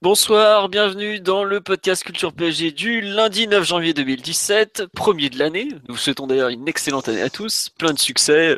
Bonsoir, 0.00 0.68
bienvenue 0.68 1.18
dans 1.18 1.42
le 1.42 1.60
podcast 1.60 2.04
Culture 2.04 2.32
PSG 2.32 2.70
du 2.70 3.00
lundi 3.00 3.48
9 3.48 3.64
janvier 3.64 3.92
2017, 3.92 4.84
premier 4.94 5.28
de 5.28 5.40
l'année. 5.40 5.70
Nous 5.88 5.96
vous 5.96 6.00
souhaitons 6.00 6.28
d'ailleurs 6.28 6.50
une 6.50 6.68
excellente 6.68 7.08
année 7.08 7.20
à 7.20 7.30
tous, 7.30 7.70
plein 7.70 7.92
de 7.92 7.98
succès, 7.98 8.56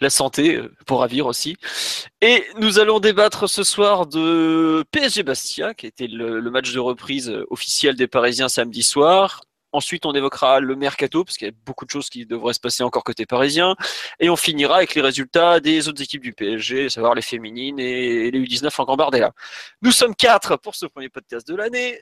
la 0.00 0.08
santé 0.08 0.62
pour 0.86 1.00
ravir 1.00 1.26
aussi. 1.26 1.58
Et 2.22 2.42
nous 2.58 2.78
allons 2.78 3.00
débattre 3.00 3.50
ce 3.50 3.64
soir 3.64 4.06
de 4.06 4.82
PSG 4.90 5.24
Bastia, 5.24 5.74
qui 5.74 5.86
était 5.86 6.06
le, 6.06 6.40
le 6.40 6.50
match 6.50 6.72
de 6.72 6.80
reprise 6.80 7.30
officiel 7.50 7.94
des 7.94 8.06
Parisiens 8.06 8.48
samedi 8.48 8.82
soir. 8.82 9.42
Ensuite, 9.72 10.06
on 10.06 10.12
évoquera 10.12 10.60
le 10.60 10.76
mercato, 10.76 11.24
parce 11.24 11.36
qu'il 11.36 11.46
y 11.46 11.50
a 11.50 11.54
beaucoup 11.66 11.84
de 11.84 11.90
choses 11.90 12.08
qui 12.08 12.24
devraient 12.24 12.54
se 12.54 12.60
passer 12.60 12.82
encore 12.82 13.04
côté 13.04 13.26
parisien. 13.26 13.76
Et 14.18 14.30
on 14.30 14.36
finira 14.36 14.76
avec 14.76 14.94
les 14.94 15.02
résultats 15.02 15.60
des 15.60 15.88
autres 15.88 16.02
équipes 16.02 16.22
du 16.22 16.32
PSG, 16.32 16.86
à 16.86 16.90
savoir 16.90 17.14
les 17.14 17.22
féminines 17.22 17.78
et 17.78 18.30
les 18.30 18.40
U19 18.40 18.70
en 18.78 18.84
Gambardella. 18.84 19.32
Nous 19.82 19.92
sommes 19.92 20.14
quatre 20.14 20.56
pour 20.56 20.74
ce 20.74 20.86
premier 20.86 21.10
podcast 21.10 21.46
de 21.46 21.54
l'année. 21.54 22.00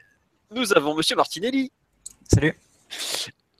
Nous 0.52 0.72
avons 0.74 0.94
Monsieur 0.94 1.16
Martinelli. 1.16 1.72
Salut. 2.32 2.56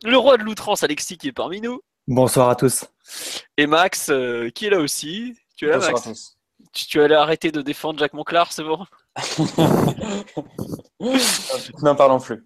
Le 0.04 0.16
roi 0.16 0.36
de 0.36 0.44
l'outrance, 0.44 0.84
Alexis, 0.84 1.18
qui 1.18 1.28
est 1.28 1.32
parmi 1.32 1.60
nous. 1.60 1.80
Bonsoir 2.06 2.50
à 2.50 2.54
tous. 2.54 2.84
Et 3.56 3.66
Max, 3.66 4.08
euh, 4.10 4.50
qui 4.50 4.66
est 4.66 4.70
là 4.70 4.78
aussi. 4.78 5.34
Tu 5.56 5.66
es 5.66 5.70
là, 5.70 5.78
Bonsoir 5.78 5.94
Max 5.94 6.06
à 6.06 6.10
tous. 6.10 6.36
tu, 6.72 6.86
tu 6.86 7.00
allais 7.00 7.16
arrêter 7.16 7.50
de 7.50 7.60
défendre 7.60 7.98
Jacques 7.98 8.12
Monclar, 8.12 8.52
c'est 8.52 8.62
bon? 8.62 8.86
N'en 11.82 11.96
parlons 11.96 12.20
plus. 12.20 12.44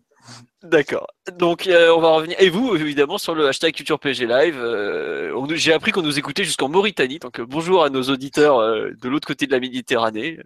D'accord. 0.63 1.07
Donc 1.39 1.67
euh, 1.67 1.91
on 1.95 2.01
va 2.01 2.11
revenir. 2.11 2.37
Et 2.39 2.51
vous, 2.51 2.75
évidemment, 2.77 3.17
sur 3.17 3.35
le 3.35 3.49
hashtag 3.49 3.75
Culture 3.75 3.99
PG 3.99 4.27
Live. 4.27 4.57
euh, 4.59 5.33
J'ai 5.57 5.73
appris 5.73 5.91
qu'on 5.91 6.03
nous 6.03 6.19
écoutait 6.19 6.45
jusqu'en 6.45 6.69
Mauritanie. 6.69 7.19
Donc 7.19 7.41
euh, 7.41 7.47
bonjour 7.47 7.83
à 7.83 7.89
nos 7.89 8.03
auditeurs 8.03 8.59
euh, 8.59 8.91
de 9.01 9.09
l'autre 9.09 9.27
côté 9.27 9.47
de 9.47 9.53
la 9.53 9.61
Méditerranée. 9.61 10.39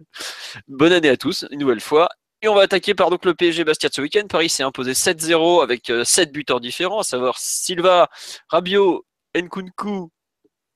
Bonne 0.69 0.93
année 0.93 1.09
à 1.09 1.17
tous, 1.17 1.45
une 1.51 1.59
nouvelle 1.59 1.81
fois. 1.81 2.07
Et 2.41 2.47
on 2.47 2.55
va 2.55 2.61
attaquer 2.61 2.93
par 2.95 3.09
donc 3.09 3.25
le 3.25 3.33
PSG 3.33 3.65
Bastia 3.65 3.89
ce 3.91 4.01
week-end. 4.01 4.25
Paris 4.29 4.49
s'est 4.49 4.63
imposé 4.63 4.93
7-0 4.93 5.61
avec 5.63 5.91
7 6.03 6.31
buteurs 6.31 6.61
différents, 6.61 6.99
à 6.99 7.03
savoir 7.03 7.37
Silva, 7.37 8.09
Rabiot, 8.49 9.05
Nkunku. 9.35 10.11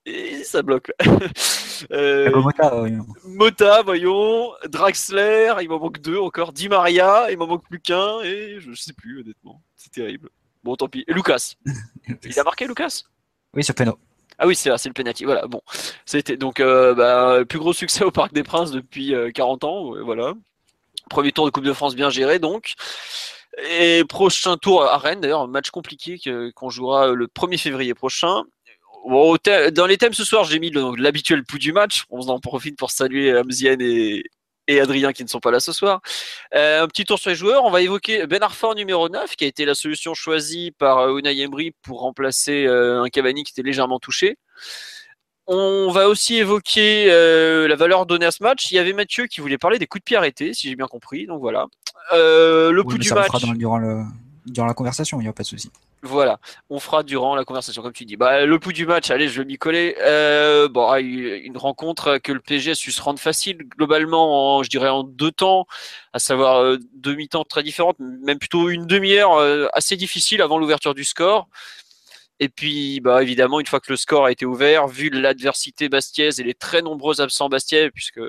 Et 0.09 0.43
ça 0.43 0.61
bloque. 0.61 0.91
Euh, 1.93 2.29
Mota, 3.23 3.81
voyons, 3.83 4.51
Draxler, 4.67 5.53
il 5.61 5.69
m'en 5.69 5.79
manque 5.79 6.01
deux 6.01 6.17
encore, 6.17 6.51
Di 6.51 6.67
Maria, 6.67 7.31
il 7.31 7.37
m'en 7.37 7.47
manque 7.47 7.63
plus 7.63 7.79
qu'un, 7.79 8.19
et 8.21 8.59
je 8.59 8.73
sais 8.73 8.91
plus 8.91 9.21
honnêtement, 9.21 9.61
c'est 9.77 9.91
terrible. 9.91 10.29
Bon, 10.61 10.75
tant 10.75 10.89
pis. 10.89 11.05
Et 11.07 11.13
Lucas, 11.13 11.53
il 12.25 12.37
a 12.37 12.43
marqué 12.43 12.67
Lucas? 12.67 13.03
Oui, 13.53 13.63
sur 13.63 13.73
Peno. 13.75 13.97
Ah 14.37 14.45
oui, 14.45 14.55
c'est 14.55 14.77
c'est 14.77 14.89
le 14.89 14.93
penalty. 14.93 15.23
Voilà, 15.23 15.47
bon, 15.47 15.61
c'était 16.05 16.35
donc 16.35 16.59
euh, 16.59 16.93
bah, 16.93 17.45
plus 17.47 17.59
gros 17.59 17.71
succès 17.71 18.03
au 18.03 18.11
Parc 18.11 18.33
des 18.33 18.43
Princes 18.43 18.71
depuis 18.71 19.15
euh, 19.15 19.31
40 19.31 19.63
ans, 19.63 19.85
ouais, 19.91 20.01
voilà. 20.01 20.33
Premier 21.09 21.31
tour 21.31 21.45
de 21.45 21.51
Coupe 21.51 21.63
de 21.63 21.71
France 21.71 21.95
bien 21.95 22.09
géré 22.09 22.39
donc. 22.39 22.73
Et 23.69 24.03
prochain 24.07 24.57
tour 24.57 24.83
à 24.83 24.97
Rennes, 24.97 25.21
d'ailleurs, 25.21 25.47
match 25.47 25.69
compliqué 25.71 26.19
qu'on 26.55 26.69
jouera 26.69 27.07
le 27.07 27.27
1er 27.27 27.57
février 27.57 27.93
prochain. 27.93 28.43
Bon, 29.07 29.35
dans 29.73 29.85
les 29.87 29.97
thèmes 29.97 30.13
ce 30.13 30.23
soir, 30.23 30.43
j'ai 30.43 30.59
mis 30.59 30.71
l'habituel 30.97 31.43
pouls 31.43 31.57
du 31.57 31.73
match. 31.73 32.03
On 32.09 32.21
en 32.27 32.39
profite 32.39 32.77
pour 32.77 32.91
saluer 32.91 33.31
Amzienne 33.35 33.81
et, 33.81 34.23
et 34.67 34.79
Adrien 34.81 35.13
qui 35.13 35.23
ne 35.23 35.29
sont 35.29 35.39
pas 35.39 35.49
là 35.51 35.59
ce 35.59 35.71
soir. 35.71 36.01
Euh, 36.53 36.83
un 36.83 36.87
petit 36.87 37.05
tour 37.05 37.17
sur 37.17 37.29
les 37.31 37.35
joueurs. 37.35 37.63
On 37.65 37.71
va 37.71 37.81
évoquer 37.81 38.27
Ben 38.27 38.43
Arfa 38.43 38.73
numéro 38.75 39.09
9, 39.09 39.35
qui 39.35 39.45
a 39.45 39.47
été 39.47 39.65
la 39.65 39.73
solution 39.73 40.13
choisie 40.13 40.71
par 40.77 40.99
euh, 40.99 41.17
Unai 41.17 41.39
Emery 41.39 41.71
pour 41.81 42.01
remplacer 42.01 42.65
euh, 42.65 43.01
un 43.01 43.09
Cavani 43.09 43.43
qui 43.43 43.51
était 43.51 43.63
légèrement 43.67 43.99
touché. 43.99 44.37
On 45.47 45.89
va 45.89 46.07
aussi 46.07 46.35
évoquer 46.37 47.07
euh, 47.09 47.67
la 47.67 47.75
valeur 47.75 48.05
donnée 48.05 48.27
à 48.27 48.31
ce 48.31 48.43
match. 48.43 48.69
Il 48.69 48.75
y 48.75 48.79
avait 48.79 48.93
Mathieu 48.93 49.25
qui 49.25 49.41
voulait 49.41 49.57
parler 49.57 49.79
des 49.79 49.87
coups 49.87 50.01
de 50.01 50.05
pied 50.05 50.17
arrêtés, 50.17 50.53
si 50.53 50.69
j'ai 50.69 50.75
bien 50.75 50.85
compris. 50.85 51.25
Donc 51.25 51.39
voilà. 51.39 51.65
Euh, 52.13 52.71
le 52.71 52.81
Oui, 52.81 52.87
coup 52.93 52.97
du 52.99 53.09
match. 53.11 53.25
fera 53.27 53.39
dans- 53.39 53.53
durant, 53.53 53.79
le, 53.79 54.03
durant 54.45 54.67
la 54.67 54.75
conversation, 54.75 55.19
il 55.19 55.23
n'y 55.23 55.29
a 55.29 55.33
pas 55.33 55.41
de 55.41 55.47
souci. 55.47 55.71
Voilà, 56.01 56.39
on 56.69 56.79
fera 56.79 57.03
durant 57.03 57.35
la 57.35 57.43
conversation, 57.43 57.81
comme 57.81 57.91
tu 57.91 58.05
dis. 58.05 58.15
Bah, 58.15 58.45
le 58.45 58.59
pouls 58.59 58.71
du 58.71 58.85
match, 58.85 59.11
allez, 59.11 59.27
je 59.27 59.41
vais 59.41 59.45
m'y 59.45 59.57
coller. 59.57 59.97
Euh, 59.99 60.69
bon, 60.69 60.87
ah, 60.87 61.01
une 61.01 61.57
rencontre 61.57 62.19
que 62.19 62.31
le 62.31 62.39
PSG 62.39 62.71
a 62.71 62.75
su 62.75 62.91
se 62.93 63.01
rendre 63.01 63.19
facile, 63.19 63.57
globalement, 63.57 64.57
en, 64.57 64.63
je 64.63 64.69
dirais 64.69 64.87
en 64.87 65.03
deux 65.03 65.31
temps, 65.31 65.67
à 66.13 66.19
savoir 66.19 66.61
euh, 66.61 66.77
deux 66.93 67.15
mi-temps 67.15 67.43
très 67.43 67.63
différentes, 67.63 67.97
même 67.99 68.39
plutôt 68.39 68.69
une 68.69 68.85
demi-heure 68.87 69.33
euh, 69.33 69.67
assez 69.73 69.97
difficile 69.97 70.41
avant 70.41 70.57
l'ouverture 70.57 70.93
du 70.93 71.03
score. 71.03 71.49
Et 72.39 72.47
puis, 72.47 73.01
bah, 73.01 73.21
évidemment, 73.21 73.59
une 73.59 73.65
fois 73.65 73.81
que 73.81 73.91
le 73.91 73.97
score 73.97 74.25
a 74.25 74.31
été 74.31 74.45
ouvert, 74.45 74.87
vu 74.87 75.09
l'adversité 75.09 75.89
bastiaise 75.89 76.39
et 76.39 76.43
les 76.43 76.53
très 76.53 76.81
nombreux 76.81 77.19
absents 77.19 77.49
bastiais, 77.49 77.91
puisque, 77.91 78.21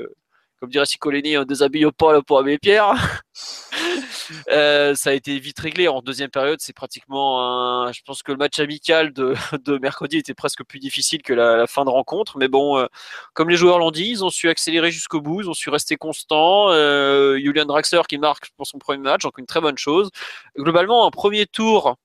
comme 0.58 0.70
dirait 0.70 0.86
Sicolini, 0.86 1.38
on 1.38 1.44
déshabille 1.44 1.86
pas 1.96 2.20
pour 2.22 2.40
abbé 2.40 2.58
Pierre. 2.58 3.22
Euh, 4.50 4.94
ça 4.94 5.10
a 5.10 5.12
été 5.12 5.38
vite 5.38 5.58
réglé 5.58 5.88
en 5.88 6.02
deuxième 6.02 6.30
période. 6.30 6.60
C'est 6.60 6.72
pratiquement 6.72 7.42
un. 7.86 7.92
Je 7.92 8.00
pense 8.02 8.22
que 8.22 8.32
le 8.32 8.38
match 8.38 8.58
amical 8.58 9.12
de, 9.12 9.34
mercredi 9.80 10.18
était 10.18 10.34
presque 10.34 10.64
plus 10.64 10.78
difficile 10.78 11.22
que 11.22 11.32
la, 11.32 11.66
fin 11.66 11.84
de 11.84 11.90
rencontre. 11.90 12.38
Mais 12.38 12.48
bon, 12.48 12.78
euh, 12.78 12.86
comme 13.34 13.48
les 13.48 13.56
joueurs 13.56 13.78
l'ont 13.78 13.90
dit, 13.90 14.08
ils 14.08 14.24
ont 14.24 14.30
su 14.30 14.48
accélérer 14.48 14.90
jusqu'au 14.90 15.20
bout, 15.20 15.42
ils 15.42 15.50
ont 15.50 15.54
su 15.54 15.70
rester 15.70 15.96
constants. 15.96 16.70
Euh, 16.70 17.38
Julian 17.38 17.66
Draxler 17.66 18.02
qui 18.08 18.18
marque 18.18 18.50
pour 18.56 18.66
son 18.66 18.78
premier 18.78 19.02
match, 19.02 19.22
donc 19.22 19.38
une 19.38 19.46
très 19.46 19.60
bonne 19.60 19.78
chose. 19.78 20.10
Globalement, 20.56 21.06
un 21.06 21.10
premier 21.10 21.46
tour 21.46 21.96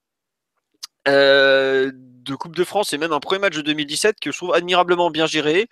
de 2.25 2.35
Coupe 2.35 2.55
de 2.55 2.63
France 2.63 2.91
et 2.91 2.97
même 2.97 3.13
un 3.13 3.19
premier 3.19 3.39
match 3.39 3.55
de 3.55 3.61
2017 3.61 4.19
que 4.19 4.31
je 4.31 4.37
trouve 4.37 4.53
admirablement 4.53 5.11
bien 5.11 5.27
géré. 5.27 5.67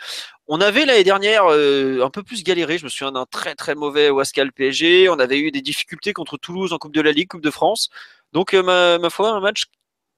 On 0.48 0.62
avait 0.62 0.86
l'année 0.86 1.04
dernière 1.04 1.46
euh, 1.48 2.02
un 2.04 2.10
peu 2.10 2.24
plus 2.24 2.44
galéré. 2.44 2.78
Je 2.78 2.86
me 2.86 2.90
souviens 2.90 3.12
d'un 3.12 3.26
très 3.26 3.56
très 3.56 3.76
mauvais 3.76 4.10
Wascal 4.10 4.52
PSG. 4.52 5.10
On 5.10 5.20
avait 5.20 5.40
eu 5.40 5.52
des 5.52 5.62
difficultés 5.62 6.14
contre 6.14 6.38
Toulouse 6.38 6.74
en 6.74 6.78
Coupe 6.78 6.94
de 6.94 7.02
la 7.02 7.12
Ligue, 7.12 7.30
Coupe 7.30 7.42
de 7.42 7.52
France. 7.52 7.90
Donc, 8.32 8.54
euh, 8.54 8.64
ma, 8.64 9.00
ma 9.00 9.10
foi, 9.10 9.30
un 9.32 9.40
match 9.40 9.66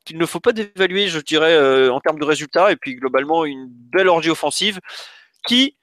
qu'il 0.06 0.18
ne 0.18 0.26
faut 0.26 0.40
pas 0.40 0.52
dévaluer, 0.52 1.08
je 1.08 1.20
dirais, 1.20 1.54
euh, 1.54 1.92
en 1.92 2.00
termes 2.00 2.20
de 2.20 2.26
résultats. 2.26 2.72
Et 2.72 2.76
puis, 2.76 2.96
globalement, 2.96 3.46
une 3.46 3.68
belle 3.70 4.08
orgie 4.08 4.30
offensive 4.30 4.80
qui 5.48 5.78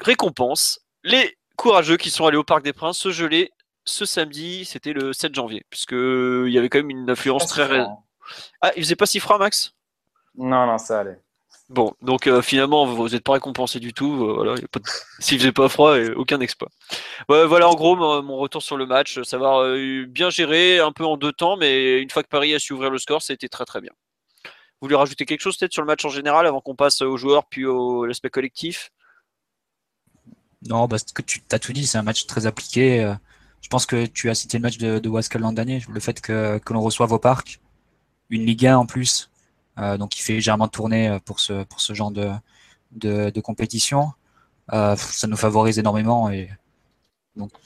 récompense 0.00 0.80
les 1.04 1.36
courageux 1.56 1.96
qui 1.96 2.10
sont 2.10 2.26
allés 2.26 2.36
au 2.36 2.44
Parc 2.44 2.62
des 2.62 2.72
Princes 2.72 2.98
se 2.98 3.10
geler 3.10 3.50
ce 3.84 4.04
samedi. 4.04 4.64
C'était 4.64 4.92
le 4.92 5.12
7 5.12 5.34
janvier, 5.34 5.64
puisque 5.70 5.92
il 5.92 6.50
y 6.50 6.58
avait 6.58 6.68
quand 6.68 6.78
même 6.78 6.90
une 6.90 7.10
influence 7.10 7.46
très. 7.46 7.84
Ah, 8.60 8.72
il 8.76 8.82
faisait 8.82 8.96
pas 8.96 9.06
si 9.06 9.20
froid, 9.20 9.38
Max? 9.38 9.74
Non, 10.36 10.66
non, 10.66 10.78
ça 10.78 11.00
allait. 11.00 11.20
Bon, 11.68 11.92
donc 12.02 12.26
euh, 12.26 12.42
finalement, 12.42 12.84
vous 12.86 13.08
n'êtes 13.10 13.22
pas 13.22 13.34
récompensé 13.34 13.78
du 13.78 13.92
tout. 13.92 14.24
euh, 14.24 14.34
voilà, 14.34 14.54
y 14.60 14.64
a 14.64 14.68
pas 14.68 14.80
de- 14.80 14.84
S'il 15.20 15.38
faisait 15.38 15.52
pas 15.52 15.68
froid, 15.68 15.96
aucun 16.16 16.40
exploit. 16.40 16.68
Ouais, 17.28 17.46
voilà, 17.46 17.68
en 17.68 17.74
gros, 17.74 17.96
mon, 17.96 18.22
mon 18.22 18.38
retour 18.38 18.62
sur 18.62 18.76
le 18.76 18.86
match, 18.86 19.22
savoir 19.22 19.62
euh, 19.62 20.04
bien 20.08 20.30
géré, 20.30 20.80
un 20.80 20.92
peu 20.92 21.04
en 21.04 21.16
deux 21.16 21.32
temps, 21.32 21.56
mais 21.56 22.00
une 22.00 22.10
fois 22.10 22.22
que 22.24 22.28
Paris 22.28 22.54
a 22.54 22.58
su 22.58 22.72
ouvrir 22.72 22.90
le 22.90 22.98
score, 22.98 23.22
c'était 23.22 23.48
très 23.48 23.64
très 23.66 23.80
bien. 23.80 23.92
Vous 24.80 24.86
voulez 24.86 24.96
rajouter 24.96 25.26
quelque 25.26 25.42
chose 25.42 25.56
peut-être 25.58 25.72
sur 25.72 25.82
le 25.82 25.86
match 25.86 26.04
en 26.04 26.08
général 26.08 26.46
avant 26.46 26.60
qu'on 26.60 26.74
passe 26.76 27.02
aux 27.02 27.16
joueurs 27.16 27.46
puis 27.46 27.66
au 27.66 28.06
l'aspect 28.06 28.30
collectif? 28.30 28.90
Non, 30.68 30.86
bah, 30.86 30.98
ce 30.98 31.12
que 31.12 31.22
tu 31.22 31.42
as 31.52 31.58
tout 31.58 31.72
dit, 31.72 31.86
c'est 31.86 31.98
un 31.98 32.02
match 32.02 32.26
très 32.26 32.46
appliqué. 32.46 33.02
euh, 33.02 33.14
Je 33.62 33.68
pense 33.68 33.86
que 33.86 34.06
tu 34.06 34.28
as 34.30 34.34
cité 34.34 34.58
le 34.58 34.62
match 34.62 34.78
de, 34.78 34.98
de 34.98 35.08
Wascal 35.08 35.42
l'an 35.42 35.52
dernier, 35.52 35.82
le 35.88 36.00
fait 36.00 36.20
que, 36.20 36.58
que 36.58 36.72
l'on 36.72 36.80
reçoive 36.80 37.12
au 37.12 37.18
parc, 37.18 37.60
une 38.30 38.46
Ligue 38.46 38.66
1 38.66 38.78
en 38.78 38.86
plus, 38.86 39.30
euh, 39.78 39.96
donc 39.98 40.18
il 40.18 40.22
fait 40.22 40.34
légèrement 40.34 40.68
tourner 40.68 41.08
euh, 41.08 41.18
pour 41.18 41.40
ce, 41.40 41.64
pour 41.64 41.80
ce 41.80 41.94
genre 41.94 42.12
de, 42.12 43.40
compétition. 43.40 44.12
Euh, 44.72 44.96
ça 44.96 45.26
nous 45.26 45.36
favorise 45.36 45.78
énormément 45.78 46.30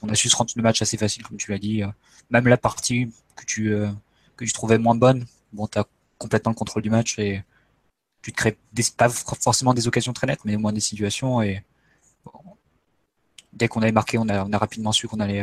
on 0.03 0.09
a 0.09 0.15
su 0.15 0.29
se 0.29 0.37
rendre 0.37 0.53
le 0.55 0.63
match 0.63 0.83
assez 0.83 0.97
facile, 0.97 1.25
comme 1.25 1.37
tu 1.37 1.51
l'as 1.51 1.59
dit. 1.59 1.83
Même 2.31 2.47
la 2.47 2.57
partie 2.57 3.11
que 3.35 3.45
tu, 3.45 4.53
trouvais 4.53 4.79
moins 4.79 4.95
bonne, 4.95 5.27
bon, 5.53 5.67
tu 5.67 5.79
as 5.79 5.87
complètement 6.19 6.53
le 6.53 6.57
contrôle 6.57 6.83
du 6.83 6.91
match 6.91 7.19
et 7.19 7.43
tu 8.23 8.31
te 8.31 8.37
crées 8.37 8.57
pas 8.97 9.09
forcément 9.09 9.75
des 9.75 9.89
occasions 9.89 10.13
très 10.13 10.27
nettes, 10.27 10.45
mais 10.45 10.55
au 10.57 10.61
moins 10.61 10.73
des 10.73 10.81
situations 10.81 11.43
et 11.43 11.65
dès 13.53 13.67
qu'on 13.67 13.83
avait 13.83 13.91
marqué, 13.91 14.19
on 14.19 14.29
a, 14.29 14.59
rapidement 14.59 14.93
su 14.93 15.09
qu'on 15.09 15.19
allait, 15.19 15.43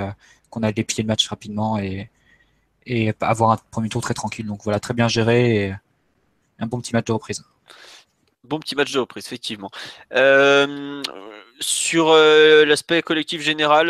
qu'on 0.50 0.64
allait 0.64 0.86
le 0.98 1.04
match 1.04 1.28
rapidement 1.28 1.78
et, 1.78 2.10
et 2.86 3.14
avoir 3.22 3.52
un 3.52 3.58
premier 3.72 3.90
tour 3.90 4.02
très 4.02 4.14
tranquille. 4.14 4.46
Donc 4.46 4.64
voilà, 4.64 4.80
très 4.80 4.94
bien 4.94 5.08
géré 5.08 5.66
et 5.66 5.76
un 6.60 6.68
bon 6.68 6.80
petit 6.80 6.94
match 6.94 7.06
de 7.06 7.12
reprise. 7.12 7.44
Bon 8.44 8.60
petit 8.60 8.76
match 8.76 8.92
de 8.92 9.00
reprise, 9.00 9.26
effectivement. 9.26 9.70
Euh, 10.14 11.02
sur 11.60 12.14
l'aspect 12.14 13.02
collectif 13.02 13.42
général, 13.42 13.90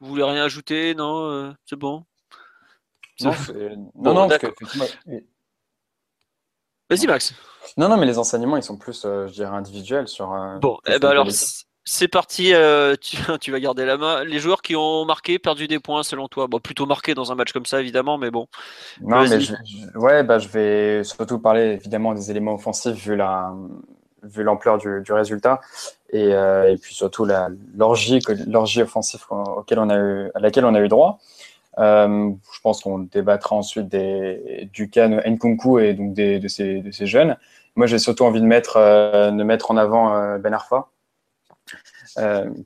vous 0.00 0.08
voulez 0.08 0.24
rien 0.24 0.44
ajouter 0.44 0.94
Non, 0.94 1.54
c'est 1.66 1.76
bon? 1.76 2.04
Non, 3.20 3.32
non, 3.96 4.14
non 4.14 4.28
Vas-y, 6.88 7.06
Max. 7.06 7.34
Non, 7.76 7.88
non, 7.88 7.96
mais 7.96 8.06
les 8.06 8.18
enseignements, 8.18 8.56
ils 8.56 8.62
sont 8.62 8.76
plus, 8.76 9.02
je 9.02 9.32
dirais, 9.32 9.54
individuels 9.54 10.08
sur. 10.08 10.28
bon, 10.60 10.78
eh 10.86 10.98
ben 10.98 11.10
alors, 11.10 11.28
c'est 11.92 12.06
parti, 12.06 12.54
euh, 12.54 12.94
tu, 13.40 13.50
vas 13.50 13.60
garder 13.60 13.84
la 13.84 13.96
main. 13.96 14.22
Les 14.24 14.38
joueurs 14.38 14.62
qui 14.62 14.76
ont 14.76 15.04
marqué, 15.04 15.40
perdu 15.40 15.66
des 15.66 15.80
points 15.80 16.04
selon 16.04 16.28
toi 16.28 16.46
bon, 16.46 16.60
Plutôt 16.60 16.86
marqué 16.86 17.14
dans 17.14 17.32
un 17.32 17.34
match 17.34 17.52
comme 17.52 17.66
ça, 17.66 17.80
évidemment, 17.80 18.16
mais 18.16 18.30
bon. 18.30 18.46
Non, 19.00 19.22
mais 19.28 19.40
je, 19.40 19.54
ouais, 19.96 20.22
bah, 20.22 20.38
je 20.38 20.48
vais 20.48 21.02
surtout 21.02 21.40
parler 21.40 21.72
évidemment 21.72 22.14
des 22.14 22.30
éléments 22.30 22.54
offensifs 22.54 22.94
vu 22.94 23.16
la 23.16 23.52
vu 24.22 24.42
l'ampleur 24.42 24.76
du, 24.76 25.12
résultat 25.12 25.62
et, 26.10 26.34
euh, 26.34 26.70
et, 26.70 26.76
puis 26.76 26.94
surtout 26.94 27.26
l'orgie 27.74 28.82
offensive 28.82 29.22
auquel 29.30 29.78
on 29.78 29.88
a 29.88 29.96
eu, 29.96 30.30
à 30.34 30.40
laquelle 30.40 30.66
on 30.66 30.74
a 30.74 30.80
eu 30.80 30.88
droit. 30.88 31.18
Euh, 31.78 32.30
je 32.52 32.60
pense 32.60 32.82
qu'on 32.82 32.98
débattra 32.98 33.56
ensuite 33.56 33.88
des, 33.88 34.68
du 34.74 34.90
cas 34.90 35.08
Nkunku 35.08 35.80
et 35.80 35.94
donc 35.94 36.12
des, 36.12 36.38
de, 36.38 36.48
ces, 36.48 36.82
de 36.82 36.90
ces 36.90 37.06
jeunes. 37.06 37.36
Moi, 37.76 37.86
j'ai 37.86 37.98
surtout 37.98 38.24
envie 38.24 38.42
de 38.42 38.46
mettre, 38.46 38.78
de 38.78 39.42
mettre 39.42 39.70
en 39.70 39.76
avant 39.78 40.38
Ben 40.38 40.52
Arfa, 40.52 40.88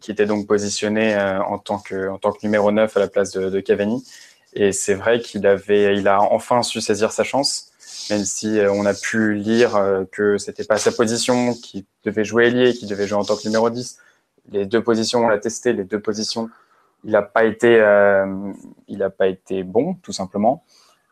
qui 0.00 0.10
était 0.10 0.26
donc 0.26 0.46
positionné 0.46 1.14
euh, 1.14 1.42
en, 1.42 1.58
tant 1.58 1.78
que, 1.78 2.08
en 2.08 2.18
tant 2.18 2.32
que 2.32 2.38
numéro 2.42 2.70
9 2.70 2.96
à 2.96 3.00
la 3.00 3.08
place 3.08 3.32
de, 3.32 3.60
Cavani. 3.60 4.04
Et 4.54 4.72
c'est 4.72 4.94
vrai 4.94 5.20
qu'il 5.20 5.46
avait, 5.46 5.96
il 5.96 6.08
a 6.08 6.22
enfin 6.22 6.62
su 6.62 6.80
saisir 6.80 7.12
sa 7.12 7.24
chance, 7.24 7.72
même 8.10 8.24
si 8.24 8.58
euh, 8.58 8.72
on 8.72 8.86
a 8.86 8.94
pu 8.94 9.34
lire 9.34 9.78
que 10.12 10.38
c'était 10.38 10.64
pas 10.64 10.78
sa 10.78 10.92
position, 10.92 11.54
qu'il 11.54 11.84
devait 12.04 12.24
jouer 12.24 12.46
ailier, 12.46 12.72
qu'il 12.72 12.88
devait 12.88 13.06
jouer 13.06 13.18
en 13.18 13.24
tant 13.24 13.36
que 13.36 13.46
numéro 13.46 13.70
10. 13.70 13.98
Les 14.52 14.66
deux 14.66 14.82
positions, 14.82 15.24
on 15.24 15.28
l'a 15.28 15.38
testé, 15.38 15.72
les 15.72 15.84
deux 15.84 16.00
positions, 16.00 16.50
il 17.04 17.12
n'a 17.12 17.22
pas 17.22 17.44
été, 17.44 17.76
il 18.88 19.02
a 19.02 19.10
pas 19.10 19.26
été 19.26 19.62
bon, 19.62 19.94
tout 20.02 20.12
simplement. 20.12 20.64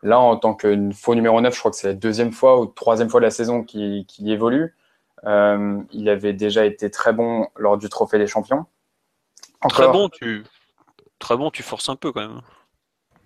Là, 0.03 0.19
en 0.19 0.35
tant 0.37 0.53
que 0.53 0.91
faux 0.93 1.15
numéro 1.15 1.39
9, 1.39 1.53
je 1.53 1.59
crois 1.59 1.71
que 1.71 1.77
c'est 1.77 1.87
la 1.87 1.93
deuxième 1.93 2.33
fois 2.33 2.59
ou 2.59 2.65
troisième 2.65 3.09
fois 3.09 3.21
de 3.21 3.25
la 3.25 3.31
saison 3.31 3.63
qu'il 3.63 4.05
évolue. 4.25 4.75
Euh, 5.25 5.81
il 5.91 6.09
avait 6.09 6.33
déjà 6.33 6.65
été 6.65 6.89
très 6.89 7.13
bon 7.13 7.47
lors 7.55 7.77
du 7.77 7.89
Trophée 7.89 8.17
des 8.17 8.27
Champions. 8.27 8.65
Très 9.69 9.87
bon, 9.87 10.09
tu 10.09 10.43
très 11.19 11.37
bon, 11.37 11.49
tu 11.49 11.63
forces 11.63 11.87
un 11.87 11.95
peu 11.95 12.11
quand 12.11 12.27
même. 12.27 12.41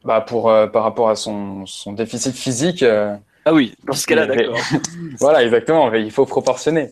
Bah 0.03 0.21
pour 0.21 0.51
euh, 0.51 0.67
par 0.67 0.83
rapport 0.83 1.09
à 1.09 1.15
son, 1.15 1.65
son 1.65 1.93
déficit 1.93 2.35
physique. 2.35 2.83
Euh, 2.83 3.15
ah 3.45 3.53
oui, 3.53 3.73
dans 3.85 3.93
ce 3.93 4.05
cas-là, 4.05 4.27
d'accord. 4.27 4.59
voilà, 5.19 5.43
exactement. 5.43 5.91
Il 5.93 6.11
faut 6.11 6.25
proportionner. 6.25 6.91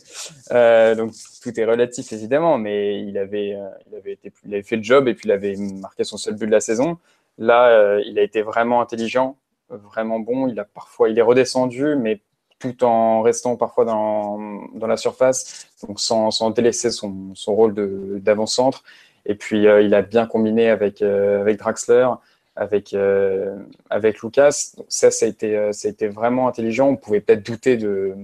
donc 0.50 1.12
tout 1.44 1.60
est 1.60 1.66
relatif 1.66 2.12
évidemment, 2.14 2.58
mais 2.58 3.02
il 3.02 3.18
avait, 3.18 3.58
il 3.92 3.96
avait 3.96 4.14
été, 4.14 4.32
il 4.46 4.54
avait 4.54 4.64
fait 4.64 4.78
le 4.78 4.84
job 4.84 5.08
et 5.08 5.14
puis 5.14 5.28
il 5.28 5.32
avait 5.32 5.56
marqué 5.56 6.04
son 6.04 6.18
seul 6.18 6.36
but 6.36 6.48
de 6.48 6.52
la 6.52 6.62
saison. 6.62 6.98
Là, 7.38 8.00
il 8.00 8.18
a 8.18 8.24
été 8.24 8.42
vraiment 8.42 8.82
intelligent, 8.82 9.38
vraiment 9.70 10.20
bon. 10.20 10.48
Il 10.48 10.58
a 10.60 10.64
parfois, 10.64 11.10
il 11.10 11.20
est 11.20 11.22
redescendu, 11.22 11.96
mais 11.98 12.22
tout 12.60 12.84
en 12.84 13.22
restant 13.22 13.56
parfois 13.58 13.86
dans, 13.86 14.40
dans 14.74 14.88
la 14.88 14.98
surface, 14.98 15.68
donc 15.88 16.00
sans, 16.00 16.32
sans 16.32 16.50
délaisser 16.52 16.90
son, 16.90 17.34
son 17.36 17.56
rôle 17.56 17.74
d'avant-centre. 18.22 18.84
Et 19.26 19.36
puis, 19.36 19.68
euh, 19.68 19.82
il 19.82 19.94
a 19.94 20.02
bien 20.02 20.26
combiné 20.26 20.70
avec, 20.70 21.02
euh, 21.02 21.42
avec 21.42 21.58
Draxler, 21.58 22.08
avec, 22.56 22.94
euh, 22.94 23.56
avec 23.90 24.22
Lucas. 24.22 24.72
Donc 24.78 24.86
ça, 24.90 25.12
ça 25.12 25.26
a, 25.26 25.30
été, 25.30 25.72
ça 25.74 25.88
a 25.88 25.92
été 25.92 26.08
vraiment 26.08 26.48
intelligent. 26.48 26.88
On 26.88 26.96
pouvait 26.96 27.22
peut-être 27.22 27.46
douter 27.46 27.76
de, 27.76 28.16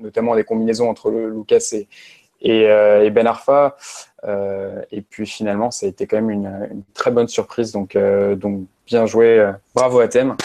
notamment 0.00 0.34
des 0.34 0.44
combinaisons 0.44 0.88
entre 0.88 1.10
Lucas 1.10 1.72
et, 1.72 1.88
et, 2.40 2.62
et 2.62 3.10
Ben 3.10 3.26
Arfa. 3.26 3.76
Et 4.26 5.02
puis, 5.02 5.26
finalement, 5.26 5.70
ça 5.70 5.86
a 5.86 5.88
été 5.88 6.06
quand 6.06 6.16
même 6.16 6.30
une, 6.30 6.82
très 6.94 7.10
bonne 7.10 7.28
surprise. 7.28 7.72
Donc, 7.72 7.96
donc 8.36 8.66
bien 8.86 9.06
joué. 9.06 9.52
bravo 9.74 10.00
à 10.00 10.08
Thème. 10.08 10.36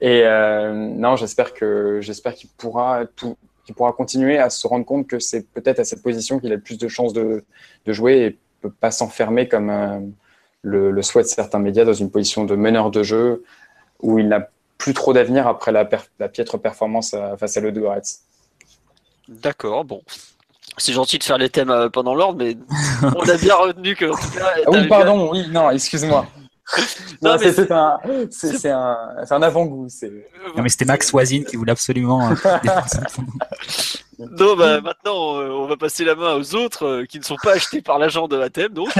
Et 0.00 0.22
euh, 0.24 0.72
non, 0.72 1.16
j'espère 1.16 1.54
que 1.54 2.00
j'espère 2.00 2.34
qu'il 2.34 2.50
pourra 2.50 3.04
qu'il 3.16 3.74
pourra 3.74 3.92
continuer 3.92 4.38
à 4.38 4.50
se 4.50 4.66
rendre 4.66 4.84
compte 4.84 5.06
que 5.06 5.18
c'est 5.18 5.46
peut-être 5.46 5.78
à 5.78 5.84
cette 5.84 6.02
position 6.02 6.38
qu'il 6.38 6.52
a 6.52 6.56
le 6.56 6.60
plus 6.60 6.78
de 6.78 6.88
chances 6.88 7.12
de, 7.12 7.44
jouer 7.86 8.24
et 8.24 8.38
peut 8.60 8.70
pas 8.70 8.90
s'enfermer 8.90 9.46
comme 9.46 9.70
euh, 9.70 10.00
le, 10.62 11.02
souhaitent 11.02 11.28
certains 11.28 11.58
médias 11.58 11.84
dans 11.84 11.92
une 11.92 12.10
position 12.10 12.44
de 12.44 12.56
meneur 12.56 12.90
de 12.90 13.02
jeu 13.02 13.44
où 14.00 14.18
il 14.18 14.28
n'a 14.28 14.48
plus 14.78 14.94
trop 14.94 15.12
d'avenir 15.12 15.46
après 15.46 15.72
la, 15.72 15.84
piètre 15.84 16.58
performance 16.58 17.14
euh, 17.14 17.36
face 17.36 17.56
à 17.56 17.60
Ludogorets. 17.60 18.02
D'accord, 19.28 19.84
bon. 19.84 20.02
C'est 20.76 20.92
gentil 20.92 21.18
de 21.18 21.24
faire 21.24 21.38
les 21.38 21.48
thèmes 21.48 21.88
pendant 21.92 22.14
l'ordre, 22.14 22.38
mais 22.38 22.56
on 23.02 23.28
a 23.28 23.36
bien 23.36 23.54
retenu 23.54 23.96
que. 23.96 24.06
ah 24.40 24.70
oui, 24.70 24.86
pardon, 24.86 25.30
oui, 25.32 25.48
non, 25.50 25.70
excuse-moi. 25.70 26.26
non, 27.22 27.36
c'est 27.38 27.70
un, 27.70 27.98
c'est 28.30 28.70
un, 28.70 28.96
un 29.30 29.42
avant-goût. 29.42 29.88
Non, 30.56 30.62
mais 30.62 30.68
c'était 30.68 30.84
Max 30.84 31.12
Wazin 31.12 31.44
qui 31.44 31.56
voulait 31.56 31.72
absolument. 31.72 32.30
Euh, 32.30 32.34
non, 34.18 34.54
bah, 34.54 34.80
maintenant, 34.82 35.38
euh, 35.38 35.48
on 35.50 35.66
va 35.66 35.76
passer 35.78 36.04
la 36.04 36.14
main 36.14 36.34
aux 36.34 36.54
autres 36.54 36.84
euh, 36.86 37.04
qui 37.06 37.18
ne 37.18 37.24
sont 37.24 37.36
pas 37.42 37.54
achetés 37.54 37.80
par 37.80 37.98
l'agent 37.98 38.28
de 38.28 38.36
la 38.36 38.50
thème, 38.50 38.72
donc. 38.74 38.94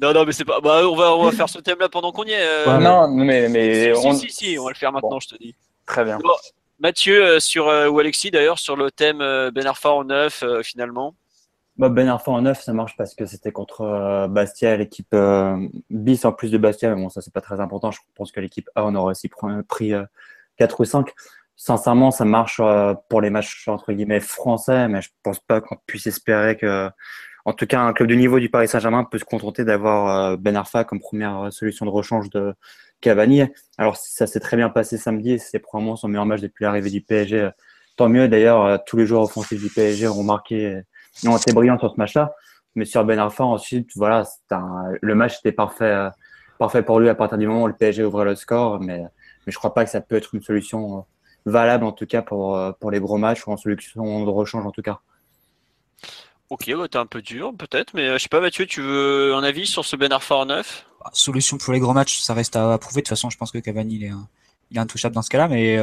non, 0.00 0.12
non, 0.12 0.24
mais 0.24 0.32
c'est 0.32 0.44
pas. 0.44 0.60
Bah, 0.60 0.82
on 0.84 0.94
va, 0.94 1.16
on 1.16 1.24
va 1.24 1.32
faire 1.32 1.48
ce 1.48 1.58
thème-là 1.58 1.88
pendant 1.88 2.12
qu'on 2.12 2.24
y 2.24 2.32
est. 2.32 2.66
non, 2.66 3.08
mais, 3.08 3.48
mais 3.48 3.94
si, 3.94 4.06
on... 4.06 4.14
si, 4.14 4.30
si, 4.30 4.58
on 4.58 4.64
va 4.64 4.70
le 4.70 4.76
faire 4.76 4.92
maintenant, 4.92 5.18
je 5.18 5.28
te 5.28 5.36
dis. 5.36 5.54
Très 5.84 6.04
bien. 6.04 6.18
Mathieu, 6.78 7.40
sur 7.40 7.66
ou 7.66 7.98
Alexis 7.98 8.30
d'ailleurs, 8.30 8.58
sur 8.58 8.76
le 8.76 8.90
thème 8.90 9.18
Ben 9.18 9.66
Arfa 9.66 9.90
en 9.90 10.04
neuf, 10.04 10.44
finalement. 10.62 11.14
Bah, 11.78 11.90
ben 11.90 12.08
Arfa 12.08 12.30
en 12.30 12.40
9, 12.40 12.62
ça 12.62 12.72
marche 12.72 12.96
parce 12.96 13.14
que 13.14 13.26
c'était 13.26 13.52
contre 13.52 13.82
euh, 13.82 14.28
Bastia, 14.28 14.76
l'équipe 14.78 15.12
euh, 15.12 15.58
bis 15.90 16.24
en 16.24 16.32
plus 16.32 16.50
de 16.50 16.56
Bastia, 16.56 16.94
mais 16.94 17.02
bon, 17.02 17.10
ça 17.10 17.20
c'est 17.20 17.32
pas 17.32 17.42
très 17.42 17.60
important. 17.60 17.90
Je 17.90 17.98
pense 18.14 18.32
que 18.32 18.40
l'équipe 18.40 18.70
A, 18.74 18.86
on 18.86 18.94
aurait 18.94 19.10
aussi 19.10 19.28
pris 19.28 19.92
4 20.56 20.72
euh, 20.72 20.82
ou 20.82 20.84
5. 20.86 21.12
Sincèrement, 21.54 22.10
ça 22.10 22.24
marche 22.24 22.60
pour 23.10 23.20
les 23.20 23.30
matchs 23.30 23.68
entre 23.68 23.92
guillemets 23.92 24.20
français, 24.20 24.88
mais 24.88 25.02
je 25.02 25.10
pense 25.22 25.38
pas 25.40 25.60
qu'on 25.60 25.76
puisse 25.86 26.06
espérer 26.06 26.56
que, 26.56 26.90
en 27.44 27.52
tout 27.52 27.66
cas, 27.66 27.80
un 27.80 27.92
club 27.92 28.08
du 28.08 28.16
niveau 28.16 28.40
du 28.40 28.48
Paris 28.50 28.68
Saint-Germain 28.68 29.04
peut 29.04 29.18
se 29.18 29.24
contenter 29.24 29.64
d'avoir 29.64 30.38
Ben 30.38 30.56
Arfa 30.56 30.84
comme 30.84 31.00
première 31.00 31.52
solution 31.52 31.86
de 31.86 31.90
rechange 31.90 32.30
de 32.30 32.54
Cavani. 33.00 33.42
Alors, 33.78 33.96
ça 33.96 34.26
s'est 34.26 34.40
très 34.40 34.56
bien 34.56 34.68
passé 34.68 34.98
samedi, 34.98 35.38
c'est 35.38 35.58
probablement 35.58 35.96
son 35.96 36.08
meilleur 36.08 36.26
match 36.26 36.40
depuis 36.40 36.64
l'arrivée 36.64 36.90
du 36.90 37.00
PSG. 37.00 37.50
Tant 37.96 38.08
mieux, 38.08 38.28
d'ailleurs, 38.28 38.84
tous 38.84 38.96
les 38.96 39.06
joueurs 39.06 39.22
offensifs 39.22 39.62
du 39.62 39.70
PSG 39.70 40.08
ont 40.08 40.22
marqué 40.22 40.82
ils 41.22 41.28
ont 41.28 41.36
été 41.36 41.52
brillants 41.52 41.78
sur 41.78 41.92
ce 41.92 41.96
match-là. 41.96 42.34
Mais 42.74 42.84
sur 42.84 43.04
Ben 43.04 43.18
Arfa, 43.18 43.44
ensuite, 43.44 43.90
voilà, 43.96 44.24
le 45.00 45.14
match 45.14 45.38
était 45.38 45.52
parfait, 45.52 45.84
euh, 45.84 46.10
parfait 46.58 46.82
pour 46.82 47.00
lui 47.00 47.08
à 47.08 47.14
partir 47.14 47.38
du 47.38 47.46
moment 47.46 47.62
où 47.62 47.66
le 47.68 47.74
PSG 47.74 48.04
ouvrait 48.04 48.26
le 48.26 48.34
score. 48.34 48.80
Mais, 48.80 48.98
mais 48.98 49.52
je 49.52 49.56
crois 49.56 49.72
pas 49.72 49.84
que 49.84 49.90
ça 49.90 50.00
peut 50.00 50.16
être 50.16 50.34
une 50.34 50.42
solution 50.42 50.98
euh, 50.98 51.00
valable, 51.46 51.84
en 51.84 51.92
tout 51.92 52.06
cas, 52.06 52.20
pour, 52.20 52.56
euh, 52.56 52.72
les 52.90 53.00
gros 53.00 53.16
matchs 53.16 53.46
ou 53.46 53.50
en 53.50 53.56
solution 53.56 54.24
de 54.24 54.30
rechange, 54.30 54.66
en 54.66 54.72
tout 54.72 54.82
cas. 54.82 55.00
Ok, 56.50 56.70
bah, 56.76 56.86
t'es 56.88 56.98
un 56.98 57.06
peu 57.06 57.22
dur, 57.22 57.52
peut-être, 57.56 57.94
mais 57.94 58.12
je 58.12 58.18
sais 58.18 58.28
pas, 58.28 58.40
Mathieu, 58.40 58.66
tu 58.66 58.82
veux 58.82 59.34
un 59.34 59.42
avis 59.42 59.66
sur 59.66 59.84
ce 59.84 59.96
Ben 59.96 60.12
Arfa 60.12 60.36
en 60.36 60.46
neuf? 60.46 60.86
bah, 60.95 60.95
Solution 61.12 61.58
pour 61.58 61.72
les 61.72 61.80
gros 61.80 61.92
matchs, 61.92 62.20
ça 62.20 62.34
reste 62.34 62.56
à 62.56 62.76
prouver. 62.78 63.00
De 63.00 63.04
toute 63.06 63.10
façon, 63.10 63.30
je 63.30 63.36
pense 63.36 63.50
que 63.50 63.58
Cavani, 63.58 63.96
il 63.96 64.04
est, 64.04 64.12
il 64.70 64.78
intouchable 64.78 65.14
dans 65.14 65.22
ce 65.22 65.30
cas-là, 65.30 65.48
mais 65.48 65.76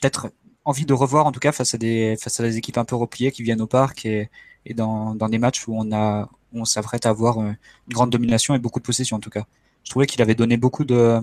peut-être 0.00 0.30
envie 0.64 0.86
de 0.86 0.92
revoir, 0.92 1.26
en 1.26 1.32
tout 1.32 1.40
cas, 1.40 1.52
face 1.52 1.74
à 1.74 1.78
des, 1.78 2.16
face 2.20 2.40
à 2.40 2.42
des 2.42 2.56
équipes 2.56 2.78
un 2.78 2.84
peu 2.84 2.96
repliées 2.96 3.32
qui 3.32 3.42
viennent 3.42 3.60
au 3.60 3.66
parc 3.66 4.06
et, 4.06 4.30
dans, 4.74 5.14
des 5.14 5.38
matchs 5.38 5.66
où 5.68 5.74
on 5.76 5.92
a 5.92 6.28
on 6.52 6.64
s'apprête 6.64 7.06
à 7.06 7.10
avoir 7.10 7.38
une 7.38 7.56
grande 7.88 8.10
domination 8.10 8.54
et 8.54 8.58
beaucoup 8.58 8.80
de 8.80 8.84
possession 8.84 9.16
en 9.16 9.20
tout 9.20 9.30
cas. 9.30 9.44
Je 9.84 9.90
trouvais 9.90 10.06
qu'il 10.06 10.20
avait 10.20 10.34
donné 10.34 10.56
beaucoup 10.56 10.84
de, 10.84 11.22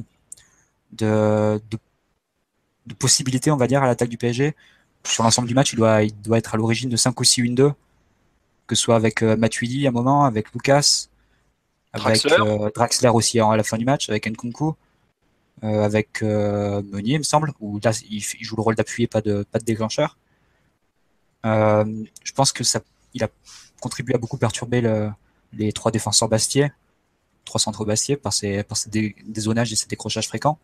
possibilités, 2.99 3.51
on 3.51 3.57
va 3.57 3.67
dire, 3.67 3.83
à 3.83 3.87
l'attaque 3.87 4.09
du 4.09 4.17
PSG. 4.17 4.55
Sur 5.03 5.23
l'ensemble 5.23 5.47
du 5.47 5.53
match, 5.53 5.73
il 5.73 5.75
doit, 5.77 6.03
il 6.03 6.13
doit 6.21 6.37
être 6.37 6.53
à 6.55 6.57
l'origine 6.57 6.89
de 6.89 6.97
5 6.97 7.19
ou 7.19 7.23
6 7.23 7.41
win 7.41 7.55
2 7.55 7.73
que 8.67 8.75
ce 8.75 8.83
soit 8.83 8.95
avec 8.95 9.23
euh, 9.23 9.37
Matuidi 9.37 9.85
à 9.87 9.89
un 9.89 9.93
moment, 9.93 10.25
avec 10.25 10.51
Lucas, 10.53 11.07
avec 11.93 12.23
Draxler, 12.73 13.07
euh, 13.07 13.13
aussi 13.13 13.39
à 13.39 13.55
la 13.55 13.63
fin 13.63 13.77
du 13.77 13.85
match, 13.85 14.09
avec 14.09 14.27
Nkunku, 14.27 14.73
euh, 15.63 15.83
avec 15.83 16.21
euh, 16.21 16.81
Meunier, 16.83 17.13
il 17.13 17.19
me 17.19 17.23
semble, 17.23 17.53
où 17.59 17.79
là, 17.83 17.91
il, 18.09 18.21
joue 18.21 18.55
le 18.55 18.61
rôle 18.61 18.75
d'appui 18.75 19.07
pas 19.07 19.21
de, 19.21 19.43
pas 19.51 19.59
de 19.59 19.65
déclencheur. 19.65 20.17
Je 21.43 22.31
pense 22.35 22.51
que 22.51 22.63
ça 22.63 22.81
il 23.13 23.23
a 23.23 23.29
contribué 23.79 24.15
à 24.15 24.17
beaucoup 24.17 24.37
perturber 24.37 24.81
le, 24.81 25.09
les 25.53 25.71
trois 25.71 25.91
défenseurs 25.91 26.29
Bastier, 26.29 26.71
trois 27.45 27.59
centres 27.59 27.85
Bastier 27.85 28.17
par 28.17 28.33
ses, 28.33 28.63
par 28.63 28.77
ses 28.77 28.89
dézonages 29.25 29.71
et 29.73 29.75
ses 29.75 29.87
décrochages 29.87 30.27
fréquents. 30.27 30.57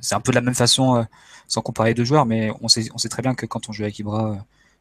C'est 0.00 0.14
un 0.14 0.20
peu 0.20 0.32
de 0.32 0.36
la 0.36 0.40
même 0.40 0.54
façon, 0.54 0.96
euh, 0.96 1.02
sans 1.46 1.60
comparer 1.60 1.94
deux 1.94 2.04
joueurs, 2.04 2.26
mais 2.26 2.50
on 2.62 2.68
sait, 2.68 2.88
on 2.94 2.98
sait 2.98 3.08
très 3.08 3.22
bien 3.22 3.34
que 3.34 3.46
quand 3.46 3.68
on 3.68 3.72
joue 3.72 3.82
avec 3.82 3.98
Ibra 3.98 4.30
euh, 4.30 4.36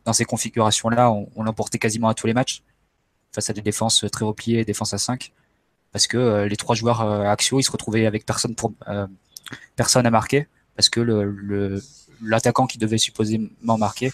dans 0.05 0.13
ces 0.13 0.25
configurations-là, 0.25 1.11
on, 1.11 1.29
on 1.35 1.43
l'emportait 1.43 1.79
quasiment 1.79 2.07
à 2.07 2.13
tous 2.13 2.27
les 2.27 2.33
matchs 2.33 2.63
face 3.33 3.49
à 3.49 3.53
des 3.53 3.61
défenses 3.61 4.05
très 4.11 4.25
repliées, 4.25 4.63
défenses 4.63 4.93
à 4.93 4.97
5, 4.97 5.31
parce 5.91 6.07
que 6.07 6.17
euh, 6.17 6.47
les 6.47 6.55
trois 6.55 6.75
joueurs 6.75 7.01
axiaux, 7.01 7.59
ils 7.59 7.63
se 7.63 7.71
retrouvaient 7.71 8.05
avec 8.05 8.25
personne 8.25 8.55
pour 8.55 8.73
personne 9.75 10.05
à 10.05 10.11
marquer, 10.11 10.47
parce 10.75 10.89
que 10.89 11.01
l'attaquant 12.21 12.67
qui 12.67 12.77
devait 12.77 12.97
supposément 12.97 13.77
marquer, 13.77 14.11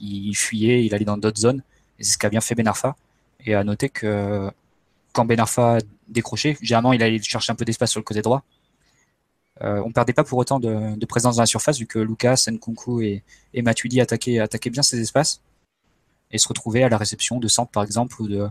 il 0.00 0.34
fuyait, 0.34 0.84
il 0.84 0.94
allait 0.94 1.04
dans 1.04 1.18
d'autres 1.18 1.40
zones. 1.40 1.62
Et 1.98 2.04
c'est 2.04 2.12
ce 2.12 2.18
qu'a 2.18 2.30
bien 2.30 2.40
fait 2.40 2.54
Ben 2.54 2.66
Arfa. 2.66 2.96
Et 3.46 3.54
à 3.54 3.62
noter 3.64 3.88
que 3.88 4.50
quand 5.12 5.24
Ben 5.24 5.38
Arfa 5.38 5.78
décrochait, 6.08 6.56
généralement 6.60 6.92
il 6.92 7.02
allait 7.02 7.22
chercher 7.22 7.52
un 7.52 7.54
peu 7.54 7.64
d'espace 7.64 7.90
sur 7.90 8.00
le 8.00 8.04
côté 8.04 8.22
droit. 8.22 8.42
Euh, 9.62 9.80
on 9.84 9.92
perdait 9.92 10.12
pas 10.12 10.24
pour 10.24 10.38
autant 10.38 10.58
de, 10.58 11.04
présence 11.06 11.36
dans 11.36 11.42
la 11.42 11.46
surface 11.46 11.78
vu 11.78 11.86
que 11.86 12.00
Lucas, 12.00 12.46
Nkunku 12.48 13.02
et, 13.02 13.22
et 13.52 13.62
Matuidi 13.62 14.00
attaquaient, 14.00 14.40
attaquaient 14.40 14.70
bien 14.70 14.82
ces 14.82 15.00
espaces 15.00 15.40
et 16.32 16.38
se 16.38 16.48
retrouvaient 16.48 16.82
à 16.82 16.88
la 16.88 16.98
réception 16.98 17.38
de 17.38 17.46
centre 17.46 17.70
par 17.70 17.84
exemple 17.84 18.20
ou 18.20 18.26
de, 18.26 18.48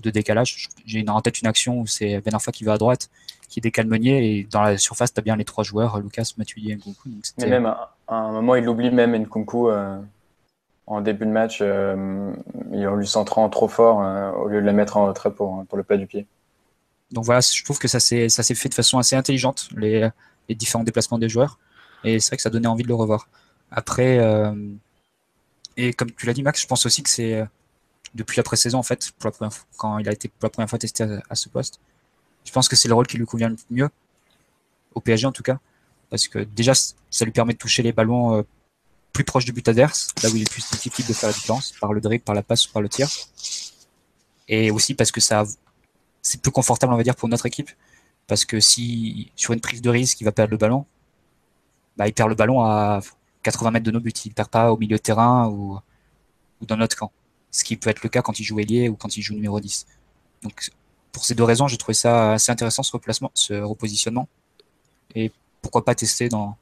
de 0.00 0.10
décalage. 0.10 0.68
J'ai 0.86 1.04
en 1.08 1.20
tête 1.20 1.40
une 1.40 1.48
action 1.48 1.80
où 1.80 1.86
c'est 1.86 2.20
Ben 2.20 2.34
Arfa 2.34 2.52
qui 2.52 2.64
va 2.64 2.74
à 2.74 2.78
droite, 2.78 3.10
qui 3.48 3.60
décale 3.60 3.86
Meunier 3.86 4.38
et 4.38 4.44
dans 4.44 4.62
la 4.62 4.78
surface, 4.78 5.12
tu 5.12 5.18
as 5.18 5.22
bien 5.22 5.36
les 5.36 5.44
trois 5.44 5.64
joueurs, 5.64 5.98
Lucas, 6.00 6.32
Matuidi 6.38 6.70
et 6.70 6.76
Nkunku. 6.76 7.08
Mais 7.38 7.46
même 7.46 7.66
à, 7.66 7.94
un 8.08 8.32
moment, 8.32 8.54
il 8.54 8.68
oublie 8.68 8.90
même 8.90 9.14
Nkunku 9.14 9.68
euh, 9.68 9.98
en 10.86 11.00
début 11.00 11.26
de 11.26 11.30
match, 11.30 11.58
euh, 11.60 12.32
en 12.72 12.94
lui 12.94 13.06
centrant 13.06 13.48
trop 13.48 13.68
fort 13.68 14.02
euh, 14.02 14.30
au 14.32 14.48
lieu 14.48 14.60
de 14.60 14.66
la 14.66 14.72
mettre 14.72 14.96
en 14.96 15.06
retrait 15.06 15.32
pour, 15.32 15.64
pour 15.66 15.76
le 15.76 15.84
plat 15.84 15.96
du 15.96 16.06
pied. 16.06 16.26
Donc 17.10 17.24
voilà, 17.24 17.40
je 17.40 17.64
trouve 17.64 17.78
que 17.78 17.88
ça 17.88 17.98
s'est 17.98 18.28
fait 18.28 18.68
de 18.68 18.74
façon 18.74 18.98
assez 18.98 19.16
intelligente, 19.16 19.68
les, 19.76 20.08
les 20.48 20.54
différents 20.54 20.84
déplacements 20.84 21.18
des 21.18 21.28
joueurs. 21.28 21.58
Et 22.04 22.20
c'est 22.20 22.30
vrai 22.30 22.36
que 22.36 22.42
ça 22.42 22.50
donnait 22.50 22.68
envie 22.68 22.84
de 22.84 22.88
le 22.88 22.94
revoir. 22.94 23.28
Après, 23.72 24.20
et 25.76 25.92
comme 25.92 26.12
tu 26.12 26.26
l'as 26.26 26.32
dit, 26.32 26.44
Max, 26.44 26.62
je 26.62 26.68
pense 26.68 26.86
aussi 26.86 27.02
que 27.02 27.10
c'est 27.10 27.44
depuis 28.14 28.36
la 28.36 28.42
pré-saison, 28.42 28.78
en 28.78 28.82
fait, 28.82 29.12
pour 29.18 29.28
la 29.28 29.32
première 29.32 29.52
fois, 29.52 29.66
quand 29.76 29.98
il 29.98 30.08
a 30.08 30.12
été 30.12 30.28
pour 30.28 30.46
la 30.46 30.50
première 30.50 30.68
fois 30.68 30.78
testé 30.78 31.04
à, 31.28 31.34
ce 31.34 31.48
poste. 31.48 31.80
Je 32.44 32.52
pense 32.52 32.68
que 32.68 32.76
c'est 32.76 32.88
le 32.88 32.94
rôle 32.94 33.06
qui 33.06 33.18
lui 33.18 33.26
convient 33.26 33.50
le 33.50 33.56
mieux, 33.70 33.90
au 34.94 35.00
PSG 35.00 35.26
en 35.26 35.32
tout 35.32 35.42
cas, 35.42 35.58
parce 36.08 36.26
que 36.26 36.40
déjà, 36.40 36.72
ça 36.74 37.24
lui 37.24 37.32
permet 37.32 37.52
de 37.52 37.58
toucher 37.58 37.82
les 37.82 37.92
ballons 37.92 38.38
euh, 38.38 38.42
plus 39.12 39.24
proches 39.24 39.44
du 39.44 39.52
but 39.52 39.66
adverse, 39.68 40.08
là 40.22 40.30
où 40.30 40.36
il 40.36 40.42
est 40.42 40.50
plus 40.50 40.68
difficile 40.70 41.06
de 41.06 41.12
faire 41.12 41.28
la 41.28 41.34
différence, 41.34 41.72
par 41.80 41.92
le 41.92 42.00
dribble, 42.00 42.24
par 42.24 42.34
la 42.34 42.42
passe 42.42 42.66
ou 42.68 42.72
par 42.72 42.82
le 42.82 42.88
tir. 42.88 43.08
Et 44.48 44.70
aussi 44.70 44.94
parce 44.94 45.12
que 45.12 45.20
ça, 45.20 45.44
c'est 46.22 46.42
plus 46.42 46.50
confortable, 46.50 46.92
on 46.92 46.96
va 46.96 47.02
dire, 47.02 47.14
pour 47.14 47.28
notre 47.28 47.46
équipe, 47.46 47.70
parce 48.26 48.44
que 48.44 48.58
si 48.58 49.30
sur 49.36 49.52
une 49.52 49.60
prise 49.60 49.82
de 49.82 49.90
risque, 49.90 50.20
il 50.20 50.24
va 50.24 50.32
perdre 50.32 50.50
le 50.50 50.56
ballon, 50.56 50.86
bah, 51.96 52.08
il 52.08 52.14
perd 52.14 52.28
le 52.28 52.34
ballon 52.34 52.62
à 52.62 53.00
80 53.42 53.70
mètres 53.70 53.86
de 53.86 53.90
nos 53.90 54.00
buts, 54.00 54.12
il 54.24 54.34
perd 54.34 54.48
pas 54.48 54.72
au 54.72 54.78
milieu 54.78 54.96
de 54.96 55.02
terrain 55.02 55.48
ou 55.48 55.78
dans 56.62 56.76
notre 56.76 56.96
camp 56.96 57.12
ce 57.50 57.64
qui 57.64 57.76
peut 57.76 57.90
être 57.90 58.02
le 58.02 58.08
cas 58.08 58.22
quand 58.22 58.38
il 58.38 58.44
joue 58.44 58.60
ailier 58.60 58.88
ou 58.88 58.96
quand 58.96 59.16
il 59.16 59.22
joue 59.22 59.34
numéro 59.34 59.60
10. 59.60 59.86
Donc 60.42 60.70
pour 61.12 61.24
ces 61.24 61.34
deux 61.34 61.44
raisons, 61.44 61.68
j'ai 61.68 61.76
trouvé 61.76 61.94
ça 61.94 62.32
assez 62.32 62.52
intéressant 62.52 62.82
ce 62.82 62.92
replacement, 62.92 63.30
ce 63.34 63.54
repositionnement. 63.54 64.28
Et 65.14 65.32
pourquoi 65.62 65.84
pas 65.84 65.94
tester 65.94 66.28
dans, 66.28 66.56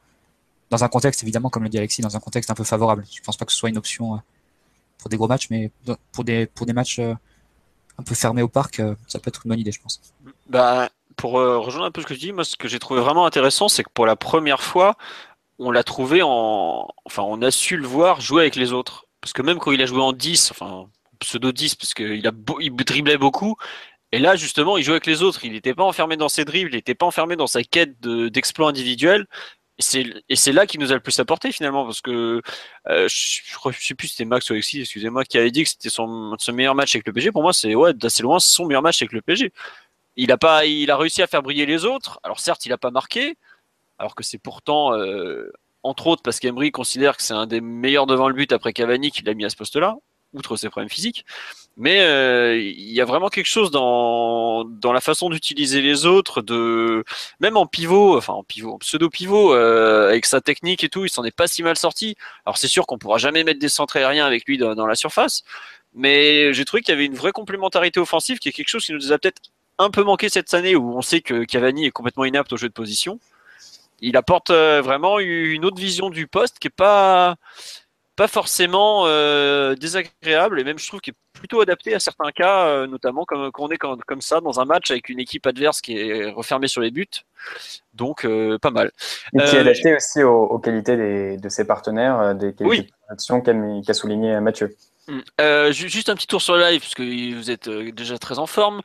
dans 0.70 0.84
un 0.84 0.88
contexte, 0.88 1.22
évidemment, 1.22 1.50
comme 1.50 1.62
le 1.62 1.68
dit 1.68 1.78
Alexis, 1.78 2.02
dans 2.02 2.16
un 2.16 2.20
contexte 2.20 2.50
un 2.50 2.54
peu 2.54 2.64
favorable. 2.64 3.04
Je 3.10 3.20
pense 3.22 3.36
pas 3.36 3.44
que 3.44 3.52
ce 3.52 3.58
soit 3.58 3.68
une 3.68 3.78
option 3.78 4.14
euh, 4.14 4.18
pour 4.98 5.10
des 5.10 5.16
gros 5.16 5.28
matchs, 5.28 5.48
mais 5.50 5.70
pour 6.12 6.24
des, 6.24 6.46
pour 6.46 6.66
des 6.66 6.72
matchs 6.72 6.98
euh, 6.98 7.14
un 7.98 8.02
peu 8.02 8.14
fermés 8.14 8.42
au 8.42 8.48
parc, 8.48 8.80
euh, 8.80 8.94
ça 9.06 9.18
peut 9.18 9.28
être 9.28 9.42
une 9.44 9.50
bonne 9.50 9.60
idée, 9.60 9.72
je 9.72 9.80
pense. 9.80 10.00
Bah, 10.48 10.88
pour 11.16 11.32
rejoindre 11.32 11.86
un 11.86 11.90
peu 11.90 12.00
ce 12.00 12.06
que 12.06 12.14
je 12.14 12.20
dis, 12.20 12.32
moi, 12.32 12.44
ce 12.44 12.56
que 12.56 12.68
j'ai 12.68 12.78
trouvé 12.78 13.00
vraiment 13.00 13.26
intéressant, 13.26 13.68
c'est 13.68 13.82
que 13.82 13.90
pour 13.92 14.06
la 14.06 14.14
première 14.14 14.62
fois, 14.62 14.96
on 15.58 15.72
l'a 15.72 15.82
trouvé 15.82 16.22
en. 16.22 16.88
Enfin, 17.04 17.24
on 17.24 17.42
a 17.42 17.50
su 17.50 17.76
le 17.76 17.86
voir 17.86 18.20
jouer 18.20 18.42
avec 18.42 18.54
les 18.54 18.72
autres. 18.72 19.07
Parce 19.20 19.32
que 19.32 19.42
même 19.42 19.58
quand 19.58 19.72
il 19.72 19.82
a 19.82 19.86
joué 19.86 20.00
en 20.00 20.12
10, 20.12 20.50
enfin 20.52 20.88
pseudo 21.20 21.52
10, 21.52 21.74
parce 21.74 21.94
qu'il 21.94 22.22
il 22.60 22.76
driblait 22.76 23.18
beaucoup, 23.18 23.56
et 24.12 24.18
là 24.18 24.36
justement 24.36 24.78
il 24.78 24.84
jouait 24.84 24.94
avec 24.94 25.06
les 25.06 25.22
autres, 25.22 25.44
il 25.44 25.52
n'était 25.52 25.74
pas 25.74 25.84
enfermé 25.84 26.16
dans 26.16 26.28
ses 26.28 26.44
dribbles, 26.44 26.70
il 26.72 26.76
n'était 26.76 26.94
pas 26.94 27.06
enfermé 27.06 27.36
dans 27.36 27.46
sa 27.46 27.62
quête 27.62 28.00
d'exploit 28.00 28.68
individuel. 28.68 29.26
Et 30.28 30.34
c'est 30.36 30.52
là 30.52 30.66
qu'il 30.66 30.80
nous 30.80 30.90
a 30.90 30.94
le 30.94 31.00
plus 31.00 31.18
apporté 31.20 31.52
finalement, 31.52 31.84
parce 31.84 32.00
que 32.00 32.42
euh, 32.88 33.08
je, 33.08 33.42
je 33.70 33.86
sais 33.86 33.94
plus 33.94 34.08
si 34.08 34.14
c'était 34.14 34.24
Max 34.24 34.50
ou 34.50 34.54
Alexis, 34.54 34.80
excusez-moi, 34.80 35.24
qui 35.24 35.38
avait 35.38 35.52
dit 35.52 35.62
que 35.62 35.70
c'était 35.70 35.88
son, 35.88 36.36
meilleur 36.52 36.74
match 36.74 36.96
avec 36.96 37.06
le 37.06 37.12
PG. 37.12 37.30
Pour 37.30 37.42
moi, 37.42 37.52
c'est 37.52 37.76
ouais, 37.76 37.94
d'assez 37.94 38.24
loin 38.24 38.40
son 38.40 38.66
meilleur 38.66 38.82
match 38.82 39.00
avec 39.02 39.12
le 39.12 39.22
PG. 39.22 39.52
Il 40.16 40.32
a 40.32 40.36
pas, 40.36 40.66
il 40.66 40.90
a 40.90 40.96
réussi 40.96 41.22
à 41.22 41.28
faire 41.28 41.42
briller 41.42 41.64
les 41.64 41.84
autres. 41.84 42.18
Alors 42.24 42.40
certes, 42.40 42.66
il 42.66 42.70
n'a 42.70 42.78
pas 42.78 42.90
marqué, 42.90 43.36
alors 43.98 44.16
que 44.16 44.24
c'est 44.24 44.38
pourtant 44.38 44.94
euh, 44.94 45.52
entre 45.82 46.06
autres 46.08 46.22
parce 46.22 46.40
qu'Emery 46.40 46.70
considère 46.70 47.16
que 47.16 47.22
c'est 47.22 47.34
un 47.34 47.46
des 47.46 47.60
meilleurs 47.60 48.06
devant 48.06 48.28
le 48.28 48.34
but 48.34 48.52
après 48.52 48.72
Cavani 48.72 49.10
qu'il 49.10 49.28
a 49.28 49.34
mis 49.34 49.44
à 49.44 49.50
ce 49.50 49.56
poste-là, 49.56 49.96
outre 50.34 50.56
ses 50.56 50.68
problèmes 50.68 50.90
physiques. 50.90 51.24
Mais 51.76 52.00
euh, 52.00 52.58
il 52.58 52.92
y 52.92 53.00
a 53.00 53.04
vraiment 53.04 53.28
quelque 53.28 53.46
chose 53.46 53.70
dans, 53.70 54.64
dans 54.64 54.92
la 54.92 55.00
façon 55.00 55.30
d'utiliser 55.30 55.80
les 55.80 56.06
autres, 56.06 56.42
de 56.42 57.04
même 57.38 57.56
en 57.56 57.66
pivot, 57.66 58.16
enfin 58.16 58.32
en 58.32 58.42
pivot, 58.42 58.78
pseudo 58.78 59.08
pivot, 59.08 59.54
euh, 59.54 60.08
avec 60.08 60.26
sa 60.26 60.40
technique 60.40 60.82
et 60.82 60.88
tout, 60.88 61.04
il 61.04 61.10
s'en 61.10 61.22
est 61.24 61.34
pas 61.34 61.46
si 61.46 61.62
mal 61.62 61.76
sorti. 61.76 62.16
Alors 62.44 62.58
c'est 62.58 62.68
sûr 62.68 62.86
qu'on 62.86 62.98
pourra 62.98 63.18
jamais 63.18 63.44
mettre 63.44 63.60
des 63.60 63.68
centres 63.68 63.96
aériens 63.96 64.26
avec 64.26 64.44
lui 64.46 64.58
dans, 64.58 64.74
dans 64.74 64.86
la 64.86 64.96
surface, 64.96 65.44
mais 65.94 66.52
j'ai 66.52 66.64
trouvé 66.64 66.82
qu'il 66.82 66.92
y 66.92 66.96
avait 66.96 67.06
une 67.06 67.14
vraie 67.14 67.32
complémentarité 67.32 68.00
offensive, 68.00 68.38
qui 68.38 68.48
est 68.48 68.52
quelque 68.52 68.68
chose 68.68 68.84
qui 68.84 68.92
nous 68.92 69.12
a 69.12 69.18
peut-être 69.18 69.40
un 69.78 69.90
peu 69.90 70.02
manqué 70.02 70.28
cette 70.28 70.52
année, 70.54 70.74
où 70.74 70.96
on 70.96 71.02
sait 71.02 71.20
que 71.20 71.44
Cavani 71.44 71.86
est 71.86 71.90
complètement 71.92 72.24
inapte 72.24 72.52
au 72.52 72.56
jeu 72.56 72.68
de 72.68 72.72
position 72.72 73.20
il 74.00 74.16
apporte 74.16 74.50
euh, 74.50 74.80
vraiment 74.82 75.18
une 75.18 75.64
autre 75.64 75.80
vision 75.80 76.10
du 76.10 76.26
poste 76.26 76.58
qui 76.58 76.68
est 76.68 76.76
pas 76.76 77.36
pas 78.16 78.26
forcément 78.26 79.04
euh, 79.06 79.76
désagréable 79.76 80.58
et 80.58 80.64
même 80.64 80.76
je 80.76 80.88
trouve 80.88 81.00
qu'il 81.00 81.12
est 81.12 81.38
plutôt 81.38 81.60
adapté 81.60 81.94
à 81.94 82.00
certains 82.00 82.32
cas, 82.32 82.66
euh, 82.66 82.88
notamment 82.88 83.24
comme 83.24 83.52
quand 83.52 83.66
on 83.66 83.70
est 83.70 83.78
comme, 83.78 84.20
ça 84.20 84.40
dans 84.40 84.58
un 84.58 84.64
match 84.64 84.90
avec 84.90 85.08
une 85.08 85.20
équipe 85.20 85.46
adverse 85.46 85.80
qui 85.80 85.96
est 85.96 86.28
refermée 86.30 86.66
sur 86.66 86.80
les 86.80 86.90
buts. 86.90 87.06
Donc 87.94 88.26
pas 88.60 88.70
mal. 88.72 88.90
Et 89.34 89.38
qui 89.38 89.54
est 89.54 89.60
adapté 89.60 89.94
aussi 89.94 90.24
aux, 90.24 90.58
qualités 90.58 91.36
de 91.36 91.48
ses 91.48 91.64
partenaires, 91.64 92.34
des 92.34 92.54
qualités 92.54 92.90
de 93.08 93.86
qu'a 93.86 93.94
souligné 93.94 94.40
Mathieu. 94.40 94.74
Mm. 95.08 95.20
Euh, 95.40 95.72
juste 95.72 96.10
un 96.10 96.14
petit 96.14 96.26
tour 96.26 96.42
sur 96.42 96.54
le 96.54 96.62
live, 96.62 96.80
parce 96.80 96.94
que 96.94 97.34
vous 97.34 97.50
êtes 97.50 97.68
euh, 97.68 97.90
déjà 97.92 98.18
très 98.18 98.38
en 98.38 98.46
forme. 98.46 98.82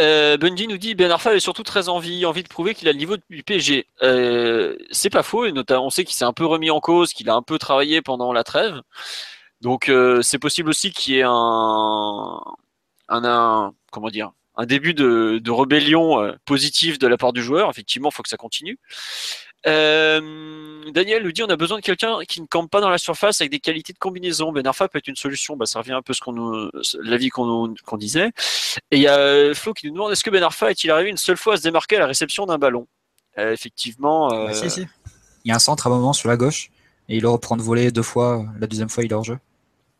Euh, 0.00 0.36
Bundy 0.36 0.66
nous 0.66 0.78
dit 0.78 0.96
Ben 0.96 1.10
Arfa 1.10 1.30
avait 1.30 1.40
surtout 1.40 1.62
très 1.62 1.88
envie, 1.88 2.26
envie 2.26 2.42
de 2.42 2.48
prouver 2.48 2.74
qu'il 2.74 2.88
a 2.88 2.92
le 2.92 2.98
niveau 2.98 3.16
du 3.30 3.42
PSG. 3.44 3.86
Euh, 4.02 4.76
c'est 4.90 5.10
pas 5.10 5.22
faux, 5.22 5.48
notamment 5.50 5.86
on 5.86 5.90
sait 5.90 6.04
qu'il 6.04 6.16
s'est 6.16 6.24
un 6.24 6.32
peu 6.32 6.44
remis 6.44 6.70
en 6.70 6.80
cause, 6.80 7.12
qu'il 7.12 7.30
a 7.30 7.34
un 7.34 7.42
peu 7.42 7.58
travaillé 7.58 8.02
pendant 8.02 8.32
la 8.32 8.42
trêve. 8.44 8.80
Donc 9.60 9.90
c'est 10.22 10.38
possible 10.38 10.70
aussi 10.70 10.90
qu'il 10.90 11.14
y 11.14 11.18
ait 11.18 11.24
un, 11.26 12.40
un, 13.08 13.72
comment 13.92 14.08
dire, 14.08 14.32
un 14.56 14.66
début 14.66 14.94
de, 14.94 15.38
de 15.42 15.50
rébellion 15.50 16.34
positive 16.46 16.98
de 16.98 17.06
la 17.06 17.18
part 17.18 17.32
du 17.34 17.42
joueur. 17.42 17.68
Effectivement, 17.70 18.08
il 18.10 18.14
faut 18.14 18.22
que 18.22 18.30
ça 18.30 18.38
continue. 18.38 18.78
Euh, 19.66 20.90
Daniel 20.90 21.22
nous 21.22 21.32
dit 21.32 21.42
on 21.42 21.48
a 21.48 21.56
besoin 21.56 21.78
de 21.78 21.82
quelqu'un 21.82 22.18
qui 22.26 22.40
ne 22.40 22.46
campe 22.46 22.70
pas 22.70 22.80
dans 22.80 22.88
la 22.88 22.98
surface 22.98 23.40
avec 23.40 23.50
des 23.50 23.60
qualités 23.60 23.92
de 23.92 23.98
combinaison. 23.98 24.52
Ben 24.52 24.66
Arfa 24.66 24.88
peut 24.88 24.98
être 24.98 25.08
une 25.08 25.16
solution. 25.16 25.56
Bah, 25.56 25.66
ça 25.66 25.80
revient 25.80 25.92
un 25.92 26.02
peu 26.02 26.12
ce 26.12 26.20
qu'on 26.20 26.32
nous, 26.32 26.70
l'avis 27.02 27.28
qu'on 27.28 27.74
disait. 27.98 28.30
Et 28.90 28.96
il 28.96 29.02
y 29.02 29.06
a 29.06 29.18
euh, 29.18 29.54
Flo 29.54 29.74
qui 29.74 29.86
nous 29.86 29.92
demande 29.92 30.12
est-ce 30.12 30.24
que 30.24 30.30
Ben 30.30 30.42
Arfa 30.42 30.70
est-il 30.70 30.90
arrivé 30.90 31.10
une 31.10 31.16
seule 31.16 31.36
fois 31.36 31.54
à 31.54 31.56
se 31.56 31.62
démarquer 31.62 31.96
à 31.96 32.00
la 32.00 32.06
réception 32.06 32.46
d'un 32.46 32.58
ballon? 32.58 32.86
Euh, 33.38 33.52
Effectivement. 33.52 34.32
Euh... 34.32 34.46
Bah, 34.46 34.54
si, 34.54 34.70
si. 34.70 34.86
Il 35.44 35.48
y 35.48 35.52
a 35.52 35.56
un 35.56 35.60
centre 35.60 35.86
à 35.86 35.90
un 35.90 35.94
moment 35.94 36.12
sur 36.12 36.28
la 36.28 36.36
gauche 36.36 36.70
et 37.08 37.16
il 37.16 37.26
reprend 37.26 37.56
de 37.56 37.62
voler 37.62 37.90
deux 37.90 38.02
fois. 38.02 38.44
La 38.60 38.66
deuxième 38.66 38.88
fois, 38.88 39.04
il 39.04 39.10
est 39.10 39.14
hors 39.14 39.24
jeu. 39.24 39.38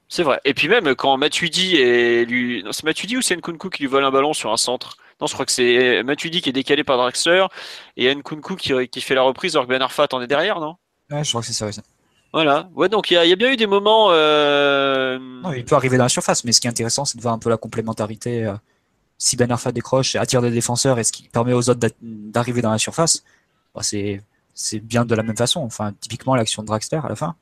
C'est 0.09 0.25
vrai. 0.25 0.41
Et 0.45 0.55
puis 0.55 0.69
même 0.69 0.95
quand 0.97 1.17
Matuidi 1.17 1.77
et 1.77 2.25
lui, 2.25 2.65
c'est 2.73 2.85
Matuidi 2.85 3.17
ou 3.17 3.23
c'est 3.23 3.37
Nkunku 3.37 3.71
qui 3.71 3.83
lui 3.83 3.89
vole 3.89 4.05
un 4.05 4.11
ballon 4.11 4.33
sur 4.33 4.53
un 4.53 4.57
centre? 4.57 4.97
Non, 5.21 5.27
je 5.27 5.35
crois 5.35 5.47
que 5.47 5.53
c'est 5.53 6.03
Matuidi 6.03 6.41
qui 6.41 6.49
est 6.49 6.53
décalé 6.53 6.85
par 6.85 6.97
Draxler 6.97 7.47
et 7.97 8.15
Nkunku 8.15 8.57
qui, 8.57 8.89
qui 8.89 9.01
fait 9.01 9.15
la 9.15 9.23
reprise 9.23 9.55
alors 9.55 9.67
que 9.67 9.73
Ben 9.73 9.83
Arfa 9.83 10.05
attendait 10.05 10.27
derrière, 10.27 10.61
non? 10.61 10.77
Ouais, 11.11 11.25
je 11.25 11.31
crois 11.31 11.41
que 11.41 11.47
c'est 11.47 11.53
ça, 11.53 11.67
aussi. 11.67 11.81
Voilà. 12.33 12.69
Ouais, 12.75 12.89
donc 12.89 13.11
il 13.11 13.15
y, 13.15 13.33
a 13.33 13.37
bien 13.37 13.51
eu 13.51 13.57
des 13.57 13.67
moments. 13.67 14.09
Euh... 14.11 15.19
Non, 15.19 15.53
il 15.53 15.65
peut 15.65 15.75
arriver 15.75 15.97
dans 15.97 16.05
la 16.05 16.09
surface, 16.09 16.45
mais 16.45 16.53
ce 16.53 16.61
qui 16.61 16.69
est 16.69 16.71
intéressant, 16.71 17.05
c'est 17.05 17.17
de 17.17 17.23
voir 17.23 17.35
un 17.35 17.39
peu 17.39 17.51
la 17.51 17.57
complémentarité. 17.57 18.45
Euh, 18.45 18.55
si 19.19 19.37
Ben 19.37 19.51
Arfa 19.51 19.73
décroche 19.73 20.15
et 20.15 20.19
attire 20.19 20.41
des 20.41 20.51
défenseurs 20.51 20.99
et 20.99 21.05
ce 21.05 21.13
qui 21.13 21.29
permet 21.29 21.53
aux 21.53 21.69
autres 21.69 21.89
d'arriver 22.01 22.63
dans 22.63 22.71
la 22.71 22.79
surface, 22.79 23.25
bah, 23.75 23.83
c'est 23.83 24.81
bien 24.81 25.05
de 25.05 25.15
la 25.15 25.23
même 25.23 25.37
façon. 25.37 25.61
Enfin, 25.61 25.93
typiquement 26.01 26.37
l'action 26.37 26.63
de 26.63 26.69
Draxler 26.69 27.01
à 27.03 27.09
la 27.09 27.17
fin. 27.17 27.35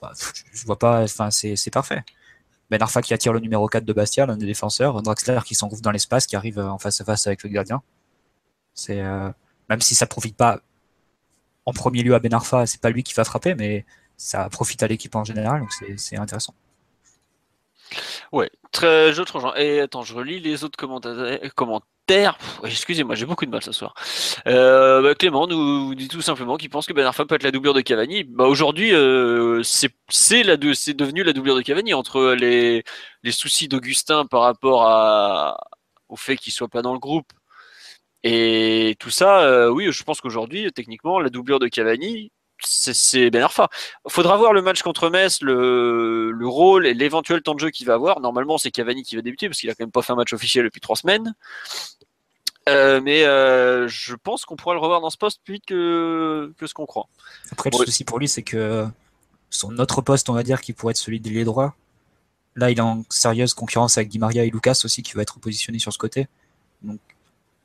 Bah, 0.00 0.12
je 0.52 0.66
vois 0.66 0.78
pas. 0.78 1.02
Enfin, 1.02 1.30
c'est 1.30 1.70
parfait. 1.72 2.04
Ben 2.70 2.80
Arfa 2.80 3.02
qui 3.02 3.12
attire 3.14 3.32
le 3.32 3.40
numéro 3.40 3.66
4 3.66 3.84
de 3.84 3.92
Bastia, 3.92 4.26
l'un 4.26 4.36
des 4.36 4.46
défenseurs, 4.46 5.02
Draxler 5.02 5.40
qui 5.44 5.54
s'engouffre 5.54 5.82
dans 5.82 5.90
l'espace, 5.90 6.26
qui 6.26 6.36
arrive 6.36 6.58
euh, 6.58 6.68
en 6.68 6.78
face 6.78 7.00
à 7.00 7.04
face 7.04 7.26
avec 7.26 7.42
le 7.42 7.50
gardien. 7.50 7.82
Euh, 8.90 9.30
même 9.68 9.80
si 9.80 9.94
ça 9.94 10.06
profite 10.06 10.36
pas 10.36 10.60
en 11.66 11.72
premier 11.72 12.02
lieu 12.02 12.14
à 12.14 12.20
Ben 12.20 12.32
Arfa, 12.32 12.66
c'est 12.66 12.80
pas 12.80 12.90
lui 12.90 13.02
qui 13.02 13.14
va 13.14 13.24
frapper, 13.24 13.54
mais 13.54 13.84
ça 14.16 14.48
profite 14.48 14.82
à 14.82 14.86
l'équipe 14.86 15.14
en 15.14 15.24
général, 15.24 15.60
donc 15.60 15.70
c'est 15.96 16.16
intéressant. 16.16 16.54
Ouais, 18.32 18.50
très, 18.70 19.12
je 19.12 19.22
Et 19.58 19.80
attends, 19.80 20.02
je 20.02 20.14
relis 20.14 20.40
les 20.40 20.62
autres 20.62 20.76
commentaires. 20.76 21.40
Excusez-moi, 22.64 23.14
j'ai 23.14 23.26
beaucoup 23.26 23.46
de 23.46 23.50
mal 23.50 23.62
ce 23.62 23.72
soir. 23.72 23.94
Euh, 24.46 25.00
bah, 25.02 25.14
Clément 25.14 25.46
nous 25.46 25.94
dit 25.94 26.08
tout 26.08 26.22
simplement 26.22 26.56
qu'il 26.56 26.68
pense 26.70 26.86
que 26.86 26.92
Ben 26.92 27.06
Arfa 27.06 27.24
peut 27.24 27.36
être 27.36 27.44
la 27.44 27.52
doublure 27.52 27.74
de 27.74 27.80
Cavani. 27.80 28.24
Bah, 28.24 28.44
Aujourd'hui, 28.44 28.92
euh, 28.92 29.62
c'est 29.62 29.94
devenu 30.94 31.22
la 31.22 31.32
doublure 31.32 31.54
de 31.54 31.62
Cavani 31.62 31.94
entre 31.94 32.32
les, 32.34 32.82
les 33.22 33.32
soucis 33.32 33.68
d'Augustin 33.68 34.26
par 34.26 34.42
rapport 34.42 35.56
au 36.08 36.16
fait 36.16 36.36
qu'il 36.36 36.52
soit 36.52 36.68
pas 36.68 36.82
dans 36.82 36.92
le 36.92 36.98
groupe 36.98 37.32
et 38.22 38.96
tout 38.98 39.10
ça. 39.10 39.42
Euh, 39.42 39.70
oui, 39.70 39.90
je 39.90 40.02
pense 40.02 40.20
qu'aujourd'hui, 40.20 40.70
techniquement, 40.72 41.20
la 41.20 41.30
doublure 41.30 41.58
de 41.58 41.68
Cavani, 41.68 42.32
c'est 42.62 43.30
Ben 43.30 43.42
Arfa. 43.42 43.68
Faudra 44.08 44.36
voir 44.36 44.52
le 44.52 44.62
match 44.62 44.82
contre 44.82 45.10
Metz, 45.10 45.40
le, 45.42 46.30
le 46.30 46.48
rôle 46.48 46.86
et 46.86 46.94
l'éventuel 46.94 47.42
temps 47.42 47.54
de 47.54 47.60
jeu 47.60 47.70
qu'il 47.70 47.86
va 47.86 47.94
avoir. 47.94 48.20
Normalement, 48.20 48.58
c'est 48.58 48.70
Cavani 48.70 49.02
qui 49.02 49.16
va 49.16 49.22
débuter 49.22 49.48
parce 49.48 49.58
qu'il 49.58 49.70
a 49.70 49.74
quand 49.74 49.84
même 49.84 49.92
pas 49.92 50.02
fait 50.02 50.12
un 50.12 50.16
match 50.16 50.32
officiel 50.32 50.64
depuis 50.64 50.80
trois 50.80 50.96
semaines. 50.96 51.34
Euh, 52.68 53.00
mais 53.02 53.24
euh, 53.24 53.88
je 53.88 54.14
pense 54.14 54.44
qu'on 54.44 54.56
pourra 54.56 54.74
le 54.74 54.80
revoir 54.80 55.00
dans 55.00 55.10
ce 55.10 55.16
poste 55.16 55.40
plus 55.44 55.54
vite 55.54 55.66
que, 55.66 56.52
que 56.58 56.66
ce 56.66 56.74
qu'on 56.74 56.86
croit. 56.86 57.08
Après, 57.50 57.70
le 57.70 57.84
souci 57.84 58.04
pour 58.04 58.18
lui, 58.18 58.28
c'est 58.28 58.42
que 58.42 58.86
son 59.48 59.78
autre 59.78 60.02
poste, 60.02 60.28
on 60.28 60.34
va 60.34 60.42
dire, 60.42 60.60
qui 60.60 60.72
pourrait 60.72 60.92
être 60.92 60.96
celui 60.96 61.20
d'ailier 61.20 61.44
droit, 61.44 61.74
là, 62.56 62.70
il 62.70 62.78
est 62.78 62.82
en 62.82 63.04
sérieuse 63.08 63.54
concurrence 63.54 63.96
avec 63.98 64.08
Di 64.08 64.18
Maria 64.18 64.44
et 64.44 64.50
Lucas 64.50 64.82
aussi, 64.84 65.02
qui 65.02 65.14
va 65.14 65.22
être 65.22 65.40
positionné 65.40 65.78
sur 65.78 65.92
ce 65.92 65.98
côté. 65.98 66.28
Donc, 66.82 67.00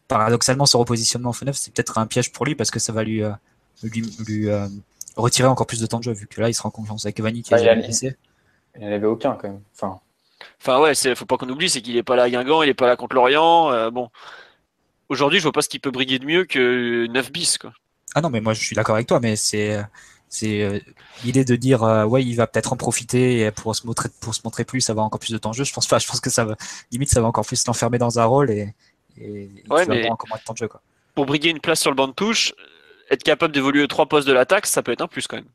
paradoxalement, 0.08 0.66
ce 0.66 0.78
repositionnement 0.78 1.32
en 1.32 1.46
neuf, 1.46 1.58
c'est 1.58 1.74
peut-être 1.74 1.98
un 1.98 2.08
piège 2.08 2.32
pour 2.32 2.46
lui 2.46 2.56
parce 2.56 2.72
que 2.72 2.80
ça 2.80 2.94
va 2.94 3.04
lui, 3.04 3.22
euh, 3.22 3.32
lui, 3.84 4.02
lui 4.26 4.48
retirer 5.16 5.48
encore 5.48 5.68
plus 5.68 5.80
de 5.80 5.86
temps 5.86 6.00
de 6.00 6.04
jeu, 6.04 6.12
vu 6.14 6.28
que 6.28 6.42
là, 6.42 6.50
il 6.50 6.54
sera 6.54 6.68
en 6.68 6.72
concurrence 6.72 7.06
avec 7.06 7.16
Cavani 7.18 7.42
qui 7.44 7.54
Ah, 7.54 7.60
est 7.60 7.76
il 7.78 7.84
blessé. 7.84 8.16
Il 8.76 8.82
n'y 8.82 8.88
en 8.92 8.96
avait 8.96 9.06
aucun 9.08 9.34
quand 9.34 9.48
même. 9.48 9.62
Enfin, 9.74 10.00
Enfin 10.62 10.80
ouais, 10.82 10.94
c'est 10.96 11.16
faut 11.16 11.26
pas 11.26 11.38
qu'on 11.38 11.50
oublie, 11.50 11.70
c'est 11.70 11.82
qu'il 11.82 11.96
est 11.96 12.04
pas 12.04 12.16
là 12.16 12.24
à 12.24 12.30
Guingamp, 12.30 12.62
il 12.64 12.70
est 12.70 12.74
pas 12.74 12.88
là 12.88 12.96
contre 12.98 13.16
Lorient. 13.16 13.72
euh, 13.72 13.90
bon, 13.90 14.10
aujourd'hui, 15.10 15.40
je 15.40 15.44
vois 15.44 15.52
pas 15.52 15.62
ce 15.62 15.70
qui 15.70 15.80
peut 15.80 15.92
briguer 15.92 16.20
de 16.20 16.26
mieux 16.26 16.46
que 16.46 17.08
9 17.08 17.32
bis 17.32 17.58
quoi. 17.58 17.72
Ah 18.16 18.22
non, 18.22 18.30
mais 18.30 18.42
moi 18.42 18.54
je 18.54 18.62
suis 18.64 18.76
d'accord 18.76 18.96
avec 18.96 19.08
toi, 19.08 19.20
mais 19.20 19.36
c'est 19.36 19.80
c'est 20.30 20.62
euh, 20.64 20.80
l'idée 21.24 21.46
de 21.46 21.56
dire 21.56 21.84
euh, 21.84 22.04
ouais, 22.06 22.24
il 22.24 22.36
va 22.36 22.48
peut-être 22.48 22.74
en 22.74 22.78
profiter 22.78 23.42
et 23.42 23.52
pour 23.52 23.76
se 23.76 23.86
montrer 23.88 24.10
pour 24.20 24.36
se 24.36 24.42
montrer 24.44 24.66
plus, 24.66 24.90
avoir 24.90 25.06
encore 25.06 25.20
plus 25.20 25.32
de 25.34 25.38
temps 25.38 25.52
de 25.52 25.56
jeu. 25.56 25.64
Je 25.64 25.74
pense 25.74 25.88
pas. 25.88 26.00
Je 26.00 26.08
pense 26.08 26.20
que 26.20 26.30
ça 26.30 26.44
va 26.46 26.56
limite 26.92 27.10
ça 27.10 27.22
va 27.22 27.28
encore 27.28 27.46
plus 27.46 27.66
l'enfermer 27.68 27.98
dans 27.98 28.20
un 28.20 28.26
rôle 28.26 28.52
et 28.52 28.74
et 29.18 29.50
il 29.66 29.72
Ouais, 29.72 29.86
va 29.86 29.94
mais- 29.94 30.00
avoir 30.00 30.14
encore 30.14 30.28
moins 30.30 30.38
de 30.38 30.44
temps 30.44 30.54
de 30.54 30.58
jeu 30.58 30.68
quoi. 30.68 30.82
Pour 31.14 31.26
briguer 31.26 31.50
une 31.50 31.60
place 31.62 31.80
sur 31.80 31.92
le 31.92 31.96
banc 31.96 32.08
de 32.10 32.14
touche, 32.14 32.54
être 33.12 33.24
capable 33.24 33.54
d'évoluer 33.54 33.88
trois 33.88 34.08
postes 34.08 34.28
de 34.28 34.34
l'attaque, 34.34 34.66
ça 34.66 34.84
peut 34.84 34.92
être 34.92 35.02
un 35.02 35.08
plus 35.08 35.28
quand 35.28 35.38
même. 35.38 35.50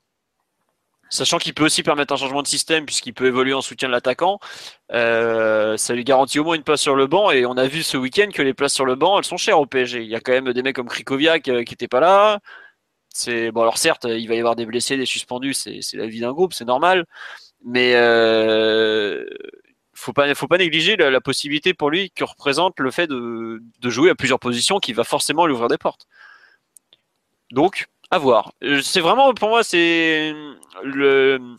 Sachant 1.11 1.38
qu'il 1.38 1.54
peut 1.54 1.64
aussi 1.64 1.83
permettre 1.83 2.14
un 2.14 2.16
changement 2.16 2.42
de 2.42 2.47
système 2.47 2.87
puisqu'il 2.87 3.12
peut 3.12 3.26
évoluer 3.26 3.52
en 3.52 3.62
soutien 3.62 3.88
de 3.88 3.92
l'attaquant, 3.92 4.38
euh, 4.92 5.76
ça 5.76 5.92
lui 5.95 6.04
garantit 6.04 6.38
au 6.38 6.45
moins 6.45 6.54
une 6.54 6.62
place 6.62 6.80
sur 6.80 6.95
le 6.95 7.09
banc. 7.09 7.33
Et 7.33 7.45
on 7.47 7.57
a 7.57 7.66
vu 7.66 7.83
ce 7.83 7.97
week-end 7.97 8.28
que 8.33 8.42
les 8.42 8.54
places 8.54 8.75
sur 8.75 8.85
le 8.85 8.95
banc, 8.95 9.19
elles 9.19 9.25
sont 9.25 9.37
chères 9.37 9.59
au 9.59 9.66
PSG. 9.66 10.02
Il 10.02 10.09
y 10.09 10.14
a 10.14 10.21
quand 10.21 10.33
même 10.33 10.52
des 10.52 10.62
mecs 10.62 10.76
comme 10.76 10.88
Krikoviak 10.88 11.49
euh, 11.49 11.64
qui 11.64 11.73
n'étaient 11.73 11.88
pas 11.88 12.00
là. 12.00 12.38
C'est 13.12 13.50
bon 13.50 13.62
alors 13.62 13.78
certes, 13.78 14.07
il 14.09 14.28
va 14.28 14.35
y 14.37 14.38
avoir 14.38 14.57
des 14.57 14.66
blessés, 14.66 14.97
des 14.97 15.07
suspendus, 15.07 15.54
c'est 15.54 15.80
la 15.95 16.07
vie 16.07 16.21
d'un 16.21 16.33
groupe, 16.33 16.54
c'est 16.54 16.64
normal. 16.64 17.07
Mais 17.64 17.95
euh, 17.97 19.25
faut 19.95 20.12
pas 20.12 20.33
faut 20.35 20.47
pas 20.49 20.59
négliger 20.59 20.97
la, 20.97 21.21
possibilité 21.21 21.75
pour 21.75 21.90
lui 21.90 22.11
que 22.12 22.25
représente 22.25 22.78
le 22.80 22.90
fait 22.92 23.09
de 23.09 23.61
jouer 23.83 24.11
à 24.11 24.14
plusieurs 24.14 24.38
positions 24.38 24.78
qui 24.78 24.92
va 24.92 25.04
forcément 25.04 25.47
lui 25.47 25.54
ouvrir 25.54 25.69
des 25.69 25.78
portes. 25.78 26.07
Donc 27.50 27.87
à 28.11 28.19
voir. 28.19 28.52
Euh, 28.64 28.80
C'est 28.83 29.00
vraiment 29.00 29.33
pour 29.35 29.49
moi 29.49 29.62
c'est 29.64 30.33
le 30.83 31.57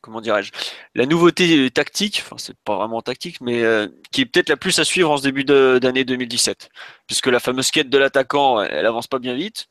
comment 0.00 0.20
dirais-je 0.20 0.50
la 0.94 1.06
nouveauté 1.06 1.70
tactique. 1.70 2.22
Enfin 2.24 2.36
c'est 2.38 2.56
pas 2.64 2.76
vraiment 2.76 3.02
tactique, 3.02 3.40
mais 3.40 3.62
euh, 3.62 3.88
qui 4.10 4.22
est 4.22 4.26
peut-être 4.26 4.48
la 4.48 4.56
plus 4.56 4.78
à 4.78 4.84
suivre 4.84 5.10
en 5.10 5.16
ce 5.16 5.22
début 5.22 5.44
d'année 5.44 6.04
2017, 6.04 6.70
puisque 7.06 7.26
la 7.28 7.40
fameuse 7.40 7.70
quête 7.70 7.88
de 7.90 7.98
l'attaquant, 7.98 8.60
elle 8.62 8.86
avance 8.86 9.06
pas 9.06 9.18
bien 9.18 9.34
vite, 9.34 9.68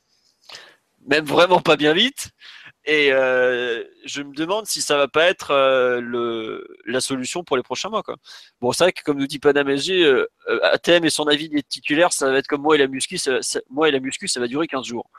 même 1.08 1.26
vraiment 1.26 1.62
pas 1.62 1.76
bien 1.76 1.94
vite. 1.94 2.32
Et 2.86 3.12
euh, 3.14 3.84
je 4.06 4.24
me 4.24 4.34
demande 4.34 4.66
si 4.66 4.82
ça 4.82 4.98
va 4.98 5.08
pas 5.08 5.26
être 5.26 5.52
euh, 5.52 6.02
le, 6.02 6.68
la 6.86 7.00
solution 7.00 7.44
pour 7.44 7.56
les 7.56 7.62
prochains 7.64 7.90
mois. 7.90 8.02
Quoi. 8.02 8.16
Bon, 8.60 8.72
c'est 8.72 8.86
vrai 8.86 8.92
que 8.92 9.04
comme 9.04 9.20
nous 9.20 9.28
dit 9.28 9.38
Panam 9.38 9.70
SG, 9.70 10.04
euh, 10.04 10.26
euh, 10.50 10.60
Athème 10.64 11.06
et 11.06 11.12
son 11.12 11.26
avis 11.28 11.48
des 11.48 11.62
titulaires, 11.62 12.12
ça 12.12 12.32
va 12.32 12.38
être 12.40 12.48
comme 12.48 12.62
moi 12.64 12.74
et 12.76 12.80
la 12.80 12.88
muscu. 12.88 13.20
Ça, 13.20 13.40
moi 13.70 13.88
et 13.88 13.92
la 13.92 14.00
muscu, 14.00 14.28
ça 14.28 14.40
va 14.40 14.48
durer 14.48 14.66
15 14.68 14.84
jours. 14.86 15.10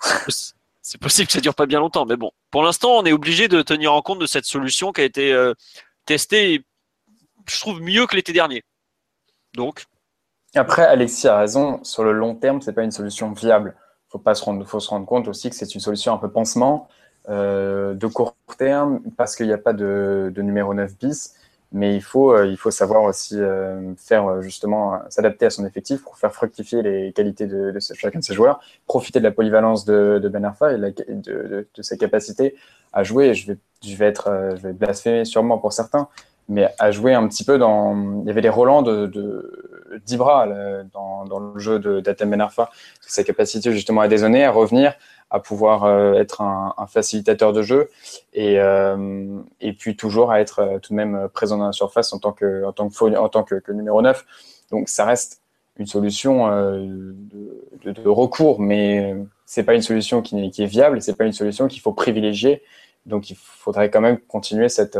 C'est 0.00 0.14
possi- 0.26 0.52
C'est 0.82 1.00
possible 1.00 1.26
que 1.28 1.32
ça 1.34 1.40
dure 1.40 1.54
pas 1.54 1.66
bien 1.66 1.78
longtemps, 1.78 2.04
mais 2.04 2.16
bon. 2.16 2.32
Pour 2.50 2.64
l'instant, 2.64 2.90
on 2.98 3.04
est 3.04 3.12
obligé 3.12 3.46
de 3.46 3.62
tenir 3.62 3.92
en 3.94 4.02
compte 4.02 4.18
de 4.18 4.26
cette 4.26 4.44
solution 4.44 4.90
qui 4.92 5.00
a 5.02 5.04
été 5.04 5.52
testée, 6.06 6.64
je 7.48 7.60
trouve, 7.60 7.80
mieux 7.80 8.06
que 8.06 8.16
l'été 8.16 8.32
dernier. 8.32 8.64
Donc, 9.54 9.84
Après, 10.56 10.82
Alexis 10.82 11.28
a 11.28 11.38
raison. 11.38 11.82
Sur 11.84 12.02
le 12.04 12.12
long 12.12 12.34
terme, 12.34 12.60
c'est 12.60 12.72
pas 12.72 12.82
une 12.82 12.90
solution 12.90 13.32
viable. 13.32 13.76
Faut 14.10 14.18
pas 14.18 14.34
se 14.34 14.44
rendre, 14.44 14.64
faut 14.66 14.80
se 14.80 14.88
rendre 14.90 15.06
compte 15.06 15.26
aussi 15.28 15.48
que 15.50 15.56
c'est 15.56 15.74
une 15.74 15.80
solution 15.80 16.12
un 16.12 16.18
peu 16.18 16.30
pansement 16.30 16.88
de 17.28 18.06
court 18.06 18.36
terme 18.58 19.00
parce 19.16 19.36
qu'il 19.36 19.46
n'y 19.46 19.52
a 19.52 19.58
pas 19.58 19.72
de, 19.72 20.32
numéro 20.36 20.74
9 20.74 20.96
bis. 20.98 21.34
Mais 21.72 21.96
il 21.96 22.02
faut, 22.02 22.32
euh, 22.32 22.46
il 22.46 22.56
faut 22.56 22.70
savoir 22.70 23.02
aussi 23.02 23.36
euh, 23.40 23.94
faire 23.96 24.26
euh, 24.28 24.40
justement 24.42 24.94
euh, 24.94 24.98
s'adapter 25.08 25.46
à 25.46 25.50
son 25.50 25.66
effectif 25.66 26.02
pour 26.04 26.16
faire 26.18 26.32
fructifier 26.32 26.82
les 26.82 27.12
qualités 27.12 27.48
de, 27.48 27.76
chacun 27.94 28.20
de 28.20 28.24
ses 28.24 28.32
joueurs, 28.34 28.60
profiter 28.86 29.18
de 29.18 29.24
la 29.24 29.32
polyvalence 29.32 29.84
de, 29.84 30.20
Ben 30.32 30.44
Arfa 30.44 30.72
et 30.72 30.76
de, 30.76 30.82
la- 30.82 30.90
de, 30.92 31.02
de- 31.48 31.68
de 31.74 31.82
sa 31.82 31.96
capacité 31.96 32.54
à 32.92 33.02
jouer. 33.02 33.34
Je 33.34 33.48
vais, 33.52 33.58
je 33.84 33.96
vais 33.96 34.06
être, 34.06 34.28
euh, 34.28 34.50
je 34.56 34.62
vais 34.68 34.72
blasphémer 34.72 35.24
sûrement 35.24 35.58
pour 35.58 35.72
certains, 35.72 36.06
mais 36.48 36.68
à 36.78 36.92
jouer 36.92 37.14
un 37.14 37.26
petit 37.26 37.42
peu 37.44 37.58
dans. 37.58 38.20
Il 38.22 38.26
y 38.28 38.30
avait 38.30 38.40
les 38.42 38.48
Roland 38.50 38.82
de, 38.82 39.06
d'Ibra 40.06 40.46
dans, 40.92 41.24
le 41.40 41.58
jeu 41.58 41.78
d'Atem 42.02 42.30
Ben 42.30 42.40
Arfa, 42.40 42.70
sa 43.00 43.24
capacité 43.24 43.72
justement 43.72 44.00
à 44.02 44.08
dézonner, 44.08 44.44
à 44.44 44.50
revenir, 44.52 44.94
à 45.30 45.40
pouvoir 45.40 45.84
euh, 45.84 46.14
être 46.14 46.42
un, 46.42 46.74
facilitateur 46.86 47.52
de 47.52 47.62
jeu 47.62 47.90
et, 48.34 48.60
euh, 48.60 49.40
puis 49.78 49.96
toujours 49.96 50.30
à 50.30 50.40
être 50.40 50.60
euh, 50.60 50.78
tout 50.78 50.92
de 50.92 50.96
même 50.96 51.28
présent 51.32 51.58
dans 51.58 51.66
la 51.66 51.72
surface 51.72 52.12
en 52.12 52.18
tant 52.18 52.32
que, 52.32 52.64
en 52.64 52.72
tant 52.72 53.42
que, 53.42 53.72
numéro 53.72 54.00
9. 54.00 54.24
Donc 54.70 54.88
ça 54.88 55.04
reste 55.04 55.40
une 55.76 55.86
solution 55.86 56.48
de, 56.48 58.08
recours, 58.08 58.60
mais 58.60 59.16
c'est 59.44 59.64
pas 59.64 59.74
une 59.74 59.82
solution 59.82 60.22
qui, 60.22 60.50
qui 60.50 60.62
est 60.62 60.66
viable, 60.66 61.02
c'est 61.02 61.16
pas 61.16 61.24
une 61.24 61.32
solution 61.32 61.66
qu'il 61.66 61.80
faut 61.80 61.92
privilégier. 61.92 62.62
Donc 63.06 63.28
il 63.30 63.36
faudrait 63.36 63.90
quand 63.90 64.00
même 64.00 64.18
continuer 64.18 64.68
cette, 64.68 64.98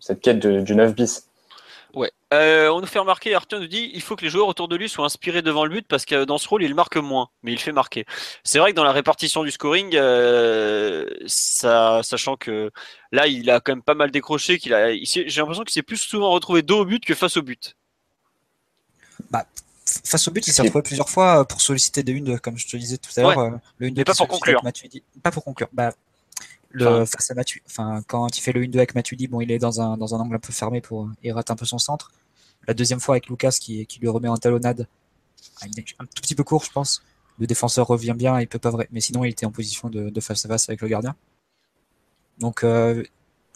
cette 0.00 0.20
quête 0.20 0.38
du 0.38 0.74
9 0.74 0.94
bis. 0.94 1.30
Euh, 2.32 2.68
on 2.70 2.80
nous 2.80 2.86
fait 2.86 2.98
remarquer, 2.98 3.34
Arthur 3.34 3.60
nous 3.60 3.66
dit, 3.66 3.90
il 3.94 4.00
faut 4.00 4.16
que 4.16 4.24
les 4.24 4.30
joueurs 4.30 4.48
autour 4.48 4.66
de 4.66 4.76
lui 4.76 4.88
soient 4.88 5.04
inspirés 5.04 5.42
devant 5.42 5.64
le 5.64 5.70
but 5.70 5.86
parce 5.86 6.04
que 6.04 6.24
dans 6.24 6.38
ce 6.38 6.48
rôle, 6.48 6.64
il 6.64 6.74
marque 6.74 6.96
moins, 6.96 7.28
mais 7.42 7.52
il 7.52 7.58
fait 7.58 7.70
marquer. 7.70 8.04
C'est 8.42 8.58
vrai 8.58 8.72
que 8.72 8.76
dans 8.76 8.84
la 8.84 8.92
répartition 8.92 9.44
du 9.44 9.50
scoring, 9.50 9.94
euh, 9.94 11.08
ça, 11.26 12.00
sachant 12.02 12.36
que 12.36 12.72
là, 13.12 13.26
il 13.26 13.50
a 13.50 13.60
quand 13.60 13.72
même 13.72 13.82
pas 13.82 13.94
mal 13.94 14.10
décroché, 14.10 14.58
qu'il 14.58 14.74
a, 14.74 14.94
j'ai 14.94 15.24
l'impression 15.36 15.64
qu'il 15.64 15.72
s'est 15.72 15.82
plus 15.82 15.98
souvent 15.98 16.30
retrouvé 16.30 16.62
dos 16.62 16.80
au 16.80 16.84
but 16.84 17.04
que 17.04 17.14
face 17.14 17.36
au 17.36 17.42
but. 17.42 17.76
Face 20.04 20.28
au 20.28 20.30
but, 20.30 20.46
il 20.46 20.52
s'est 20.52 20.62
retrouvé 20.62 20.82
plusieurs 20.82 21.10
fois 21.10 21.40
euh, 21.40 21.44
pour 21.44 21.60
solliciter 21.60 22.02
des 22.02 22.18
1 22.18 22.38
comme 22.38 22.56
je 22.56 22.66
te 22.66 22.76
disais 22.76 22.96
tout 22.96 23.10
à 23.16 23.22
l'heure. 23.22 23.60
le 23.78 23.88
1 23.88 23.92
Mais 23.96 24.04
pas 24.04 24.14
pour 24.14 24.28
conclure. 24.28 24.62
Pas 25.22 25.30
pour 25.30 25.44
conclure. 25.44 25.68
Bah, 25.72 25.92
le, 26.74 26.86
Enfin- 27.02 27.06
face 27.06 27.30
à 27.30 27.34
enfin, 27.66 28.02
quand 28.06 28.36
il 28.38 28.40
fait 28.42 28.52
le 28.52 28.62
1-2 28.62 28.78
avec 28.78 28.94
Matuidi, 28.94 29.28
bon, 29.28 29.40
il 29.40 29.50
est 29.52 29.58
dans 29.58 29.80
un, 29.80 29.96
dans 29.96 30.14
un 30.14 30.20
angle 30.20 30.36
un 30.36 30.40
peu 30.40 30.52
fermé 30.52 30.80
pour, 30.80 31.08
il 31.22 31.32
rate 31.32 31.50
un 31.50 31.56
peu 31.56 31.66
son 31.66 31.78
centre. 31.78 32.12
La 32.68 32.74
deuxième 32.74 33.00
fois 33.00 33.14
avec 33.16 33.28
Lucas 33.28 33.56
qui, 33.60 33.86
qui 33.86 34.00
lui 34.00 34.08
remet 34.08 34.28
en 34.28 34.36
talonnade, 34.36 34.88
ah, 35.62 35.66
un 36.00 36.04
tout 36.06 36.22
petit 36.22 36.34
peu 36.36 36.44
court, 36.44 36.64
je 36.64 36.72
pense. 36.72 37.02
Le 37.38 37.46
défenseur 37.46 37.86
revient 37.88 38.14
bien, 38.16 38.40
il 38.40 38.48
peut 38.48 38.58
pas 38.60 38.70
vrai, 38.70 38.88
mais 38.92 39.00
sinon 39.00 39.24
il 39.24 39.30
était 39.30 39.46
en 39.46 39.52
position 39.52 39.90
de, 39.90 40.10
de 40.10 40.20
face 40.20 40.44
à 40.46 40.48
face 40.48 40.68
avec 40.68 40.80
le 40.82 40.88
gardien. 40.88 41.16
Donc 42.38 42.64
euh, 42.64 43.02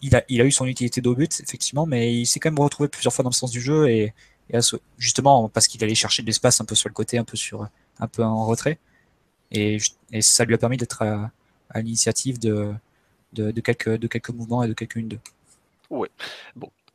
il, 0.02 0.14
a, 0.16 0.24
il 0.28 0.40
a 0.40 0.44
eu 0.44 0.52
son 0.52 0.66
utilité 0.66 1.00
d'au 1.00 1.14
but, 1.14 1.40
effectivement, 1.40 1.86
mais 1.86 2.14
il 2.14 2.26
s'est 2.26 2.40
quand 2.40 2.50
même 2.50 2.60
retrouvé 2.60 2.88
plusieurs 2.88 3.12
fois 3.12 3.22
dans 3.24 3.30
le 3.30 3.34
sens 3.34 3.50
du 3.50 3.60
jeu 3.60 3.88
et, 3.88 4.14
et 4.50 4.56
à 4.56 4.62
ce- 4.62 4.76
justement 4.98 5.48
parce 5.48 5.66
qu'il 5.68 5.82
allait 5.84 5.94
chercher 5.94 6.22
de 6.22 6.26
l'espace 6.28 6.60
un 6.60 6.64
peu 6.64 6.74
sur 6.74 6.88
le 6.88 6.94
côté, 6.94 7.18
un 7.18 7.24
peu 7.24 7.36
sur, 7.36 7.68
un 8.00 8.06
peu 8.08 8.22
en 8.24 8.46
retrait, 8.46 8.78
et, 9.52 9.78
et 10.12 10.22
ça 10.22 10.44
lui 10.44 10.54
a 10.54 10.58
permis 10.58 10.76
d'être 10.78 11.02
à, 11.02 11.30
à 11.70 11.80
l'initiative 11.82 12.38
de, 12.38 12.72
de, 13.32 13.50
de 13.50 13.60
quelques, 13.60 13.96
de 13.98 14.06
quelques 14.06 14.30
mouvements 14.30 14.62
et 14.62 14.68
de 14.68 14.72
quelques 14.74 14.96
1-2. 14.96 15.18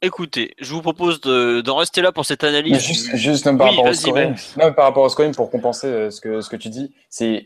Écoutez, 0.05 0.53
je 0.59 0.73
vous 0.73 0.81
propose 0.81 1.21
de- 1.21 1.61
d'en 1.61 1.77
rester 1.77 2.01
là 2.01 2.11
pour 2.11 2.25
cette 2.25 2.43
analyse. 2.43 2.73
Mais 2.73 2.79
juste, 2.79 3.15
juste 3.15 3.45
non, 3.45 3.57
par, 3.57 3.69
Oui, 3.69 3.75
rapport 3.77 3.89
au 3.91 3.93
scoring, 3.93 4.33
non, 4.59 4.73
par 4.73 4.85
rapport 4.85 5.03
au 5.03 5.09
scoring, 5.09 5.33
pour 5.33 5.49
compenser 5.49 5.87
euh, 5.87 6.11
ce 6.11 6.19
que, 6.19 6.41
ce 6.41 6.49
que 6.49 6.57
tu 6.57 6.67
dis, 6.67 6.91
c'est 7.09 7.45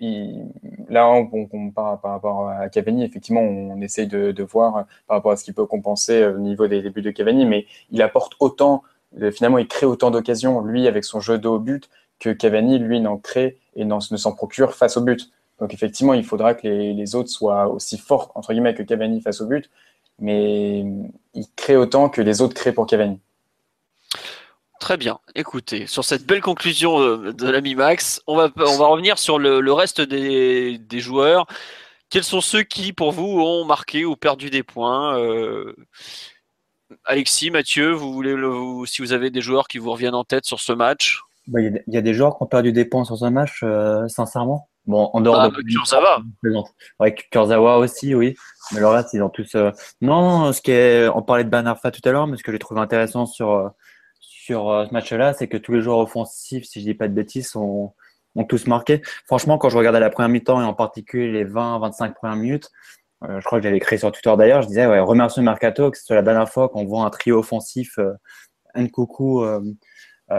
là 0.89 1.07
on, 1.07 1.29
on 1.31 1.45
compare 1.45 2.01
par 2.01 2.13
rapport 2.13 2.49
à 2.49 2.67
Cavani, 2.69 3.03
effectivement, 3.03 3.41
on 3.41 3.79
essaye 3.81 4.07
de, 4.07 4.31
de 4.31 4.43
voir 4.43 4.75
euh, 4.77 4.81
par 5.07 5.17
rapport 5.17 5.33
à 5.33 5.37
ce 5.37 5.43
qu'il 5.43 5.53
peut 5.53 5.67
compenser 5.67 6.13
euh, 6.19 6.33
au 6.35 6.39
niveau 6.39 6.65
des 6.67 6.81
débuts 6.81 7.03
de 7.03 7.11
Cavani, 7.11 7.45
mais 7.45 7.67
il 7.91 8.01
apporte 8.01 8.33
autant, 8.39 8.81
finalement, 9.31 9.59
il 9.59 9.67
crée 9.67 9.85
autant 9.85 10.09
d'occasions, 10.09 10.61
lui, 10.61 10.87
avec 10.87 11.03
son 11.03 11.19
jeu 11.19 11.37
de 11.37 11.47
haut 11.47 11.59
but, 11.59 11.91
que 12.19 12.31
Cavani, 12.31 12.79
lui, 12.79 12.99
n'en 13.01 13.17
crée 13.17 13.57
et 13.75 13.85
n'en- 13.85 13.99
ne 14.09 14.17
s'en 14.17 14.31
procure 14.31 14.73
face 14.73 14.97
au 14.97 15.01
but. 15.01 15.29
Donc 15.59 15.73
effectivement, 15.73 16.13
il 16.13 16.23
faudra 16.23 16.53
que 16.53 16.67
les, 16.67 16.93
les 16.93 17.15
autres 17.15 17.29
soient 17.29 17.67
aussi 17.67 17.97
forts, 17.97 18.31
entre 18.35 18.53
guillemets, 18.53 18.75
que 18.75 18.83
Cavani 18.83 19.21
face 19.21 19.41
au 19.41 19.47
but, 19.47 19.69
mais 20.19 20.79
il 21.33 21.45
crée 21.55 21.75
autant 21.77 22.09
que 22.09 22.21
les 22.21 22.41
autres 22.41 22.53
créent 22.53 22.73
pour 22.73 22.85
Cavani. 22.87 23.19
Très 24.79 24.97
bien. 24.97 25.19
Écoutez, 25.33 25.87
sur 25.87 26.05
cette 26.05 26.25
belle 26.27 26.41
conclusion 26.41 26.99
euh, 26.99 27.33
de 27.33 27.49
l'ami 27.49 27.73
Max, 27.73 28.21
on 28.27 28.35
va, 28.35 28.49
on 28.57 28.77
va 28.77 28.85
revenir 28.85 29.17
sur 29.17 29.39
le, 29.39 29.59
le 29.59 29.73
reste 29.73 30.01
des, 30.01 30.77
des 30.77 30.99
joueurs. 30.99 31.47
Quels 32.09 32.23
sont 32.23 32.41
ceux 32.41 32.61
qui, 32.61 32.93
pour 32.93 33.11
vous, 33.11 33.39
ont 33.41 33.65
marqué 33.65 34.05
ou 34.05 34.15
perdu 34.15 34.49
des 34.51 34.61
points 34.63 35.17
Euh, 35.19 35.75
Alexis, 37.05 37.49
Mathieu, 37.51 37.91
vous 37.91 38.13
voulez 38.13 38.33
le- 38.35 38.47
vous- 38.47 38.85
si 38.85 39.01
vous 39.01 39.11
avez 39.13 39.29
des 39.29 39.41
joueurs 39.41 39.67
qui 39.67 39.77
vous 39.79 39.91
reviennent 39.91 40.15
en 40.15 40.23
tête 40.23 40.45
sur 40.45 40.59
ce 40.59 40.71
match? 40.71 41.21
Bah, 41.47 41.59
Il 41.59 41.65
y, 41.65 41.67
a 41.67 41.71
des- 41.71 41.83
il 41.87 41.93
y 41.93 41.97
a 41.97 42.01
des 42.01 42.13
joueurs 42.13 42.37
qui 42.37 42.43
ont 42.43 42.47
perdu 42.47 42.71
des 42.71 42.85
points 42.85 43.03
sur 43.03 43.17
ce 43.17 43.25
match, 43.25 43.61
euh, 43.63 44.07
sincèrement. 44.07 44.69
Bon, 44.87 45.09
en 45.13 45.19
dehors 45.21 45.39
Ah, 45.41 45.49
de 45.49 45.61
Kurzawa. 45.61 46.21
Ouais, 46.99 47.13
Kurzawa 47.13 47.77
aussi, 47.77 48.15
oui. 48.15 48.35
Mais 48.73 48.79
le 48.79 48.87
reste, 48.87 49.13
ils 49.13 49.21
ont 49.21 49.29
tous. 49.29 49.53
euh, 49.55 49.71
Non, 50.01 50.51
ce 50.53 50.61
qui 50.61 50.71
est. 50.71 51.07
On 51.09 51.21
parlait 51.21 51.43
de 51.43 51.49
Ben 51.49 51.67
Arfa 51.67 51.91
tout 51.91 52.01
à 52.05 52.11
l'heure, 52.11 52.25
mais 52.27 52.37
ce 52.37 52.43
que 52.43 52.51
j'ai 52.53 52.59
trouvé 52.59 52.79
intéressant 52.79 53.25
sur, 53.25 53.51
euh, 53.51 53.67
sur 54.21 54.69
euh, 54.69 54.85
ce 54.87 54.93
match-là, 54.93 55.33
c'est 55.33 55.47
que 55.47 55.57
tous 55.57 55.73
les 55.73 55.81
joueurs 55.81 55.99
offensifs, 55.99 56.65
si 56.65 56.79
je 56.79 56.85
dis 56.85 56.93
pas 56.93 57.07
de 57.09 57.13
bêtises, 57.13 57.53
ont, 57.57 57.93
ont 58.35 58.43
tous 58.45 58.65
marqué. 58.67 59.01
Franchement, 59.25 59.57
quand 59.57 59.69
je 59.69 59.77
regardais 59.77 59.99
la 59.99 60.09
première 60.09 60.29
mi-temps 60.29 60.61
et 60.61 60.65
en 60.65 60.73
particulier 60.73 61.31
les 61.31 61.45
20-25 61.45 62.13
premières 62.13 62.37
minutes, 62.37 62.69
euh, 63.23 63.39
je 63.41 63.45
crois 63.45 63.59
que 63.59 63.63
j'avais 63.63 63.77
écrit 63.77 63.97
sur 63.99 64.11
Twitter 64.11 64.33
d'ailleurs, 64.37 64.61
je 64.61 64.67
disais, 64.67 64.85
ouais, 64.85 64.99
remercions 64.99 65.41
Mercato, 65.41 65.91
que 65.91 65.97
ce 65.97 66.05
soit 66.05 66.15
la 66.15 66.21
dernière 66.21 66.47
fois 66.49 66.69
qu'on 66.69 66.85
voit 66.85 67.03
un 67.03 67.09
trio 67.09 67.39
offensif, 67.39 67.97
euh, 67.97 68.13
euh, 68.77 69.61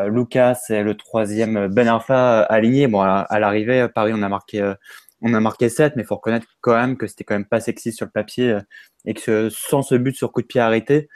Lucas 0.09 0.59
et 0.71 0.83
le 0.83 0.97
troisième 0.97 1.69
Ben 1.69 1.89
Arfa 1.89 2.43
euh, 2.43 2.47
aligné. 2.49 2.87
Bon, 2.89 3.01
à, 3.01 3.21
à 3.21 3.39
l'arrivée, 3.39 3.89
Paris, 3.95 4.13
on 4.15 4.23
a 4.23 4.29
marqué, 4.29 4.61
euh, 4.63 4.75
on 5.23 5.35
a 5.35 5.41
marqué 5.41 5.69
7, 5.69 5.97
mais 5.97 6.03
il 6.03 6.07
faut 6.07 6.17
reconnaître 6.17 6.47
quand 6.61 6.75
même 6.75 6.97
que 6.97 7.07
c'était 7.07 7.25
quand 7.25 7.35
même 7.35 7.47
pas 7.47 7.61
sexy 7.61 7.93
sur 7.93 8.07
le 8.07 8.13
papier 8.13 8.51
euh, 8.53 8.61
et 9.07 9.15
que 9.15 9.21
ce- 9.21 9.51
sans 9.51 9.83
ce 9.83 9.95
but 9.95 10.15
sur 10.17 10.33
coup 10.33 10.43
de 10.43 10.47
pied 10.47 10.61
arrêté, 10.61 11.09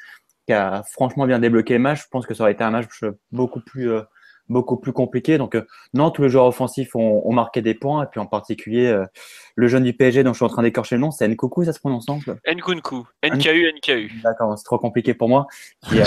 qui 0.47 0.53
a 0.55 0.83
franchement 0.93 1.27
bien 1.27 1.39
débloqué 1.41 1.75
le 1.75 1.81
match, 1.81 2.03
je 2.05 2.09
pense 2.11 2.27
que 2.27 2.35
ça 2.35 2.45
aurait 2.45 2.53
été 2.53 2.65
un 2.65 2.71
match 2.73 2.87
euh, 3.05 3.13
beaucoup 3.33 3.61
plus, 3.61 3.91
euh, 3.91 4.03
beaucoup 4.53 4.77
plus 4.77 4.93
compliqué. 4.93 5.39
Donc, 5.39 5.55
euh, 5.57 5.67
non, 5.95 6.11
tous 6.11 6.23
les 6.23 6.29
joueurs 6.29 6.47
offensifs 6.47 6.95
ont, 6.95 7.23
ont 7.25 7.33
marqué 7.33 7.63
des 7.63 7.75
points, 7.75 8.05
et 8.05 8.07
puis 8.07 8.21
en 8.21 8.27
particulier 8.27 8.87
euh, 8.87 9.05
le 9.57 9.67
jeune 9.69 9.83
du 9.85 9.93
PSG 9.93 10.23
dont 10.23 10.33
je 10.33 10.37
suis 10.37 10.45
en 10.45 10.49
train 10.49 10.63
d'écorcher 10.63 10.95
le 10.97 11.01
nom, 11.01 11.11
c'est 11.11 11.27
Nkuku, 11.29 11.65
ça 11.65 11.73
se 11.73 11.81
prononce 11.81 12.09
ensemble 12.09 12.39
Nkunku. 12.47 13.07
NKU, 13.25 13.73
NKU. 13.77 14.11
D'accord, 14.23 14.57
c'est 14.57 14.65
trop 14.65 14.79
compliqué 14.79 15.15
pour 15.15 15.29
moi. 15.29 15.47
Qui, 15.89 15.99
euh, 16.01 16.05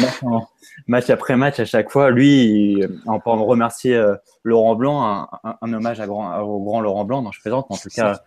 match, 0.00 0.22
en- 0.22 0.46
match 0.86 1.10
après 1.10 1.36
match, 1.36 1.58
à 1.60 1.64
chaque 1.64 1.90
fois, 1.90 2.10
lui, 2.10 2.44
il- 2.44 2.88
on 3.06 3.18
peut 3.20 3.30
en 3.30 3.44
remercier 3.44 4.00
Laurent 4.44 4.74
Blanc, 4.76 5.02
un, 5.04 5.28
un- 5.44 5.56
un 5.60 5.72
hommage 5.72 6.00
à 6.00 6.06
grand, 6.06 6.38
au 6.40 6.60
grand 6.62 6.80
Laurent 6.80 7.04
Blanc, 7.04 7.22
non, 7.22 7.32
je 7.32 7.40
mais 7.44 7.52
en 7.52 7.62
tout 7.62 7.88
cas, 7.94 8.20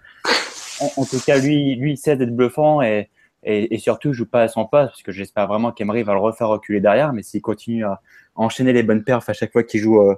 en, 0.81 1.01
en 1.01 1.05
tout 1.05 1.19
cas, 1.25 1.37
lui, 1.37 1.75
lui, 1.75 1.93
il 1.93 1.97
sait 1.97 2.15
d'être 2.15 2.35
bluffant 2.35 2.81
et, 2.81 3.09
et, 3.45 3.73
et 3.73 3.77
surtout, 3.79 4.09
il 4.09 4.13
joue 4.13 4.25
pas 4.25 4.41
à 4.41 4.47
son 4.47 4.65
poste, 4.65 4.89
parce 4.91 5.03
que 5.03 5.11
j'espère 5.11 5.47
vraiment 5.47 5.71
qu'Emery 5.71 6.03
va 6.03 6.13
le 6.13 6.19
refaire 6.19 6.49
reculer 6.49 6.81
derrière, 6.81 7.13
mais 7.13 7.23
s'il 7.23 7.41
continue 7.41 7.85
à 7.85 8.01
enchaîner 8.35 8.73
les 8.73 8.83
bonnes 8.83 9.03
perfs 9.03 9.29
à 9.29 9.33
chaque 9.33 9.51
fois 9.53 9.63
qu'il 9.63 9.79
joue 9.79 10.01
euh, 10.01 10.15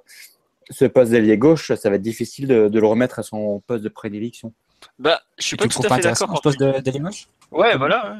ce 0.70 0.86
poste 0.86 1.12
d'ailier 1.12 1.38
gauche, 1.38 1.72
ça 1.74 1.90
va 1.90 1.98
être 1.98 2.02
difficile 2.02 2.48
de, 2.48 2.68
de 2.68 2.80
le 2.80 2.88
remettre 2.88 3.20
à 3.20 3.24
son 3.24 3.62
poste 3.68 3.84
de 3.84 3.90
prédilection. 3.90 4.54
Bah, 4.98 5.22
je 5.38 5.46
suis 5.46 5.58
pas 5.58 5.68
tout 5.68 5.80
à 5.80 5.88
fait 5.88 5.94
intéressant 5.94 6.26
d'accord. 6.26 6.38
ce 6.38 6.58
quand 6.58 6.66
poste 6.66 6.86
de 6.86 6.92
Limoges 6.92 7.28
Ouais, 7.52 7.78
voilà. 7.78 8.18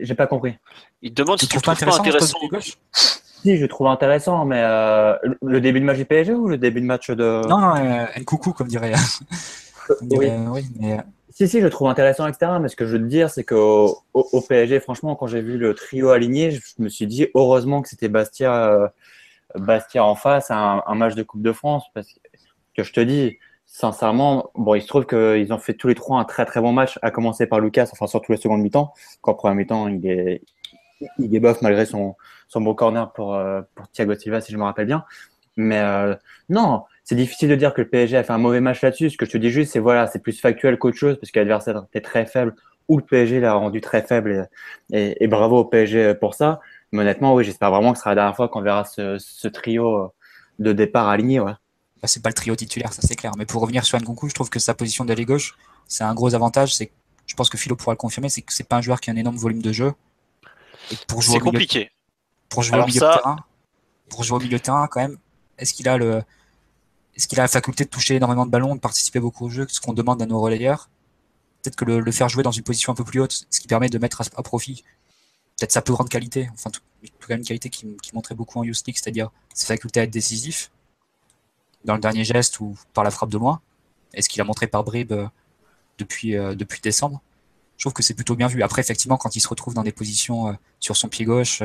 J'ai 0.00 0.14
pas 0.14 0.26
compris. 0.26 0.56
Il 1.02 1.12
te 1.14 1.22
demande 1.22 1.38
Tu 1.38 1.46
si 1.46 1.48
tu 1.48 1.56
trouves 1.60 1.62
pas 1.64 1.74
trouves 1.74 1.88
pas 1.88 1.94
intéressant 2.10 2.28
ce 2.30 2.36
intéressant. 2.36 2.38
poste 2.40 2.52
de 2.52 2.56
gauche? 2.56 2.78
Si, 3.44 3.56
je 3.56 3.62
le 3.62 3.68
trouve 3.68 3.86
intéressant, 3.88 4.44
mais 4.44 4.60
euh, 4.62 5.14
le 5.42 5.60
début 5.60 5.80
de 5.80 5.84
match 5.84 5.98
du 5.98 6.04
PSG 6.04 6.32
ou 6.32 6.48
le 6.48 6.58
début 6.58 6.80
de 6.80 6.86
match 6.86 7.10
de. 7.10 7.46
Non, 7.46 7.58
non, 7.58 7.76
euh, 7.76 8.06
comme 8.56 8.66
dirait. 8.68 8.92
comme 9.86 9.96
Oui. 10.00 10.08
dirait, 10.08 10.30
euh, 10.30 10.48
oui, 10.48 10.64
mais 10.80 10.94
euh, 10.94 11.02
Si, 11.34 11.48
si, 11.48 11.60
je 11.60 11.66
trouve 11.66 11.88
intéressant, 11.88 12.26
etc. 12.28 12.52
Mais 12.60 12.68
ce 12.68 12.76
que 12.76 12.86
je 12.86 12.92
veux 12.92 13.00
te 13.00 13.08
dire, 13.08 13.28
c'est 13.28 13.44
qu'au 13.44 14.04
au, 14.14 14.40
PSG, 14.40 14.78
franchement, 14.80 15.16
quand 15.16 15.26
j'ai 15.26 15.40
vu 15.40 15.58
le 15.58 15.74
trio 15.74 16.10
aligné, 16.10 16.52
je 16.52 16.60
me 16.78 16.88
suis 16.88 17.08
dit 17.08 17.26
heureusement 17.34 17.82
que 17.82 17.88
c'était 17.88 18.08
Bastia, 18.08 18.72
euh, 18.72 18.88
Bastia 19.56 20.04
en 20.04 20.14
face 20.14 20.50
à 20.52 20.56
un, 20.56 20.82
un 20.86 20.94
match 20.94 21.16
de 21.16 21.24
Coupe 21.24 21.42
de 21.42 21.52
France. 21.52 21.84
Parce 21.92 22.06
que 22.76 22.84
je 22.84 22.92
te 22.92 23.00
dis, 23.00 23.38
sincèrement, 23.66 24.50
bon, 24.54 24.76
il 24.76 24.82
se 24.82 24.86
trouve 24.86 25.06
qu'ils 25.06 25.52
ont 25.52 25.58
fait 25.58 25.74
tous 25.74 25.88
les 25.88 25.96
trois 25.96 26.20
un 26.20 26.24
très 26.24 26.44
très 26.46 26.60
bon 26.60 26.72
match, 26.72 26.98
à 27.02 27.10
commencer 27.10 27.46
par 27.46 27.58
Lucas, 27.58 27.88
enfin 27.92 28.06
surtout 28.06 28.30
la 28.30 28.38
seconde 28.38 28.62
mi-temps. 28.62 28.94
Qu'en 29.20 29.34
première 29.34 29.56
mi-temps, 29.56 29.88
il 29.88 30.06
est, 30.06 30.42
il 31.18 31.34
est 31.34 31.40
bof 31.40 31.60
malgré 31.62 31.84
son, 31.84 32.14
son 32.46 32.60
beau 32.60 32.74
corner 32.74 33.12
pour, 33.12 33.34
euh, 33.34 33.62
pour 33.74 33.88
Thiago 33.88 34.14
Silva, 34.14 34.40
si 34.40 34.52
je 34.52 34.56
me 34.58 34.62
rappelle 34.62 34.86
bien. 34.86 35.04
Mais 35.56 35.80
euh, 35.80 36.14
non, 36.48 36.84
c'est 37.04 37.14
difficile 37.14 37.48
de 37.50 37.54
dire 37.56 37.74
que 37.74 37.82
le 37.82 37.88
PSG 37.88 38.16
a 38.16 38.24
fait 38.24 38.32
un 38.32 38.38
mauvais 38.38 38.60
match 38.60 38.80
là-dessus. 38.82 39.10
Ce 39.10 39.16
que 39.18 39.26
je 39.26 39.30
te 39.32 39.38
dis 39.38 39.50
juste, 39.50 39.72
c'est 39.72 39.78
voilà, 39.78 40.06
c'est 40.06 40.18
plus 40.20 40.40
factuel 40.40 40.78
qu'autre 40.78 40.96
chose 40.96 41.18
parce 41.20 41.30
que 41.30 41.38
l'adversaire 41.38 41.84
était 41.88 42.00
très 42.00 42.26
faible 42.26 42.54
ou 42.88 42.98
le 42.98 43.04
PSG 43.04 43.40
l'a 43.40 43.54
rendu 43.54 43.80
très 43.80 44.02
faible 44.02 44.48
et, 44.92 44.96
et- 44.98 45.24
et 45.24 45.28
bravo 45.28 45.58
au 45.58 45.64
PSG 45.64 46.14
pour 46.14 46.34
ça. 46.34 46.60
Mais 46.92 47.00
honnêtement, 47.00 47.34
oui, 47.34 47.44
j'espère 47.44 47.70
vraiment 47.70 47.92
que 47.92 47.98
ce 47.98 48.02
sera 48.02 48.10
la 48.12 48.16
dernière 48.22 48.36
fois 48.36 48.48
qu'on 48.48 48.62
verra 48.62 48.84
ce, 48.84 49.18
ce 49.18 49.48
trio 49.48 50.12
de 50.58 50.72
départ 50.72 51.08
aligné. 51.08 51.40
Ouais. 51.40 51.52
bah, 52.02 52.08
c'est 52.08 52.22
pas 52.22 52.28
le 52.30 52.34
trio 52.34 52.54
titulaire, 52.56 52.92
ça 52.92 53.02
c'est 53.02 53.16
clair. 53.16 53.32
Mais 53.38 53.46
pour 53.46 53.62
revenir 53.62 53.84
sur 53.84 53.98
Nkunku, 53.98 54.28
je 54.28 54.34
trouve 54.34 54.50
que 54.50 54.58
sa 54.60 54.74
position 54.74 55.04
d'ailier 55.04 55.24
gauche, 55.24 55.56
c'est 55.88 56.04
un 56.04 56.14
gros 56.14 56.34
avantage. 56.34 56.74
C'est, 56.74 56.90
je 57.26 57.34
pense 57.34 57.50
que 57.50 57.56
Philo 57.58 57.76
pourra 57.76 57.92
le 57.92 57.96
confirmer, 57.98 58.28
c'est 58.28 58.42
que 58.42 58.52
c'est 58.52 58.68
pas 58.68 58.76
un 58.76 58.80
joueur 58.82 59.00
qui 59.00 59.10
a 59.10 59.12
un 59.12 59.16
énorme 59.16 59.36
volume 59.36 59.62
de 59.62 59.72
jeu. 59.72 59.92
Et 60.92 60.96
pour 61.08 61.22
jouer 61.22 61.34
C'est 61.34 61.40
au 61.40 61.44
milieu, 61.44 61.52
compliqué. 61.58 61.90
pour 62.48 62.62
jouer 62.62 62.74
Alors 62.74 62.84
au 62.84 62.88
milieu 62.88 63.00
ça- 63.00 63.10
de 63.10 63.14
terrain, 63.14 63.36
pour 64.08 64.22
jouer 64.24 64.36
au 64.38 64.40
milieu 64.40 64.58
de 64.58 64.62
terrain 64.62 64.86
quand 64.88 65.00
même, 65.00 65.16
est-ce 65.58 65.74
qu'il 65.74 65.88
a 65.88 65.96
le, 65.96 66.22
est-ce 67.16 67.28
qu'il 67.28 67.38
a 67.38 67.42
la 67.42 67.48
faculté 67.48 67.84
de 67.84 67.90
toucher 67.90 68.16
énormément 68.16 68.46
de 68.46 68.50
ballons, 68.50 68.74
de 68.74 68.80
participer 68.80 69.20
beaucoup 69.20 69.46
au 69.46 69.50
jeu, 69.50 69.66
ce 69.68 69.80
qu'on 69.80 69.92
demande 69.92 70.20
à 70.20 70.26
nos 70.26 70.40
relayeurs 70.40 70.90
Peut-être 71.62 71.76
que 71.76 71.84
le, 71.84 72.12
faire 72.12 72.28
jouer 72.28 72.42
dans 72.42 72.50
une 72.50 72.62
position 72.62 72.92
un 72.92 72.94
peu 72.94 73.04
plus 73.04 73.20
haute, 73.20 73.46
ce 73.48 73.60
qui 73.60 73.68
permet 73.68 73.88
de 73.88 73.98
mettre 73.98 74.20
à, 74.20 74.42
profit 74.42 74.84
peut-être 75.56 75.72
sa 75.72 75.82
plus 75.82 75.94
grande 75.94 76.08
qualité, 76.08 76.50
enfin 76.52 76.68
tout, 76.68 76.80
tout 77.02 77.28
même 77.28 77.38
une 77.38 77.44
qualité 77.44 77.70
qui, 77.70 77.96
montrait 78.12 78.34
beaucoup 78.34 78.58
en 78.58 78.64
Youth 78.64 78.82
League, 78.86 78.96
c'est-à-dire 79.00 79.30
sa 79.54 79.66
faculté 79.66 80.00
à 80.00 80.02
être 80.02 80.10
décisif 80.10 80.70
dans 81.84 81.94
le 81.94 82.00
dernier 82.00 82.24
geste 82.24 82.60
ou 82.60 82.76
par 82.92 83.04
la 83.04 83.10
frappe 83.10 83.30
de 83.30 83.38
loin, 83.38 83.60
et 84.14 84.22
ce 84.22 84.28
qu'il 84.28 84.40
a 84.40 84.44
montré 84.44 84.66
par 84.66 84.84
bribes 84.84 85.12
euh, 85.12 85.26
depuis, 85.98 86.36
euh, 86.36 86.54
depuis 86.54 86.80
décembre. 86.80 87.22
Je 87.76 87.84
trouve 87.84 87.92
que 87.92 88.02
c'est 88.02 88.14
plutôt 88.14 88.36
bien 88.36 88.46
vu. 88.46 88.62
Après, 88.62 88.80
effectivement, 88.80 89.16
quand 89.16 89.36
il 89.36 89.40
se 89.40 89.48
retrouve 89.48 89.74
dans 89.74 89.82
des 89.82 89.92
positions 89.92 90.48
euh, 90.48 90.52
sur 90.80 90.96
son 90.96 91.08
pied 91.08 91.24
gauche, 91.24 91.62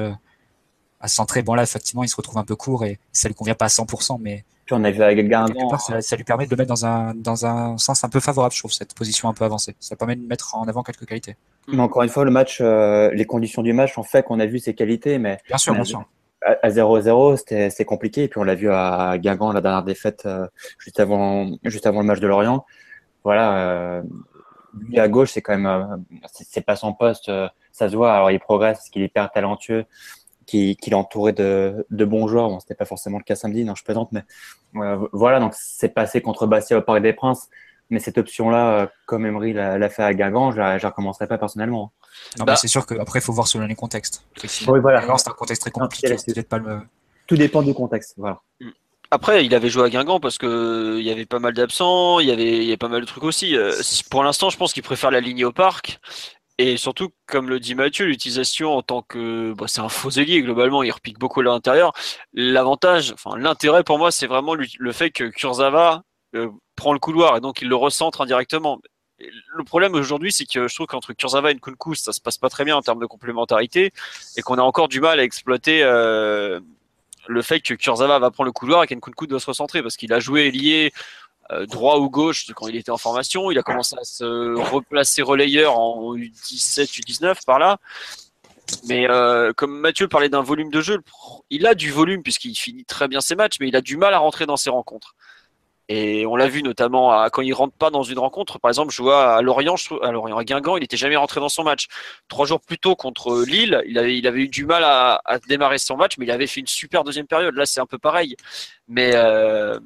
à 1.00 1.08
centrer, 1.08 1.42
bon 1.42 1.54
là, 1.54 1.64
effectivement, 1.64 2.04
il 2.04 2.10
se 2.10 2.16
retrouve 2.16 2.38
un 2.38 2.44
peu 2.44 2.56
court 2.56 2.84
et 2.86 3.00
ça 3.12 3.28
lui 3.28 3.36
convient 3.36 3.56
pas 3.56 3.66
à 3.66 3.70
100%, 3.70 4.18
mais 4.20 4.44
Puis 4.66 4.76
on 4.78 4.84
a 4.84 4.92
vu 4.92 5.02
avec 5.02 5.18
quelque 5.18 5.30
Guingamp. 5.30 5.70
part, 5.70 5.82
ça, 5.82 6.02
ça 6.02 6.16
lui 6.16 6.24
permet 6.24 6.46
de 6.46 6.52
le 6.52 6.58
mettre 6.58 6.70
dans 6.70 6.86
un, 6.86 7.14
dans 7.16 7.46
un 7.46 7.78
sens 7.78 8.04
un 8.04 8.10
peu 8.10 8.20
favorable, 8.20 8.54
je 8.54 8.60
trouve, 8.60 8.72
cette 8.72 8.94
position 8.94 9.30
un 9.30 9.34
peu 9.34 9.46
avancée. 9.46 9.76
Ça 9.80 9.96
permet 9.96 10.16
de 10.16 10.26
mettre 10.26 10.56
en 10.56 10.68
avant 10.68 10.84
quelques 10.84 11.06
qualités. 11.06 11.36
Mais 11.68 11.80
encore 11.80 12.04
une 12.04 12.10
fois, 12.10 12.26
le 12.26 12.32
match, 12.32 12.60
euh, 12.62 13.12
les 13.14 13.26
conditions 13.26 13.62
du 13.62 13.74
match 13.74 13.98
ont 13.98 14.04
fait 14.04 14.24
qu'on 14.24 14.40
a 14.40 14.46
vu 14.46 14.60
ses 14.60 14.74
qualités, 14.76 15.18
mais 15.20 15.40
Bien 15.48 15.58
sûr, 15.58 15.74
bien 15.74 15.84
sûr. 15.84 16.04
à 16.42 16.58
à 16.64 16.70
0-0, 16.70 17.38
c'était 17.38 17.86
compliqué. 17.86 18.24
Et 18.24 18.28
puis 18.28 18.40
on 18.40 18.44
l'a 18.44 18.56
vu 18.56 18.70
à 18.72 19.18
Guingamp, 19.18 19.52
la 19.52 19.62
dernière 19.62 19.84
défaite, 19.84 20.24
euh, 20.26 20.48
juste, 20.80 21.00
avant, 21.00 21.52
juste 21.64 21.86
avant 21.86 22.02
le 22.02 22.08
match 22.08 22.20
de 22.20 22.28
Lorient. 22.28 22.66
Voilà, 23.24 23.58
euh, 23.58 24.02
lui 24.80 25.00
à 25.00 25.08
gauche, 25.08 25.32
c'est 25.32 25.42
quand 25.42 25.58
même, 25.58 25.66
euh, 25.66 25.98
c'est 26.32 26.46
c'est 26.48 26.62
pas 26.62 26.76
son 26.76 26.94
poste, 26.94 27.30
euh, 27.30 27.48
ça 27.72 27.90
se 27.90 27.96
voit. 27.96 28.14
Alors 28.14 28.32
il 28.32 28.40
progresse 28.40 28.78
parce 28.78 28.90
qu'il 28.90 29.02
est 29.02 29.06
hyper 29.06 29.30
talentueux, 29.32 29.86
qu'il 30.50 30.94
est 30.94 30.94
entouré 30.94 31.32
de, 31.34 31.86
de 31.90 32.06
bons 32.06 32.28
joueurs. 32.28 32.50
Bon, 32.50 32.60
c'était 32.60 32.76
pas 32.76 32.86
forcément 32.86 33.18
le 33.18 33.24
cas 33.24 33.36
samedi, 33.36 33.64
non, 33.64 33.76
je 33.76 33.84
plaisante, 33.84 34.10
mais 34.12 34.24
euh, 34.76 35.08
voilà, 35.14 35.40
donc 35.40 35.54
c'est 35.56 35.90
passé 35.94 36.22
contre 36.22 36.48
Bastia 36.48 36.78
au 36.78 36.82
Parc 36.82 37.02
des 37.02 37.14
Princes. 37.14 37.50
Mais 37.92 38.00
cette 38.00 38.20
option-là, 38.20 38.82
euh, 38.82 38.88
comme 39.08 39.26
Emery 39.26 39.52
l'a 39.54 39.90
fait 39.90 40.04
à 40.04 40.14
Guingamp, 40.14 40.52
je 40.52 40.58
la 40.58 40.78
recommencerai 40.78 41.26
pas 41.28 41.40
personnellement. 41.40 41.92
Non, 42.38 42.46
Bah- 42.46 42.52
mais 42.54 42.56
c'est 42.58 42.68
sûr 42.68 42.86
qu'après, 42.86 43.18
il 43.18 43.24
faut 43.24 43.34
voir 43.34 43.48
selon 43.48 43.66
les 43.66 43.74
contextes. 43.74 44.24
Oui, 44.68 44.80
voilà. 44.80 45.00
Alors, 45.00 45.20
c'est 45.20 45.30
un 45.30 45.34
contexte 45.34 45.64
très 45.64 45.72
compliqué, 45.72 46.08
Non, 46.10 46.44
pas 46.48 46.58
le. 46.60 46.82
Tout 47.26 47.36
dépend 47.36 47.64
du 47.64 47.74
contexte. 47.74 48.14
Voilà. 48.18 48.42
Après, 49.10 49.44
il 49.44 49.56
avait 49.56 49.70
joué 49.70 49.86
à 49.86 49.90
Guingamp 49.90 50.20
parce 50.20 50.38
que 50.38 50.46
euh, 50.46 51.00
il 51.00 51.06
y 51.06 51.10
avait 51.10 51.26
pas 51.26 51.40
mal 51.40 51.56
d'absents, 51.56 52.20
il 52.20 52.28
y 52.28 52.32
avait, 52.32 52.58
il 52.58 52.64
y 52.64 52.68
avait 52.68 52.78
pas 52.78 52.90
mal 52.90 53.02
de 53.02 53.08
trucs 53.08 53.24
aussi. 53.24 53.56
Si- 53.82 54.04
pour 54.04 54.24
l'instant, 54.24 54.52
je 54.52 54.58
pense 54.58 54.72
qu'il 54.72 54.84
préfère 54.84 55.10
la 55.10 55.20
ligne 55.20 55.46
au 55.46 55.52
parc. 55.52 56.00
Et 56.62 56.76
surtout, 56.76 57.08
comme 57.26 57.48
le 57.48 57.58
dit 57.62 57.74
Mathieu, 57.74 58.06
l'utilisation 58.06 58.76
en 58.76 58.82
tant 58.82 59.02
que, 59.02 59.54
bah, 59.54 59.65
c'est 59.69 59.80
un 59.80 59.88
faux 59.88 60.10
ailier 60.10 60.41
globalement, 60.41 60.84
il 60.84 60.91
repique 60.91 61.17
beaucoup 61.17 61.39
à 61.39 61.43
l'intérieur. 61.43 61.93
L'avantage, 62.34 63.13
enfin 63.13 63.38
l'intérêt 63.38 63.86
pour 63.86 63.98
moi, 63.98 64.12
c'est 64.12 64.28
vraiment 64.28 64.56
le 64.56 64.91
fait 64.91 65.10
que 65.10 65.24
Kurzawa 65.24 66.04
euh, 66.36 66.50
prend 66.76 66.91
le 66.91 67.00
couloir 67.00 67.38
et 67.38 67.39
donc 67.39 67.62
il 67.62 67.69
le 67.69 67.78
recentre 67.78 68.19
indirectement. 68.19 68.82
Le 69.19 69.63
problème 69.63 69.93
aujourd'hui, 69.93 70.34
c'est 70.34 70.45
que 70.45 70.67
je 70.67 70.76
trouve 70.76 70.88
qu'entre 70.88 71.13
Kurzawa 71.13 71.52
et 71.52 71.56
Nkunku, 71.56 71.95
ça 71.95 72.12
se 72.12 72.19
passe 72.19 72.38
pas 72.38 72.50
très 72.50 72.65
bien 72.65 72.76
en 72.76 72.82
termes 72.82 73.00
de 73.00 73.06
complémentarité 73.06 73.93
et 74.36 74.41
qu'on 74.41 74.58
a 74.58 74.62
encore 74.62 74.89
du 74.89 75.00
mal 75.00 75.22
à 75.22 75.24
exploiter 75.24 75.82
euh, 75.84 76.60
le 77.30 77.41
fait 77.41 77.62
que 77.62 77.74
Kurzawa 77.74 78.19
va 78.19 78.32
prendre 78.32 78.48
le 78.48 78.52
couloir 78.52 78.84
et 78.84 78.88
qu'Nkunku 78.88 79.28
doit 79.28 79.39
se 79.39 79.45
recentrer 79.45 79.82
parce 79.82 79.95
qu'il 79.95 80.12
a 80.12 80.19
joué 80.19 80.52
lié 80.52 80.91
droit 81.66 81.98
ou 81.98 82.10
gauche 82.10 82.52
quand 82.54 82.68
il 82.68 82.76
était 82.76 82.92
en 82.92 82.98
formation. 82.98 83.52
Il 83.52 83.58
a 83.58 83.64
commencé 83.64 83.96
à 84.00 84.04
se 84.04 84.56
replacer 84.72 85.22
relayeur 85.22 85.78
en 85.78 86.16
U17, 86.16 87.02
U19 87.02 87.46
par 87.46 87.60
là. 87.60 87.78
Mais 88.88 89.10
euh, 89.10 89.52
comme 89.54 89.80
Mathieu 89.80 90.08
parlait 90.08 90.30
d'un 90.30 90.42
volume 90.42 90.70
de 90.70 90.82
jeu, 90.82 91.00
il 91.50 91.66
a 91.66 91.74
du 91.76 91.92
volume 91.92 92.24
puisqu'il 92.24 92.56
finit 92.56 92.86
très 92.86 93.08
bien 93.08 93.22
ses 93.22 93.36
matchs, 93.36 93.58
mais 93.60 93.68
il 93.68 93.76
a 93.76 93.82
du 93.82 93.98
mal 93.98 94.14
à 94.14 94.20
rentrer 94.20 94.46
dans 94.46 94.58
ses 94.58 94.70
rencontres. 94.70 95.16
Et 95.92 96.28
on 96.28 96.36
l'a 96.36 96.48
vu 96.48 96.62
notamment 96.62 97.12
à- 97.12 97.32
quand 97.32 97.42
il 97.42 97.52
rentre 97.52 97.76
pas 97.76 97.90
dans 97.90 98.04
une 98.04 98.20
rencontre. 98.20 98.60
Par 98.60 98.70
exemple, 98.70 98.94
je 98.94 99.02
vois 99.02 99.36
à 99.38 99.42
Lorient, 99.42 99.74
à 100.04 100.12
Lorient, 100.12 100.40
Guingamp, 100.44 100.78
il 100.78 100.82
n'était 100.82 100.98
jamais 100.98 101.16
rentré 101.16 101.40
dans 101.40 101.50
son 101.50 101.64
match. 101.64 101.88
Trois 102.28 102.46
jours 102.46 102.62
plus 102.62 102.78
tôt 102.78 102.96
contre 102.96 103.44
Lille, 103.44 103.82
il 103.88 103.98
avait, 103.98 104.40
eu 104.40 104.48
du 104.48 104.66
mal 104.66 104.84
à, 104.84 105.20
à 105.26 105.40
démarrer 105.40 105.80
son 105.80 105.98
match, 105.98 106.20
mais 106.20 106.26
il 106.26 106.32
avait 106.32 106.46
fait 106.46 106.60
une 106.60 106.68
super 106.68 107.04
deuxième 107.04 107.26
période. 107.26 107.56
Là, 107.56 107.66
c'est 107.66 107.80
un 107.80 107.88
peu 107.88 107.98
pareil. 107.98 108.36
Mais 108.88 109.14
euh, 109.16 109.80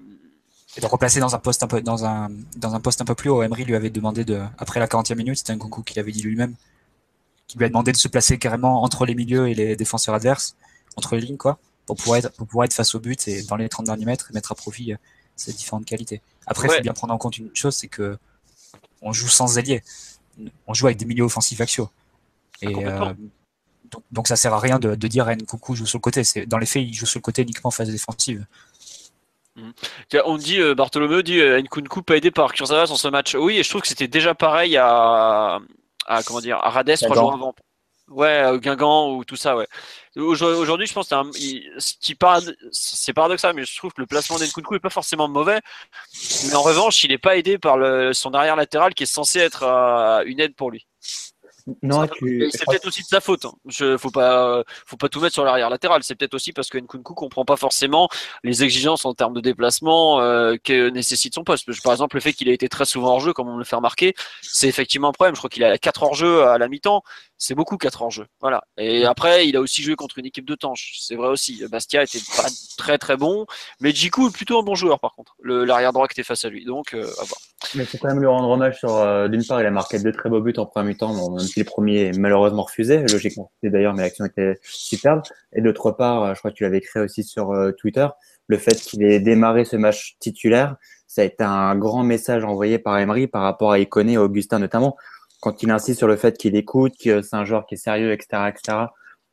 Et 0.76 0.82
de 0.82 0.86
replacer 0.88 1.20
dans 1.20 1.36
un 1.36 1.40
poste 1.40 1.64
un 1.64 1.68
peu, 1.68 1.82
dans 1.82 2.06
un, 2.06 2.30
dans 2.58 2.74
un 2.74 2.80
poste 2.80 3.02
un 3.02 3.06
peu 3.06 3.16
plus 3.16 3.30
haut. 3.30 3.44
Emery 3.44 3.64
lui 3.64 3.76
avait 3.76 3.90
demandé 3.90 4.26
de, 4.26 4.42
après 4.58 4.80
la 4.80 4.88
40e 4.88 5.16
minute, 5.16 5.38
c'était 5.38 5.52
un 5.52 5.58
Nkunku 5.58 5.84
qui 5.84 5.96
l'avait 5.96 6.12
dit 6.12 6.24
lui-même, 6.24 6.56
qui 7.48 7.58
lui 7.58 7.66
a 7.66 7.68
demandé 7.68 7.92
de 7.92 7.98
se 7.98 8.08
placer 8.08 8.40
carrément 8.40 8.84
entre 8.84 9.06
les 9.06 9.14
milieux 9.14 9.48
et 9.50 9.54
les 9.54 9.76
défenseurs 9.76 10.16
adverses, 10.16 10.56
entre 10.96 11.16
les 11.16 11.22
lignes, 11.22 11.38
quoi, 11.38 11.60
pour 11.86 11.96
pouvoir 11.96 12.18
être, 12.18 12.32
pour 12.32 12.48
pouvoir 12.48 12.66
être 12.66 12.74
face 12.74 12.96
au 12.96 13.00
but 13.00 13.28
et 13.28 13.44
dans 13.44 13.56
les 13.56 13.70
30 13.70 13.86
derniers 13.86 14.06
mètres 14.06 14.32
et 14.32 14.34
mettre 14.34 14.52
à 14.52 14.56
profit 14.56 14.94
euh, 14.94 14.98
ces 15.36 15.54
différentes 15.54 15.86
qualités. 15.86 16.22
Après, 16.48 16.68
il 16.68 16.74
faut 16.74 16.82
bien 16.82 16.94
prendre 16.94 17.14
en 17.14 17.18
compte 17.18 17.38
une 17.38 17.56
chose, 17.56 17.76
c'est 17.76 17.88
que 17.88 18.18
on 19.02 19.14
joue 19.14 19.28
sans 19.28 19.58
ailier. 19.58 19.84
On 20.66 20.74
joue 20.74 20.88
avec 20.88 20.98
des 20.98 21.06
milieux 21.06 21.24
offensifs 21.24 21.62
axiaux. 21.62 21.90
Et 22.62 22.86
euh, 22.86 23.14
donc, 24.12 24.28
ça 24.28 24.36
sert 24.36 24.54
à 24.54 24.60
rien 24.60 24.80
de, 24.80 24.96
dire 24.96 25.28
à 25.28 25.36
Nkoukou 25.36 25.76
joue 25.76 25.86
sur 25.86 25.98
le 25.98 26.02
côté. 26.02 26.24
Dans 26.48 26.58
les 26.58 26.66
faits, 26.66 26.84
il 26.84 26.94
joue 26.94 27.06
sur 27.06 27.20
le 27.20 27.24
côté 27.24 27.42
uniquement 27.44 27.68
en 27.68 27.72
phase 27.72 27.90
défensive. 27.90 28.46
Mmh. 29.56 29.72
On 30.26 30.38
dit, 30.38 30.60
euh, 30.60 30.74
Bartholomew 30.74 31.22
dit 31.22 31.40
euh, 31.40 31.62
Nkunku 31.62 32.02
pas 32.02 32.18
aidé 32.18 32.32
par 32.32 32.54
Kurzawa 32.54 32.88
dans 32.88 32.96
ce 32.96 33.08
match. 33.08 33.36
Oui, 33.36 33.58
et 33.58 33.64
je 33.64 33.70
trouve 33.70 33.82
que 33.82 33.88
c'était 33.88 34.08
déjà 34.08 34.34
pareil 34.34 34.78
à, 34.78 35.60
à 36.08 36.24
comment 36.24 36.42
dire 36.42 36.58
à 36.58 36.70
Rades 36.70 36.96
trois 36.98 37.16
jours 37.16 37.34
avant. 37.34 37.56
Ouais, 38.10 38.60
Guingamp 38.60 39.12
ou 39.12 39.24
tout 39.24 39.38
ça, 39.38 39.56
ouais. 39.56 39.68
Aujourd'hui, 40.18 40.86
je 40.86 40.94
pense 40.94 41.08
que 41.08 41.16
c'est 42.72 43.14
paradoxal, 43.14 43.56
mais 43.56 43.64
je 43.64 43.78
trouve 43.78 43.94
que 43.94 44.02
le 44.02 44.08
placement 44.08 44.38
d'Enkunku 44.38 44.76
est 44.76 44.80
pas 44.80 44.90
forcément 44.90 45.30
mauvais. 45.30 45.62
Mais 46.48 46.54
en 46.54 46.62
revanche, 46.62 47.04
il 47.06 47.12
n'est 47.12 47.18
pas 47.18 47.38
aidé 47.38 47.58
par 47.58 47.78
le, 47.78 48.14
son 48.14 48.34
arrière 48.34 48.56
latéral 48.58 48.94
qui 48.94 49.04
est 49.04 49.08
censé 49.08 49.40
être 49.40 49.64
euh, 49.64 50.24
une 50.26 50.42
aide 50.42 50.54
pour 50.54 50.70
lui. 50.70 50.86
Non, 51.82 52.06
c'est 52.08 52.66
peut-être 52.66 52.88
aussi 52.88 53.02
de 53.02 53.08
sa 53.08 53.22
faute. 53.22 53.46
Hein. 53.46 53.54
Je, 53.68 53.98
faut 53.98 54.12
pas, 54.12 54.64
faut 54.86 54.98
pas 54.98 55.08
tout 55.08 55.22
mettre 55.22 55.34
sur 55.34 55.46
l'arrière 55.46 55.70
latéral. 55.70 56.04
C'est 56.04 56.16
peut-être 56.16 56.34
aussi 56.34 56.52
parce 56.52 56.70
que 56.70 56.78
Nkunku 56.78 57.14
comprend 57.14 57.46
pas 57.46 57.56
forcément 57.56 58.10
les 58.44 58.64
exigences 58.64 59.06
en 59.06 59.14
termes 59.14 59.34
de 59.34 59.42
déplacement 59.42 60.20
euh, 60.20 60.56
que 60.62 60.90
nécessite 60.90 61.34
son 61.34 61.44
poste. 61.44 61.70
Par 61.82 61.94
exemple, 61.94 62.18
le 62.18 62.22
fait 62.22 62.34
qu'il 62.34 62.50
ait 62.50 62.54
été 62.54 62.68
très 62.68 62.86
souvent 62.86 63.14
hors 63.14 63.20
jeu, 63.22 63.34
comme 63.34 63.48
on 63.48 63.54
me 63.54 63.60
le 63.60 63.66
fait 63.66 63.78
remarquer, 63.78 64.14
c'est 64.42 64.68
effectivement 64.68 65.10
un 65.10 65.14
problème. 65.14 65.36
Je 65.36 65.40
crois 65.40 65.50
qu'il 65.50 65.64
a 65.64 65.78
4 65.78 66.04
hors 66.04 66.16
jeu 66.16 66.44
à 66.44 66.58
la 66.58 66.68
mi-temps 66.68 67.04
c'est 67.38 67.56
beaucoup 67.56 67.78
4 67.78 68.04
en 68.04 68.10
jeu. 68.10 68.26
Voilà. 68.40 68.64
Et 68.78 69.06
après, 69.06 69.48
il 69.48 69.56
a 69.56 69.62
aussi 69.62 69.82
joué 69.82 69.96
contre 69.96 70.20
une 70.20 70.26
équipe 70.26 70.46
de 70.46 70.56
Tanche. 70.56 70.98
C'est 71.00 71.16
vrai 71.16 71.28
aussi. 71.28 71.64
Bastia 71.70 72.04
était 72.04 72.20
pas 72.38 72.48
très 72.78 72.98
très 72.98 73.18
bon, 73.18 73.46
mais 73.82 73.92
Djikou 73.92 74.30
est 74.30 74.34
plutôt 74.34 74.60
un 74.60 74.64
bon 74.64 74.76
joueur 74.76 75.00
par 75.00 75.14
contre. 75.14 75.36
L'arrière 75.44 75.94
droit 75.94 76.08
qui 76.08 76.14
était 76.14 76.26
face 76.26 76.46
à 76.46 76.50
lui. 76.50 76.66
Donc, 76.66 76.94
euh, 76.94 77.04
à 77.04 77.24
voir. 77.26 77.40
Mais 77.76 77.86
faut 77.86 77.98
quand 77.98 78.10
même 78.10 78.20
lui 78.20 78.28
rendre 78.28 78.50
hommage 78.50 78.80
sur. 78.80 78.96
Euh, 78.96 79.28
d'une 79.28 79.44
part, 79.44 79.62
il 79.62 79.66
a 79.66 79.72
marqué 79.72 80.00
deux 80.00 80.12
très 80.12 80.30
beaux 80.30 80.42
buts 80.42 80.54
en 80.58 80.66
premier 80.66 80.96
temps, 80.96 81.32
même 81.32 81.40
si 81.40 81.60
le 81.60 81.66
premier 81.66 82.08
est 82.08 82.18
malheureusement 82.18 82.64
refusé. 82.64 83.00
Logiquement, 83.12 83.52
d'ailleurs, 83.62 83.94
mais 83.94 84.04
l'action 84.04 84.26
était 84.26 84.60
superbe. 84.64 85.22
Et 85.54 85.62
d'autre 85.62 85.92
part, 85.92 86.24
euh, 86.24 86.34
je 86.34 86.40
crois 86.40 86.52
que 86.52 86.56
tu 86.56 86.64
l'avais 86.64 86.82
créé 86.82 87.04
aussi 87.04 87.24
sur 87.24 87.54
Twitter, 87.78 88.08
le 88.48 88.58
fait 88.58 88.76
qu'il 88.76 89.04
ait 89.04 89.20
démarré 89.20 89.66
ce 89.66 89.76
match 89.76 90.16
titulaire, 90.20 90.76
ça 91.08 91.22
a 91.22 91.26
été 91.26 91.44
un 91.44 91.76
grand 91.76 92.04
message 92.04 92.44
envoyé 92.44 92.80
par 92.80 92.98
Emery 92.98 93.28
par 93.28 93.44
rapport 93.44 93.72
à 93.72 93.80
Iconé 93.80 94.14
et 94.14 94.18
Augustin 94.18 94.60
notamment 94.60 94.98
quand 95.44 95.62
il 95.62 95.70
insiste 95.72 95.98
sur 95.98 96.08
le 96.08 96.16
fait 96.16 96.38
qu'il 96.38 96.56
écoute, 96.56 96.94
que 97.04 97.22
c'est 97.22 97.36
un 97.36 97.44
joueur 97.44 97.66
qui 97.66 97.74
est 97.74 97.78
sérieux, 97.78 98.14
etc., 98.14 98.44
etc., 98.48 98.78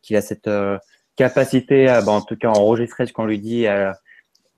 qu'il 0.03 0.17
a 0.17 0.23
cette 0.23 0.49
euh, 0.49 0.77
capacité, 1.15 1.87
à, 1.87 2.03
bah, 2.03 2.11
en 2.11 2.21
tout 2.21 2.37
cas, 2.37 2.49
enregistrer 2.49 3.07
ce 3.07 3.13
qu'on 3.13 3.27
lui 3.27 3.39
dit 3.39 3.65
et, 3.65 3.93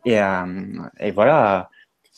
et 0.07 1.11
voilà, 1.11 1.69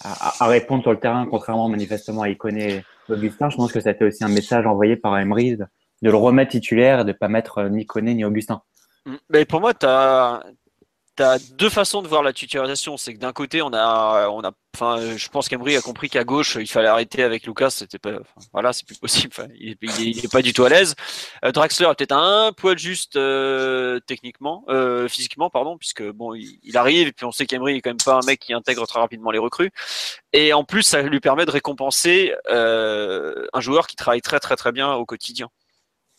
à, 0.05 0.47
répondre 0.47 0.83
sur 0.83 0.93
le 0.93 1.01
terrain, 1.01 1.27
contrairement 1.27 1.69
manifestement 1.69 2.23
à 2.23 2.29
Iconé 2.29 2.85
Augustin. 3.09 3.51
Je 3.51 3.57
pense 3.57 3.73
que 3.73 3.81
ça 3.81 3.89
a 3.89 3.93
été 3.93 4.05
aussi 4.05 4.23
un 4.23 4.29
message 4.29 4.67
envoyé 4.67 4.97
par 4.97 5.19
Emery 5.19 5.57
de, 5.57 5.67
le 6.03 6.15
remettre 6.15 6.53
titulaire 6.53 7.01
et 7.01 7.05
de 7.05 7.09
ne 7.09 7.13
pas 7.13 7.29
mettre 7.29 7.59
euh, 7.59 7.69
ni 7.69 7.83
Iconé 7.83 8.15
ni 8.15 8.25
Augustin. 8.25 8.63
Mm. 9.05 9.15
Mais 9.31 9.45
pour 9.45 9.61
moi, 9.61 9.75
tu 9.75 9.87
tu 11.17 11.23
as 11.23 11.39
deux 11.39 11.71
façons 11.71 12.03
de 12.03 12.09
voir 12.09 12.23
la 12.23 12.33
titularisation. 12.33 12.97
C'est 12.97 13.15
que 13.15 13.19
d'un 13.19 13.33
côté, 13.33 13.63
on 13.63 13.73
a, 13.73 14.29
on 14.29 14.43
a, 14.43 14.53
enfin, 14.75 15.17
je 15.17 15.29
pense 15.29 15.49
qu'Emery 15.49 15.77
a 15.77 15.81
compris 15.81 16.09
qu'à 16.09 16.25
gauche, 16.25 16.57
il 16.61 16.67
fallait 16.67 16.89
arrêter 16.89 17.23
avec 17.23 17.47
Lucas. 17.47 17.71
C'était 17.71 17.99
pas, 17.99 18.19
voilà, 18.53 18.73
c'est 18.73 18.87
plus 18.87 18.99
possible. 18.99 19.35
il, 19.59 19.77
est, 19.83 20.33
pas 20.33 20.43
du 20.43 20.53
tout 20.53 20.65
à 20.65 20.69
l'aise. 20.69 20.95
Euh, 21.45 21.53
Draxler 21.53 21.87
est 21.87 21.95
peut-être 21.95 22.13
un 22.13 22.53
poil 22.53 22.79
juste 22.79 23.17
euh, 23.17 24.01
techniquement, 24.07 24.65
euh, 24.69 25.09
physiquement, 25.09 25.51
pardon, 25.51 25.79
puisque 25.79 26.03
bon, 26.03 26.35
il, 26.35 26.77
arrive 26.77 27.09
et 27.09 27.13
puis 27.13 27.25
on 27.27 27.33
sait 27.33 27.47
qu'Emery 27.47 27.77
est 27.77 27.81
quand 27.81 27.91
même 27.91 27.97
pas 28.05 28.15
un 28.15 28.27
mec 28.27 28.41
qui 28.41 28.53
intègre 28.53 28.87
très 28.87 29.01
rapidement 29.01 29.31
les 29.31 29.39
recrues. 29.39 29.71
Et 30.33 30.53
en 30.53 30.65
plus, 30.65 30.83
ça 30.83 31.03
lui 31.03 31.21
permet 31.21 31.47
de 31.47 31.51
récompenser 31.51 32.35
un 32.49 33.61
joueur 33.61 33.87
qui 33.87 33.97
travaille 33.97 34.23
très 34.23 34.41
très 34.41 34.57
très 34.57 34.73
bien 34.73 34.93
au 34.95 35.07
quotidien. 35.07 35.49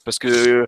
Parce 0.05 0.19
que 0.19 0.67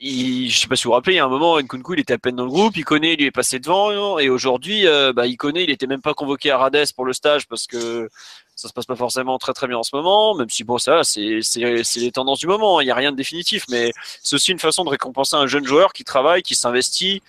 il, 0.00 0.50
je 0.50 0.60
sais 0.60 0.68
pas 0.68 0.76
si 0.76 0.84
vous 0.84 0.90
vous 0.90 0.94
rappelez, 0.94 1.14
il 1.14 1.16
y 1.16 1.20
a 1.20 1.24
un 1.24 1.28
moment, 1.28 1.58
Nkunku, 1.58 1.94
il 1.94 2.00
était 2.00 2.14
à 2.14 2.18
peine 2.18 2.36
dans 2.36 2.44
le 2.44 2.50
groupe, 2.50 2.76
il 2.76 2.84
connaît, 2.84 3.14
il 3.14 3.18
lui 3.18 3.26
est 3.26 3.30
passé 3.30 3.58
devant, 3.58 4.18
et 4.18 4.28
aujourd'hui, 4.28 4.86
euh, 4.86 5.12
bah, 5.12 5.26
il 5.26 5.36
connaît, 5.36 5.64
il 5.64 5.70
était 5.70 5.86
même 5.86 6.02
pas 6.02 6.14
convoqué 6.14 6.50
à 6.50 6.58
Rades 6.58 6.92
pour 6.94 7.04
le 7.04 7.12
stage 7.12 7.46
parce 7.46 7.66
que 7.66 8.08
ça 8.54 8.68
se 8.68 8.72
passe 8.72 8.86
pas 8.86 8.96
forcément 8.96 9.38
très 9.38 9.52
très 9.52 9.66
bien 9.66 9.78
en 9.78 9.82
ce 9.82 9.94
moment, 9.94 10.34
même 10.34 10.48
si 10.50 10.64
bon, 10.64 10.78
ça, 10.78 11.04
c'est, 11.04 11.40
les 11.56 12.12
tendances 12.12 12.38
du 12.38 12.46
moment, 12.46 12.80
il 12.80 12.84
n'y 12.84 12.90
a 12.90 12.94
rien 12.94 13.12
de 13.12 13.16
définitif, 13.16 13.64
mais 13.68 13.92
c'est 14.22 14.36
aussi 14.36 14.52
une 14.52 14.58
façon 14.58 14.84
de 14.84 14.90
récompenser 14.90 15.36
un 15.36 15.46
jeune 15.46 15.66
joueur 15.66 15.92
qui 15.92 16.04
travaille, 16.04 16.42
qui 16.42 16.54
s'investit, 16.54 17.22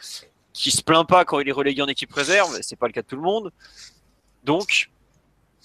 qui 0.54 0.72
se 0.72 0.82
plaint 0.82 1.08
pas 1.08 1.26
quand 1.26 1.40
il 1.40 1.50
est 1.50 1.54
relégué 1.54 1.82
en 1.82 1.88
équipe 1.88 2.14
réserve, 2.14 2.58
c'est 2.62 2.78
pas 2.78 2.88
le 2.88 2.94
cas 2.94 3.02
de 3.02 3.08
tout 3.08 3.16
le 3.16 3.22
monde. 3.22 3.52
Donc, 4.44 4.90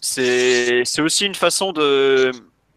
c'est 0.00 0.82
aussi 0.98 1.26
une 1.26 1.36
façon 1.36 1.72
de, 1.72 2.32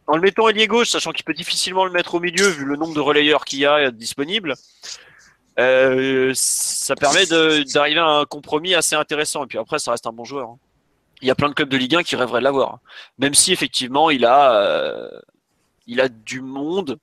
en 0.07 0.15
le 0.15 0.21
mettant 0.21 0.47
ailier 0.49 0.67
gauche, 0.67 0.89
sachant 0.89 1.11
qu'il 1.11 1.25
peut 1.25 1.33
difficilement 1.33 1.85
le 1.85 1.91
mettre 1.91 2.15
au 2.15 2.19
milieu 2.19 2.47
vu 2.47 2.65
le 2.65 2.75
nombre 2.75 2.93
de 2.93 2.99
relayeurs 2.99 3.45
qu'il 3.45 3.59
y 3.59 3.65
a 3.65 3.91
disponibles, 3.91 4.53
euh, 5.57 6.31
ça 6.35 6.95
permet 6.95 7.25
d'arriver 7.25 7.99
à 7.99 8.07
un 8.07 8.25
compromis 8.25 8.73
assez 8.75 8.95
intéressant. 8.95 9.43
Et 9.43 9.47
puis 9.47 9.57
après, 9.57 9.79
ça 9.79 9.91
reste 9.91 10.07
un 10.07 10.11
bon 10.11 10.25
joueur. 10.25 10.49
Hein. 10.49 10.57
Il 11.21 11.27
y 11.27 11.31
a 11.31 11.35
plein 11.35 11.49
de 11.49 11.53
clubs 11.53 11.69
de 11.69 11.77
Ligue 11.77 11.95
1 11.95 12.03
qui 12.03 12.15
rêveraient 12.15 12.39
de 12.39 12.43
l'avoir. 12.43 12.79
Même 13.19 13.33
si 13.33 13.53
effectivement, 13.53 14.09
il 14.09 14.25
a, 14.25 14.61
euh, 14.61 15.09
il 15.87 16.01
a 16.01 16.09
du 16.09 16.41
monde. 16.41 16.97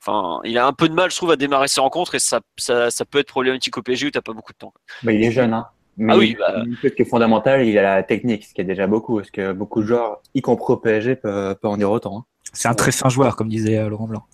Enfin, 0.00 0.40
il 0.44 0.58
a 0.58 0.66
un 0.66 0.72
peu 0.72 0.88
de 0.88 0.94
mal, 0.94 1.10
je 1.10 1.16
trouve, 1.16 1.30
à 1.30 1.36
démarrer 1.36 1.68
ses 1.68 1.80
rencontres 1.80 2.14
et 2.14 2.18
ça, 2.18 2.40
ça, 2.56 3.04
peut 3.04 3.18
être 3.18 3.28
problématique 3.28 3.76
au 3.78 3.82
PSG 3.82 4.06
où 4.06 4.10
tu 4.10 4.20
pas 4.20 4.32
beaucoup 4.32 4.52
de 4.52 4.58
temps. 4.58 4.74
Bah, 5.02 5.12
il 5.12 5.22
est 5.22 5.32
jeune, 5.32 5.54
hein. 5.54 5.66
Mais 5.96 6.12
ah 6.12 6.16
oui, 6.16 6.36
bah... 6.38 6.62
ce 6.82 6.88
qui 6.88 7.02
est 7.02 7.04
fondamental, 7.04 7.66
il 7.66 7.78
a 7.78 7.96
la 7.96 8.02
technique, 8.02 8.44
ce 8.44 8.54
qui 8.54 8.60
est 8.60 8.64
déjà 8.64 8.86
beaucoup, 8.86 9.16
parce 9.16 9.30
que 9.30 9.52
beaucoup 9.52 9.82
de 9.82 9.86
joueurs, 9.86 10.20
y 10.34 10.42
compris 10.42 10.72
au 10.72 10.76
PSG, 10.76 11.16
peuvent, 11.16 11.56
en 11.62 11.76
dire 11.76 11.90
autant. 11.90 12.18
Hein. 12.18 12.24
C'est 12.52 12.68
un 12.68 12.74
très 12.74 12.92
fin 12.92 13.08
joueur, 13.08 13.36
comme 13.36 13.48
disait 13.48 13.78
euh, 13.78 13.88
Laurent 13.88 14.06
Blanc. 14.06 14.24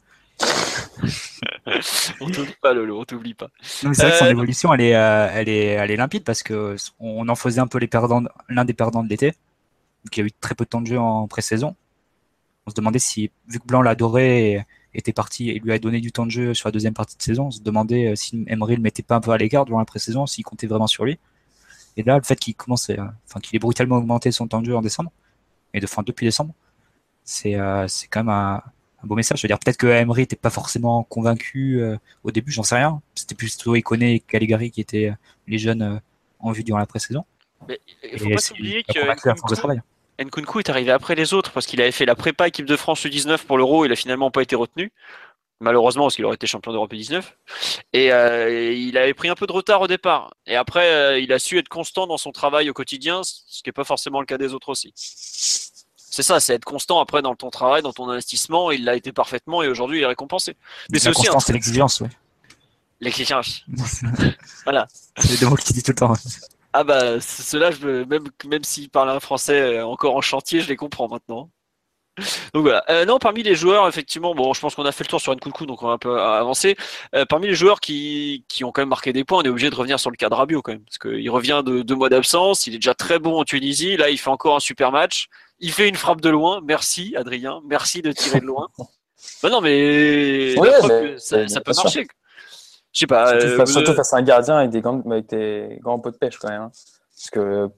on 2.21 2.31
t'oublie 2.31 2.55
pas, 2.63 2.73
Lolo, 2.73 3.01
on 3.01 3.05
t'oublie 3.05 3.35
pas. 3.35 3.49
C'est 3.61 3.87
vrai 3.87 4.11
que 4.11 4.17
son 4.17 4.25
euh, 4.25 4.31
évolution, 4.31 4.73
elle 4.73 4.81
est, 4.81 4.95
euh, 4.95 5.29
elle 5.33 5.49
est, 5.49 5.67
elle 5.67 5.91
est 5.91 5.97
limpide 5.97 6.25
parce 6.25 6.43
que 6.43 6.77
on 6.99 7.29
en 7.29 7.35
faisait 7.35 7.61
un 7.61 7.67
peu 7.67 7.79
les 7.79 7.89
perdants, 7.89 8.23
l'un 8.49 8.65
des 8.65 8.73
perdants 8.73 9.05
de 9.05 9.09
l'été, 9.09 9.35
qui 10.11 10.23
a 10.23 10.25
eu 10.25 10.33
très 10.33 10.55
peu 10.55 10.65
de 10.65 10.71
temps 10.71 10.81
de 10.81 10.87
jeu 10.87 10.99
en 10.99 11.29
pré-saison. 11.29 11.77
On 12.67 12.71
se 12.71 12.75
demandait 12.75 12.99
si, 12.99 13.31
vu 13.49 13.59
que 13.59 13.67
Blanc 13.67 13.83
l'adorait 13.83 14.43
et 14.43 14.63
était 14.93 15.13
parti 15.13 15.51
et 15.51 15.59
lui 15.61 15.73
a 15.73 15.79
donné 15.79 16.01
du 16.01 16.11
temps 16.11 16.27
de 16.27 16.31
jeu 16.31 16.55
sur 16.55 16.69
la 16.69 16.73
deuxième 16.73 16.95
partie 16.95 17.17
de 17.17 17.23
saison, 17.23 17.47
on 17.47 17.51
se 17.51 17.61
demandait 17.61 18.17
si 18.17 18.45
Emery 18.49 18.77
le 18.77 18.83
mettait 18.83 19.05
pas 19.05 19.15
un 19.15 19.21
peu 19.21 19.31
à 19.31 19.37
l'écart 19.37 19.65
durant 19.65 19.79
la 19.79 19.85
pré-saison, 19.85 20.27
s'il 20.27 20.45
comptait 20.45 20.67
vraiment 20.67 20.89
sur 20.89 21.05
lui. 21.05 21.19
Et 21.97 22.03
là, 22.03 22.17
le 22.17 22.23
fait 22.23 22.37
qu'il 22.37 22.55
commence, 22.55 22.91
enfin, 22.91 23.41
qu'il 23.41 23.57
ait 23.57 23.59
brutalement 23.59 23.97
augmenté 23.97 24.33
son 24.33 24.47
temps 24.49 24.61
de 24.61 24.67
jeu 24.67 24.77
en 24.77 24.83
décembre, 24.83 25.13
et 25.75 25.81
de 25.81 25.87
fin 25.87 26.03
depuis 26.03 26.27
décembre, 26.27 26.55
c'est 27.25 27.55
euh, 27.57 27.87
c'est 27.89 28.09
quand 28.09 28.25
même 28.25 28.35
un, 28.35 28.63
beau 29.05 29.15
message. 29.15 29.39
Je 29.39 29.47
veux 29.47 29.49
dire, 29.49 29.59
peut-être 29.59 29.77
que 29.77 29.87
Emery 29.87 30.23
n'était 30.23 30.37
pas 30.37 30.51
forcément 30.51 31.05
convaincu 31.05 31.81
euh, 31.81 31.97
au 32.25 32.31
début, 32.31 32.53
j'en 32.53 32.63
sais 32.63 32.77
rien. 32.77 33.01
C'était 33.15 33.35
plutôt 33.35 33.75
Iconé 33.75 34.15
et 34.15 34.21
Caligari 34.21 34.71
qui 34.71 34.81
étaient 34.81 35.11
euh, 35.11 35.15
les 35.47 35.59
jeunes 35.59 36.01
en 36.41 36.53
vue 36.53 36.65
durant 36.65 36.79
la 36.79 36.87
pré-saison. 36.87 37.25
Mais 37.69 37.81
il 38.03 38.19
faut 38.19 38.31
pas 38.31 38.51
oublier 38.53 38.83
que 38.83 38.99
Nkunku, 40.23 40.59
est 40.59 40.69
arrivé 40.69 40.91
après 40.91 41.15
les 41.15 41.33
autres 41.33 41.51
parce 41.53 41.67
qu'il 41.67 41.81
avait 41.81 41.93
fait 41.93 42.05
la 42.05 42.15
prépa 42.15 42.47
équipe 42.47 42.67
de 42.67 42.77
France 42.77 43.05
U19 43.05 43.45
pour 43.47 43.57
l'Euro, 43.57 43.87
il 43.87 43.93
a 43.93 43.97
finalement 43.97 44.31
pas 44.31 44.43
été 44.43 44.55
retenu 44.55 44.93
malheureusement 45.61 46.05
parce 46.05 46.17
qu'il 46.17 46.25
aurait 46.25 46.35
été 46.35 46.47
champion 46.47 46.73
d'Europe 46.73 46.93
19 46.93 47.37
et 47.93 48.13
euh, 48.13 48.73
il 48.73 48.97
avait 48.97 49.15
pris 49.15 49.29
un 49.29 49.35
peu 49.35 49.47
de 49.47 49.53
retard 49.53 49.81
au 49.83 49.87
départ. 49.87 50.35
Et 50.47 50.57
après 50.57 50.93
euh, 50.93 51.19
il 51.19 51.33
a 51.33 51.39
su 51.39 51.59
être 51.59 51.69
constant 51.69 52.07
dans 52.07 52.17
son 52.17 52.33
travail 52.33 52.69
au 52.71 52.73
quotidien 52.73 53.23
ce 53.23 53.63
qui 53.63 53.69
n'est 53.69 53.73
pas 53.73 53.85
forcément 53.85 54.21
le 54.21 54.27
cas 54.27 54.39
des 54.39 54.55
autres 54.55 54.71
aussi. 54.71 54.93
C'est 54.97 56.23
ça 56.23 56.41
c'est 56.41 56.55
être 56.55 56.65
constant 56.65 57.01
après 57.01 57.23
dans 57.23 57.37
ton 57.37 57.51
travail 57.51 57.83
dans 57.83 57.93
ton 57.93 58.09
investissement 58.09 58.71
il 58.71 58.85
l'a 58.85 58.97
été 58.97 59.13
parfaitement 59.13 59.63
et 59.63 59.69
aujourd'hui 59.69 59.99
il 59.99 60.03
est 60.03 60.07
récompensé. 60.07 60.57
Mais 60.91 60.99
c'est 60.99 61.11
aussi 61.11 61.29
c'est 61.39 61.53
l'exigence 61.53 62.01
ouais. 62.01 62.11
l'exigence 63.01 63.65
voilà. 64.65 64.89
C'est 65.19 65.39
des 65.39 65.47
mots 65.47 65.57
qu'il 65.57 65.77
dit 65.77 65.83
tout 65.83 65.93
le 65.93 65.97
temps. 65.97 66.15
Ah 66.73 66.85
bah 66.85 67.21
cela 67.21 67.71
même 68.07 68.25
même 68.47 68.65
s'il 68.65 68.89
parle 68.89 69.11
un 69.11 69.21
français 69.21 69.61
euh, 69.61 69.87
encore 69.87 70.17
en 70.17 70.21
chantier 70.21 70.61
je 70.61 70.69
les 70.69 70.77
comprends 70.77 71.09
maintenant 71.09 71.51
donc 72.55 72.63
voilà. 72.63 72.85
Euh, 72.91 73.05
non, 73.05 73.19
parmi 73.19 73.43
les 73.43 73.55
joueurs, 73.55 73.87
effectivement, 73.89 74.35
bon, 74.35 74.53
je 74.53 74.61
pense 74.61 74.75
qu'on 74.75 74.85
a 74.85 74.93
fait 74.93 75.05
le 75.05 75.09
tour 75.09 75.21
sur 75.21 75.35
Nkunku, 75.35 75.67
donc 75.67 75.83
on 75.83 75.89
va 75.89 75.93
un 75.95 75.99
peu 75.99 76.21
avancer. 76.21 76.77
Euh, 77.15 77.25
parmi 77.25 77.47
les 77.47 77.55
joueurs 77.55 77.81
qui, 77.81 78.45
qui 78.49 78.65
ont 78.65 78.73
quand 78.73 78.83
même 78.83 78.89
marqué 78.89 79.13
des 79.13 79.25
points, 79.25 79.39
on 79.39 79.43
est 79.43 79.49
obligé 79.49 79.71
de 79.71 79.75
revenir 79.75 79.99
sur 79.99 80.11
le 80.11 80.17
cas 80.17 80.29
de 80.29 80.35
Rabiot 80.35 80.63
quand 80.63 80.73
même, 80.73 80.85
parce 80.85 80.99
qu'il 80.99 81.31
revient 81.31 81.63
de 81.65 81.83
deux 81.83 81.95
mois 81.95 82.09
d'absence, 82.09 82.67
il 82.67 82.75
est 82.75 82.79
déjà 82.79 82.95
très 82.95 83.19
bon 83.19 83.41
en 83.41 83.45
Tunisie, 83.45 83.97
là 83.97 84.11
il 84.11 84.19
fait 84.19 84.31
encore 84.31 84.57
un 84.57 84.61
super 84.61 84.93
match, 84.93 85.29
il 85.59 85.73
fait 85.73 85.89
une 85.89 85.97
frappe 85.97 86.21
de 86.21 86.31
loin, 86.31 86.61
merci 86.65 87.15
Adrien, 87.17 87.61
merci 87.67 88.03
de 88.03 88.13
tirer 88.13 88.41
de 88.41 88.47
loin. 88.47 88.69
bah 89.43 89.51
non, 89.51 89.61
mais, 89.61 90.55
ça, 91.19 91.61
peut 91.61 91.73
marcher. 91.75 92.07
Je 92.93 93.01
sais 93.01 93.07
pas. 93.07 93.39
Surtout, 93.67 93.93
euh, 93.93 93.95
face 93.95 94.13
à 94.13 94.17
un 94.17 94.23
gardien 94.23 94.57
avec 94.57 94.71
des 94.71 94.81
grands, 94.81 95.01
avec 95.11 95.29
des 95.29 95.79
grands 95.81 95.99
pots 95.99 96.11
de 96.11 96.17
pêche 96.17 96.39
quand 96.39 96.49
même. 96.49 96.63
Hein. 96.63 96.71
Parce 97.17 97.31
que 97.31 97.69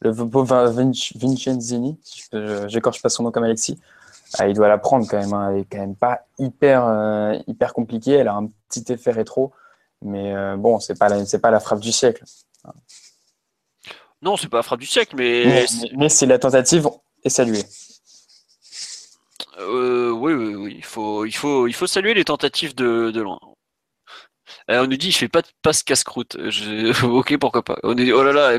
le 0.00 0.14
pauvre 0.14 0.68
Vincenzini, 1.16 1.98
j'écorche 2.66 3.02
pas 3.02 3.08
son 3.08 3.24
nom 3.24 3.30
comme 3.30 3.44
Alexis, 3.44 3.78
ah, 4.38 4.48
il 4.48 4.54
doit 4.54 4.68
la 4.68 4.78
prendre 4.78 5.06
quand 5.08 5.18
même. 5.18 5.32
Hein. 5.32 5.50
Elle 5.52 5.60
est 5.60 5.64
quand 5.64 5.78
même 5.78 5.96
pas 5.96 6.20
hyper, 6.38 6.84
euh, 6.86 7.36
hyper 7.46 7.72
compliquée. 7.72 8.12
Elle 8.12 8.28
a 8.28 8.34
un 8.34 8.48
petit 8.68 8.92
effet 8.92 9.10
rétro, 9.10 9.52
mais 10.02 10.34
euh, 10.34 10.56
bon, 10.56 10.78
c'est 10.78 10.98
pas 10.98 11.24
c'est 11.24 11.40
pas 11.40 11.50
la 11.50 11.60
frappe 11.60 11.80
du 11.80 11.92
siècle. 11.92 12.24
Non, 14.22 14.36
c'est 14.36 14.48
pas 14.48 14.58
la 14.58 14.62
frappe 14.62 14.80
du 14.80 14.86
siècle, 14.86 15.16
mais. 15.16 15.66
Mais, 15.96 16.08
c'est 16.08 16.26
la 16.26 16.38
tentative 16.38 16.88
est 17.24 17.28
saluée. 17.28 17.64
Euh, 19.58 20.10
oui, 20.10 20.32
oui, 20.32 20.54
oui. 20.54 20.74
Il 20.76 20.84
faut, 20.84 21.24
il, 21.24 21.32
faut, 21.32 21.66
il 21.66 21.74
faut 21.74 21.86
saluer 21.86 22.14
les 22.14 22.24
tentatives 22.24 22.74
de, 22.74 23.10
de 23.10 23.20
loin. 23.20 23.38
Euh, 24.70 24.84
on 24.84 24.86
nous 24.86 24.96
dit, 24.96 25.10
je 25.10 25.18
fais 25.18 25.28
pas 25.28 25.42
de 25.42 25.48
passe 25.62 25.82
casse-croûte. 25.82 26.36
ok, 27.02 27.36
pourquoi 27.38 27.62
pas. 27.62 27.78
On 27.82 27.94
dit, 27.94 28.12
oh 28.12 28.22
là 28.22 28.32
là. 28.32 28.58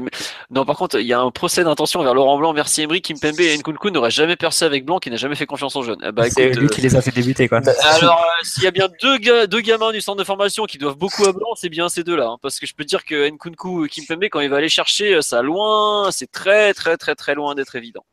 Non, 0.50 0.66
par 0.66 0.76
contre, 0.76 1.00
il 1.00 1.08
y 1.08 1.14
a 1.14 1.20
un 1.20 1.32
procès 1.32 1.64
d'intention 1.64 2.04
vers 2.04 2.14
Laurent 2.14 2.38
Blanc. 2.38 2.52
Merci 2.54 2.82
Emery, 2.82 3.02
Kimpembe 3.02 3.40
et 3.40 3.58
Nkunku 3.58 3.92
n'auraient 3.92 4.12
jamais 4.12 4.36
percé 4.36 4.66
avec 4.66 4.86
Blanc, 4.86 5.00
qui 5.00 5.10
n'a 5.10 5.16
jamais 5.16 5.36
fait 5.36 5.46
confiance 5.46 5.76
en 5.76 5.84
jeunes. 5.84 6.02
Eh 6.04 6.12
bah, 6.12 6.30
c'est 6.30 6.50
lui 6.50 6.68
qui 6.68 6.82
les 6.82 6.96
a 6.96 7.02
fait 7.02 7.12
débuter, 7.12 7.48
quoi. 7.48 7.62
Bah, 7.62 7.72
alors, 7.84 8.20
euh, 8.20 8.44
s'il 8.44 8.64
y 8.64 8.68
a 8.68 8.72
bien 8.72 8.90
deux, 9.02 9.48
deux 9.48 9.62
gamins 9.62 9.94
du 9.94 10.02
centre 10.02 10.18
de 10.18 10.26
formation 10.26 10.66
qui 10.66 10.78
doivent 10.78 10.98
beaucoup 10.98 11.26
à 11.26 11.32
Blanc, 11.32 11.56
c'est 11.56 11.70
bien 11.70 11.88
ces 11.88 12.04
deux-là. 12.04 12.28
Hein, 12.32 12.38
parce 12.42 12.60
que 12.60 12.66
je 12.66 12.74
peux 12.76 12.84
dire 12.84 13.06
que 13.06 13.30
Nkunku 13.30 13.86
et 13.86 13.90
Kimpembe, 13.90 14.26
quand 14.26 14.42
il 14.42 14.50
va 14.50 14.58
aller 14.58 14.70
chercher 14.70 15.16
euh, 15.16 15.22
ça 15.22 15.42
loin, 15.42 16.10
c'est 16.12 16.30
très, 16.30 16.74
très, 16.74 16.98
très, 16.98 17.16
très 17.16 17.36
loin 17.36 17.56
d'être 17.56 17.76
évident. 17.76 18.04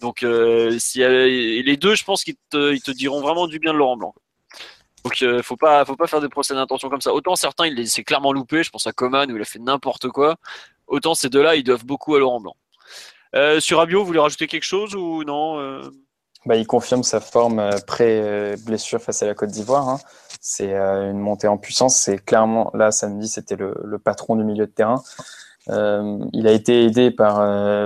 Donc, 0.00 0.22
euh, 0.22 0.76
si, 0.78 1.00
les 1.00 1.76
deux, 1.76 1.96
je 1.96 2.04
pense 2.04 2.22
qu'ils 2.22 2.36
te, 2.50 2.72
ils 2.72 2.82
te 2.82 2.90
diront 2.92 3.20
vraiment 3.20 3.48
du 3.48 3.58
bien 3.58 3.72
de 3.72 3.78
Laurent 3.78 3.96
Blanc. 3.96 4.14
Donc 5.06 5.22
euh, 5.22 5.40
faut 5.40 5.56
pas 5.56 5.84
faut 5.84 5.94
pas 5.94 6.08
faire 6.08 6.20
des 6.20 6.28
procès 6.28 6.52
d'intention 6.52 6.88
comme 6.88 7.00
ça. 7.00 7.12
Autant 7.12 7.36
certains 7.36 7.66
il 7.68 7.88
s'est 7.88 8.02
clairement 8.02 8.32
loupé, 8.32 8.64
je 8.64 8.70
pense 8.70 8.88
à 8.88 8.92
Coman 8.92 9.30
où 9.30 9.36
il 9.36 9.40
a 9.40 9.44
fait 9.44 9.60
n'importe 9.60 10.08
quoi. 10.08 10.34
Autant 10.88 11.14
ces 11.14 11.28
deux-là 11.28 11.54
ils 11.54 11.62
doivent 11.62 11.84
beaucoup 11.84 12.16
à 12.16 12.18
Laurent 12.18 12.40
Blanc. 12.40 12.56
Euh, 13.36 13.60
sur 13.60 13.78
Rabiot, 13.78 14.00
vous 14.00 14.06
voulez 14.06 14.18
rajouter 14.18 14.48
quelque 14.48 14.64
chose 14.64 14.96
ou 14.96 15.22
non 15.22 15.60
euh? 15.60 15.80
bah, 16.44 16.56
il 16.56 16.66
confirme 16.66 17.04
sa 17.04 17.20
forme 17.20 17.70
pré 17.86 18.56
blessure 18.64 19.00
face 19.00 19.22
à 19.22 19.26
la 19.26 19.34
Côte 19.34 19.50
d'Ivoire. 19.50 19.88
Hein. 19.88 20.00
C'est 20.40 20.74
une 20.74 21.20
montée 21.20 21.46
en 21.46 21.56
puissance. 21.56 21.96
C'est 21.96 22.18
clairement 22.18 22.72
là 22.74 22.90
samedi 22.90 23.28
c'était 23.28 23.54
le, 23.54 24.00
patron 24.04 24.34
du 24.34 24.42
milieu 24.42 24.66
de 24.66 24.72
terrain. 24.72 25.04
il 25.68 26.48
a 26.48 26.50
été 26.50 26.84
aidé 26.84 27.12
par 27.12 27.36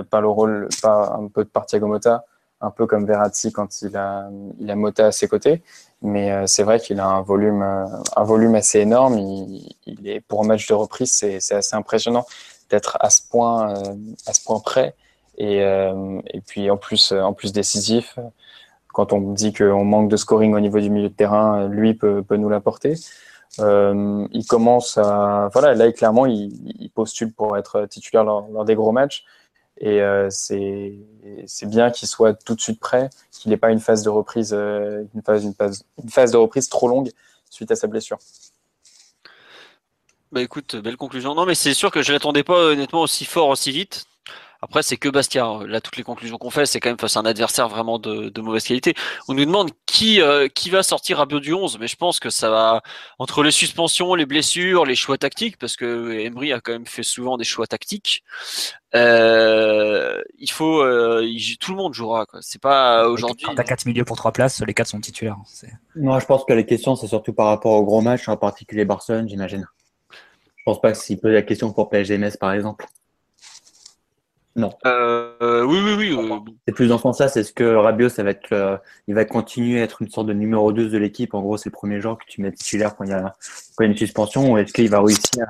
par 0.07 0.23
le 0.23 0.29
rôle 0.29 0.71
par 0.81 1.21
un 1.21 1.29
peu 1.29 1.45
de 1.45 1.51
par 1.51 1.67
Thiago 1.67 1.87
Motta, 1.87 2.25
un 2.61 2.71
peu 2.71 2.87
comme 2.87 3.07
Verratti 3.07 3.53
quand 3.53 3.83
il 3.83 3.97
a 3.97 4.29
il 4.59 4.71
a 4.71 4.77
Motta 4.77 5.07
à 5.07 5.13
ses 5.13 5.29
côtés. 5.29 5.63
Mais 6.03 6.33
euh, 6.33 6.47
c'est 6.47 6.63
vrai 6.63 6.81
qu'il 6.81 6.99
a 7.01 7.07
un 7.07 7.23
volume, 7.23 7.63
euh, 7.63 7.87
un 8.17 8.25
volume 8.25 8.55
assez 8.55 8.81
énorme. 8.81 9.19
Il, 9.19 10.09
est, 10.09 10.21
pour 10.21 10.43
un 10.43 10.47
match 10.47 10.67
de 10.67 10.75
reprise, 10.75 11.13
c'est 11.13 11.55
assez 11.55 11.77
impressionnant 11.77 12.25
d'être 12.71 12.97
à 13.01 13.11
ce 13.11 13.21
point, 13.29 13.75
euh, 13.77 13.95
à 14.27 14.33
ce 14.33 14.43
point 14.45 14.61
près. 14.61 14.95
Et, 15.37 15.61
et 15.61 16.41
puis 16.47 16.71
en 16.71 16.77
plus, 16.77 17.13
en 17.13 17.33
plus 17.33 17.55
décisif, 17.55 18.19
quand 18.93 19.15
on 19.15 19.33
dit 19.33 19.55
qu'on 19.55 19.87
manque 19.87 20.11
de 20.11 20.17
scoring 20.19 20.55
au 20.55 20.61
niveau 20.61 20.81
du 20.81 20.91
milieu 20.91 21.09
de 21.09 21.15
terrain, 21.15 21.67
lui 21.67 21.95
peut, 21.95 22.23
peut 22.23 22.37
nous 22.37 22.51
l'apporter. 22.51 22.97
Il 23.59 24.45
commence 24.47 24.99
à, 24.99 25.49
voilà, 25.55 25.73
là 25.73 25.91
clairement, 25.93 26.27
il, 26.27 26.53
il 26.79 26.91
postule 26.91 27.33
pour 27.33 27.57
être 27.57 27.87
titulaire 27.87 28.25
lors, 28.25 28.49
lors 28.53 28.67
des 28.67 28.75
gros 28.75 28.93
matchs. 28.93 29.25
Et 29.81 30.03
euh, 30.03 30.29
c'est 30.31 31.67
bien 31.67 31.91
qu'il 31.91 32.07
soit 32.07 32.35
tout 32.35 32.55
de 32.55 32.61
suite 32.61 32.79
prêt, 32.79 33.09
qu'il 33.33 33.51
n'ait 33.51 33.57
pas 33.57 33.71
une 33.71 33.81
phase 33.81 34.03
de 34.03 34.11
reprise, 34.11 34.53
euh, 34.53 35.05
une 35.15 35.23
phase, 35.23 35.45
une 35.45 35.55
phase, 35.55 35.85
une 36.03 36.11
phase 36.11 36.33
de 36.33 36.37
reprise 36.37 36.69
trop 36.69 36.87
longue 36.87 37.11
suite 37.49 37.71
à 37.71 37.77
sa 37.77 37.87
blessure. 37.87 38.19
Bah 40.33 40.43
écoute, 40.43 40.77
belle 40.77 40.97
conclusion. 40.97 41.35
Non, 41.35 41.47
mais 41.47 41.55
c'est 41.55 41.75
sûr 41.75 41.91
que 41.91 42.03
je 42.03 42.13
l'attendais 42.13 42.45
pas 42.45 42.59
honnêtement 42.59 43.01
aussi 43.03 43.25
fort, 43.25 43.49
aussi 43.49 43.73
vite. 43.73 44.05
Après, 44.63 44.83
c'est 44.83 44.97
que 44.97 45.09
Bastia. 45.09 45.47
Là, 45.67 45.81
toutes 45.81 45.97
les 45.97 46.03
conclusions 46.03 46.37
qu'on 46.37 46.51
fait, 46.51 46.67
c'est 46.67 46.81
quand 46.81 46.91
même 46.91 46.99
face 46.99 47.17
à 47.17 47.21
un 47.21 47.25
adversaire 47.25 47.69
vraiment 47.69 47.99
de, 47.99 48.41
mauvaise 48.41 48.65
qualité. 48.65 48.95
On 49.29 49.35
nous 49.35 49.45
demande 49.45 49.71
qui, 49.87 50.21
euh, 50.21 50.49
qui 50.49 50.71
va 50.71 50.83
sortir 50.83 51.21
à 51.21 51.27
Bio 51.27 51.41
du 51.41 51.55
11, 51.55 51.79
mais 51.79 51.87
je 51.87 51.97
pense 51.97 52.21
que 52.21 52.31
ça 52.31 52.51
va 52.51 52.83
entre 53.19 53.43
les 53.43 53.51
suspensions, 53.51 54.15
les 54.15 54.27
blessures, 54.27 54.85
les 54.85 54.95
choix 54.95 55.19
tactiques, 55.19 55.57
parce 55.59 55.77
que 55.77 56.13
Emery 56.13 56.53
a 56.53 56.61
quand 56.61 56.73
même 56.73 56.87
fait 56.87 57.03
souvent 57.03 57.37
des 57.37 57.45
choix 57.45 57.67
tactiques. 57.67 58.23
Euh, 58.95 60.21
il 60.39 60.51
faut, 60.51 60.83
euh, 60.83 61.27
tout 61.61 61.73
le 61.73 61.77
monde 61.77 61.95
jouera. 61.95 62.27
C'est 62.41 62.61
pas 62.61 63.09
aujourd'hui. 63.09 63.47
Quand 63.47 63.55
t'as 63.55 63.65
quatre 63.65 63.87
milieux 63.87 64.05
pour 64.05 64.17
trois 64.17 64.33
places, 64.33 64.63
les 64.63 64.75
quatre 64.75 64.89
sont 64.89 65.01
titulaires. 65.01 65.37
Moi, 65.97 66.19
je 66.19 66.27
pense 66.27 66.45
que 66.45 66.53
les 66.53 66.67
questions, 66.67 66.97
c'est 66.97 67.07
surtout 67.07 67.33
par 67.33 67.47
rapport 67.47 67.73
au 67.73 67.85
gros 67.85 68.01
match, 68.01 68.29
en 68.29 68.37
particulier 68.37 68.85
Barcelone, 68.85 69.29
j'imagine. 69.29 69.67
Je 70.57 70.63
pense 70.65 70.81
pas 70.81 70.93
s'il 70.93 71.19
pose 71.19 71.33
la 71.33 71.43
question 71.43 71.73
pour 71.73 71.89
PSGMS, 71.89 72.37
par 72.39 72.53
exemple. 72.53 72.87
Non. 74.57 74.73
Euh, 74.85 75.65
oui, 75.65 75.79
oui, 75.85 76.13
oui. 76.13 76.31
C'est 76.67 76.75
plus 76.75 76.89
dans 76.89 76.97
ce 76.97 77.03
sens-là. 77.03 77.29
C'est 77.29 77.45
ce 77.45 77.53
que 77.53 77.65
Rabiot, 77.65 78.09
ça 78.09 78.23
va 78.23 78.31
être, 78.31 78.53
euh, 78.53 78.77
il 79.07 79.15
va 79.15 79.25
continuer 79.25 79.81
à 79.81 79.85
être 79.85 80.03
une 80.03 80.09
sorte 80.09 80.27
de 80.27 80.33
numéro 80.33 80.73
2 80.73 80.89
de 80.89 80.99
l'équipe. 80.99 81.35
En 81.35 81.41
gros, 81.41 81.57
c'est 81.57 81.69
le 81.69 81.75
premier 81.75 82.01
joueur 82.01 82.19
que 82.19 82.25
tu 82.27 82.43
mets 82.43 82.51
titulaire 82.51 82.97
quand 82.97 83.05
il 83.05 83.11
y 83.11 83.15
a, 83.15 83.35
quand 83.77 83.85
il 83.85 83.87
y 83.87 83.89
a 83.89 83.91
une 83.93 83.97
suspension. 83.97 84.53
Ou 84.53 84.59
est-ce 84.59 84.73
qu'il 84.73 84.91
va 84.91 85.01
réussir 85.01 85.47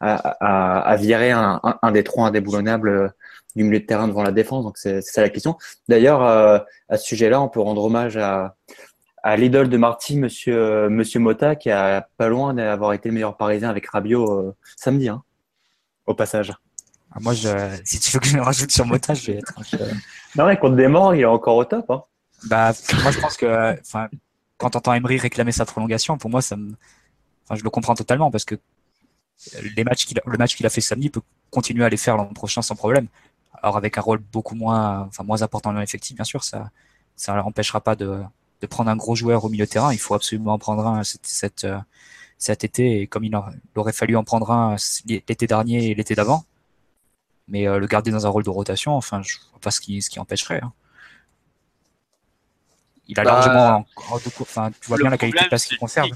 à, 0.00 0.14
à, 0.40 0.78
à, 0.80 0.96
virer 0.96 1.30
un, 1.30 1.60
un, 1.82 1.92
des 1.92 2.04
trois 2.04 2.28
indéboulonnables 2.28 2.88
euh, 2.88 3.08
du 3.54 3.64
milieu 3.64 3.80
de 3.80 3.84
terrain 3.84 4.08
devant 4.08 4.22
la 4.22 4.32
défense? 4.32 4.64
Donc, 4.64 4.78
c'est 4.78 5.02
ça 5.02 5.20
la 5.20 5.28
question. 5.28 5.58
D'ailleurs, 5.88 6.22
à 6.22 6.96
ce 6.96 7.04
sujet-là, 7.04 7.40
on 7.40 7.48
peut 7.48 7.60
rendre 7.60 7.84
hommage 7.84 8.16
à, 8.16 8.56
à 9.22 9.36
l'idole 9.36 9.68
de 9.68 9.76
Marty, 9.76 10.16
monsieur, 10.16 10.88
monsieur 10.88 11.20
Mota, 11.20 11.54
qui 11.54 11.70
a 11.70 12.08
pas 12.16 12.28
loin 12.28 12.54
d'avoir 12.54 12.94
été 12.94 13.10
le 13.10 13.14
meilleur 13.14 13.36
parisien 13.36 13.68
avec 13.68 13.86
Rabiot 13.88 14.54
samedi, 14.76 15.10
hein, 15.10 15.22
au 16.06 16.14
passage. 16.14 16.54
Ah, 17.14 17.18
moi, 17.20 17.34
je, 17.34 17.48
si 17.84 17.98
tu 18.00 18.10
veux 18.12 18.20
que 18.20 18.26
je 18.26 18.36
me 18.36 18.42
rajoute 18.42 18.70
sur 18.70 18.86
Mota, 18.86 19.14
je 19.14 19.32
vais 19.32 19.38
être. 19.38 19.54
non, 20.36 20.46
mais 20.46 20.56
contre 20.56 20.76
des 20.76 20.88
morts, 20.88 21.14
il 21.14 21.20
est 21.20 21.26
encore 21.26 21.56
au 21.56 21.64
top. 21.64 21.90
Hein. 21.90 22.02
Bah, 22.44 22.72
moi, 23.02 23.10
je 23.10 23.20
pense 23.20 23.36
que 23.36 23.78
enfin, 23.80 24.08
quand 24.56 24.76
entend 24.76 24.94
Emery 24.94 25.18
réclamer 25.18 25.52
sa 25.52 25.64
prolongation, 25.64 26.16
pour 26.16 26.30
moi, 26.30 26.40
ça 26.40 26.56
me, 26.56 26.72
enfin, 27.44 27.56
je 27.56 27.62
le 27.62 27.70
comprends 27.70 27.94
totalement 27.94 28.30
parce 28.30 28.44
que 28.44 28.56
les 29.76 29.84
matchs 29.84 30.06
qu'il 30.06 30.20
le 30.24 30.38
match 30.38 30.56
qu'il 30.56 30.64
a 30.66 30.70
fait 30.70 30.80
samedi 30.80 31.10
peut 31.10 31.20
continuer 31.50 31.84
à 31.84 31.88
les 31.88 31.96
faire 31.96 32.16
l'an 32.16 32.26
prochain 32.26 32.62
sans 32.62 32.76
problème. 32.76 33.08
Alors 33.62 33.76
avec 33.76 33.98
un 33.98 34.00
rôle 34.00 34.18
beaucoup 34.18 34.54
moins, 34.54 35.00
enfin 35.02 35.24
moins 35.24 35.42
important 35.42 35.72
dans 35.72 35.80
l'effectif, 35.80 36.16
bien 36.16 36.24
sûr, 36.24 36.42
ça, 36.44 36.70
ça 37.16 37.34
l'empêchera 37.34 37.80
pas 37.80 37.94
de, 37.96 38.22
de 38.60 38.66
prendre 38.66 38.90
un 38.90 38.96
gros 38.96 39.14
joueur 39.14 39.44
au 39.44 39.48
milieu 39.48 39.66
de 39.66 39.70
terrain. 39.70 39.92
Il 39.92 39.98
faut 39.98 40.14
absolument 40.14 40.54
en 40.54 40.58
prendre 40.58 40.86
un 40.86 41.04
cette, 41.04 41.26
cette, 41.26 41.66
cet 42.38 42.64
été 42.64 43.00
et 43.00 43.06
comme 43.06 43.24
il, 43.24 43.36
aurait 43.76 43.92
fallu 43.92 44.16
en 44.16 44.24
prendre 44.24 44.50
un 44.50 44.76
l'été 45.06 45.46
dernier 45.46 45.90
et 45.90 45.94
l'été 45.94 46.14
d'avant, 46.14 46.44
mais 47.48 47.66
euh, 47.66 47.78
le 47.78 47.86
garder 47.86 48.10
dans 48.10 48.26
un 48.26 48.28
rôle 48.28 48.44
de 48.44 48.50
rotation, 48.50 48.92
enfin, 48.92 49.22
je 49.22 49.36
vois 49.50 49.60
pas 49.60 49.70
ce 49.70 49.80
qui, 49.80 50.00
ce 50.02 50.10
qui 50.10 50.18
empêcherait. 50.20 50.60
Hein. 50.62 50.72
Il 53.08 53.18
a 53.18 53.24
bah, 53.24 53.32
largement, 53.32 53.86
enfin, 54.40 54.70
tu 54.70 54.88
vois 54.88 54.98
bien 54.98 55.10
la 55.10 55.18
qualité 55.18 55.42
de 55.44 55.48
place 55.48 55.66
qu'il 55.66 55.76
conserve. 55.78 56.08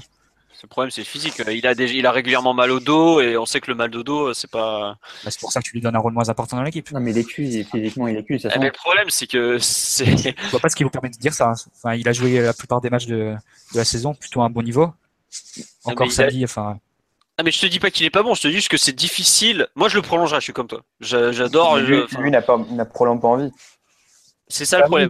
Le 0.63 0.67
problème, 0.67 0.89
c'est 0.89 1.03
physique. 1.03 1.39
Il 1.47 1.67
a, 1.67 1.73
il 1.73 2.05
a 2.07 2.11
régulièrement 2.11 2.55
mal 2.55 2.71
au 2.71 2.79
dos 2.79 3.21
et 3.21 3.37
on 3.37 3.45
sait 3.45 3.61
que 3.61 3.69
le 3.69 3.75
mal 3.75 3.91
de 3.91 4.01
dos, 4.01 4.33
c'est 4.33 4.49
pas. 4.49 4.97
Bah, 5.23 5.29
c'est 5.29 5.39
pour 5.39 5.51
ça 5.51 5.61
que 5.61 5.65
tu 5.65 5.73
lui 5.73 5.81
donnes 5.81 5.95
un 5.95 5.99
rôle 5.99 6.13
moins 6.13 6.29
important 6.29 6.57
dans 6.57 6.63
l'équipe. 6.63 6.91
Non, 6.91 6.99
mais 6.99 7.11
il 7.11 7.17
est 7.19 7.23
cuit, 7.23 7.63
physiquement, 7.63 8.07
il 8.07 8.17
est 8.17 8.23
cuit. 8.23 8.41
Eh, 8.43 8.57
mais 8.57 8.65
le 8.65 8.71
problème, 8.71 9.09
c'est 9.09 9.27
que. 9.27 9.59
Je 9.59 10.49
vois 10.49 10.59
pas 10.59 10.69
ce 10.69 10.75
qui 10.75 10.83
vous 10.83 10.89
permet 10.89 11.09
de 11.09 11.17
dire 11.17 11.33
ça. 11.33 11.53
Enfin, 11.75 11.93
il 11.93 12.07
a 12.09 12.13
joué 12.13 12.41
la 12.41 12.53
plupart 12.53 12.81
des 12.81 12.89
matchs 12.89 13.05
de, 13.05 13.35
de 13.73 13.77
la 13.77 13.85
saison 13.85 14.15
plutôt 14.15 14.41
à 14.41 14.45
un 14.45 14.49
bon 14.49 14.63
niveau. 14.63 14.91
Encore 15.83 16.11
samedi, 16.11 16.43
enfin. 16.43 16.79
Ah 17.37 17.43
mais 17.43 17.51
je 17.51 17.61
te 17.61 17.67
dis 17.67 17.79
pas 17.79 17.91
qu'il 17.91 18.05
est 18.05 18.09
pas 18.09 18.23
bon, 18.23 18.33
je 18.33 18.41
te 18.41 18.47
dis 18.47 18.55
juste 18.55 18.69
que 18.69 18.77
c'est 18.77 18.95
difficile. 18.95 19.67
Moi 19.75 19.89
je 19.89 19.95
le 19.95 20.01
prolongerai, 20.01 20.39
je 20.39 20.45
suis 20.45 20.53
comme 20.53 20.67
toi. 20.67 20.81
J'adore. 20.99 21.77
Lui, 21.77 22.01
lui 22.19 22.31
n'a 22.31 22.41
pas, 22.41 22.57
probablement 22.85 23.19
pas 23.19 23.27
envie. 23.27 23.51
C'est 24.47 24.65
ça 24.65 24.79
le 24.79 24.85
problème. 24.85 25.09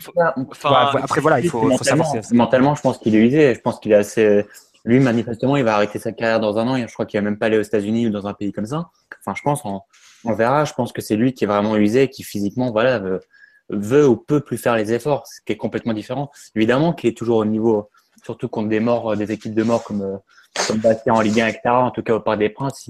Enfin, 0.52 0.92
après 1.02 1.22
voilà, 1.22 1.40
il 1.40 1.50
faut, 1.50 1.72
savoir. 1.78 2.12
Mentalement, 2.32 2.76
je 2.76 2.82
pense 2.82 2.98
qu'il 2.98 3.16
est 3.16 3.20
usé. 3.20 3.56
Je 3.56 3.62
pense 3.62 3.80
qu'il 3.80 3.92
est 3.92 3.96
assez. 3.96 4.46
Lui, 4.84 5.00
manifestement, 5.00 5.58
il 5.58 5.64
va 5.64 5.76
arrêter 5.76 6.00
sa 6.00 6.12
carrière 6.12 6.40
dans 6.40 6.58
un 6.58 6.68
an. 6.68 6.78
Je 6.78 6.92
crois 6.94 7.06
qu'il 7.06 7.20
va 7.20 7.24
même 7.24 7.38
pas 7.38 7.48
aller 7.48 7.58
aux 7.58 7.64
États-Unis 7.64 8.08
ou 8.08 8.10
dans 8.10 8.26
un 8.28 8.34
pays 8.34 8.52
comme 8.52 8.66
ça. 8.66 8.90
Enfin, 9.22 9.34
je 9.36 9.42
pense, 9.42 9.64
on, 9.64 9.82
on 10.26 10.34
verra. 10.34 10.66
Je 10.66 10.74
pense 10.74 10.92
que 10.92 11.02
c'est 11.02 11.16
lui 11.16 11.34
qui 11.34 11.44
est 11.44 11.48
vraiment 11.48 11.78
usé, 11.78 12.10
qui 12.10 12.24
physiquement, 12.24 12.72
voilà, 12.72 13.00
veut, 13.00 13.22
veut, 13.70 14.08
ou 14.08 14.18
peut 14.18 14.42
plus 14.42 14.58
faire 14.58 14.76
les 14.76 14.92
efforts, 14.92 15.28
ce 15.28 15.40
qui 15.46 15.54
est 15.54 15.58
complètement 15.58 15.94
différent. 15.94 16.32
Évidemment, 16.56 16.94
qu'il 16.94 17.10
est 17.10 17.18
toujours 17.18 17.38
au 17.38 17.46
niveau, 17.46 17.90
surtout 18.24 18.48
contre 18.48 18.70
des 18.70 18.80
morts, 18.80 19.16
des 19.16 19.32
équipes 19.32 19.54
de 19.54 19.64
morts 19.64 19.84
comme 19.84 20.20
comme 20.68 20.80
Bastien 20.80 21.14
en 21.14 21.22
Ligue 21.22 21.42
1, 21.42 21.48
etc. 21.48 21.62
En 21.66 21.92
tout 21.92 22.04
cas, 22.04 22.16
au 22.16 22.20
Parc 22.20 22.40
des 22.40 22.50
Princes, 22.50 22.90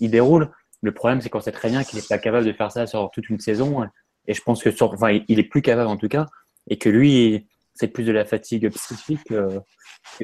il, 0.00 0.10
déroule. 0.10 0.50
Le 0.82 0.92
problème, 0.92 1.20
c'est 1.20 1.28
qu'on 1.28 1.40
sait 1.40 1.52
très 1.52 1.68
bien 1.68 1.84
qu'il 1.84 1.98
n'est 1.98 2.06
pas 2.06 2.18
capable 2.18 2.46
de 2.46 2.52
faire 2.52 2.72
ça 2.72 2.86
sur 2.86 3.10
toute 3.10 3.28
une 3.28 3.40
saison. 3.40 3.84
Et 4.26 4.34
je 4.34 4.42
pense 4.42 4.62
que 4.62 4.70
sur, 4.70 4.92
enfin, 4.92 5.18
il 5.28 5.38
est 5.38 5.44
plus 5.44 5.62
capable 5.62 5.88
en 5.88 5.96
tout 5.96 6.08
cas. 6.08 6.26
Et 6.68 6.78
que 6.78 6.88
lui, 6.88 7.48
c'est 7.74 7.88
plus 7.88 8.04
de 8.04 8.12
la 8.12 8.24
fatigue 8.24 8.70
psychique 8.70 9.24
que 9.28 9.60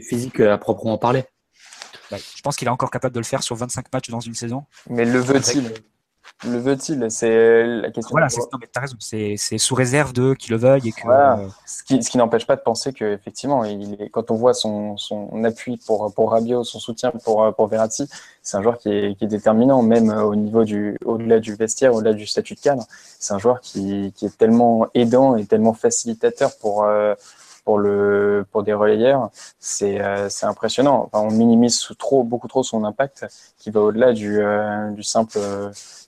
physique 0.01 0.41
à 0.41 0.59
proprement 0.59 0.99
parler. 0.99 1.25
Je 2.11 2.41
pense 2.43 2.57
qu'il 2.57 2.69
est 2.69 2.71
encore 2.71 2.91
capable 2.91 3.15
de 3.15 3.21
le 3.21 3.25
faire 3.25 3.43
sur 3.43 3.57
25 3.57 3.93
matchs 3.93 4.11
dans 4.11 4.21
une 4.21 4.35
saison. 4.35 4.65
Mais 4.89 5.05
le 5.05 5.19
veut-il? 5.19 5.73
Le 6.45 6.59
veut-il? 6.59 7.11
C'est 7.11 7.65
la 7.65 7.91
question. 7.91 8.13
Voilà, 8.13 8.29
c'est. 8.29 9.37
C'est, 9.37 9.59
sous 9.59 9.75
réserve 9.75 10.13
de 10.13 10.35
qu'il 10.35 10.53
le 10.53 10.59
veuille. 10.59 10.89
Et 10.89 10.93
que, 10.93 11.09
euh, 11.09 11.49
Ce 11.65 11.83
qui, 11.83 12.03
ce 12.03 12.11
qui 12.11 12.19
n'empêche 12.19 12.47
pas 12.47 12.57
de 12.57 12.61
penser 12.61 12.93
qu'effectivement, 12.93 13.65
il 13.65 13.95
est, 14.01 14.09
quand 14.11 14.31
on 14.31 14.35
voit 14.35 14.55
son, 14.55 14.97
son 14.97 15.45
appui 15.45 15.79
pour, 15.87 16.13
pour 16.15 16.33
Rabiot, 16.33 16.65
son 16.65 16.79
soutien 16.79 17.11
pour, 17.25 17.55
pour 17.55 17.67
Verratti, 17.69 18.09
c'est 18.43 18.57
un 18.57 18.63
joueur 18.63 18.79
qui 18.79 18.91
est, 18.91 19.15
qui 19.19 19.25
est 19.25 19.29
déterminant, 19.29 19.83
même 19.83 20.11
au 20.11 20.35
niveau 20.35 20.65
du, 20.65 20.99
au-delà 21.05 21.41
du 21.41 21.55
vestiaire, 21.55 21.95
au-delà 21.95 22.13
du 22.13 22.27
statut 22.27 22.55
de 22.55 22.61
cadre. 22.61 22.87
C'est 23.19 23.35
un 23.35 23.39
joueur 23.39 23.61
qui, 23.61 24.13
qui 24.17 24.27
est 24.27 24.37
tellement 24.37 24.89
aidant 24.95 25.37
et 25.37 25.47
tellement 25.47 25.75
facilitateur 25.75 26.57
pour, 26.59 26.85
euh, 26.85 27.15
pour 27.67 27.79
le 27.79 28.47
pour 28.53 28.63
des 28.63 28.73
relayeurs, 28.73 29.29
c'est 29.59 30.01
euh, 30.01 30.29
impressionnant. 30.43 31.11
Enfin, 31.13 31.27
on 31.27 31.33
minimise 31.33 31.87
trop 31.99 32.23
beaucoup 32.23 32.49
trop 32.49 32.63
son 32.63 32.85
impact 32.85 33.27
qui 33.59 33.71
va 33.71 33.81
au-delà 33.81 34.13
du 34.13 34.41
euh, 34.41 34.91
du 34.93 35.03
simple 35.03 35.39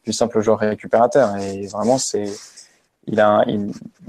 du 0.04 0.12
simple 0.12 0.40
joueur 0.40 0.60
récupérateur. 0.60 1.36
Et 1.36 1.66
vraiment, 1.66 1.98
c'est 1.98 2.32
il 3.06 3.20
a 3.20 3.44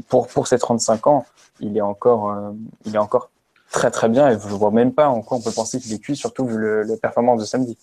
pour 0.07 0.27
pour 0.27 0.47
ses 0.47 0.59
35 0.59 1.07
ans, 1.07 1.25
il 1.59 1.75
est 1.75 1.81
encore 1.81 2.53
il 2.85 2.95
est 2.95 2.99
encore 2.99 3.31
très 3.71 3.91
très 3.91 4.09
bien 4.09 4.29
et 4.29 4.33
je 4.33 4.55
vois 4.55 4.71
même 4.71 4.93
pas 4.93 5.09
en 5.09 5.21
quoi 5.21 5.37
on 5.37 5.41
peut 5.41 5.51
penser 5.51 5.79
qu'il 5.79 5.91
est 5.93 5.99
cuit, 5.99 6.15
surtout 6.15 6.45
vu 6.45 6.57
le, 6.57 6.83
le 6.83 6.97
performance 6.97 7.41
de 7.41 7.45
samedi. 7.45 7.77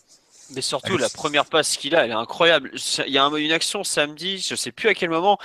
Mais 0.55 0.61
surtout, 0.61 0.97
la 0.97 1.09
première 1.09 1.47
passe 1.47 1.77
qu'il 1.77 1.97
a, 1.97 2.05
elle 2.05 2.13
est 2.13 2.15
incroyable. 2.15 2.71
Il 3.07 3.13
y 3.13 3.19
a 3.19 3.27
une 3.27 3.53
action 3.53 3.83
samedi, 3.83 4.39
je 4.39 4.55
sais 4.55 4.71
plus 4.71 4.89
à 4.89 4.95
quel 4.95 5.11
moment, 5.11 5.39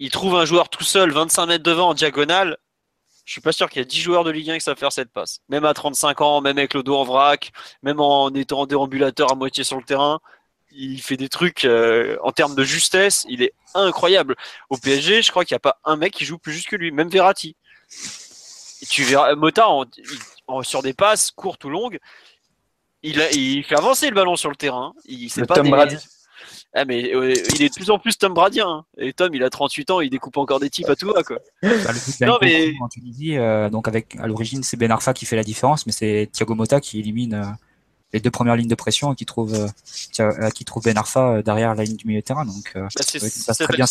il 0.00 0.10
trouve 0.10 0.34
un 0.34 0.44
joueur 0.44 0.68
tout 0.70 0.82
seul, 0.82 1.12
25 1.12 1.46
mètres 1.46 1.62
devant, 1.62 1.90
en 1.90 1.94
diagonale. 1.94 2.56
Je 3.30 3.34
suis 3.34 3.40
pas 3.40 3.52
sûr 3.52 3.70
qu'il 3.70 3.78
y 3.78 3.82
a 3.82 3.84
10 3.84 4.00
joueurs 4.00 4.24
de 4.24 4.32
Ligue 4.32 4.50
1 4.50 4.54
qui 4.58 4.64
savent 4.64 4.76
faire 4.76 4.90
cette 4.90 5.12
passe. 5.12 5.38
Même 5.48 5.64
à 5.64 5.72
35 5.72 6.20
ans, 6.20 6.40
même 6.40 6.58
avec 6.58 6.74
le 6.74 6.82
dos 6.82 6.96
en 6.96 7.04
vrac, 7.04 7.52
même 7.84 8.00
en 8.00 8.28
étant 8.30 8.62
en 8.62 8.66
déambulateur 8.66 9.30
à 9.30 9.36
moitié 9.36 9.62
sur 9.62 9.76
le 9.76 9.84
terrain, 9.84 10.18
il 10.72 11.00
fait 11.00 11.16
des 11.16 11.28
trucs 11.28 11.64
euh, 11.64 12.16
en 12.24 12.32
termes 12.32 12.56
de 12.56 12.64
justesse, 12.64 13.24
il 13.28 13.44
est 13.44 13.52
incroyable. 13.76 14.34
Au 14.68 14.76
PSG, 14.76 15.22
je 15.22 15.30
crois 15.30 15.44
qu'il 15.44 15.54
n'y 15.54 15.58
a 15.58 15.60
pas 15.60 15.78
un 15.84 15.94
mec 15.94 16.12
qui 16.12 16.24
joue 16.24 16.38
plus 16.38 16.52
juste 16.52 16.66
que 16.66 16.74
lui, 16.74 16.90
même 16.90 17.08
Verratti. 17.08 17.54
tu 18.88 19.04
verras 19.04 19.32
Mota 19.36 19.64
sur 20.62 20.82
des 20.82 20.92
passes 20.92 21.30
courtes 21.30 21.64
ou 21.64 21.70
longues, 21.70 22.00
il, 23.04 23.62
fait 23.62 23.78
avancer 23.78 24.08
le 24.08 24.16
ballon 24.16 24.34
sur 24.34 24.50
le 24.50 24.56
terrain. 24.56 24.92
Il, 25.04 25.30
le 25.36 25.46
pas 25.46 25.54
Tom 25.54 25.70
Brady. 25.70 25.98
Ah, 26.72 26.84
mais 26.84 27.12
euh, 27.14 27.34
il 27.54 27.62
est 27.62 27.68
de 27.68 27.74
plus 27.74 27.90
en 27.90 27.98
plus 27.98 28.16
Tom 28.16 28.32
Bradien. 28.32 28.68
Hein. 28.68 28.84
Et 28.96 29.12
Tom, 29.12 29.34
il 29.34 29.42
a 29.42 29.50
38 29.50 29.90
ans, 29.90 30.00
il 30.00 30.10
découpe 30.10 30.36
encore 30.36 30.60
des 30.60 30.70
types 30.70 30.88
à 30.88 30.94
tout 30.94 31.08
va, 31.12 31.22
quoi. 31.24 31.38
Bah, 31.62 31.68
non, 32.20 32.38
mais... 32.40 32.74
En 32.80 32.88
Tunisie, 32.88 33.36
euh, 33.36 33.68
donc 33.68 33.88
avec, 33.88 34.16
à 34.16 34.28
l'origine, 34.28 34.62
c'est 34.62 34.76
Ben 34.76 34.90
Arfa 34.90 35.12
qui 35.12 35.26
fait 35.26 35.36
la 35.36 35.42
différence, 35.42 35.86
mais 35.86 35.92
c'est 35.92 36.28
Thiago 36.32 36.54
Motta 36.54 36.80
qui 36.80 37.00
élimine 37.00 37.34
euh, 37.34 37.44
les 38.12 38.20
deux 38.20 38.30
premières 38.30 38.54
lignes 38.54 38.68
de 38.68 38.74
pression 38.76 39.12
et 39.12 39.16
qui 39.16 39.26
trouve, 39.26 39.68
qui 40.54 40.64
trouve 40.64 40.84
Ben 40.84 40.96
Arfa 40.96 41.42
derrière 41.42 41.74
la 41.74 41.82
ligne 41.82 41.96
du 41.96 42.06
milieu 42.06 42.20
de 42.20 42.24
terrain. 42.24 42.44
Donc, 42.44 42.72
bah, 42.74 42.88
c'est 42.90 43.64
très 43.64 43.76
bien. 43.76 43.86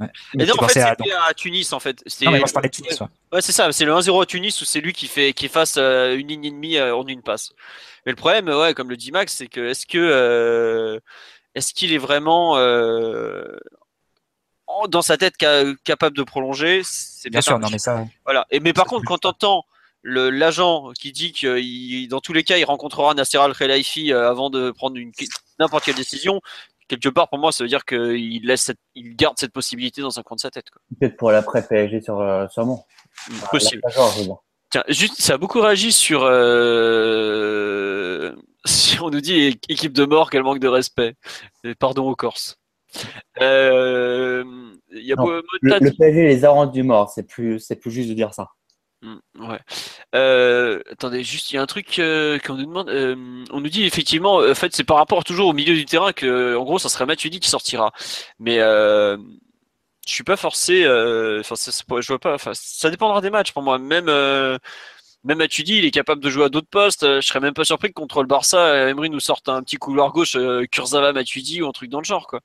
Ouais. 0.00 0.06
Et 0.38 0.46
non, 0.46 0.54
en 0.58 0.68
fait, 0.68 0.80
c'était 0.80 1.12
à, 1.12 1.34
Tunis, 1.34 1.72
en 1.72 1.80
fait. 1.80 2.04
Non, 2.22 2.30
mais 2.32 2.38
moi, 2.38 2.46
je 2.48 2.52
parlais 2.52 2.68
de 2.68 2.74
Tunis, 2.74 3.00
ouais. 3.32 3.40
c'est 3.40 3.52
ça. 3.52 3.70
C'est 3.70 3.84
le 3.84 3.92
1-0 3.92 4.22
à 4.22 4.26
Tunis 4.26 4.60
où 4.60 4.64
c'est 4.64 4.80
lui 4.80 4.92
qui 4.92 5.06
fait, 5.06 5.32
qui 5.32 5.48
fasse 5.48 5.76
une 5.76 6.26
ligne 6.26 6.44
et 6.44 6.50
demie 6.50 6.80
en 6.80 7.06
une 7.06 7.22
passe. 7.22 7.52
Mais 8.04 8.12
le 8.12 8.16
problème, 8.16 8.48
ouais, 8.48 8.74
comme 8.74 8.90
le 8.90 8.96
dit 8.96 9.12
Max, 9.12 9.34
c'est 9.34 9.48
que 9.48 9.68
est-ce 9.68 9.86
que 9.86 11.00
est-ce 11.58 11.74
qu'il 11.74 11.92
est 11.92 11.98
vraiment 11.98 12.56
euh, 12.56 13.58
dans 14.88 15.02
sa 15.02 15.16
tête 15.16 15.36
capable 15.84 16.16
de 16.16 16.22
prolonger? 16.22 16.82
C'est 16.84 17.30
bien, 17.30 17.40
sûr, 17.40 17.58
non 17.58 17.68
mais 17.70 17.78
ça. 17.78 18.04
Voilà. 18.24 18.46
Et 18.50 18.60
mais 18.60 18.72
par 18.72 18.86
contre, 18.86 19.04
quand 19.04 19.18
t'entends 19.18 19.64
l'agent 20.04 20.92
qui 20.92 21.10
dit 21.12 21.32
que 21.32 22.08
dans 22.08 22.20
tous 22.20 22.32
les 22.32 22.44
cas, 22.44 22.56
il 22.58 22.64
rencontrera 22.64 23.12
Nasser 23.14 23.38
Al 23.38 23.54
Khelaifi 23.54 24.12
euh, 24.12 24.30
avant 24.30 24.50
de 24.50 24.70
prendre 24.70 24.96
n'importe 25.58 25.84
quelle 25.84 25.96
décision. 25.96 26.40
Quelque 26.86 27.08
part, 27.08 27.28
pour 27.28 27.38
moi, 27.38 27.50
ça 27.52 27.64
veut 27.64 27.68
dire 27.68 27.84
qu'il 27.84 28.46
laisse, 28.46 28.70
il 28.94 29.16
garde 29.16 29.36
cette 29.36 29.52
possibilité 29.52 30.00
dans 30.00 30.18
un 30.18 30.22
coin 30.22 30.36
de 30.36 30.40
sa 30.40 30.50
tête. 30.50 30.66
Peut-être 30.98 31.16
pour 31.16 31.32
l'après 31.32 31.66
PSG 31.66 32.00
sur 32.00 32.20
euh, 32.20 32.46
sûrement. 32.48 32.86
Possible. 33.50 33.82
Tiens, 34.70 34.84
juste, 34.88 35.20
ça 35.20 35.34
a 35.34 35.38
beaucoup 35.38 35.60
réagi 35.60 35.90
sur. 35.92 36.22
Euh, 36.22 37.56
si 38.68 39.00
on 39.00 39.10
nous 39.10 39.20
dit 39.20 39.58
équipe 39.68 39.92
de 39.92 40.04
mort, 40.04 40.30
quel 40.30 40.42
manque 40.42 40.60
de 40.60 40.68
respect. 40.68 41.14
pardon 41.78 42.08
aux 42.08 42.16
Corses. 42.16 42.58
Euh, 43.40 44.44
y 44.92 45.12
a 45.12 45.16
le, 45.16 45.42
le, 45.60 45.90
PSG 45.90 46.26
les 46.26 46.44
a 46.44 46.50
rendus 46.50 46.82
morts, 46.82 47.10
c'est 47.10 47.26
plus, 47.26 47.60
c'est 47.60 47.76
plus 47.76 47.90
juste 47.90 48.08
de 48.08 48.14
dire 48.14 48.32
ça. 48.32 48.48
Hmm, 49.02 49.18
ouais. 49.38 49.60
Euh, 50.16 50.80
attendez, 50.90 51.22
juste 51.22 51.52
il 51.52 51.56
y 51.56 51.58
a 51.58 51.62
un 51.62 51.66
truc 51.66 51.98
euh, 51.98 52.38
qu'on 52.40 52.54
nous 52.54 52.66
demande. 52.66 52.88
Euh, 52.88 53.44
on 53.52 53.60
nous 53.60 53.68
dit 53.68 53.84
effectivement, 53.84 54.38
en 54.38 54.54
fait, 54.54 54.74
c'est 54.74 54.84
par 54.84 54.96
rapport 54.96 55.22
toujours 55.22 55.48
au 55.48 55.52
milieu 55.52 55.74
du 55.74 55.84
terrain 55.84 56.12
que, 56.12 56.56
en 56.56 56.64
gros, 56.64 56.78
ça 56.78 56.88
serait 56.88 57.06
Matuidi 57.06 57.38
qui 57.38 57.48
sortira. 57.48 57.92
Mais 58.40 58.56
je 58.56 59.18
suis 60.06 60.24
pas 60.24 60.36
forcé. 60.36 60.84
Enfin, 61.40 61.54
je 62.00 62.06
vois 62.08 62.18
pas. 62.18 62.34
Enfin, 62.34 62.52
ça 62.54 62.90
dépendra 62.90 63.20
des 63.20 63.30
matchs 63.30 63.52
pour 63.52 63.62
moi. 63.62 63.78
Même 63.78 64.06
même 65.24 65.38
Matuidi, 65.38 65.78
il 65.78 65.84
est 65.84 65.90
capable 65.90 66.22
de 66.22 66.30
jouer 66.30 66.44
à 66.44 66.48
d'autres 66.48 66.68
postes. 66.68 67.04
Je 67.04 67.20
serais 67.20 67.40
même 67.40 67.54
pas 67.54 67.64
surpris 67.64 67.88
que 67.88 67.94
contre 67.94 68.22
le 68.22 68.28
Barça, 68.28 68.88
Emery 68.88 69.10
nous 69.10 69.20
sorte 69.20 69.48
un 69.48 69.62
petit 69.62 69.76
couloir 69.76 70.12
gauche, 70.12 70.36
euh, 70.36 70.64
Kurzawa, 70.70 71.12
Matuidi 71.12 71.62
ou 71.62 71.68
un 71.68 71.72
truc 71.72 71.90
dans 71.90 71.98
le 72.00 72.04
genre, 72.04 72.26
quoi. 72.26 72.40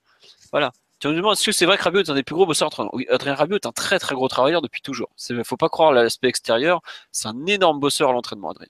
Voilà. 0.51 0.71
Tu 0.99 1.07
me 1.09 1.15
demandes, 1.15 1.33
est-ce 1.33 1.45
que 1.45 1.51
c'est 1.51 1.65
vrai 1.65 1.77
que 1.77 1.83
Rabiot 1.83 2.01
est 2.01 2.09
un 2.09 2.15
des 2.15 2.23
plus 2.23 2.35
gros 2.35 2.45
bosseurs 2.45 2.69
Oui, 2.93 3.05
Adrien 3.09 3.35
Rabiot 3.35 3.57
est 3.57 3.65
un 3.65 3.71
très 3.73 3.99
très 3.99 4.15
gros 4.15 4.27
travailleur 4.29 4.61
depuis 4.61 4.81
toujours. 4.81 5.09
Il 5.29 5.43
faut 5.43 5.57
pas 5.57 5.69
croire 5.69 5.91
l'aspect 5.91 6.29
extérieur. 6.29 6.81
C'est 7.11 7.27
un 7.27 7.45
énorme 7.45 7.79
bosseur 7.79 8.09
à 8.09 8.13
l'entraînement, 8.13 8.51
Adrien. 8.51 8.69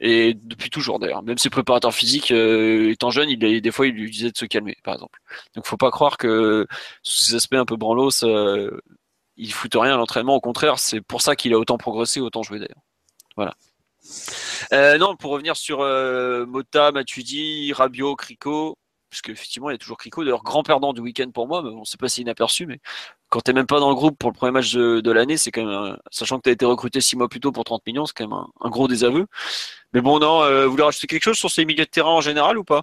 Et 0.00 0.34
depuis 0.34 0.70
toujours 0.70 0.98
d'ailleurs. 0.98 1.22
Même 1.22 1.38
ses 1.38 1.50
préparateurs 1.50 1.94
physiques, 1.94 2.30
euh, 2.32 2.90
étant 2.90 3.10
jeune, 3.10 3.30
il, 3.30 3.38
des 3.38 3.70
fois, 3.70 3.86
il 3.86 3.94
lui 3.94 4.10
disait 4.10 4.30
de 4.30 4.36
se 4.36 4.44
calmer, 4.44 4.76
par 4.84 4.94
exemple. 4.94 5.20
Donc 5.54 5.66
faut 5.66 5.76
pas 5.76 5.90
croire 5.90 6.18
que 6.18 6.66
sous 7.02 7.24
ces 7.24 7.34
aspects 7.36 7.54
un 7.54 7.64
peu 7.64 7.76
branlos, 7.76 8.24
euh, 8.24 8.80
il 9.36 9.52
fout 9.52 9.72
rien 9.74 9.94
à 9.94 9.96
l'entraînement. 9.96 10.34
Au 10.36 10.40
contraire, 10.40 10.78
c'est 10.78 11.00
pour 11.00 11.22
ça 11.22 11.36
qu'il 11.36 11.54
a 11.54 11.58
autant 11.58 11.78
progressé, 11.78 12.20
autant 12.20 12.42
joué 12.42 12.58
d'ailleurs. 12.58 12.82
Voilà. 13.36 13.54
Euh, 14.72 14.98
non, 14.98 15.16
pour 15.16 15.32
revenir 15.32 15.56
sur 15.56 15.78
Mota, 16.46 16.92
Matuidi, 16.92 17.72
Rabiot, 17.72 18.16
Crico, 18.16 18.78
parce 19.10 19.22
qu'effectivement, 19.22 19.70
il 19.70 19.74
y 19.74 19.76
a 19.76 19.78
toujours 19.78 19.96
Crico. 19.96 20.24
D'ailleurs, 20.24 20.42
grand 20.42 20.62
perdant 20.62 20.92
du 20.92 21.00
week-end 21.00 21.30
pour 21.30 21.46
moi, 21.46 21.62
mais 21.62 21.70
on 21.70 21.84
sait 21.84 21.96
pas 21.96 22.08
si 22.08 22.22
inaperçu, 22.22 22.66
mais 22.66 22.80
quand 23.28 23.40
tu 23.40 23.50
n'es 23.50 23.54
même 23.54 23.66
pas 23.66 23.80
dans 23.80 23.88
le 23.88 23.94
groupe 23.94 24.18
pour 24.18 24.30
le 24.30 24.34
premier 24.34 24.52
match 24.52 24.74
de, 24.74 25.10
l'année, 25.10 25.36
c'est 25.36 25.50
quand 25.50 25.64
même, 25.64 25.96
sachant 26.10 26.38
que 26.38 26.42
tu 26.42 26.50
as 26.50 26.52
été 26.52 26.64
recruté 26.64 27.00
six 27.00 27.16
mois 27.16 27.28
plus 27.28 27.40
tôt 27.40 27.52
pour 27.52 27.64
30 27.64 27.86
millions, 27.86 28.06
c'est 28.06 28.14
quand 28.16 28.28
même 28.28 28.38
un, 28.60 28.70
gros 28.70 28.88
désaveu. 28.88 29.26
Mais 29.92 30.00
bon, 30.00 30.18
non, 30.18 30.42
euh, 30.42 30.66
vous 30.66 30.72
voulez 30.72 30.82
rajouter 30.82 31.06
quelque 31.06 31.24
chose 31.24 31.38
sur 31.38 31.50
ces 31.50 31.64
milieux 31.64 31.84
de 31.84 31.90
terrain 31.90 32.10
en 32.10 32.20
général 32.20 32.58
ou 32.58 32.64
pas? 32.64 32.82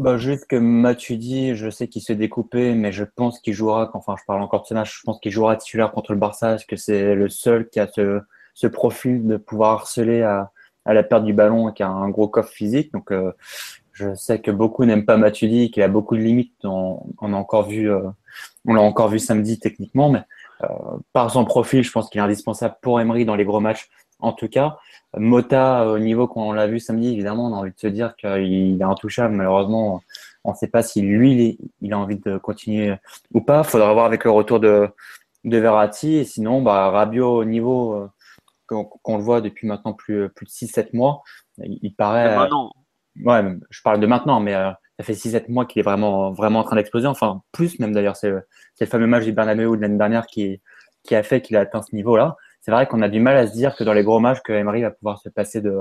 Bah, 0.00 0.18
juste 0.18 0.46
que 0.46 0.56
Matuidi, 0.56 1.54
je 1.54 1.70
sais 1.70 1.86
qu'il 1.88 2.02
s'est 2.02 2.16
découpé, 2.16 2.74
mais 2.74 2.90
je 2.90 3.04
pense 3.04 3.38
qu'il 3.38 3.54
jouera, 3.54 3.90
enfin 3.94 4.16
je 4.18 4.24
parle 4.26 4.42
encore 4.42 4.62
de 4.62 4.66
ce 4.66 4.74
match, 4.74 4.98
je 4.98 5.02
pense 5.04 5.20
qu'il 5.20 5.30
jouera 5.30 5.56
titulaire 5.56 5.92
contre 5.92 6.12
le 6.12 6.18
Barça, 6.18 6.50
parce 6.50 6.64
que 6.64 6.74
c'est 6.74 7.14
le 7.14 7.28
seul 7.28 7.68
qui 7.70 7.78
a 7.78 7.86
ce, 7.86 8.20
profil 8.66 9.26
de 9.26 9.36
pouvoir 9.36 9.72
harceler 9.72 10.22
à, 10.22 10.50
la 10.86 11.02
perte 11.02 11.24
du 11.24 11.34
ballon 11.34 11.68
et 11.68 11.74
qui 11.74 11.82
a 11.82 11.88
un 11.88 12.08
gros 12.08 12.28
coffre 12.28 12.50
physique. 12.50 12.92
Donc 12.92 13.12
euh, 13.12 13.32
je 13.92 14.14
sais 14.14 14.40
que 14.40 14.50
beaucoup 14.50 14.84
n'aiment 14.84 15.04
pas 15.04 15.16
Matuidi, 15.16 15.70
qu'il 15.70 15.82
a 15.82 15.88
beaucoup 15.88 16.16
de 16.16 16.22
limites. 16.22 16.54
On, 16.64 17.00
a 17.20 17.36
encore 17.36 17.68
vu, 17.68 17.90
euh, 17.90 18.00
l'a 18.64 18.80
encore 18.80 19.08
vu 19.08 19.18
samedi 19.18 19.58
techniquement, 19.58 20.08
mais 20.08 20.22
euh, 20.62 20.68
par 21.12 21.30
son 21.30 21.44
profil, 21.44 21.82
je 21.82 21.92
pense 21.92 22.08
qu'il 22.08 22.20
est 22.20 22.24
indispensable 22.24 22.76
pour 22.80 23.00
Emery 23.00 23.24
dans 23.24 23.34
les 23.34 23.44
gros 23.44 23.60
matchs. 23.60 23.88
En 24.20 24.32
tout 24.32 24.48
cas, 24.48 24.78
Mota, 25.16 25.88
au 25.88 25.98
niveau 25.98 26.26
qu'on 26.26 26.52
l'a 26.52 26.66
vu 26.66 26.80
samedi, 26.80 27.12
évidemment, 27.12 27.46
on 27.46 27.54
a 27.54 27.58
envie 27.58 27.70
de 27.70 27.78
se 27.78 27.86
dire 27.86 28.16
qu'il 28.16 28.78
est 28.80 28.84
intouchable. 28.84 29.34
Malheureusement, 29.34 30.00
on 30.44 30.52
ne 30.52 30.56
sait 30.56 30.68
pas 30.68 30.82
si 30.82 31.02
lui, 31.02 31.58
il 31.80 31.92
a 31.92 31.98
envie 31.98 32.18
de 32.18 32.38
continuer 32.38 32.94
ou 33.32 33.40
pas. 33.40 33.62
Il 33.64 33.70
faudra 33.70 33.92
voir 33.92 34.06
avec 34.06 34.24
le 34.24 34.30
retour 34.30 34.58
de, 34.58 34.88
de 35.44 35.58
Verratti. 35.58 36.24
Sinon, 36.24 36.62
bah, 36.62 37.10
au 37.20 37.44
niveau 37.44 38.08
euh, 38.72 38.84
qu'on 39.02 39.16
le 39.16 39.22
voit 39.22 39.40
depuis 39.40 39.66
maintenant 39.66 39.92
plus, 39.92 40.28
plus 40.30 40.46
de 40.46 40.50
6-7 40.50 40.90
mois, 40.92 41.22
il, 41.58 41.94
paraît 41.94 42.36
ouais, 43.24 43.58
je 43.70 43.82
parle 43.82 44.00
de 44.00 44.06
maintenant, 44.06 44.40
mais 44.40 44.54
euh, 44.54 44.70
ça 44.98 45.04
fait 45.04 45.12
6-7 45.12 45.50
mois 45.50 45.66
qu'il 45.66 45.80
est 45.80 45.84
vraiment, 45.84 46.32
vraiment 46.32 46.60
en 46.60 46.64
train 46.64 46.76
d'exploser. 46.76 47.06
Enfin, 47.06 47.42
plus 47.52 47.78
même 47.78 47.92
d'ailleurs. 47.92 48.16
C'est 48.16 48.30
le 48.30 48.86
fameux 48.86 49.06
match 49.06 49.24
du 49.24 49.32
Bernabeu 49.32 49.76
de 49.76 49.82
l'année 49.82 49.98
dernière 49.98 50.26
qui, 50.26 50.60
qui 51.04 51.14
a 51.14 51.22
fait 51.22 51.40
qu'il 51.40 51.56
a 51.56 51.60
atteint 51.60 51.82
ce 51.82 51.94
niveau-là. 51.94 52.36
C'est 52.60 52.70
vrai 52.70 52.86
qu'on 52.86 53.02
a 53.02 53.08
du 53.08 53.20
mal 53.20 53.36
à 53.36 53.46
se 53.46 53.52
dire 53.52 53.76
que 53.76 53.84
dans 53.84 53.92
les 53.92 54.02
gros 54.02 54.20
matchs, 54.20 54.40
que 54.44 54.52
Emery 54.52 54.82
va 54.82 54.90
pouvoir 54.90 55.18
se 55.20 55.28
passer 55.28 55.60
de, 55.60 55.80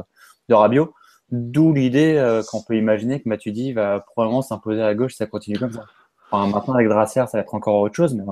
de 0.49 0.55
Rabiot. 0.55 0.93
D'où 1.29 1.73
l'idée 1.73 2.15
euh, 2.15 2.41
qu'on 2.49 2.63
peut 2.63 2.77
imaginer 2.77 3.21
que 3.21 3.27
Matuidi 3.27 3.73
va 3.73 3.99
probablement 3.99 4.41
s'imposer 4.41 4.81
à 4.81 4.95
gauche 4.95 5.11
si 5.11 5.17
ça 5.17 5.25
continue 5.25 5.59
comme 5.59 5.73
ça. 5.73 5.83
Enfin, 6.31 6.47
maintenant, 6.47 6.75
avec 6.75 6.87
Dracier, 6.87 7.23
ça 7.27 7.37
va 7.37 7.39
être 7.41 7.53
encore 7.53 7.81
autre 7.81 7.95
chose. 7.95 8.15
Mais, 8.15 8.23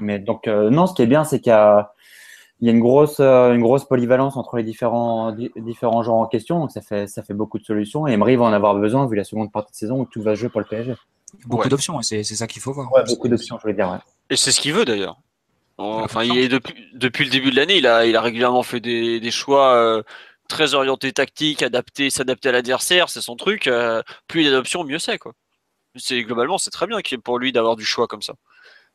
mais 0.00 0.18
donc, 0.18 0.48
euh, 0.48 0.70
non, 0.70 0.86
ce 0.86 0.94
qui 0.94 1.02
est 1.02 1.06
bien, 1.06 1.22
c'est 1.22 1.40
qu'il 1.40 1.50
y 1.50 1.54
a, 1.54 1.92
il 2.60 2.66
y 2.66 2.70
a 2.70 2.72
une 2.72 2.80
grosse, 2.80 3.20
euh, 3.20 3.52
une 3.52 3.62
grosse 3.62 3.84
polyvalence 3.84 4.36
entre 4.36 4.56
les 4.56 4.64
différents, 4.64 5.32
différents 5.56 6.02
genres 6.02 6.18
en 6.18 6.26
question. 6.26 6.58
Donc, 6.58 6.72
ça 6.72 6.80
fait, 6.80 7.06
ça 7.06 7.22
fait 7.22 7.34
beaucoup 7.34 7.58
de 7.58 7.64
solutions. 7.64 8.08
Et 8.08 8.12
Emery 8.12 8.36
va 8.36 8.44
en 8.44 8.52
avoir 8.52 8.74
besoin 8.74 9.06
vu 9.06 9.16
la 9.16 9.24
seconde 9.24 9.52
partie 9.52 9.72
de 9.72 9.76
saison 9.76 10.00
où 10.00 10.04
tout 10.06 10.22
va 10.22 10.34
se 10.34 10.40
jouer 10.40 10.48
pour 10.48 10.60
le 10.60 10.66
PSG. 10.66 10.94
Beaucoup 11.46 11.68
d'options, 11.68 12.00
c'est 12.02 12.24
ça 12.24 12.46
qu'il 12.46 12.62
faut 12.62 12.72
voir. 12.72 12.90
Ouais, 12.92 13.04
beaucoup 13.06 13.28
d'options, 13.28 13.56
je 13.58 13.62
voulais 13.62 13.74
dire. 13.74 14.00
Et 14.30 14.36
c'est 14.36 14.50
ce 14.50 14.60
qu'il 14.60 14.72
veut 14.72 14.84
d'ailleurs. 14.84 15.18
Enfin, 15.76 16.24
il 16.24 16.36
est 16.36 16.48
depuis, 16.48 16.74
depuis 16.94 17.24
le 17.24 17.30
début 17.30 17.50
de 17.50 17.56
l'année, 17.56 17.76
il 17.76 17.86
a, 17.86 18.04
il 18.04 18.16
a 18.16 18.20
régulièrement 18.20 18.64
fait 18.64 18.80
des, 18.80 19.20
des 19.20 19.30
choix 19.30 19.74
euh, 19.74 20.02
très 20.48 20.74
orientés 20.74 21.12
tactiques, 21.12 21.62
adaptés, 21.62 22.10
s'adapter 22.10 22.48
à 22.48 22.52
l'adversaire, 22.52 23.08
c'est 23.08 23.20
son 23.20 23.36
truc. 23.36 23.68
Euh, 23.68 24.02
plus 24.26 24.40
il 24.40 24.46
y 24.46 24.48
a 24.48 24.50
d'options, 24.50 24.82
mieux 24.82 24.98
c'est 24.98 25.18
quoi. 25.18 25.34
C'est 25.94 26.22
globalement, 26.22 26.58
c'est 26.58 26.70
très 26.70 26.88
bien 26.88 26.98
pour 27.22 27.38
lui 27.38 27.52
d'avoir 27.52 27.76
du 27.76 27.84
choix 27.84 28.08
comme 28.08 28.22
ça 28.22 28.34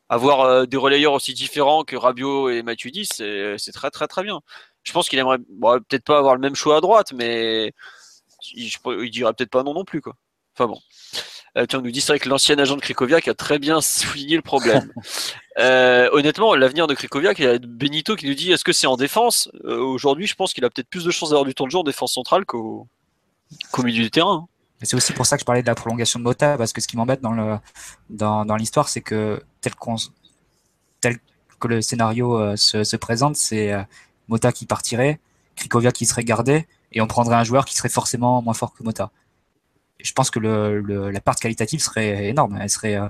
avoir 0.08 0.40
euh, 0.40 0.66
des 0.66 0.76
relayeurs 0.76 1.12
aussi 1.12 1.34
différents 1.34 1.84
que 1.84 1.96
Rabiot 1.96 2.50
et 2.50 2.62
Matuidi, 2.62 3.06
c'est 3.06 3.72
très 3.72 3.90
très 3.90 4.06
très 4.06 4.22
bien. 4.22 4.40
Je 4.82 4.92
pense 4.92 5.08
qu'il 5.08 5.18
aimerait 5.18 5.38
peut-être 5.38 6.04
pas 6.04 6.18
avoir 6.18 6.34
le 6.34 6.40
même 6.40 6.54
choix 6.54 6.76
à 6.76 6.80
droite, 6.80 7.12
mais 7.14 7.72
il, 8.52 8.70
il 9.02 9.10
dirait 9.10 9.32
peut-être 9.32 9.50
pas 9.50 9.62
non 9.62 9.74
non 9.74 9.84
plus 9.84 10.00
quoi. 10.00 10.14
Enfin 10.54 10.66
bon. 10.68 10.80
Euh, 11.56 11.66
tu 11.66 11.76
nous 11.76 11.90
dis 11.90 12.00
c'est 12.00 12.18
que 12.18 12.28
l'ancien 12.28 12.58
agent 12.58 12.74
de 12.74 12.80
Krikoviak 12.80 13.28
a 13.28 13.34
très 13.34 13.58
bien 13.58 13.80
souligné 13.80 14.36
le 14.36 14.42
problème. 14.42 14.92
euh, 15.58 16.08
honnêtement, 16.12 16.54
l'avenir 16.54 16.86
de 16.86 16.94
Krikoviak, 16.94 17.38
il 17.38 17.44
y 17.44 17.48
a 17.48 17.58
Benito 17.58 18.16
qui 18.16 18.26
nous 18.26 18.34
dit 18.34 18.52
est-ce 18.52 18.64
que 18.64 18.72
c'est 18.72 18.88
en 18.88 18.96
défense? 18.96 19.48
Euh, 19.64 19.78
Aujourd'hui, 19.78 20.26
je 20.26 20.34
pense 20.34 20.52
qu'il 20.52 20.64
a 20.64 20.70
peut-être 20.70 20.88
plus 20.88 21.04
de 21.04 21.10
chances 21.10 21.30
d'avoir 21.30 21.44
du 21.44 21.54
temps 21.54 21.66
de 21.66 21.70
jour 21.70 21.82
en 21.82 21.84
défense 21.84 22.12
centrale 22.12 22.44
qu'au 22.44 22.88
milieu 23.78 24.02
du 24.02 24.10
terrain. 24.10 24.48
C'est 24.82 24.96
aussi 24.96 25.12
pour 25.12 25.26
ça 25.26 25.36
que 25.36 25.40
je 25.40 25.44
parlais 25.44 25.62
de 25.62 25.66
la 25.66 25.76
prolongation 25.76 26.18
de 26.18 26.24
Mota, 26.24 26.58
parce 26.58 26.72
que 26.72 26.80
ce 26.80 26.88
qui 26.88 26.96
m'embête 26.96 27.20
dans 27.20 27.32
le 27.32 27.56
dans, 28.10 28.44
dans 28.44 28.56
l'histoire, 28.56 28.88
c'est 28.88 29.00
que 29.00 29.40
tel 31.00 31.18
que 31.60 31.68
le 31.68 31.82
scénario 31.82 32.38
euh, 32.38 32.56
se, 32.56 32.84
se, 32.84 32.96
présente, 32.96 33.36
c'est 33.36 33.72
euh, 33.72 33.82
Mota 34.28 34.52
qui 34.52 34.66
partirait, 34.66 35.20
Krikoviak 35.56 35.94
qui 35.94 36.06
serait 36.06 36.24
gardé, 36.24 36.66
et 36.92 37.00
on 37.00 37.06
prendrait 37.06 37.36
un 37.36 37.44
joueur 37.44 37.64
qui 37.64 37.76
serait 37.76 37.88
forcément 37.88 38.42
moins 38.42 38.54
fort 38.54 38.74
que 38.74 38.82
Mota 38.82 39.10
je 40.04 40.12
pense 40.12 40.30
que 40.30 40.38
la 40.38 41.20
part 41.20 41.36
qualitative 41.36 41.80
serait 41.80 42.28
énorme. 42.28 42.58
Elle 42.60 42.70
serait 42.70 42.96
euh, 42.96 43.08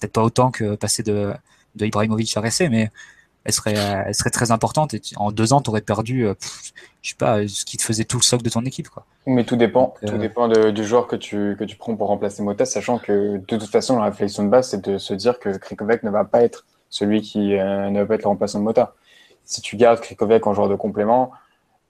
peut-être 0.00 0.12
pas 0.12 0.22
autant 0.22 0.50
que 0.50 0.76
passer 0.76 1.02
de, 1.02 1.34
de 1.74 1.86
Ibrahimovic 1.86 2.36
à 2.36 2.40
Ressé, 2.40 2.68
mais 2.68 2.90
elle 3.44 3.52
serait, 3.52 3.76
euh, 3.76 4.02
elle 4.06 4.14
serait 4.14 4.30
très 4.30 4.50
importante. 4.50 4.94
Et 4.94 5.00
en 5.16 5.32
deux 5.32 5.52
ans, 5.52 5.60
tu 5.60 5.70
aurais 5.70 5.80
perdu, 5.80 6.26
euh, 6.26 6.34
je 7.02 7.10
sais 7.10 7.16
pas, 7.16 7.46
ce 7.46 7.64
qui 7.64 7.76
te 7.76 7.82
faisait 7.82 8.04
tout 8.04 8.18
le 8.18 8.22
socle 8.22 8.42
de 8.42 8.50
ton 8.50 8.64
équipe. 8.64 8.88
Quoi. 8.88 9.04
Mais 9.26 9.44
tout 9.44 9.56
dépend, 9.56 9.94
Donc, 10.02 10.12
tout 10.12 10.18
dépend 10.18 10.48
de, 10.48 10.70
du 10.70 10.84
joueur 10.84 11.06
que 11.06 11.16
tu, 11.16 11.56
que 11.58 11.64
tu 11.64 11.76
prends 11.76 11.96
pour 11.96 12.08
remplacer 12.08 12.42
Mota, 12.42 12.64
sachant 12.64 12.98
que 12.98 13.38
de 13.38 13.44
toute 13.56 13.70
façon, 13.70 13.98
la 13.98 14.06
réflexion 14.06 14.44
de 14.44 14.48
base, 14.48 14.70
c'est 14.70 14.80
de 14.80 14.98
se 14.98 15.14
dire 15.14 15.38
que 15.38 15.56
Krikovic 15.56 16.02
ne 16.02 16.10
va 16.10 16.24
pas 16.24 16.42
être 16.42 16.66
celui 16.90 17.22
qui 17.22 17.56
euh, 17.56 17.90
ne 17.90 18.00
va 18.00 18.06
pas 18.06 18.14
être 18.14 18.22
le 18.22 18.28
remplaçant 18.28 18.58
de 18.58 18.64
Mota. 18.64 18.94
Si 19.44 19.60
tu 19.60 19.76
gardes 19.76 20.00
Krikovic 20.00 20.46
en 20.46 20.54
joueur 20.54 20.68
de 20.68 20.76
complément, 20.76 21.32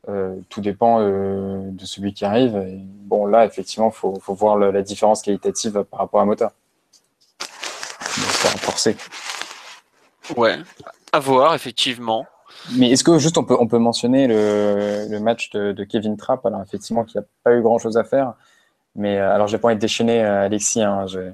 euh, 0.08 0.36
tout 0.48 0.60
dépend 0.60 1.00
euh, 1.00 1.60
de 1.70 1.84
celui 1.84 2.12
qui 2.12 2.24
arrive. 2.24 2.56
Et 2.56 2.78
bon, 2.82 3.26
là, 3.26 3.44
effectivement, 3.44 3.90
il 3.90 3.96
faut, 3.96 4.18
faut, 4.20 4.34
voir 4.34 4.56
le, 4.56 4.70
la 4.70 4.82
différence 4.82 5.22
qualitative 5.22 5.84
par 5.90 6.00
rapport 6.00 6.20
à 6.20 6.24
Mota. 6.24 6.52
C'est 7.28 8.58
forcé. 8.58 8.96
Ouais, 10.36 10.58
à 11.12 11.18
voir, 11.20 11.54
effectivement. 11.54 12.26
Mais 12.76 12.90
est-ce 12.90 13.04
que 13.04 13.18
juste 13.18 13.38
on 13.38 13.44
peut, 13.44 13.56
on 13.58 13.66
peut 13.66 13.78
mentionner 13.78 14.26
le, 14.26 15.06
le 15.08 15.20
match 15.20 15.50
de, 15.50 15.72
de, 15.72 15.84
Kevin 15.84 16.16
Trapp? 16.16 16.44
Alors, 16.44 16.62
effectivement, 16.62 17.04
qui 17.04 17.16
n'a 17.16 17.24
pas 17.44 17.54
eu 17.54 17.62
grand-chose 17.62 17.96
à 17.96 18.04
faire. 18.04 18.34
Mais 18.94 19.18
euh, 19.18 19.34
alors, 19.34 19.46
j'ai 19.46 19.58
pas 19.58 19.68
envie 19.68 19.76
de 19.76 19.80
déchaîner 19.80 20.22
euh, 20.22 20.44
Alexis. 20.44 20.82
Hein, 20.82 21.06
j'ai 21.06 21.32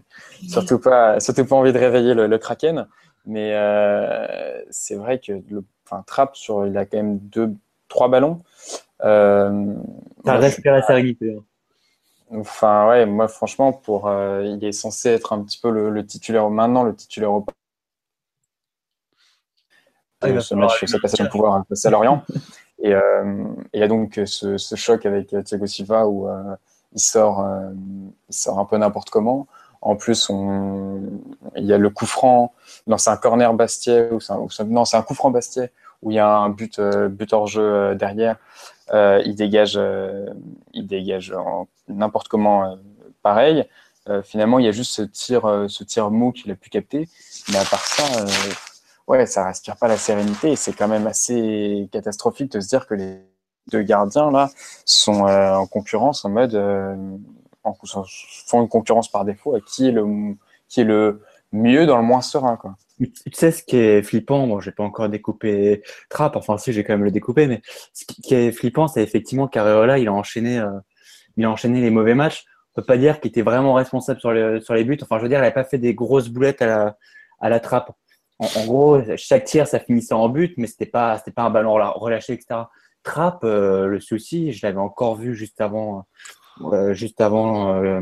surtout 0.49 0.79
pas, 0.79 1.18
surtout 1.20 1.45
pas 1.45 1.57
envie 1.57 1.72
de 1.72 1.79
réveiller 1.79 2.14
le, 2.14 2.26
le 2.26 2.39
Kraken. 2.39 2.87
Mais 3.26 3.53
euh, 3.55 4.62
c'est 4.70 4.95
vrai 4.95 5.18
que 5.18 5.33
le, 5.51 5.64
enfin, 5.85 6.03
Trapp, 6.07 6.37
sur, 6.37 6.66
il 6.66 6.76
a 6.79 6.87
quand 6.87 6.97
même 6.97 7.18
deux, 7.18 7.53
trois 7.89 8.09
ballons. 8.09 8.43
Euh, 9.05 9.74
T'as 10.24 10.37
respiré 10.37 10.81
sa 10.83 10.95
réalité. 10.95 11.39
Enfin, 12.31 12.89
ouais, 12.89 13.07
moi, 13.07 13.26
franchement, 13.29 13.72
pour, 13.72 14.07
euh, 14.07 14.45
il 14.45 14.64
est 14.64 14.72
censé 14.72 15.11
être 15.11 15.33
un 15.33 15.43
petit 15.43 15.59
peu 15.59 15.70
le, 15.70 15.91
le 15.91 16.07
titulaire 16.07 16.49
maintenant, 16.51 16.85
le 16.85 16.95
titulaire 16.95 17.33
au 17.33 17.45
ah, 20.21 20.41
ce 20.41 20.55
match, 20.55 20.85
cette 20.85 21.01
passation 21.01 21.25
de 21.25 21.31
pouvoir 21.31 21.64
face 21.69 21.85
à 21.87 21.91
Lorient. 21.91 22.23
et 22.83 22.95
euh, 22.95 23.45
il 23.73 23.81
y 23.81 23.83
a 23.83 23.89
donc 23.89 24.21
ce, 24.25 24.57
ce, 24.57 24.75
choc 24.75 25.07
avec 25.07 25.35
Thiago 25.45 25.66
Silva 25.66 26.07
où 26.07 26.29
euh, 26.29 26.57
il, 26.95 27.01
sort, 27.01 27.41
euh, 27.41 27.71
il 28.29 28.35
sort 28.35 28.59
un 28.59 28.64
peu 28.64 28.77
n'importe 28.77 29.11
comment. 29.11 29.47
En 29.81 29.95
plus, 29.95 30.29
on, 30.29 31.01
il 31.57 31.64
y 31.64 31.73
a 31.73 31.79
le 31.79 31.91
coup 31.91 32.07
franc. 32.07 32.53
Non, 32.87 32.99
c'est 32.99 33.11
un 33.11 33.16
corner 33.16 33.53
Bastier. 33.55 34.09
Ou 34.11 34.19
un, 34.29 34.64
non, 34.64 34.85
c'est 34.85 34.97
un 34.97 35.03
coup 35.03 35.14
franc 35.14 35.31
Bastier 35.31 35.71
où 36.03 36.11
il 36.11 36.14
y 36.14 36.19
a 36.19 36.29
un 36.29 36.51
but, 36.51 36.79
euh, 36.79 37.09
but 37.09 37.33
hors 37.33 37.47
jeu 37.47 37.62
euh, 37.62 37.95
derrière. 37.95 38.37
Euh, 38.95 39.23
il 39.25 39.35
dégage, 39.35 39.79
il 40.73 40.87
dégage 40.87 41.35
n'importe 41.89 42.29
comment 42.29 42.79
pareil. 43.23 43.66
finalement, 44.25 44.59
il 44.59 44.64
y 44.64 44.69
a 44.69 44.73
juste 44.73 44.93
ce 44.93 45.03
tir, 45.03 45.66
ce 45.69 45.85
tir 45.85 46.11
mou 46.11 46.33
qu'il 46.33 46.51
a 46.51 46.55
pu 46.55 46.71
capter. 46.71 47.09
Mais 47.51 47.59
à 47.59 47.64
part 47.64 47.85
ça, 47.85 48.25
ouais, 49.09 49.27
ça 49.27 49.45
respire 49.45 49.77
pas 49.77 49.89
la 49.89 49.97
sérénité. 49.97 50.53
Et 50.53 50.57
c'est 50.57 50.73
quand 50.73 50.89
même 50.89 51.07
assez 51.07 51.89
catastrophique 51.93 52.53
de 52.53 52.61
se 52.61 52.69
dire 52.69 52.87
que 52.87 52.95
les 52.95 53.19
deux 53.71 53.83
gardiens 53.83 54.31
là 54.31 54.51
sont 54.87 55.25
en 55.25 55.67
concurrence 55.67 56.25
en 56.25 56.31
mode 56.31 56.55
en, 57.65 57.77
font 58.47 58.63
une 58.63 58.69
concurrence 58.69 59.11
par 59.11 59.25
défaut 59.25 59.55
à 59.55 59.61
qui 59.61 59.89
est 59.89 59.93
le 59.93 60.07
qui 60.69 60.81
est 60.81 60.85
le 60.85 61.23
mieux 61.53 61.87
dans 61.87 61.99
le 61.99 62.03
moins 62.03 62.23
serein 62.23 62.57
quoi. 62.57 62.77
Tu 62.99 63.13
sais 63.33 63.53
ce 63.53 63.63
qui 63.63 63.77
est 63.77 64.03
flippant, 64.03 64.47
bon, 64.49 64.61
j'ai 64.61 64.73
pas 64.73 64.83
encore 64.83 65.09
découpé 65.09 65.83
Trap, 66.09 66.35
enfin 66.35 66.59
si 66.59 66.73
j'ai 66.73 66.83
quand 66.83 66.95
même 66.95 67.05
le 67.05 67.13
découpé, 67.13 67.47
mais 67.47 67.63
ce 67.93 68.05
qui 68.05 68.35
est 68.35 68.51
flippant, 68.51 68.89
c'est 68.89 69.03
effectivement 69.03 69.47
qu'Areola, 69.47 69.99
il 69.99 70.09
a 70.09 70.13
enchaîné, 70.13 70.59
euh, 70.59 70.71
il 71.37 71.45
a 71.45 71.51
enchaîné 71.51 71.81
les 71.81 71.91
mauvais 71.91 72.15
matchs. 72.15 72.45
On 72.75 72.81
peut 72.81 72.87
pas 72.87 72.97
dire 72.97 73.21
qu'il 73.21 73.29
était 73.29 73.43
vraiment 73.43 73.75
responsable 73.75 74.21
sur 74.21 74.33
les, 74.33 74.61
sur 74.61 74.75
les 74.75 74.85
buts. 74.85 74.99
Enfin, 75.01 75.19
je 75.19 75.23
veux 75.23 75.29
dire, 75.29 75.39
il 75.39 75.43
n'a 75.43 75.51
pas 75.53 75.65
fait 75.65 75.79
des 75.79 75.95
grosses 75.95 76.29
boulettes 76.29 76.61
à 76.61 76.67
la, 76.67 76.97
à 77.41 77.49
la 77.49 77.61
trappe. 77.61 77.93
En, 78.39 78.47
en, 78.47 78.66
gros, 78.66 79.01
chaque 79.16 79.45
tir, 79.45 79.66
ça 79.66 79.80
finissait 79.80 80.14
en 80.14 80.28
but, 80.28 80.55
mais 80.57 80.66
c'était 80.66 80.86
pas, 80.86 81.18
c'était 81.18 81.32
pas 81.32 81.43
un 81.43 81.51
ballon 81.51 81.74
relâché, 81.74 82.34
etc. 82.34 82.62
Trapp, 83.03 83.43
euh, 83.45 83.86
le 83.86 84.01
souci, 84.01 84.53
je 84.53 84.66
l'avais 84.66 84.78
encore 84.78 85.16
vu 85.16 85.34
juste 85.34 85.61
avant, 85.61 86.07
euh, 86.72 86.93
juste 86.95 87.20
avant 87.20 87.82
euh, 87.82 88.01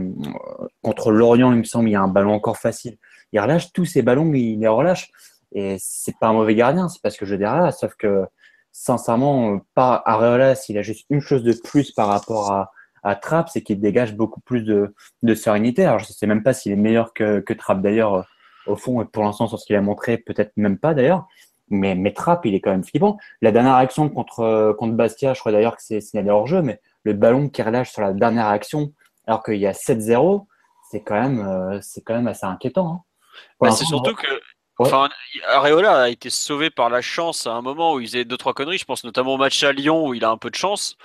contre 0.82 1.11
Lorient, 1.11 1.53
il 1.53 1.59
me 1.59 1.64
semble, 1.64 1.89
il 1.89 1.93
y 1.93 1.97
a 1.97 2.03
un 2.03 2.09
ballon 2.09 2.32
encore 2.32 2.59
facile 2.59 2.99
il 3.32 3.41
relâche 3.41 3.72
tous 3.72 3.84
ses 3.84 4.03
ballons, 4.03 4.32
il 4.34 4.61
les 4.61 4.68
relâche. 4.68 5.11
Et 5.53 5.76
c'est 5.78 6.16
pas 6.18 6.28
un 6.28 6.32
mauvais 6.32 6.55
gardien, 6.55 6.89
c'est 6.89 7.01
parce 7.03 7.16
que 7.16 7.26
je 7.26 7.34
là, 7.34 7.70
sauf 7.72 7.95
que 7.97 8.24
sincèrement, 8.72 9.61
pas 9.74 10.03
Areola, 10.05 10.55
s'il 10.55 10.76
a 10.78 10.82
juste 10.82 11.07
une 11.09 11.20
chose 11.20 11.43
de 11.45 11.55
plus 11.64 11.93
par 11.93 12.09
rapport 12.09 12.51
à, 12.53 12.72
à 13.03 13.18
c'est 13.49 13.62
qu'il 13.62 13.80
dégage 13.80 14.14
beaucoup 14.16 14.41
plus 14.41 14.62
de, 14.62 14.95
de 15.22 15.34
sérénité. 15.34 15.84
Alors 15.84 16.01
je 16.01 16.07
sais 16.07 16.26
même 16.26 16.43
pas 16.43 16.53
s'il 16.53 16.72
est 16.72 16.76
meilleur 16.76 17.14
que, 17.14 17.41
que 17.41 17.55
Trapp 17.55 17.80
d'ailleurs, 17.80 18.26
au 18.67 18.77
fond, 18.77 19.05
pour 19.07 19.25
l'instant, 19.25 19.47
sur 19.47 19.59
ce 19.59 19.67
qu'il 19.67 19.77
a 19.77 19.81
montré, 19.81 20.19
peut-être 20.19 20.53
même 20.57 20.79
pas 20.79 20.95
d'ailleurs. 20.95 21.27
Mais, 21.69 21.95
mais 21.95 22.12
Trapp, 22.12 22.47
il 22.47 22.55
est 22.55 22.61
quand 22.61 22.71
même 22.71 22.85
flippant. 22.85 23.19
La 23.43 23.51
dernière 23.51 23.75
action 23.75 24.09
contre, 24.09 24.73
contre 24.79 24.95
Bastia, 24.95 25.35
je 25.35 25.41
crois 25.41 25.53
d'ailleurs 25.53 25.77
que 25.77 25.83
c'est 25.83 26.01
signalé 26.01 26.31
hors 26.31 26.47
jeu, 26.47 26.62
mais 26.62 26.81
le 27.03 27.12
ballon 27.12 27.49
qui 27.49 27.62
relâche 27.62 27.91
sur 27.91 28.03
la 28.03 28.12
dernière 28.12 28.47
action, 28.47 28.93
alors 29.27 29.43
qu'il 29.43 29.57
y 29.57 29.67
a 29.67 29.73
7-0, 29.73 30.47
c'est 30.91 31.03
quand 31.03 31.21
même, 31.21 31.41
euh, 31.41 31.81
c'est 31.83 32.03
quand 32.03 32.14
même 32.14 32.29
assez 32.29 32.47
inquiétant. 32.47 32.93
Hein. 32.93 33.01
Bah, 33.61 33.71
c'est 33.71 33.85
surtout 33.85 34.14
que 34.14 34.27
Enfin, 34.79 35.09
Areola 35.49 36.03
a 36.03 36.09
été 36.11 36.29
sauvé 36.29 36.69
par 36.69 36.91
la 36.91 37.01
chance 37.01 37.47
à 37.47 37.53
un 37.53 37.62
moment 37.62 37.95
où 37.95 38.01
il 38.01 38.07
faisait 38.07 38.27
deux 38.27 38.37
trois 38.37 38.53
conneries. 38.53 38.77
Je 38.77 38.85
pense 38.85 39.05
notamment 39.05 39.35
au 39.35 39.39
match 39.39 39.62
à 39.62 39.73
Lyon 39.73 40.07
où 40.07 40.12
il 40.12 40.23
a 40.23 40.31
un 40.31 40.37
peu 40.37 40.51
de 40.51 40.55
chance. 40.55 40.99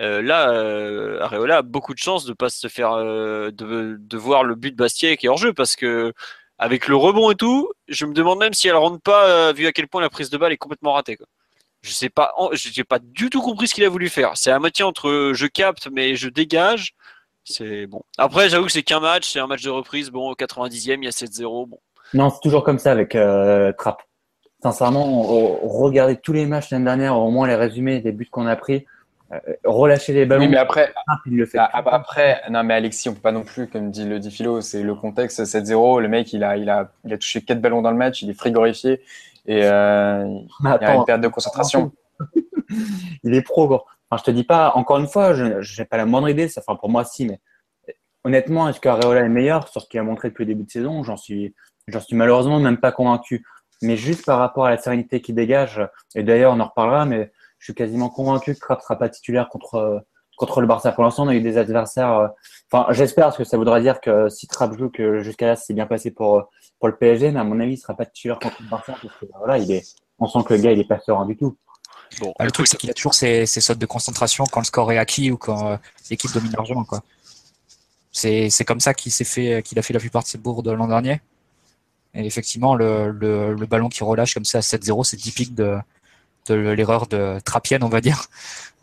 Euh, 0.00 0.22
là, 0.22 0.50
euh, 0.50 1.20
Areola 1.20 1.58
a 1.58 1.62
beaucoup 1.62 1.92
de 1.92 1.98
chance 1.98 2.24
de 2.24 2.32
pas 2.32 2.48
se 2.48 2.68
faire 2.68 2.92
euh, 2.92 3.50
de, 3.50 3.98
de, 4.00 4.16
voir 4.16 4.44
le 4.44 4.54
but 4.54 4.70
de 4.70 4.76
Bastier 4.76 5.18
qui 5.18 5.26
est 5.26 5.28
hors 5.28 5.36
jeu 5.36 5.52
parce 5.52 5.76
que 5.76 6.14
avec 6.58 6.88
le 6.88 6.96
rebond 6.96 7.30
et 7.30 7.34
tout, 7.34 7.70
je 7.88 8.06
me 8.06 8.14
demande 8.14 8.38
même 8.38 8.54
si 8.54 8.68
elle 8.68 8.76
rentre 8.76 9.00
pas 9.00 9.26
euh, 9.28 9.52
vu 9.52 9.66
à 9.66 9.72
quel 9.72 9.88
point 9.88 10.00
la 10.00 10.10
prise 10.10 10.30
de 10.30 10.36
balle 10.36 10.52
est 10.52 10.56
complètement 10.56 10.92
ratée. 10.92 11.18
Je 11.82 11.90
sais 11.90 12.08
pas, 12.08 12.32
j'ai 12.52 12.84
pas 12.84 13.00
du 13.00 13.28
tout 13.28 13.42
compris 13.42 13.66
ce 13.66 13.74
qu'il 13.74 13.84
a 13.84 13.88
voulu 13.88 14.08
faire. 14.08 14.32
C'est 14.36 14.52
à 14.52 14.58
moitié 14.58 14.84
entre 14.84 15.32
je 15.34 15.46
capte 15.46 15.88
mais 15.90 16.14
je 16.14 16.28
dégage. 16.28 16.94
C'est 17.44 17.86
bon. 17.86 18.02
Après, 18.18 18.48
j'avoue 18.48 18.66
que 18.66 18.72
c'est 18.72 18.84
qu'un 18.84 19.00
match, 19.00 19.32
c'est 19.32 19.40
un 19.40 19.48
match 19.48 19.62
de 19.62 19.70
reprise. 19.70 20.10
Bon, 20.10 20.30
au 20.30 20.34
90e, 20.34 20.98
il 20.98 21.04
y 21.04 21.08
a 21.08 21.10
7-0. 21.10 21.68
Bon. 21.68 21.78
Non, 22.14 22.30
c'est 22.30 22.40
toujours 22.40 22.62
comme 22.62 22.78
ça 22.78 22.92
avec 22.92 23.16
euh, 23.16 23.72
Trapp. 23.72 24.02
Sincèrement, 24.62 25.22
regardez 25.64 26.16
tous 26.16 26.32
les 26.32 26.46
matchs 26.46 26.70
l'année 26.70 26.84
dernière, 26.84 27.18
au 27.18 27.32
moins 27.32 27.48
les 27.48 27.56
résumés 27.56 28.00
des 28.00 28.12
buts 28.12 28.28
qu'on 28.30 28.46
a 28.46 28.54
pris. 28.54 28.86
Euh, 29.32 29.38
relâcher 29.64 30.12
les 30.12 30.26
ballons. 30.26 30.44
Oui, 30.44 30.48
mais 30.48 30.58
après, 30.58 30.92
il 31.26 31.36
le 31.36 31.46
fait. 31.46 31.58
Après, 31.58 32.42
non, 32.50 32.62
mais 32.64 32.74
Alexis, 32.74 33.08
on 33.08 33.14
peut 33.14 33.20
pas 33.20 33.32
non 33.32 33.44
plus, 33.44 33.66
comme 33.66 33.90
dit 33.90 34.04
le 34.04 34.18
dit 34.18 34.30
Philo, 34.30 34.60
c'est 34.60 34.82
le 34.82 34.94
contexte 34.94 35.40
7-0. 35.40 36.00
Le 36.00 36.08
mec, 36.08 36.32
il 36.32 36.44
a, 36.44 36.56
il 36.56 36.68
a, 36.68 36.92
il 37.04 37.12
a 37.12 37.18
touché 37.18 37.40
quatre 37.40 37.60
ballons 37.60 37.82
dans 37.82 37.90
le 37.90 37.96
match, 37.96 38.22
il 38.22 38.30
est 38.30 38.34
frigorifié 38.34 39.00
et 39.46 39.64
euh, 39.64 40.26
il 40.60 40.66
y 40.66 40.84
a 40.84 40.94
une 40.94 41.04
perte 41.04 41.22
de 41.22 41.28
concentration. 41.28 41.92
il 43.24 43.34
est 43.34 43.42
pro. 43.42 43.64
Enfin, 43.64 44.18
je 44.18 44.24
te 44.24 44.30
dis 44.30 44.44
pas, 44.44 44.72
encore 44.74 44.98
une 44.98 45.08
fois, 45.08 45.32
je 45.32 45.44
n'ai 45.44 45.86
pas 45.86 45.96
la 45.96 46.04
moindre 46.04 46.28
idée. 46.28 46.48
Ça, 46.48 46.60
enfin, 46.66 46.76
pour 46.76 46.90
moi, 46.90 47.04
si, 47.04 47.26
mais 47.26 47.40
honnêtement, 48.24 48.68
est-ce 48.68 48.80
qu'Areola 48.80 49.22
est 49.22 49.28
meilleur 49.28 49.68
sur 49.68 49.80
ce 49.80 49.88
qu'il 49.88 49.98
a 49.98 50.02
montré 50.02 50.28
depuis 50.28 50.44
le 50.44 50.48
début 50.48 50.64
de 50.64 50.70
saison? 50.70 51.02
J'en 51.04 51.16
suis, 51.16 51.54
j'en 51.88 52.00
suis 52.00 52.16
malheureusement 52.16 52.60
même 52.60 52.78
pas 52.78 52.92
convaincu. 52.92 53.46
Mais 53.80 53.96
juste 53.96 54.26
par 54.26 54.38
rapport 54.38 54.66
à 54.66 54.70
la 54.70 54.78
sérénité 54.78 55.20
qu'il 55.22 55.34
dégage, 55.34 55.80
et 56.14 56.22
d'ailleurs, 56.22 56.52
on 56.52 56.60
en 56.60 56.66
reparlera, 56.66 57.06
mais 57.06 57.32
je 57.62 57.66
suis 57.66 57.74
quasiment 57.74 58.08
convaincu 58.08 58.54
que 58.54 58.58
Trapp 58.58 58.82
sera 58.82 58.98
pas 58.98 59.08
titulaire 59.08 59.48
contre, 59.48 60.04
contre 60.36 60.60
le 60.60 60.66
Barça. 60.66 60.90
Pour 60.90 61.04
l'instant, 61.04 61.26
on 61.26 61.28
a 61.28 61.34
eu 61.36 61.40
des 61.40 61.58
adversaires. 61.58 62.12
Euh, 62.12 62.26
enfin, 62.72 62.92
j'espère, 62.92 63.26
parce 63.26 63.36
que 63.36 63.44
ça 63.44 63.56
voudra 63.56 63.80
dire 63.80 64.00
que 64.00 64.28
si 64.28 64.48
Trapp 64.48 64.76
joue, 64.76 64.90
que 64.90 65.22
jusqu'à 65.22 65.46
là, 65.46 65.54
c'est 65.54 65.72
bien 65.72 65.86
passé 65.86 66.10
pour, 66.10 66.50
pour 66.80 66.88
le 66.88 66.96
PSG, 66.96 67.30
mais 67.30 67.38
à 67.38 67.44
mon 67.44 67.60
avis, 67.60 67.74
il 67.74 67.76
sera 67.76 67.94
pas 67.94 68.04
titulaire 68.04 68.40
contre 68.40 68.56
le 68.60 68.68
Barça, 68.68 68.96
parce 69.00 69.14
que 69.14 69.26
voilà, 69.38 69.58
il 69.58 69.70
est, 69.70 69.84
on 70.18 70.26
sent 70.26 70.40
que 70.44 70.54
le 70.54 70.60
gars, 70.60 70.72
il 70.72 70.80
est 70.80 70.88
pas 70.88 70.98
serein 70.98 71.24
du 71.24 71.36
tout. 71.36 71.56
Bon, 72.18 72.34
bah, 72.36 72.44
le 72.44 72.50
truc, 72.50 72.66
c'est 72.66 72.76
qu'il 72.76 72.90
a 72.90 72.94
toujours 72.94 73.14
ces, 73.14 73.46
ces 73.46 73.60
sautes 73.60 73.78
de 73.78 73.86
concentration 73.86 74.42
quand 74.50 74.58
le 74.58 74.66
score 74.66 74.90
est 74.90 74.98
acquis 74.98 75.30
ou 75.30 75.36
quand 75.36 75.68
euh, 75.68 75.76
l'équipe 76.10 76.32
domine 76.32 76.50
largement. 76.50 76.82
Quoi. 76.82 77.04
C'est, 78.10 78.50
c'est 78.50 78.64
comme 78.64 78.80
ça 78.80 78.92
qu'il 78.92 79.12
s'est 79.12 79.22
fait, 79.22 79.62
qu'il 79.62 79.78
a 79.78 79.82
fait 79.82 79.94
la 79.94 80.00
plupart 80.00 80.24
de 80.24 80.28
ses 80.28 80.38
bourdes 80.38 80.66
l'an 80.66 80.88
dernier. 80.88 81.20
Et 82.14 82.26
effectivement, 82.26 82.74
le, 82.74 83.12
le, 83.12 83.54
le 83.54 83.66
ballon 83.66 83.88
qui 83.88 84.02
relâche 84.02 84.34
comme 84.34 84.44
ça 84.44 84.58
à 84.58 84.62
7-0, 84.62 85.04
c'est 85.04 85.16
typique 85.16 85.54
de, 85.54 85.78
de 86.48 86.54
l'erreur 86.54 87.06
de 87.06 87.38
Trapienne, 87.44 87.82
on 87.84 87.88
va 87.88 88.00
dire, 88.00 88.24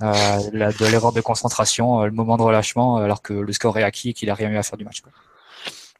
euh, 0.01 0.13
la, 0.53 0.71
de 0.71 0.85
l'erreur 0.85 1.11
de 1.11 1.21
concentration, 1.21 2.01
euh, 2.01 2.05
le 2.05 2.11
moment 2.11 2.37
de 2.37 2.43
relâchement, 2.43 2.97
alors 2.97 3.21
que 3.21 3.33
le 3.33 3.51
score 3.53 3.77
est 3.77 3.83
acquis 3.83 4.09
et 4.09 4.13
qu'il 4.13 4.29
a 4.29 4.33
rien 4.35 4.49
eu 4.49 4.57
à 4.57 4.63
faire 4.63 4.77
du 4.77 4.85
match. 4.85 5.01
Quoi. 5.01 5.11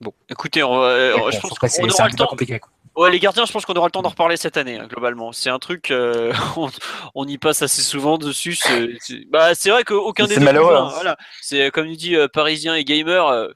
Bon, 0.01 0.13
écoutez, 0.29 0.63
on, 0.63 0.79
va- 0.79 1.31
je 1.31 1.39
pense 1.39 1.59
qu'on 1.59 1.67
c'est 1.67 1.83
aura 1.83 2.03
un 2.03 2.07
le 2.07 2.13
temps. 2.15 2.27
compliqué. 2.27 2.59
quoi. 2.59 2.71
Ouais, 2.95 3.11
les 3.11 3.19
gardiens, 3.19 3.45
je 3.45 3.51
pense 3.51 3.65
qu'on 3.65 3.73
aura 3.73 3.87
le 3.87 3.91
temps 3.91 4.01
d'en 4.01 4.09
reparler 4.09 4.35
cette 4.37 4.57
année, 4.57 4.77
hein, 4.79 4.87
globalement. 4.87 5.31
C'est 5.33 5.49
un 5.49 5.59
truc, 5.59 5.91
euh, 5.91 6.33
on, 6.57 6.69
on 7.15 7.27
y 7.27 7.37
passe 7.37 7.61
assez 7.61 7.81
souvent 7.81 8.17
dessus. 8.17 8.55
C'est 8.55 8.89
c'est- 9.01 9.25
bah, 9.29 9.53
c'est 9.55 9.69
vrai 9.69 9.83
qu'aucun 9.83 10.25
des 10.25 10.33
C'est 10.35 10.39
deux. 10.39 10.45
malheureux, 10.45 10.73
convainc, 10.73 10.91
hein. 10.91 10.95
Voilà. 10.95 11.17
C'est 11.41 11.67
euh, 11.67 11.69
comme 11.69 11.87
il 11.87 11.97
dit, 11.97 12.15
euh, 12.15 12.27
parisien 12.27 12.75
et 12.75 12.83
gamer, 12.85 13.27
euh, 13.27 13.49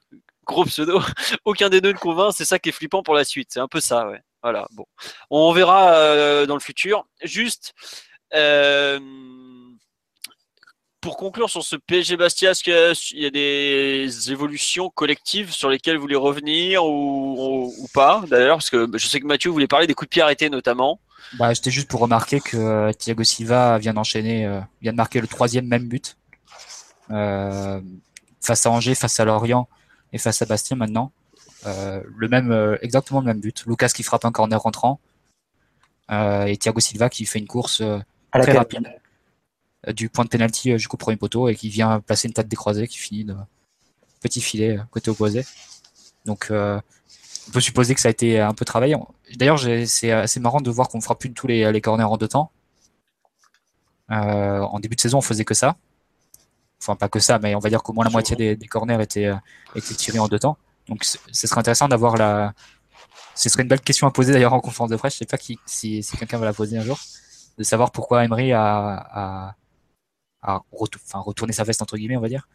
gros 0.46 0.66
pseudo. 0.66 1.00
aucun 1.46 1.70
des 1.70 1.80
deux 1.82 1.94
ne 1.94 1.98
convainc. 1.98 2.34
C'est 2.36 2.46
ça 2.46 2.60
qui 2.60 2.70
est 2.70 2.74
flippant 2.74 3.04
pour 3.04 3.16
la 3.16 3.24
suite. 3.24 3.50
C'est 3.54 3.60
un 3.62 3.68
peu 3.70 3.80
ça, 3.80 4.08
ouais. 4.10 4.22
Voilà. 4.44 4.68
Bon, 4.74 4.86
on 5.30 5.52
verra 5.54 5.94
euh, 5.96 6.46
dans 6.46 6.54
le 6.56 6.60
futur. 6.60 7.06
Juste. 7.24 7.74
euh, 8.36 9.00
pour 11.02 11.18
conclure 11.18 11.50
sur 11.50 11.64
ce 11.64 11.76
PSG 11.76 12.16
Bastia, 12.16 12.52
est-ce 12.52 12.64
qu'il 12.64 13.20
y 13.22 13.26
a- 13.26 13.30
des 13.30 14.32
évolutions 14.32 14.90
collectives 14.90 15.52
sur 15.52 15.70
lesquelles 15.70 15.98
vous 15.98 16.04
voulez 16.04 16.16
revenir 16.16 16.86
ou, 16.86 17.74
pas 17.94 18.24
D'ailleurs, 18.30 18.56
parce 18.58 18.70
que 18.70 18.88
je 18.98 19.06
sais 19.08 19.20
que 19.20 19.26
Mathieu 19.26 19.50
voulait 19.52 19.68
parler 19.68 19.86
des 19.86 19.94
coups 19.96 20.08
de 20.08 20.14
pied 20.14 20.22
arrêtés 20.22 20.50
notamment. 20.50 21.02
Bah, 21.38 21.54
C'était 21.54 21.72
juste 21.72 21.90
pour 21.90 22.00
remarquer 22.00 22.40
que 22.40 22.56
euh, 22.56 22.94
Thiago 22.94 23.24
Silva 23.26 23.78
vient 23.80 23.94
d'enchaîner, 23.94 24.62
vient 24.82 24.94
de 24.94 24.98
marquer 24.98 25.20
le 25.20 25.28
troisième 25.28 25.68
même 25.68 25.90
but 25.90 26.16
face 27.10 28.66
à 28.66 28.70
Angers, 28.72 28.96
face 28.96 29.20
à 29.20 29.26
Lorient 29.26 29.68
et 30.14 30.18
face 30.18 30.42
à 30.42 30.46
Bastia 30.46 30.76
maintenant. 30.78 31.12
Euh, 31.66 32.02
le 32.18 32.28
même, 32.28 32.52
euh, 32.52 32.78
exactement 32.82 33.20
le 33.20 33.26
même 33.26 33.40
but. 33.40 33.66
Lucas 33.66 33.90
qui 33.90 34.04
frappe 34.04 34.26
un 34.26 34.32
corner 34.32 34.62
rentrant 34.62 35.00
euh, 36.12 36.46
et 36.46 36.58
Thiago 36.58 36.80
Silva 36.80 37.10
qui 37.10 37.26
fait 37.26 37.40
une 37.40 37.48
course 37.48 37.82
euh, 37.82 38.00
À 38.32 38.40
la 38.40 38.44
très 38.44 38.58
rapide 38.58 38.88
du 39.92 40.10
point 40.10 40.24
de 40.24 40.30
pénalty 40.30 40.72
euh, 40.72 40.78
jusqu'au 40.78 40.98
premier 40.98 41.18
poteau 41.18 41.50
et 41.50 41.56
qui 41.56 41.70
vient 41.70 42.00
placer 42.00 42.28
une 42.28 42.34
tête 42.34 42.48
décroisée 42.48 42.88
qui 42.88 42.98
finit 42.98 43.26
de 43.26 43.36
petit 44.22 44.42
filet 44.42 44.80
côté 44.92 45.12
opposé. 45.12 45.46
Donc 46.26 46.48
euh, 46.52 46.80
on 47.48 47.52
peut 47.52 47.60
supposer 47.60 47.94
que 47.94 48.00
ça 48.00 48.08
a 48.08 48.12
été 48.12 48.40
un 48.40 48.54
peu 48.54 48.64
travaillé. 48.64 48.96
D'ailleurs, 49.36 49.60
c'est 49.86 50.12
assez 50.12 50.40
marrant 50.40 50.62
de 50.62 50.72
voir 50.72 50.88
qu'on 50.88 51.02
fera 51.02 51.18
plus 51.18 51.30
de 51.30 51.34
tous 51.34 51.48
les, 51.48 51.70
les 51.72 51.82
corners 51.82 52.04
en 52.06 52.16
deux 52.16 52.30
temps. 52.30 52.52
Euh, 54.12 54.60
en 54.62 54.80
début 54.80 54.96
de 54.96 55.02
saison, 55.02 55.18
on 55.18 55.22
faisait 55.22 55.44
que 55.44 55.54
ça. 55.54 55.76
Enfin, 56.82 56.96
pas 56.96 57.10
que 57.10 57.20
ça, 57.20 57.40
mais 57.40 57.56
on 57.56 57.60
va 57.60 57.70
dire 57.70 57.84
qu'au 57.84 57.92
moins 57.92 58.06
la 58.06 58.12
moitié 58.12 58.36
des, 58.38 58.56
des 58.56 58.68
corners 58.68 59.02
étaient, 59.02 59.32
étaient 59.76 59.94
tirés 59.94 60.20
en 60.20 60.28
deux 60.30 60.40
temps. 60.40 60.58
Donc, 60.88 61.04
ce 61.04 61.48
serait 61.48 61.60
intéressant 61.60 61.88
d'avoir 61.88 62.18
la. 62.18 62.54
Ce 63.36 63.50
serait 63.50 63.64
une 63.64 63.70
belle 63.70 63.82
question 63.82 64.06
à 64.06 64.12
poser 64.12 64.32
d'ailleurs 64.32 64.54
en 64.54 64.60
conférence 64.60 64.90
de 64.90 64.96
presse. 64.96 65.14
Je 65.14 65.20
sais 65.20 65.26
pas 65.26 65.38
qui, 65.38 65.58
si, 65.66 66.04
si 66.04 66.18
quelqu'un 66.18 66.38
va 66.38 66.46
la 66.46 66.54
poser 66.54 66.78
un 66.78 66.84
jour, 66.84 67.00
de 67.58 67.64
savoir 67.64 67.92
pourquoi 67.92 68.24
Emery 68.24 68.52
a, 68.52 68.62
a, 68.62 69.56
a 70.42 70.62
retou- 70.72 71.00
retourné 71.14 71.54
sa 71.54 71.64
veste 71.64 71.82
entre 71.82 71.98
guillemets, 71.98 72.18
on 72.18 72.22
va 72.22 72.28
dire, 72.28 72.48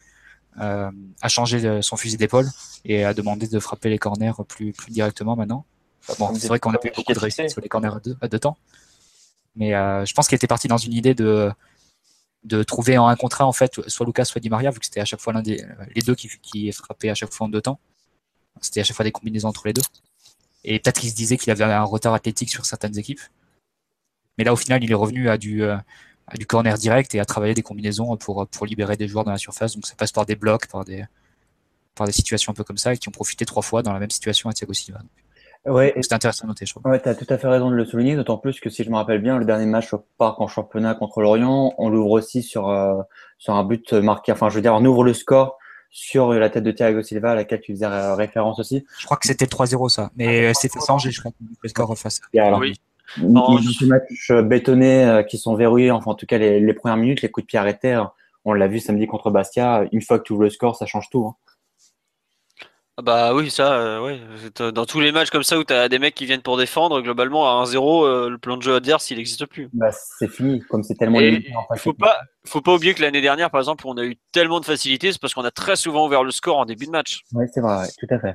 euh, 0.60 0.90
a 1.20 1.28
changé 1.28 1.82
son 1.82 1.96
fusil 1.96 2.16
d'épaule 2.16 2.48
et 2.84 3.04
a 3.04 3.12
demandé 3.14 3.48
de 3.48 3.58
frapper 3.58 3.90
les 3.90 3.98
corners 3.98 4.32
plus, 4.46 4.72
plus 4.72 4.92
directement 4.92 5.34
maintenant. 5.34 5.64
Bon, 6.18 6.32
c'est 6.34 6.48
vrai 6.48 6.60
qu'on 6.60 6.72
a 6.72 6.78
eu 6.84 6.90
beaucoup 6.94 7.12
de 7.12 7.18
réussite 7.18 7.50
sur 7.50 7.60
les 7.60 7.68
corners 7.68 7.94
à 7.94 8.00
deux, 8.00 8.16
à 8.20 8.28
deux 8.28 8.38
temps. 8.38 8.56
Mais 9.56 9.74
euh, 9.74 10.04
je 10.04 10.14
pense 10.14 10.28
qu'il 10.28 10.36
était 10.36 10.46
parti 10.46 10.68
dans 10.68 10.76
une 10.76 10.92
idée 10.92 11.14
de, 11.14 11.50
de 12.44 12.62
trouver 12.62 12.98
en 12.98 13.08
un 13.08 13.16
contrat, 13.16 13.46
en 13.46 13.52
fait, 13.52 13.80
soit 13.88 14.06
Lucas, 14.06 14.26
soit 14.26 14.40
Di 14.40 14.48
Maria, 14.48 14.70
vu 14.70 14.78
que 14.78 14.86
c'était 14.86 15.00
à 15.00 15.04
chaque 15.04 15.20
fois 15.20 15.32
l'un 15.32 15.42
des 15.42 15.66
les 15.94 16.02
deux 16.02 16.14
qui, 16.14 16.28
qui 16.40 16.70
frappaient 16.70 17.10
à 17.10 17.14
chaque 17.16 17.32
fois 17.32 17.46
en 17.46 17.50
deux 17.50 17.60
temps. 17.62 17.80
C'était 18.60 18.80
à 18.80 18.84
chaque 18.84 18.96
fois 18.96 19.04
des 19.04 19.12
combinaisons 19.12 19.48
entre 19.48 19.66
les 19.66 19.72
deux. 19.72 19.82
Et 20.64 20.78
peut-être 20.78 21.00
qu'il 21.00 21.10
se 21.10 21.14
disait 21.14 21.36
qu'il 21.36 21.50
avait 21.50 21.64
un 21.64 21.82
retard 21.84 22.14
athlétique 22.14 22.50
sur 22.50 22.66
certaines 22.66 22.98
équipes. 22.98 23.20
Mais 24.36 24.44
là, 24.44 24.52
au 24.52 24.56
final, 24.56 24.82
il 24.82 24.90
est 24.90 24.94
revenu 24.94 25.28
à 25.28 25.38
du, 25.38 25.62
euh, 25.62 25.76
à 26.26 26.36
du 26.36 26.46
corner 26.46 26.76
direct 26.76 27.14
et 27.14 27.20
à 27.20 27.24
travailler 27.24 27.54
des 27.54 27.62
combinaisons 27.62 28.16
pour, 28.16 28.46
pour 28.46 28.66
libérer 28.66 28.96
des 28.96 29.08
joueurs 29.08 29.24
dans 29.24 29.32
la 29.32 29.38
surface. 29.38 29.74
Donc 29.74 29.86
ça 29.86 29.94
passe 29.96 30.12
par 30.12 30.26
des 30.26 30.36
blocs, 30.36 30.66
par 30.68 30.84
des, 30.84 31.04
par 31.94 32.06
des 32.06 32.12
situations 32.12 32.52
un 32.52 32.54
peu 32.54 32.64
comme 32.64 32.78
ça, 32.78 32.94
et 32.94 32.98
qui 32.98 33.08
ont 33.08 33.12
profité 33.12 33.44
trois 33.44 33.62
fois 33.62 33.82
dans 33.82 33.92
la 33.92 33.98
même 33.98 34.10
situation 34.10 34.48
à 34.48 34.52
Thiago 34.52 34.72
Silva. 34.72 35.00
Ouais, 35.66 35.92
C'était 36.00 36.14
intéressant 36.14 36.44
à 36.44 36.48
noter, 36.48 36.66
je 36.66 36.72
trouve. 36.72 36.86
Ouais, 36.86 37.00
tu 37.00 37.08
as 37.08 37.14
tout 37.14 37.26
à 37.28 37.36
fait 37.36 37.48
raison 37.48 37.70
de 37.70 37.74
le 37.74 37.84
souligner, 37.84 38.14
d'autant 38.14 38.38
plus 38.38 38.60
que 38.60 38.70
si 38.70 38.84
je 38.84 38.90
me 38.90 38.96
rappelle 38.96 39.20
bien, 39.20 39.38
le 39.38 39.44
dernier 39.44 39.66
match 39.66 39.92
au 39.92 40.04
parc 40.16 40.40
en 40.40 40.46
championnat 40.46 40.94
contre 40.94 41.20
l'Orient, 41.20 41.74
on 41.78 41.88
l'ouvre 41.88 42.12
aussi 42.12 42.42
sur, 42.42 42.68
euh, 42.68 43.02
sur 43.38 43.54
un 43.54 43.64
but 43.64 43.92
marqué. 43.92 44.32
Enfin, 44.32 44.48
je 44.48 44.54
veux 44.54 44.62
dire, 44.62 44.74
on 44.74 44.84
ouvre 44.84 45.04
le 45.04 45.12
score 45.12 45.58
sur 45.90 46.32
la 46.32 46.50
tête 46.50 46.64
de 46.64 46.70
Thiago 46.70 47.02
Silva, 47.02 47.32
à 47.32 47.34
laquelle 47.34 47.60
tu 47.60 47.72
faisais 47.72 47.86
euh, 47.86 48.14
référence 48.14 48.58
aussi. 48.58 48.84
Je 48.98 49.04
crois 49.06 49.16
que 49.16 49.26
c'était 49.26 49.46
3-0 49.46 49.88
ça, 49.88 50.10
mais 50.16 50.50
euh, 50.50 50.52
c'était 50.54 50.80
sans 50.80 50.94
Angers, 50.94 51.10
je 51.10 51.20
crois, 51.20 51.32
le 51.62 51.68
score 51.68 51.96
face. 51.96 52.20
Alors, 52.36 52.60
Oui. 52.60 52.74
Dans 53.16 53.54
Non, 53.54 53.58
ces 53.62 53.86
matchs 53.86 54.32
bétonnés 54.44 55.04
euh, 55.04 55.22
qui 55.22 55.38
sont 55.38 55.54
verrouillés, 55.54 55.90
enfin 55.90 56.10
en 56.10 56.14
tout 56.14 56.26
cas 56.26 56.36
les, 56.36 56.60
les 56.60 56.74
premières 56.74 56.98
minutes, 56.98 57.22
les 57.22 57.30
coups 57.30 57.46
de 57.46 57.48
pied 57.48 57.58
arrêtés, 57.58 57.94
euh, 57.94 58.04
on 58.44 58.52
l'a 58.52 58.68
vu 58.68 58.80
samedi 58.80 59.06
contre 59.06 59.30
Bastia, 59.30 59.86
une 59.92 60.02
fois 60.02 60.18
que 60.18 60.24
tu 60.24 60.34
ouvres 60.34 60.42
le 60.42 60.50
score, 60.50 60.76
ça 60.76 60.84
change 60.84 61.08
tout. 61.10 61.26
hein. 61.26 61.34
Ah 62.98 63.02
Bah 63.02 63.32
oui, 63.32 63.48
ça, 63.48 63.74
euh, 63.74 64.00
ouais. 64.00 64.20
C'est, 64.42 64.60
Dans 64.72 64.84
tous 64.84 64.98
les 64.98 65.12
matchs 65.12 65.30
comme 65.30 65.44
ça 65.44 65.56
où 65.56 65.62
t'as 65.62 65.88
des 65.88 66.00
mecs 66.00 66.16
qui 66.16 66.26
viennent 66.26 66.42
pour 66.42 66.56
défendre, 66.56 67.00
globalement 67.00 67.46
à 67.48 67.62
1-0, 67.64 68.04
euh, 68.04 68.28
le 68.28 68.38
plan 68.38 68.56
de 68.56 68.62
jeu 68.62 68.74
adverse, 68.74 69.08
il 69.12 69.18
n'existe 69.18 69.46
plus. 69.46 69.68
Bah, 69.72 69.90
c'est 69.92 70.26
fini, 70.28 70.58
comme 70.68 70.82
c'est 70.82 70.96
tellement 70.96 71.20
il 71.20 71.44
faut 71.76 71.92
pas, 71.92 72.18
faut 72.44 72.60
pas 72.60 72.74
oublier 72.74 72.94
que 72.94 73.02
l'année 73.02 73.20
dernière, 73.20 73.52
par 73.52 73.60
exemple, 73.60 73.86
on 73.86 73.96
a 73.98 74.04
eu 74.04 74.16
tellement 74.32 74.58
de 74.58 74.64
facilité, 74.64 75.12
c'est 75.12 75.20
parce 75.20 75.32
qu'on 75.32 75.44
a 75.44 75.52
très 75.52 75.76
souvent 75.76 76.06
ouvert 76.06 76.24
le 76.24 76.32
score 76.32 76.58
en 76.58 76.64
début 76.64 76.86
de 76.86 76.90
match. 76.90 77.20
Oui, 77.34 77.44
c'est 77.54 77.60
vrai, 77.60 77.82
ouais, 77.82 77.88
tout 78.00 78.12
à 78.12 78.18
fait. 78.18 78.34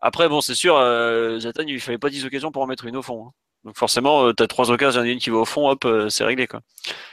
Après, 0.00 0.28
bon, 0.28 0.40
c'est 0.40 0.54
sûr, 0.54 0.76
euh, 0.76 1.40
Zlatan, 1.40 1.64
il 1.66 1.80
fallait 1.80 1.98
pas 1.98 2.08
10 2.10 2.24
occasions 2.26 2.52
pour 2.52 2.62
en 2.62 2.68
mettre 2.68 2.84
une 2.84 2.96
au 2.96 3.02
fond. 3.02 3.26
hein. 3.26 3.30
Donc 3.66 3.76
forcément, 3.76 4.26
euh, 4.28 4.32
t'as 4.32 4.46
trois 4.46 4.70
occasions, 4.70 5.02
il 5.02 5.06
y 5.06 5.08
en 5.08 5.10
a 5.10 5.12
une 5.14 5.18
qui 5.18 5.30
va 5.30 5.38
au 5.38 5.44
fond, 5.44 5.68
hop, 5.68 5.84
euh, 5.84 6.08
c'est 6.08 6.22
réglé 6.22 6.46
quoi. 6.46 6.60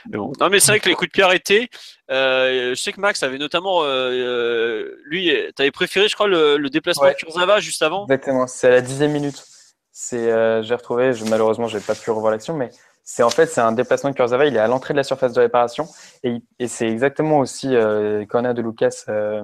Mais 0.08 0.18
bon. 0.18 0.30
Non 0.40 0.48
mais 0.48 0.60
c'est 0.60 0.70
vrai 0.70 0.78
que 0.78 0.88
les 0.88 0.94
coups 0.94 1.08
de 1.08 1.12
pied 1.12 1.24
arrêtés, 1.24 1.68
euh, 2.12 2.70
je 2.76 2.80
sais 2.80 2.92
que 2.92 3.00
Max 3.00 3.24
avait 3.24 3.38
notamment, 3.38 3.80
euh, 3.82 4.94
lui, 5.04 5.32
t'avais 5.56 5.72
préféré, 5.72 6.06
je 6.06 6.14
crois, 6.14 6.28
le, 6.28 6.56
le 6.56 6.70
déplacement 6.70 7.02
Ouais. 7.02 7.14
de 7.14 7.18
Kurzawa 7.18 7.58
juste 7.58 7.82
avant. 7.82 8.04
Exactement, 8.04 8.46
c'est 8.46 8.68
à 8.68 8.70
la 8.70 8.80
dixième 8.82 9.10
minute. 9.10 9.44
C'est, 9.90 10.30
euh, 10.30 10.62
j'ai 10.62 10.74
retrouvé, 10.76 11.12
je, 11.12 11.24
malheureusement, 11.24 11.66
j'ai 11.66 11.80
pas 11.80 11.96
pu 11.96 12.10
revoir 12.12 12.30
l'action, 12.30 12.54
mais 12.54 12.70
c'est 13.02 13.24
en 13.24 13.30
fait 13.30 13.46
c'est 13.46 13.60
un 13.60 13.72
déplacement 13.72 14.10
de 14.10 14.14
Kurzawa. 14.14 14.46
Il 14.46 14.54
est 14.54 14.60
à 14.60 14.68
l'entrée 14.68 14.94
de 14.94 14.98
la 14.98 15.04
surface 15.04 15.32
de 15.32 15.40
réparation 15.40 15.88
et, 16.22 16.40
c'est 16.68 16.88
exactement 16.88 17.40
aussi 17.40 17.74
euh, 17.74 18.24
corner 18.26 18.54
de 18.54 18.62
Lucas, 18.62 19.04
euh, 19.08 19.42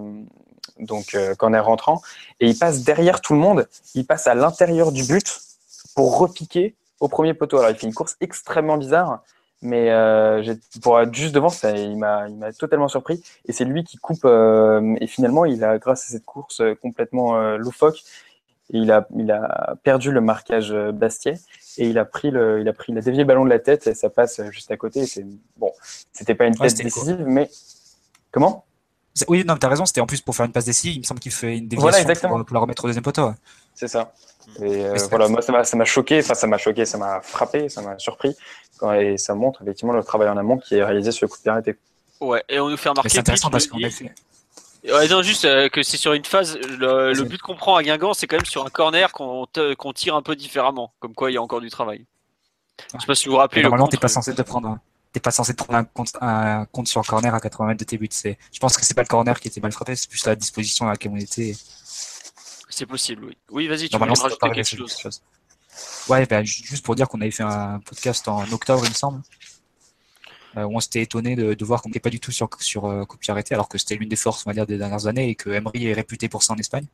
donc 0.78 1.14
euh, 1.14 1.34
corner 1.34 1.64
rentrant, 1.64 2.00
et 2.38 2.46
il 2.46 2.56
passe 2.56 2.84
derrière 2.84 3.20
tout 3.20 3.32
le 3.34 3.40
monde. 3.40 3.68
Il 3.96 4.06
passe 4.06 4.28
à 4.28 4.34
l'intérieur 4.36 4.92
du 4.92 5.02
but 5.02 5.40
pour 5.96 6.18
repiquer 6.18 6.76
au 7.00 7.08
premier 7.08 7.34
poteau. 7.34 7.58
Alors 7.58 7.70
il 7.70 7.76
fait 7.76 7.86
une 7.86 7.94
course 7.94 8.16
extrêmement 8.20 8.76
bizarre, 8.78 9.22
mais 9.62 9.90
euh, 9.90 10.54
pour 10.82 11.00
être 11.00 11.14
juste 11.14 11.34
devant, 11.34 11.48
ça, 11.48 11.72
il 11.72 11.96
m'a 11.98 12.28
totalement 12.58 12.88
surpris. 12.88 13.22
Et 13.46 13.52
c'est 13.52 13.64
lui 13.64 13.84
qui 13.84 13.96
coupe. 13.96 14.24
euh, 14.24 14.96
et 15.00 15.06
finalement, 15.06 15.44
il 15.44 15.64
a 15.64 15.78
grâce 15.78 16.04
à 16.04 16.12
cette 16.12 16.24
course 16.24 16.60
euh, 16.60 16.74
complètement 16.74 17.36
euh, 17.36 17.56
loufoque 17.56 18.02
il 18.72 18.92
a, 18.92 19.06
il 19.16 19.32
a 19.32 19.74
perdu 19.82 20.12
le 20.12 20.20
marquage 20.20 20.72
Bastier 20.72 21.34
et 21.76 21.88
il 21.88 21.98
a 21.98 22.04
pris 22.04 22.30
le, 22.30 22.60
il 22.60 22.68
a 22.68 22.72
pris, 22.72 22.92
il 22.92 22.98
a 22.98 23.00
dévié 23.00 23.22
le 23.22 23.26
ballon 23.26 23.44
de 23.44 23.50
la 23.50 23.58
tête 23.58 23.88
et 23.88 23.94
ça 23.94 24.10
passe 24.10 24.40
juste 24.50 24.70
à 24.70 24.76
côté. 24.76 25.06
C'est 25.06 25.26
bon, 25.56 25.72
c'était 26.12 26.36
pas 26.36 26.46
une 26.46 26.56
Ouais, 26.56 26.68
c'était 26.68 26.84
décisive, 26.84 27.24
mais 27.26 27.50
comment? 28.30 28.64
Oui, 29.26 29.44
non, 29.44 29.56
t'as 29.56 29.68
raison, 29.68 29.86
c'était 29.86 30.00
en 30.00 30.06
plus 30.06 30.20
pour 30.20 30.36
faire 30.36 30.46
une 30.46 30.52
passe 30.52 30.66
décisive, 30.66 30.94
il 30.94 30.98
me 31.00 31.04
semble 31.04 31.18
qu'il 31.18 31.32
fait 31.32 31.58
une 31.58 31.68
Voilà, 31.70 31.98
déviation 31.98 32.02
exactement. 32.02 32.36
pour, 32.36 32.46
pour 32.46 32.54
la 32.54 32.60
remettre 32.60 32.84
au 32.84 32.86
deuxième 32.86 33.02
poteau. 33.02 33.32
Ouais. 33.70 33.74
C'est 33.74 33.88
ça. 33.88 34.12
Et 34.62 34.84
euh, 34.84 34.94
voilà, 35.10 35.28
moi 35.28 35.42
ça 35.42 35.52
m'a, 35.76 35.84
choqué, 35.84 36.18
enfin 36.20 36.34
ça 36.34 36.46
m'a 36.46 36.58
choqué, 36.58 36.84
ça 36.84 36.98
m'a 36.98 37.20
frappé, 37.20 37.68
ça 37.68 37.82
m'a 37.82 37.98
surpris 37.98 38.34
et 38.94 39.16
ça 39.18 39.34
montre 39.34 39.62
effectivement 39.62 39.92
le 39.92 40.02
travail 40.02 40.28
en 40.28 40.36
amont 40.36 40.58
qui 40.58 40.76
est 40.76 40.82
réalisé 40.84 41.12
sur 41.12 41.26
le 41.26 41.30
coup 41.30 41.36
de 41.36 41.42
pied 41.42 41.50
arrêté. 41.50 41.76
Ouais, 42.20 42.42
et 42.48 42.58
on 42.60 42.68
nous 42.68 42.76
fait 42.76 42.88
remarquer. 42.88 43.08
c'est 43.10 43.18
intéressant 43.18 43.50
parce 43.50 43.66
le 43.66 43.70
qu'on 43.72 43.82
a 43.84 43.90
fait. 43.90 44.12
Ouais, 44.84 45.08
non, 45.08 45.22
juste 45.22 45.44
euh, 45.44 45.68
que 45.68 45.82
c'est 45.82 45.98
sur 45.98 46.14
une 46.14 46.24
phase. 46.24 46.56
Le, 46.56 47.12
le 47.12 47.24
but 47.24 47.40
qu'on 47.42 47.54
prend 47.54 47.76
à 47.76 47.82
Guingamp, 47.82 48.14
c'est 48.14 48.26
quand 48.26 48.36
même 48.36 48.46
sur 48.46 48.64
un 48.64 48.70
corner 48.70 49.12
qu'on 49.12 49.46
tire 49.94 50.14
un 50.16 50.22
peu 50.22 50.34
différemment. 50.36 50.92
Comme 51.00 51.14
quoi, 51.14 51.30
il 51.30 51.34
y 51.34 51.36
a 51.36 51.42
encore 51.42 51.60
du 51.60 51.68
travail. 51.70 52.06
Je 52.94 53.00
sais 53.00 53.06
pas 53.06 53.14
si 53.14 53.26
vous 53.26 53.32
vous 53.32 53.38
rappelez. 53.38 53.60
le 53.60 53.68
Normalement, 53.68 53.88
t'es 53.88 53.98
pas 53.98 54.08
censé 54.08 54.34
te 54.34 54.42
prendre. 54.42 54.68
un- 54.68 54.80
T'es 55.12 55.20
pas 55.20 55.32
censé 55.32 55.54
te 55.54 55.62
prendre 55.64 55.76
un 55.80 55.84
compte, 55.84 56.12
un 56.20 56.66
compte 56.66 56.86
sur 56.86 57.00
le 57.02 57.06
corner 57.06 57.34
à 57.34 57.40
80 57.40 57.66
mètres 57.66 57.80
de 57.80 57.84
tes 57.84 57.98
buts. 57.98 58.08
C'est, 58.12 58.38
je 58.52 58.60
pense 58.60 58.76
que 58.76 58.84
c'est 58.86 58.94
pas 58.94 59.02
le 59.02 59.08
corner 59.08 59.38
qui 59.40 59.48
était 59.48 59.60
mal 59.60 59.72
frappé, 59.72 59.96
c'est 59.96 60.08
plus 60.08 60.24
la 60.24 60.36
disposition 60.36 60.86
à 60.86 60.92
laquelle 60.92 61.10
on 61.12 61.16
était. 61.16 61.52
C'est 62.80 62.86
possible, 62.86 63.26
oui. 63.26 63.36
Oui, 63.50 63.68
vas-y, 63.68 63.90
tu 63.90 63.98
voulais 63.98 64.10
rajouter 64.14 64.50
quelque 64.54 64.62
cette 64.62 64.78
chose. 64.78 64.96
chose. 64.96 65.22
Ouais, 66.08 66.24
ben, 66.24 66.42
ju- 66.42 66.64
juste 66.64 66.82
pour 66.82 66.94
dire 66.94 67.08
qu'on 67.10 67.20
avait 67.20 67.30
fait 67.30 67.42
un 67.42 67.78
podcast 67.80 68.26
en 68.26 68.50
octobre, 68.52 68.82
il 68.86 68.88
me 68.88 68.94
semble, 68.94 69.20
euh, 70.56 70.62
où 70.64 70.76
on 70.78 70.80
s'était 70.80 71.02
étonné 71.02 71.36
de, 71.36 71.52
de 71.52 71.64
voir 71.66 71.82
qu'on 71.82 71.90
n'était 71.90 72.00
pas 72.00 72.08
du 72.08 72.20
tout 72.20 72.32
sur, 72.32 72.48
sur 72.58 72.86
euh, 72.86 73.04
alors 73.50 73.68
que 73.68 73.76
c'était 73.76 73.96
l'une 73.96 74.08
des 74.08 74.16
forces, 74.16 74.44
on 74.46 74.50
va 74.50 74.54
dire, 74.54 74.66
des 74.66 74.78
dernières 74.78 75.06
années 75.06 75.28
et 75.28 75.34
que 75.34 75.50
Emery 75.50 75.88
est 75.88 75.92
réputé 75.92 76.30
pour 76.30 76.42
ça 76.42 76.54
en 76.54 76.56
Espagne. 76.56 76.86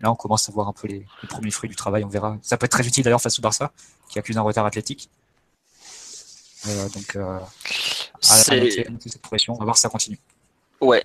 Là, 0.00 0.10
on 0.10 0.16
commence 0.16 0.48
à 0.48 0.52
voir 0.52 0.66
un 0.66 0.72
peu 0.72 0.88
les, 0.88 1.06
les 1.22 1.28
premiers 1.28 1.52
fruits 1.52 1.70
du 1.70 1.76
travail, 1.76 2.02
on 2.02 2.08
verra. 2.08 2.36
Ça 2.42 2.56
peut 2.56 2.64
être 2.66 2.72
très 2.72 2.88
utile 2.88 3.04
d'ailleurs 3.04 3.22
face 3.22 3.38
au 3.38 3.42
Barça, 3.42 3.70
qui 4.08 4.18
accuse 4.18 4.36
un 4.36 4.42
retard 4.42 4.66
athlétique. 4.66 5.08
Euh, 6.66 6.88
donc, 6.88 7.14
euh, 7.14 7.38
à, 7.38 7.38
à 7.38 8.34
à 8.34 8.36
cette 8.42 9.20
on 9.48 9.54
va 9.54 9.64
voir 9.64 9.76
si 9.76 9.82
ça 9.82 9.88
continue. 9.88 10.18
Ouais, 10.80 11.02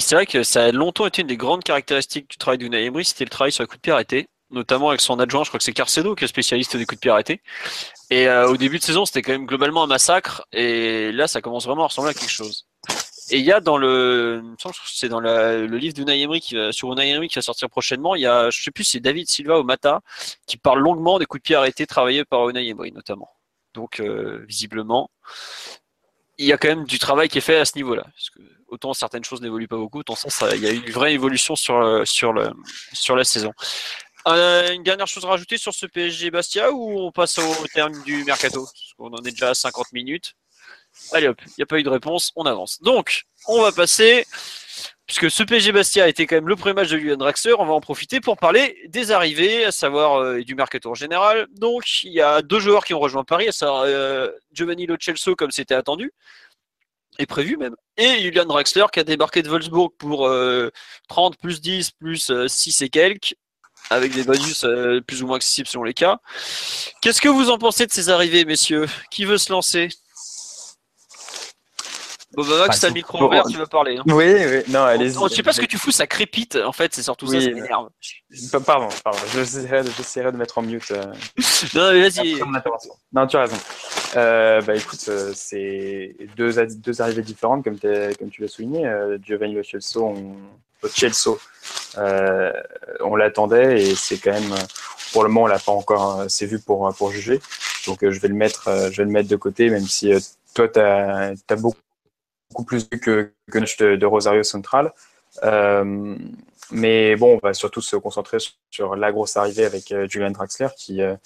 c'est 0.00 0.14
vrai 0.14 0.26
que 0.26 0.42
ça 0.42 0.64
a 0.64 0.72
longtemps 0.72 1.06
été 1.06 1.22
une 1.22 1.28
des 1.28 1.36
grandes 1.36 1.64
caractéristiques 1.64 2.30
du 2.30 2.36
travail 2.36 2.58
d'Unai 2.58 2.84
Emery, 2.84 3.04
c'était 3.04 3.24
le 3.24 3.30
travail 3.30 3.50
sur 3.50 3.62
les 3.62 3.66
coups 3.66 3.78
de 3.78 3.82
pied 3.82 3.92
arrêtés, 3.92 4.28
notamment 4.50 4.90
avec 4.90 5.00
son 5.00 5.18
adjoint, 5.18 5.42
je 5.42 5.50
crois 5.50 5.58
que 5.58 5.64
c'est 5.64 5.72
Carcedo 5.72 6.14
qui 6.14 6.24
est 6.24 6.28
spécialiste 6.28 6.76
des 6.76 6.86
coups 6.86 6.98
de 6.98 7.00
pied 7.00 7.10
arrêtés. 7.10 7.42
Et 8.10 8.28
euh, 8.28 8.48
au 8.48 8.56
début 8.56 8.78
de 8.78 8.84
saison, 8.84 9.04
c'était 9.04 9.22
quand 9.22 9.32
même 9.32 9.46
globalement 9.46 9.82
un 9.82 9.88
massacre, 9.88 10.46
et 10.52 11.10
là, 11.12 11.26
ça 11.26 11.40
commence 11.40 11.66
vraiment 11.66 11.84
à 11.84 11.86
ressembler 11.88 12.10
à 12.10 12.14
quelque 12.14 12.30
chose. 12.30 12.66
Et 13.32 13.38
il 13.38 13.44
y 13.44 13.52
a 13.52 13.60
dans 13.60 13.78
le, 13.78 14.42
c'est 14.86 15.08
dans 15.08 15.20
le 15.20 15.66
livre 15.66 15.94
d'Unai 15.94 16.20
Emery 16.20 16.40
sur 16.72 16.92
Unai 16.92 17.10
Emery 17.10 17.28
qui 17.28 17.36
va 17.36 17.42
sortir 17.42 17.68
prochainement, 17.68 18.14
il 18.14 18.22
y 18.22 18.26
a, 18.26 18.50
je 18.50 18.62
sais 18.62 18.72
plus, 18.72 18.84
c'est 18.84 19.00
David 19.00 19.28
Silva 19.28 19.60
ou 19.60 19.62
Mata 19.62 20.00
qui 20.46 20.56
parle 20.56 20.80
longuement 20.80 21.18
des 21.18 21.26
coups 21.26 21.42
de 21.42 21.44
pied 21.44 21.56
arrêtés 21.56 21.86
travaillés 21.86 22.24
par 22.24 22.48
Unai 22.48 22.68
Emery 22.68 22.92
notamment. 22.92 23.28
Donc 23.72 24.00
euh, 24.00 24.44
visiblement, 24.48 25.10
il 26.40 26.46
y 26.46 26.52
a 26.52 26.58
quand 26.58 26.68
même 26.68 26.84
du 26.84 26.98
travail 26.98 27.28
qui 27.28 27.38
est 27.38 27.42
fait 27.42 27.58
à 27.58 27.66
ce 27.66 27.76
niveau-là. 27.76 28.06
Autant 28.68 28.94
certaines 28.94 29.24
choses 29.24 29.42
n'évoluent 29.42 29.68
pas 29.68 29.76
beaucoup, 29.76 29.98
autant 29.98 30.16
ça, 30.16 30.54
il 30.56 30.62
y 30.62 30.66
a 30.66 30.70
une 30.70 30.90
vraie 30.90 31.12
évolution 31.12 31.54
sur, 31.54 32.02
sur 32.04 32.32
la 32.32 33.24
saison. 33.24 33.52
Euh, 34.26 34.72
une 34.72 34.82
dernière 34.82 35.06
chose 35.06 35.24
à 35.24 35.28
rajouter 35.28 35.58
sur 35.58 35.74
ce 35.74 35.86
PSG 35.86 36.30
Bastia 36.30 36.72
ou 36.72 37.00
on 37.00 37.12
passe 37.12 37.38
au 37.38 37.66
terme 37.74 38.02
du 38.04 38.24
mercato? 38.24 38.64
Parce 38.64 38.92
qu'on 38.96 39.12
en 39.12 39.22
est 39.24 39.32
déjà 39.32 39.50
à 39.50 39.54
50 39.54 39.92
minutes. 39.92 40.34
Allez 41.12 41.28
hop, 41.28 41.40
il 41.46 41.52
n'y 41.58 41.62
a 41.62 41.66
pas 41.66 41.78
eu 41.78 41.82
de 41.82 41.90
réponse, 41.90 42.32
on 42.36 42.44
avance. 42.44 42.80
Donc, 42.82 43.24
on 43.46 43.60
va 43.60 43.72
passer, 43.72 44.26
puisque 45.10 45.28
ce 45.28 45.42
PSG 45.42 45.72
Bastia 45.72 46.06
été 46.06 46.24
quand 46.24 46.36
même 46.36 46.46
le 46.46 46.54
premier 46.54 46.72
match 46.72 46.88
de 46.88 46.96
Julian 46.96 47.16
Draxler, 47.16 47.54
on 47.58 47.66
va 47.66 47.72
en 47.72 47.80
profiter 47.80 48.20
pour 48.20 48.36
parler 48.36 48.76
des 48.86 49.10
arrivées, 49.10 49.64
à 49.64 49.72
savoir 49.72 50.20
euh, 50.20 50.40
du 50.44 50.54
mercato 50.54 50.88
en 50.88 50.94
général. 50.94 51.48
Donc, 51.56 52.04
il 52.04 52.12
y 52.12 52.20
a 52.20 52.42
deux 52.42 52.60
joueurs 52.60 52.84
qui 52.84 52.94
ont 52.94 53.00
rejoint 53.00 53.24
Paris, 53.24 53.48
à 53.48 53.52
savoir 53.52 53.82
euh, 53.86 54.30
Giovanni 54.52 54.86
Lo 54.86 54.94
Celso, 55.00 55.34
comme 55.34 55.50
c'était 55.50 55.74
attendu, 55.74 56.12
et 57.18 57.26
prévu 57.26 57.56
même, 57.56 57.74
et 57.96 58.20
Julian 58.20 58.44
Draxler 58.44 58.84
qui 58.92 59.00
a 59.00 59.04
débarqué 59.04 59.42
de 59.42 59.48
Wolfsburg 59.48 59.90
pour 59.98 60.32
30 61.08 61.36
plus 61.38 61.60
10 61.60 61.90
plus 61.90 62.30
6 62.46 62.82
et 62.82 62.88
quelques, 62.88 63.34
avec 63.90 64.12
des 64.12 64.22
bonus 64.22 64.62
euh, 64.62 65.00
plus 65.00 65.24
ou 65.24 65.26
moins 65.26 65.36
accessibles 65.36 65.66
selon 65.66 65.82
les 65.82 65.94
cas. 65.94 66.18
Qu'est-ce 67.02 67.20
que 67.20 67.28
vous 67.28 67.50
en 67.50 67.58
pensez 67.58 67.86
de 67.86 67.92
ces 67.92 68.10
arrivées, 68.10 68.44
messieurs? 68.44 68.86
Qui 69.10 69.24
veut 69.24 69.38
se 69.38 69.50
lancer? 69.50 69.88
Bon, 72.32 72.44
bah, 72.44 72.58
Max, 72.60 72.78
t'as 72.78 72.88
le 72.88 72.94
micro 72.94 73.24
ouvert, 73.24 73.44
tu 73.44 73.56
vas 73.56 73.66
parler. 73.66 73.96
Hein. 73.98 74.04
Oui, 74.06 74.32
oui, 74.32 74.62
non, 74.68 74.84
allez-y. 74.84 75.14
Je 75.14 75.34
sais 75.34 75.42
pas 75.42 75.52
ce 75.52 75.60
que 75.60 75.66
tu 75.66 75.78
fous, 75.78 75.90
ça 75.90 76.06
crépite, 76.06 76.56
en 76.56 76.70
fait, 76.70 76.94
c'est 76.94 77.02
surtout 77.02 77.26
ça, 77.26 77.40
ça 77.40 77.50
m'énerve. 77.50 77.88
Pardon, 78.64 78.88
pardon, 79.02 79.18
j'essaierai 79.34 79.82
de, 79.82 80.30
de 80.30 80.36
mettre 80.36 80.58
en 80.58 80.62
mute. 80.62 80.92
Euh... 80.92 81.02
non, 81.74 81.92
mais 81.92 82.08
vas-y. 82.08 82.40
Non, 83.12 83.26
tu 83.26 83.36
as 83.36 83.40
raison. 83.40 83.56
Euh, 84.16 84.60
bah 84.62 84.76
écoute, 84.76 85.04
euh, 85.08 85.32
c'est 85.34 86.16
deux, 86.36 86.52
deux 86.66 87.02
arrivées 87.02 87.22
différentes, 87.22 87.64
comme, 87.64 87.78
comme 87.78 88.30
tu 88.30 88.42
l'as 88.42 88.48
souligné. 88.48 88.86
Euh, 88.86 89.18
Giovanni 89.20 89.54
Lo 89.54 89.64
Celso, 89.64 90.04
on, 90.04 90.36
euh, 91.98 92.52
on 93.00 93.16
l'attendait 93.16 93.82
et 93.82 93.94
c'est 93.96 94.18
quand 94.18 94.32
même, 94.32 94.54
pour 95.12 95.24
le 95.24 95.28
moment, 95.28 95.44
on 95.44 95.48
l'a 95.48 95.58
pas 95.58 95.72
encore 95.72 96.20
assez 96.20 96.46
vu 96.46 96.60
pour, 96.60 96.92
pour 96.94 97.10
juger. 97.10 97.40
Donc 97.88 97.98
je 98.08 98.20
vais 98.20 98.28
le 98.28 98.34
mettre, 98.34 98.70
je 98.92 98.98
vais 98.98 99.04
le 99.04 99.10
mettre 99.10 99.28
de 99.28 99.36
côté, 99.36 99.68
même 99.68 99.86
si 99.86 100.12
toi, 100.54 100.68
tu 100.68 100.78
as, 100.78 101.32
as 101.48 101.56
beaucoup 101.56 101.76
beaucoup 102.50 102.64
plus 102.64 102.88
vu 102.90 102.98
que, 103.00 103.32
de, 103.48 103.96
de 103.96 104.06
Rosario 104.06 104.42
Central. 104.42 104.92
Euh, 105.44 106.16
mais 106.72 107.16
bon, 107.16 107.38
on 107.42 107.46
va 107.46 107.52
surtout 107.52 107.80
se 107.80 107.96
concentrer 107.96 108.38
sur, 108.70 108.94
la 108.94 109.10
grosse 109.10 109.36
arrivée 109.36 109.64
avec 109.64 109.90
euh, 109.90 110.06
Julian 110.08 110.30
Draxler, 110.30 110.68
qui, 110.76 111.02
euh, 111.02 111.16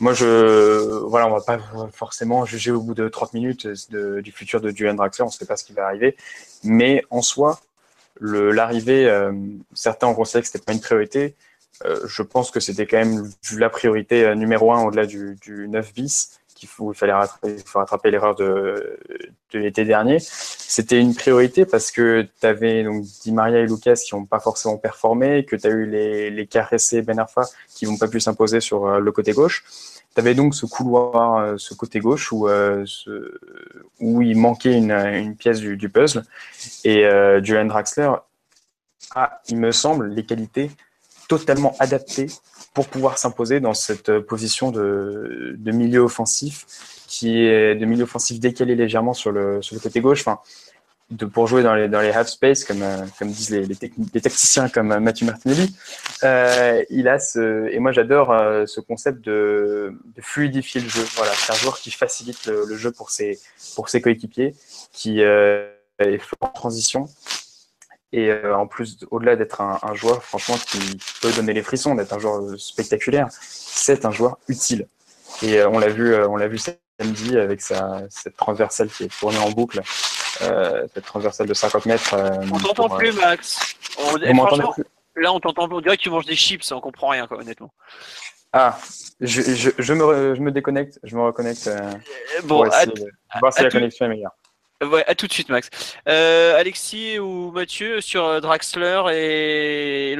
moi, 0.00 0.12
je, 0.12 1.04
voilà, 1.06 1.26
on 1.26 1.30
va 1.30 1.40
pas 1.40 1.58
forcément 1.92 2.44
juger 2.44 2.70
au 2.70 2.80
bout 2.80 2.94
de 2.94 3.08
30 3.08 3.34
minutes 3.34 3.66
du 3.66 4.32
futur 4.32 4.60
de 4.60 4.70
Julian 4.70 4.94
Draxler, 4.94 5.24
on 5.24 5.26
ne 5.26 5.32
sait 5.32 5.46
pas 5.46 5.56
ce 5.56 5.64
qui 5.64 5.72
va 5.72 5.86
arriver, 5.86 6.16
mais 6.62 7.04
en 7.10 7.22
soi, 7.22 7.60
l'arrivée, 8.20 9.12
certains 9.74 10.06
ont 10.06 10.14
considéré 10.14 10.42
que 10.42 10.48
c'était 10.48 10.64
pas 10.64 10.72
une 10.72 10.80
priorité. 10.80 11.34
je 11.84 12.22
pense 12.22 12.50
que 12.50 12.60
c'était 12.60 12.86
quand 12.86 12.98
même 12.98 13.30
la 13.56 13.68
priorité 13.70 14.34
numéro 14.36 14.72
un 14.72 14.84
au-delà 14.84 15.06
du, 15.06 15.36
du 15.42 15.68
9 15.68 15.92
bis 15.94 16.38
qu'il 16.56 16.68
fallait 16.94 17.12
rattraper, 17.12 18.10
l'erreur 18.10 18.34
de, 18.34 18.98
l'été 19.52 19.84
dernier. 19.84 20.18
C'était 20.18 20.98
une 20.98 21.14
priorité 21.14 21.64
parce 21.64 21.92
que 21.92 22.26
tu 22.40 22.46
avais 22.46 22.82
donc 22.82 23.02
Di 23.02 23.30
Maria 23.30 23.60
et 23.60 23.66
Lucas 23.66 23.94
qui 23.94 24.14
n'ont 24.14 24.24
pas 24.24 24.40
forcément 24.40 24.78
performé, 24.78 25.44
que 25.44 25.54
tu 25.54 25.66
as 25.66 25.70
eu 25.70 25.86
les, 25.86 26.30
les 26.30 26.46
KRC 26.46 27.02
Ben 27.02 27.18
Arfa 27.18 27.42
qui 27.68 27.86
n'ont 27.86 27.96
pas 27.96 28.08
pu 28.08 28.18
s'imposer 28.18 28.60
sur 28.60 28.86
euh, 28.86 28.98
le 28.98 29.12
côté 29.12 29.32
gauche. 29.32 29.64
Tu 30.16 30.20
avais 30.20 30.34
donc 30.34 30.54
ce 30.54 30.64
couloir, 30.64 31.36
euh, 31.36 31.54
ce 31.58 31.74
côté 31.74 32.00
gauche 32.00 32.32
où, 32.32 32.48
euh, 32.48 32.86
où 34.00 34.22
il 34.22 34.38
manquait 34.38 34.78
une, 34.78 35.36
pièce 35.36 35.60
du, 35.60 35.76
du, 35.76 35.90
puzzle. 35.90 36.24
Et 36.84 37.04
euh, 37.04 37.42
Julian 37.44 37.66
Draxler 37.66 38.10
a, 39.14 39.42
il 39.48 39.58
me 39.58 39.72
semble, 39.72 40.08
les 40.08 40.24
qualités 40.24 40.70
totalement 41.28 41.74
adaptées 41.78 42.26
pour 42.74 42.88
pouvoir 42.88 43.18
s'imposer 43.18 43.60
dans 43.60 43.74
cette 43.74 44.10
euh, 44.10 44.20
position 44.20 44.70
de, 44.70 45.56
milieu 45.64 46.00
offensif 46.00 46.66
qui 47.06 47.38
est 47.38 47.74
de 47.74 47.84
milieu 47.86 48.04
offensif 48.04 48.40
décalé 48.40 48.74
légèrement 48.74 49.14
sur 49.14 49.30
le, 49.30 49.60
côté 49.82 50.00
gauche. 50.00 50.20
Enfin, 50.20 50.40
pour 51.32 51.46
jouer 51.46 51.62
dans 51.62 51.74
les, 51.74 52.10
half 52.10 52.28
space, 52.28 52.64
comme, 52.64 52.82
euh, 52.82 53.06
disent 53.22 53.50
les, 53.50 54.20
tacticiens 54.20 54.68
comme 54.68 54.90
euh, 54.90 54.98
Mathieu 54.98 55.24
Martinelli. 55.24 55.74
Il 56.90 57.08
a 57.08 57.18
ce, 57.18 57.68
et 57.70 57.78
moi 57.78 57.92
j'adore 57.92 58.34
ce 58.66 58.80
concept 58.80 59.24
de, 59.24 59.94
fluidifier 60.20 60.80
le 60.80 60.88
jeu. 60.88 61.04
Voilà, 61.14 61.32
c'est 61.34 61.52
un 61.52 61.56
joueur 61.56 61.78
qui 61.78 61.92
facilite 61.92 62.46
le, 62.46 62.76
jeu 62.76 62.90
pour 62.90 63.10
ses, 63.10 63.38
coéquipiers, 64.02 64.54
qui 64.92 65.22
euh, 65.22 65.68
est 65.98 66.20
en 66.40 66.48
transition, 66.48 67.08
et 68.12 68.30
euh, 68.30 68.56
en 68.56 68.66
plus, 68.66 68.98
au-delà 69.10 69.36
d'être 69.36 69.60
un, 69.60 69.78
un, 69.82 69.94
joueur, 69.94 70.22
franchement, 70.22 70.56
qui 70.56 70.78
peut 71.20 71.32
donner 71.32 71.52
les 71.52 71.62
frissons, 71.62 71.94
d'être 71.94 72.12
un 72.12 72.18
joueur 72.18 72.58
spectaculaire, 72.58 73.28
c'est 73.30 74.04
un 74.04 74.10
joueur 74.10 74.38
utile. 74.48 74.86
Et 75.42 75.58
euh, 75.58 75.68
on 75.68 75.78
l'a 75.78 75.88
vu, 75.88 76.14
euh, 76.14 76.28
on 76.28 76.36
l'a 76.36 76.48
vu 76.48 76.58
samedi 76.58 77.36
avec 77.36 77.60
sa, 77.60 78.02
cette 78.10 78.36
transversale 78.36 78.88
qui 78.88 79.04
est 79.04 79.18
tournée 79.18 79.38
en 79.38 79.50
boucle, 79.50 79.82
euh, 80.42 80.86
cette 80.94 81.04
transversale 81.04 81.46
de 81.46 81.54
50 81.54 81.86
mètres. 81.86 82.14
on 82.52 82.58
t'entend 82.58 82.88
plus, 82.88 83.12
Max. 83.12 83.76
On, 83.98 84.14
on 84.14 84.72
plus. 84.72 84.84
Là, 85.16 85.32
on 85.32 85.40
t'entend. 85.40 85.68
On 85.70 85.80
dirait 85.80 85.96
que 85.96 86.02
tu 86.02 86.10
manges 86.10 86.26
des 86.26 86.36
chips. 86.36 86.70
On 86.72 86.80
comprend 86.80 87.08
rien, 87.08 87.26
quoi, 87.26 87.38
honnêtement. 87.38 87.72
Ah, 88.52 88.78
je, 89.20 89.42
je, 89.42 89.70
je, 89.78 89.92
me, 89.92 90.34
je 90.34 90.40
me 90.40 90.50
déconnecte, 90.50 90.98
je 91.02 91.16
me 91.16 91.22
reconnecte. 91.22 91.68
bon, 92.44 92.48
pour 92.48 92.66
essayer, 92.66 92.92
à, 93.30 93.38
voir 93.40 93.52
si 93.52 93.62
la 93.62 93.70
tout... 93.70 93.76
connexion 93.76 94.06
est 94.06 94.10
meilleure. 94.10 94.32
À 94.82 95.14
tout 95.14 95.26
de 95.26 95.32
suite, 95.32 95.48
Max. 95.48 95.70
Euh, 96.06 96.54
Alexis 96.58 97.18
ou 97.18 97.50
Mathieu 97.50 98.02
sur 98.02 98.26
euh, 98.26 98.40
Draxler 98.40 99.04
et. 99.10 100.14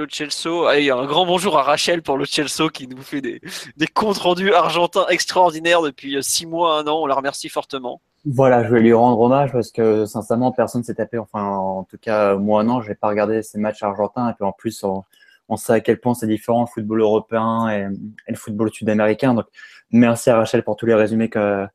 Allez, 0.68 0.90
un 0.90 1.04
grand 1.04 1.26
bonjour 1.26 1.58
à 1.58 1.62
Rachel 1.62 2.00
pour 2.00 2.16
Lo 2.16 2.24
Celso 2.24 2.70
qui 2.70 2.88
nous 2.88 3.02
fait 3.02 3.20
des, 3.20 3.42
des 3.76 3.86
comptes 3.86 4.16
rendus 4.16 4.54
argentins 4.54 5.04
extraordinaires 5.08 5.82
depuis 5.82 6.16
euh, 6.16 6.22
six 6.22 6.46
mois, 6.46 6.78
un 6.78 6.86
an. 6.86 7.02
On 7.02 7.06
la 7.06 7.14
remercie 7.14 7.50
fortement. 7.50 8.00
Voilà, 8.24 8.64
je 8.64 8.70
vais 8.72 8.80
lui 8.80 8.94
rendre 8.94 9.20
hommage 9.20 9.52
parce 9.52 9.70
que 9.70 10.06
sincèrement, 10.06 10.52
personne 10.52 10.82
s'est 10.82 10.94
tapé. 10.94 11.18
Enfin, 11.18 11.44
en 11.44 11.84
tout 11.84 11.98
cas, 11.98 12.36
moi 12.36 12.64
non, 12.64 12.80
j'ai 12.80 12.94
pas 12.94 13.08
regardé 13.08 13.42
ces 13.42 13.58
matchs 13.58 13.82
argentins. 13.82 14.30
Et 14.30 14.32
puis 14.32 14.44
en 14.46 14.52
plus, 14.52 14.82
on, 14.84 15.04
on 15.50 15.56
sait 15.58 15.74
à 15.74 15.80
quel 15.80 16.00
point 16.00 16.14
c'est 16.14 16.26
différent 16.26 16.62
le 16.62 16.66
football 16.68 17.02
européen 17.02 17.68
et, 17.68 17.88
et 18.26 18.30
le 18.30 18.36
football 18.36 18.72
sud-américain. 18.72 19.34
Donc, 19.34 19.46
merci 19.90 20.30
à 20.30 20.36
Rachel 20.36 20.62
pour 20.62 20.76
tous 20.76 20.86
les 20.86 20.94
résumés 20.94 21.28
que 21.28 21.66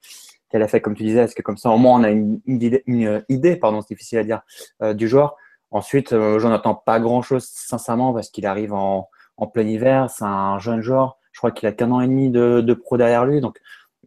qu'elle 0.51 0.63
a 0.63 0.67
fait, 0.67 0.81
comme 0.81 0.95
tu 0.95 1.03
disais, 1.03 1.21
est-ce 1.21 1.35
que 1.35 1.41
comme 1.41 1.57
ça, 1.57 1.69
au 1.69 1.77
moins, 1.77 1.99
on 1.99 2.03
a 2.03 2.09
une, 2.09 2.41
idée, 2.45 2.83
idée, 3.29 3.55
pardon, 3.55 3.81
c'est 3.81 3.93
difficile 3.93 4.19
à 4.19 4.23
dire, 4.23 4.41
euh, 4.83 4.93
du 4.93 5.07
joueur. 5.07 5.35
Ensuite, 5.71 6.11
euh, 6.11 6.37
j'en 6.37 6.51
attends 6.51 6.75
pas 6.75 6.99
grand-chose, 6.99 7.45
sincèrement, 7.45 8.13
parce 8.13 8.29
qu'il 8.29 8.45
arrive 8.45 8.73
en, 8.73 9.09
plein 9.53 9.65
hiver. 9.65 10.09
C'est 10.09 10.25
un 10.25 10.59
jeune 10.59 10.81
joueur. 10.81 11.17
Je 11.31 11.39
crois 11.39 11.51
qu'il 11.51 11.67
a 11.67 11.71
qu'un 11.71 11.89
an 11.91 12.01
et 12.01 12.07
demi 12.07 12.29
de, 12.29 12.61
de 12.61 12.73
pro 12.75 12.97
derrière 12.97 13.25
lui. 13.25 13.41
Donc, 13.41 13.57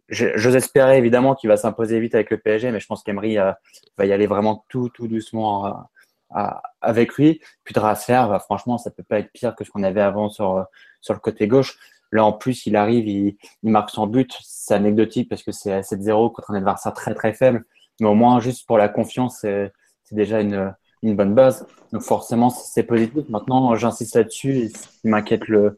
j'ose 0.09 0.55
espérer 0.55 0.97
évidemment 0.97 1.35
qu'il 1.35 1.49
va 1.49 1.57
s'imposer 1.57 1.99
vite 1.99 2.15
avec 2.15 2.29
le 2.29 2.37
PSG, 2.37 2.71
mais 2.71 2.79
je 2.79 2.87
pense 2.87 3.03
qu'Emery 3.03 3.37
euh, 3.37 3.51
va 3.97 4.05
y 4.05 4.13
aller 4.13 4.27
vraiment 4.27 4.63
tout, 4.69 4.89
tout 4.89 5.07
doucement 5.07 5.87
euh, 6.35 6.41
avec 6.81 7.15
lui. 7.15 7.41
Puis 7.63 7.73
transfert, 7.73 8.29
bah, 8.29 8.39
franchement, 8.39 8.77
ça 8.77 8.91
peut 8.91 9.03
pas 9.03 9.19
être 9.19 9.31
pire 9.33 9.55
que 9.55 9.63
ce 9.63 9.71
qu'on 9.71 9.83
avait 9.83 10.01
avant 10.01 10.29
sur, 10.29 10.65
sur 11.01 11.13
le 11.13 11.19
côté 11.19 11.47
gauche. 11.47 11.77
Là, 12.11 12.25
en 12.25 12.33
plus, 12.33 12.65
il 12.65 12.75
arrive, 12.75 13.07
il, 13.07 13.37
marque 13.63 13.89
son 13.89 14.07
but. 14.07 14.31
C'est 14.41 14.73
anecdotique 14.73 15.29
parce 15.29 15.43
que 15.43 15.51
c'est 15.51 15.73
à 15.73 15.81
7-0 15.81 16.33
contre 16.33 16.51
un 16.51 16.55
adversaire 16.55 16.93
très 16.93 17.13
très 17.13 17.33
faible. 17.33 17.65
Mais 17.99 18.07
au 18.07 18.15
moins, 18.15 18.39
juste 18.39 18.65
pour 18.67 18.77
la 18.77 18.89
confiance, 18.89 19.39
c'est 19.41 19.71
déjà 20.11 20.41
une, 20.41 20.73
bonne 21.03 21.35
base. 21.35 21.67
Donc 21.91 22.01
forcément, 22.01 22.49
c'est 22.49 22.83
positif. 22.83 23.23
Maintenant, 23.29 23.75
j'insiste 23.75 24.15
là-dessus. 24.15 24.69
Ce 24.69 25.01
qui 25.01 25.07
m'inquiète 25.07 25.47
le, 25.47 25.77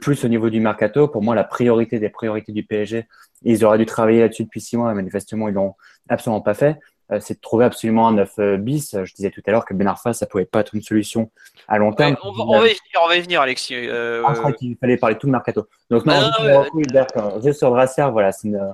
plus 0.00 0.24
au 0.24 0.28
niveau 0.28 0.50
du 0.50 0.60
mercato, 0.60 1.08
pour 1.08 1.22
moi, 1.22 1.34
la 1.34 1.44
priorité 1.44 1.98
des 1.98 2.08
priorités 2.08 2.52
du 2.52 2.64
PSG, 2.64 3.06
ils 3.42 3.64
auraient 3.64 3.78
dû 3.78 3.86
travailler 3.86 4.20
là-dessus 4.20 4.44
depuis 4.44 4.60
six 4.60 4.76
mois. 4.76 4.92
Manifestement, 4.94 5.48
ils 5.48 5.54
l'ont 5.54 5.74
absolument 6.08 6.40
pas 6.40 6.54
fait. 6.54 6.78
Euh, 7.12 7.18
c'est 7.20 7.34
de 7.34 7.40
trouver 7.40 7.66
absolument 7.66 8.08
un 8.08 8.12
9 8.12 8.32
euh, 8.38 8.56
bis. 8.56 8.96
Je 9.04 9.14
disais 9.14 9.30
tout 9.30 9.42
à 9.46 9.50
l'heure 9.50 9.64
que 9.64 9.74
Ben 9.74 9.86
Arfa, 9.86 10.12
ça 10.14 10.26
pouvait 10.26 10.46
pas 10.46 10.60
être 10.60 10.74
une 10.74 10.82
solution 10.82 11.30
à 11.68 11.76
long 11.76 11.92
terme. 11.92 12.12
Ouais, 12.12 12.18
on, 12.22 12.32
va, 12.32 12.44
on, 12.44 12.60
va, 12.60 12.66
y 12.66 12.70
venir, 12.70 13.00
on 13.02 13.08
va 13.08 13.16
y 13.16 13.20
venir, 13.20 13.40
Alexis. 13.42 13.74
Euh... 13.74 14.22
Ah, 14.26 14.32
je 14.34 14.38
crois 14.40 14.52
qu'il 14.52 14.76
fallait 14.76 14.96
parler 14.96 15.18
tout 15.18 15.26
le 15.26 15.32
mercato. 15.32 15.66
Donc, 15.90 16.06
non, 16.06 16.14
ah, 16.16 16.30
non, 16.42 16.60
recrue, 16.60 16.84
euh, 16.94 17.42
juste 17.42 17.58
sur 17.58 17.70
Drassier, 17.70 18.06
voilà, 18.10 18.32
c'est 18.32 18.48
une, 18.48 18.72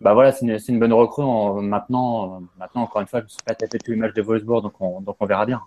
bah 0.00 0.12
voilà, 0.12 0.32
c'est 0.32 0.44
une, 0.44 0.58
une, 0.68 0.78
bonne 0.78 0.92
recrue. 0.92 1.22
En, 1.22 1.62
maintenant, 1.62 2.42
maintenant, 2.58 2.82
encore 2.82 3.00
une 3.00 3.06
fois, 3.06 3.20
je 3.20 3.24
ne 3.24 3.30
suis 3.30 3.42
pas 3.46 3.54
tapé 3.54 3.78
tous 3.78 3.92
les 3.92 3.96
matchs 3.96 4.14
de 4.14 4.22
Wolfsburg, 4.22 4.62
donc 4.62 4.74
on, 4.80 5.00
donc 5.00 5.16
on 5.18 5.26
verra 5.26 5.46
bien. 5.46 5.62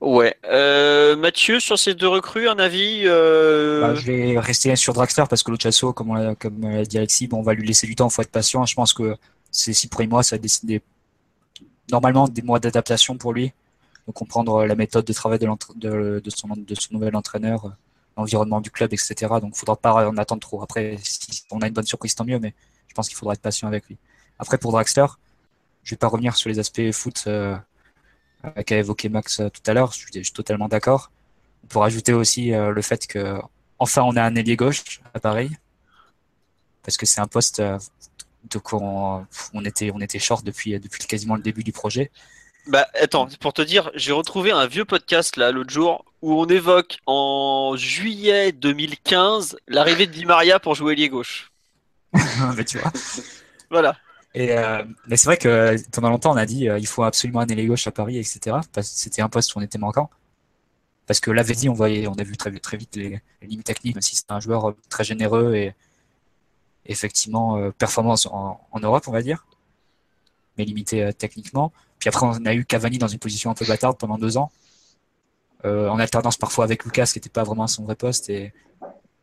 Ouais. 0.00 0.36
Euh, 0.44 1.16
Mathieu, 1.16 1.58
sur 1.58 1.78
ces 1.78 1.94
deux 1.94 2.08
recrues, 2.08 2.48
un 2.48 2.58
avis 2.58 3.02
euh... 3.06 3.80
bah, 3.80 3.94
Je 3.94 4.06
vais 4.06 4.38
rester 4.38 4.74
sur 4.76 4.92
Draxler 4.92 5.24
parce 5.28 5.42
que 5.42 5.50
Luchasso, 5.50 5.92
comme 5.92 6.14
l'a 6.16 6.36
comme 6.36 6.82
dit 6.84 6.98
Alexis, 6.98 7.26
bon, 7.26 7.38
on 7.38 7.42
va 7.42 7.54
lui 7.54 7.66
laisser 7.66 7.86
du 7.86 7.96
temps, 7.96 8.08
il 8.08 8.12
faut 8.12 8.22
être 8.22 8.30
patient. 8.30 8.64
Je 8.66 8.74
pense 8.74 8.92
que 8.92 9.16
ces 9.52 9.72
six 9.72 9.86
premiers 9.86 10.08
mois, 10.08 10.22
ça 10.22 10.36
a 10.36 10.38
décidé 10.38 10.82
normalement 11.90 12.28
des 12.28 12.42
mois 12.42 12.60
d'adaptation 12.60 13.16
pour 13.16 13.32
lui, 13.32 13.52
de 14.06 14.12
comprendre 14.12 14.64
la 14.64 14.74
méthode 14.74 15.04
de 15.04 15.12
travail 15.12 15.38
de, 15.38 16.22
son, 16.30 16.48
nouvel 16.90 17.16
entraîneur, 17.16 17.72
l'environnement 18.16 18.60
du 18.60 18.70
club, 18.70 18.92
etc. 18.92 19.14
Donc, 19.40 19.42
il 19.42 19.48
ne 19.50 19.54
faudra 19.54 19.76
pas 19.76 20.08
en 20.08 20.16
attendre 20.16 20.40
trop. 20.40 20.62
Après, 20.62 20.96
si 21.02 21.44
on 21.50 21.60
a 21.60 21.68
une 21.68 21.74
bonne 21.74 21.86
surprise, 21.86 22.14
tant 22.14 22.24
mieux, 22.24 22.38
mais 22.38 22.54
je 22.88 22.94
pense 22.94 23.08
qu'il 23.08 23.16
faudra 23.16 23.34
être 23.34 23.40
patient 23.40 23.68
avec 23.68 23.86
lui. 23.88 23.96
Après, 24.38 24.58
pour 24.58 24.72
Draxler, 24.72 25.06
je 25.84 25.88
ne 25.88 25.96
vais 25.96 25.98
pas 25.98 26.08
revenir 26.08 26.36
sur 26.36 26.48
les 26.48 26.58
aspects 26.58 26.90
foot 26.92 27.24
euh, 27.26 27.56
qu'a 28.66 28.78
évoqué 28.78 29.08
Max 29.08 29.40
euh, 29.40 29.48
tout 29.48 29.62
à 29.66 29.74
l'heure. 29.74 29.92
Je, 29.92 30.20
suis 30.22 30.32
totalement 30.32 30.68
d'accord. 30.68 31.10
On 31.64 31.66
peut 31.68 31.78
rajouter 31.78 32.12
aussi 32.12 32.52
euh, 32.52 32.72
le 32.72 32.82
fait 32.82 33.06
que 33.06 33.40
enfin 33.78 34.02
on 34.02 34.16
a 34.16 34.22
un 34.22 34.34
ailier 34.34 34.56
gauche 34.56 35.00
à 35.14 35.20
Paris, 35.20 35.50
parce 36.82 36.96
que 36.96 37.06
c'est 37.06 37.20
un 37.20 37.26
poste 37.26 37.60
euh, 37.60 37.78
quoi 38.62 39.26
on, 39.54 39.64
était 39.64 39.90
on 39.94 40.00
était 40.00 40.18
short 40.18 40.44
depuis 40.44 40.78
depuis 40.78 41.06
quasiment 41.06 41.36
le 41.36 41.42
début 41.42 41.64
du 41.64 41.72
projet. 41.72 42.10
Bah 42.68 42.86
attends, 43.00 43.28
pour 43.40 43.52
te 43.52 43.62
dire, 43.62 43.90
j'ai 43.94 44.12
retrouvé 44.12 44.52
un 44.52 44.66
vieux 44.66 44.84
podcast 44.84 45.36
là 45.36 45.50
l'autre 45.50 45.70
jour 45.70 46.04
où 46.22 46.40
on 46.40 46.46
évoque 46.46 46.98
en 47.06 47.74
juillet 47.76 48.52
2015 48.52 49.56
l'arrivée 49.66 50.06
de 50.06 50.12
Di 50.12 50.24
Maria 50.24 50.60
pour 50.60 50.74
jouer 50.74 50.92
ailier 50.92 51.08
gauche. 51.08 51.50
mais 52.56 52.64
tu 52.66 52.78
vois. 52.78 52.92
Voilà. 53.70 53.96
Et 54.34 54.56
euh, 54.56 54.84
mais 55.06 55.16
c'est 55.16 55.26
vrai 55.26 55.36
que 55.36 55.76
pendant 55.90 56.10
longtemps 56.10 56.32
on 56.32 56.36
a 56.36 56.46
dit 56.46 56.68
euh, 56.68 56.78
il 56.78 56.86
faut 56.86 57.02
absolument 57.02 57.40
un 57.40 57.46
ailier 57.46 57.66
gauche 57.66 57.86
à 57.86 57.90
Paris, 57.90 58.18
etc. 58.18 58.56
Parce 58.72 58.90
que 58.90 58.96
c'était 58.96 59.22
un 59.22 59.28
poste 59.28 59.54
où 59.54 59.58
on 59.58 59.62
était 59.62 59.78
manquant. 59.78 60.08
Parce 61.06 61.20
que 61.20 61.30
l'avait 61.30 61.54
dit, 61.54 61.68
on 61.68 61.74
voyait, 61.74 62.06
on 62.06 62.14
a 62.14 62.22
vu 62.22 62.36
très, 62.36 62.50
très 62.58 62.76
vite 62.76 62.96
les, 62.96 63.20
limites 63.42 63.66
techniques, 63.66 63.94
même 63.96 64.02
si 64.02 64.16
c'est 64.16 64.30
un 64.30 64.40
joueur 64.40 64.70
euh, 64.70 64.76
très 64.88 65.04
généreux 65.04 65.54
et 65.54 65.74
effectivement 66.86 67.56
euh, 67.56 67.70
performance 67.70 68.26
en, 68.26 68.60
Europe, 68.80 69.04
on 69.06 69.12
va 69.12 69.22
dire, 69.22 69.46
mais 70.58 70.64
limité 70.64 71.12
techniquement. 71.14 71.72
Puis 71.98 72.08
après 72.08 72.26
on 72.26 72.44
a 72.44 72.54
eu 72.54 72.64
Cavani 72.64 72.98
dans 72.98 73.08
une 73.08 73.18
position 73.18 73.50
un 73.50 73.54
peu 73.54 73.64
bâtarde 73.64 73.96
pendant 73.98 74.18
deux 74.18 74.36
ans, 74.36 74.50
en 75.64 75.98
alternance 76.00 76.36
parfois 76.36 76.64
avec 76.64 76.84
Lucas 76.84 77.06
qui 77.06 77.18
n'était 77.18 77.30
pas 77.30 77.44
vraiment 77.44 77.68
son 77.68 77.84
vrai 77.84 77.94
poste 77.94 78.28
et 78.30 78.52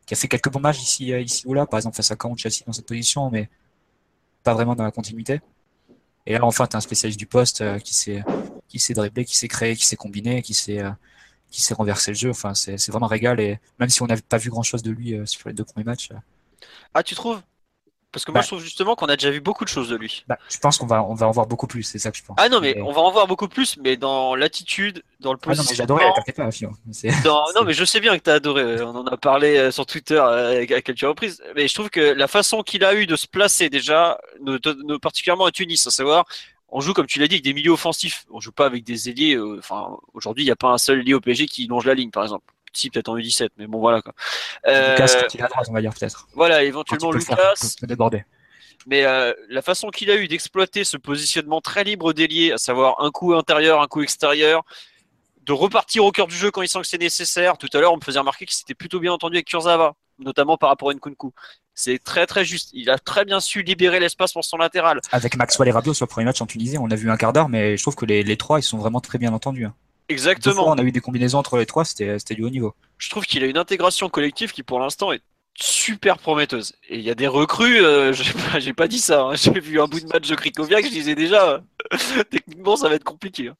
qui 0.06 0.14
a 0.14 0.16
fait 0.16 0.28
quelques 0.28 0.50
bons 0.50 0.60
matchs 0.60 0.80
ici, 0.80 1.10
ici 1.10 1.46
ou 1.46 1.52
là, 1.52 1.66
par 1.66 1.78
exemple 1.78 1.96
face 1.96 2.10
à 2.10 2.16
Caen 2.20 2.34
Chelsea 2.36 2.64
dans 2.66 2.72
cette 2.72 2.86
position, 2.86 3.30
mais 3.30 3.50
pas 4.42 4.54
vraiment 4.54 4.74
dans 4.74 4.84
la 4.84 4.90
continuité. 4.90 5.40
Et 6.26 6.34
là, 6.34 6.44
enfin, 6.44 6.66
tu 6.66 6.76
un 6.76 6.80
spécialiste 6.80 7.18
du 7.18 7.26
poste 7.26 7.60
euh, 7.60 7.78
qui 7.78 7.94
s'est 7.94 8.94
dribblé, 8.94 9.24
qui 9.24 9.36
s'est 9.36 9.48
créé, 9.48 9.74
qui 9.74 9.86
s'est 9.86 9.96
combiné, 9.96 10.42
qui 10.42 10.54
s'est 10.54 10.80
euh, 10.80 10.92
renversé 11.72 12.12
le 12.12 12.16
jeu. 12.16 12.30
Enfin, 12.30 12.54
c'est 12.54 12.88
vraiment 12.88 13.06
un 13.06 13.08
régal. 13.08 13.40
Et 13.40 13.58
même 13.78 13.88
si 13.88 14.02
on 14.02 14.06
n'avait 14.06 14.22
pas 14.22 14.38
vu 14.38 14.50
grand 14.50 14.62
chose 14.62 14.82
de 14.82 14.90
lui 14.90 15.14
euh, 15.14 15.26
sur 15.26 15.48
les 15.48 15.54
deux 15.54 15.64
premiers 15.64 15.84
matchs. 15.84 16.10
Ah, 16.94 17.02
tu 17.02 17.14
trouves 17.14 17.40
parce 18.12 18.24
que 18.24 18.32
moi, 18.32 18.40
bah. 18.40 18.42
je 18.42 18.48
trouve 18.48 18.62
justement 18.62 18.96
qu'on 18.96 19.06
a 19.06 19.16
déjà 19.16 19.30
vu 19.30 19.40
beaucoup 19.40 19.64
de 19.64 19.68
choses 19.68 19.88
de 19.88 19.96
lui. 19.96 20.24
Bah, 20.26 20.38
je 20.48 20.58
pense 20.58 20.78
qu'on 20.78 20.86
va, 20.86 21.02
on 21.02 21.14
va 21.14 21.28
en 21.28 21.30
voir 21.30 21.46
beaucoup 21.46 21.66
plus, 21.66 21.84
c'est 21.84 21.98
ça 21.98 22.10
que 22.10 22.16
je 22.16 22.24
pense. 22.24 22.36
Ah 22.40 22.48
non, 22.48 22.60
mais 22.60 22.80
on 22.80 22.92
va 22.92 23.00
en 23.02 23.10
voir 23.12 23.26
beaucoup 23.26 23.48
plus, 23.48 23.76
mais 23.76 23.96
dans 23.96 24.34
l'attitude, 24.34 25.04
dans 25.20 25.32
le 25.32 25.38
positionnement. 25.38 25.68
Ah 25.68 25.92
non, 25.92 25.98
j'ai 25.98 26.04
adoré, 26.04 26.14
t'inquiète 26.16 26.36
pas, 26.36 27.22
dans... 27.24 27.44
Non, 27.54 27.64
mais 27.64 27.72
je 27.72 27.84
sais 27.84 28.00
bien 28.00 28.18
que 28.18 28.22
t'as 28.22 28.34
adoré. 28.34 28.82
On 28.82 28.96
en 28.96 29.06
a 29.06 29.16
parlé 29.16 29.56
euh, 29.56 29.70
sur 29.70 29.86
Twitter 29.86 30.20
euh, 30.20 30.62
à 30.62 30.80
quelques 30.80 31.00
reprises. 31.00 31.42
Mais 31.54 31.68
je 31.68 31.74
trouve 31.74 31.90
que 31.90 32.00
la 32.00 32.26
façon 32.26 32.62
qu'il 32.62 32.84
a 32.84 32.94
eu 32.94 33.06
de 33.06 33.16
se 33.16 33.26
placer 33.26 33.70
déjà, 33.70 34.18
particulièrement 35.00 35.44
à 35.44 35.52
Tunis, 35.52 35.86
à 35.86 35.90
savoir, 35.90 36.24
on 36.68 36.80
joue 36.80 36.94
comme 36.94 37.06
tu 37.06 37.18
l'as 37.18 37.28
dit 37.28 37.36
avec 37.36 37.44
des 37.44 37.54
milieux 37.54 37.72
offensifs. 37.72 38.26
On 38.30 38.40
joue 38.40 38.52
pas 38.52 38.66
avec 38.66 38.84
des 38.84 39.08
ailiers. 39.08 39.34
Euh, 39.34 39.58
enfin, 39.58 39.96
aujourd'hui, 40.14 40.44
il 40.44 40.46
n'y 40.46 40.52
a 40.52 40.56
pas 40.56 40.70
un 40.70 40.78
seul 40.78 41.00
ailier 41.00 41.14
au 41.14 41.20
PSG 41.20 41.46
qui 41.46 41.66
longe 41.66 41.86
la 41.86 41.94
ligne, 41.94 42.10
par 42.10 42.22
exemple 42.24 42.44
si 42.72 42.90
peut-être 42.90 43.08
en 43.08 43.16
U17, 43.16 43.48
mais 43.56 43.66
bon 43.66 43.80
voilà 43.80 44.02
quoi. 44.02 44.14
Lucas 44.64 45.16
euh, 45.16 45.28
il 45.34 45.42
à 45.42 45.48
droite, 45.48 45.66
on 45.68 45.72
va 45.72 45.80
dire 45.80 45.92
peut-être. 45.92 46.28
Voilà, 46.34 46.62
éventuellement 46.62 47.12
Lucas. 47.12 47.54
peut 47.80 47.86
déborder. 47.86 48.24
Mais 48.86 49.04
euh, 49.04 49.32
la 49.48 49.62
façon 49.62 49.90
qu'il 49.90 50.10
a 50.10 50.16
eu 50.16 50.26
d'exploiter 50.26 50.84
ce 50.84 50.96
positionnement 50.96 51.60
très 51.60 51.84
libre 51.84 52.12
d'ailier, 52.12 52.52
à 52.52 52.58
savoir 52.58 52.96
un 53.00 53.10
coup 53.10 53.34
intérieur, 53.34 53.82
un 53.82 53.86
coup 53.86 54.02
extérieur, 54.02 54.64
de 55.42 55.52
repartir 55.52 56.04
au 56.04 56.12
cœur 56.12 56.26
du 56.26 56.36
jeu 56.36 56.50
quand 56.50 56.62
il 56.62 56.68
sent 56.68 56.80
que 56.80 56.86
c'est 56.86 57.00
nécessaire. 57.00 57.58
Tout 57.58 57.68
à 57.72 57.80
l'heure, 57.80 57.92
on 57.92 57.96
me 57.96 58.02
faisait 58.02 58.18
remarquer 58.18 58.46
qu'il 58.46 58.56
s'était 58.56 58.74
plutôt 58.74 59.00
bien 59.00 59.12
entendu 59.12 59.36
avec 59.36 59.46
Kurzawa, 59.46 59.94
notamment 60.18 60.56
par 60.56 60.68
rapport 60.68 60.90
à 60.90 60.94
Nkunku. 60.94 61.32
C'est 61.74 61.98
très 61.98 62.26
très 62.26 62.44
juste. 62.44 62.70
Il 62.72 62.90
a 62.90 62.98
très 62.98 63.24
bien 63.24 63.40
su 63.40 63.62
libérer 63.62 64.00
l'espace 64.00 64.32
pour 64.32 64.44
son 64.44 64.56
latéral. 64.56 65.00
Avec 65.12 65.36
Maxwell 65.36 65.68
et 65.68 65.72
Rabiot 65.72 65.94
sur 65.94 66.04
le 66.04 66.10
premier 66.10 66.26
match 66.26 66.40
en 66.40 66.46
Tunisie, 66.46 66.78
on 66.78 66.90
a 66.90 66.94
vu 66.94 67.10
un 67.10 67.16
quart 67.16 67.32
d'heure, 67.32 67.48
mais 67.48 67.76
je 67.76 67.82
trouve 67.82 67.96
que 67.96 68.04
les, 68.04 68.36
trois, 68.36 68.58
ils 68.58 68.62
sont 68.62 68.78
vraiment 68.78 69.00
très 69.00 69.18
bien 69.18 69.32
entendus. 69.32 69.66
Exactement. 70.10 70.68
on 70.68 70.74
a 70.74 70.82
eu 70.82 70.92
des 70.92 71.00
combinaisons 71.00 71.38
entre 71.38 71.56
les 71.56 71.66
trois, 71.66 71.84
c'était 71.84 72.34
du 72.34 72.42
haut 72.42 72.50
niveau. 72.50 72.74
Je 72.98 73.08
trouve 73.10 73.24
qu'il 73.24 73.42
a 73.44 73.46
une 73.46 73.56
intégration 73.56 74.08
collective 74.08 74.52
qui, 74.52 74.62
pour 74.62 74.80
l'instant, 74.80 75.12
est 75.12 75.22
super 75.54 76.18
prometteuse. 76.18 76.74
Et 76.88 76.98
il 76.98 77.04
y 77.04 77.10
a 77.10 77.14
des 77.14 77.28
recrues, 77.28 77.84
euh, 77.84 78.12
j'ai 78.58 78.72
pas, 78.72 78.88
dit 78.88 78.98
ça, 78.98 79.22
hein. 79.22 79.34
j'ai 79.36 79.58
vu 79.60 79.80
un 79.80 79.86
bout 79.86 80.00
de 80.00 80.06
match 80.06 80.28
de 80.28 80.34
Krikoviak, 80.34 80.84
je 80.84 80.90
disais 80.90 81.14
déjà, 81.14 81.62
techniquement 82.30 82.76
ça 82.76 82.88
va 82.88 82.96
être 82.96 83.04
compliqué. 83.04 83.48
Hein. 83.48 83.56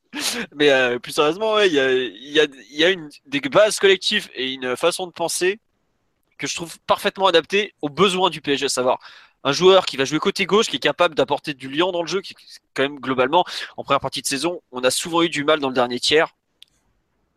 Mais 0.55 0.71
euh, 0.71 0.99
plus 0.99 1.13
sérieusement, 1.13 1.61
il 1.61 1.73
y, 1.73 1.81
a, 1.81 1.93
y, 1.93 2.41
a, 2.41 2.47
y, 2.71 2.85
a, 2.85 2.91
une, 2.91 3.09
des 3.27 3.41
bases 3.41 3.79
collectives 3.79 4.29
et 4.35 4.53
une 4.53 4.77
façon 4.77 5.07
de 5.07 5.13
penser 5.13 5.61
que 6.39 6.47
je 6.47 6.55
trouve 6.55 6.79
parfaitement 6.87 7.27
adaptée 7.27 7.75
aux 7.83 7.91
besoins 7.91 8.31
du 8.31 8.41
PSG, 8.41 8.67
à 8.67 8.69
savoir 8.71 8.99
un 9.45 9.53
joueur 9.53 9.87
qui 9.87 9.97
va 9.97 10.05
jouer 10.05 10.19
côté 10.19 10.47
gauche, 10.47 10.67
qui 10.67 10.77
est 10.77 10.81
capable 10.81 11.15
d'apporter 11.15 11.55
du 11.55 11.69
liant 11.69 11.93
dans 11.93 12.03
le 12.03 12.09
jeu, 12.09 12.21
qui 12.21 12.35
quand 12.75 12.83
même 12.83 12.99
globalement, 12.99 13.45
en 13.77 13.85
première 13.85 14.01
partie 14.01 14.23
de 14.23 14.27
saison, 14.27 14.61
on 14.71 14.83
a 14.83 14.91
souvent 14.91 15.23
eu 15.23 15.29
du 15.29 15.45
mal 15.45 15.61
dans 15.61 15.69
le 15.69 15.75
dernier 15.75 16.01
tiers 16.01 16.35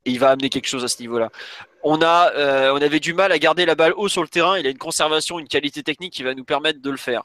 et 0.06 0.12
il 0.12 0.20
va 0.20 0.32
amener 0.32 0.49
quelque 0.49 0.68
chose 0.68 0.84
à 0.84 0.88
ce 0.88 0.99
niveau-là. 1.01 1.30
On 1.84 2.01
a, 2.01 2.32
euh, 2.36 2.74
on 2.74 2.82
avait 2.82 2.99
du 2.99 3.14
mal 3.14 3.32
à 3.32 3.39
garder 3.39 3.66
la 3.66 3.76
balle 3.76 3.93
haut 3.95 4.08
sur 4.08 4.22
le 4.22 4.28
terrain. 4.28 4.58
Il 4.58 4.68
a 4.68 4.70
une 4.70 4.78
conservation, 4.78 5.39
une 5.39 5.47
qualité 5.47 5.84
technique 5.84 6.14
qui 6.14 6.24
va 6.24 6.34
nous 6.34 6.43
permettre 6.43 6.82
de 6.82 6.89
le 6.89 6.97
faire. 6.97 7.24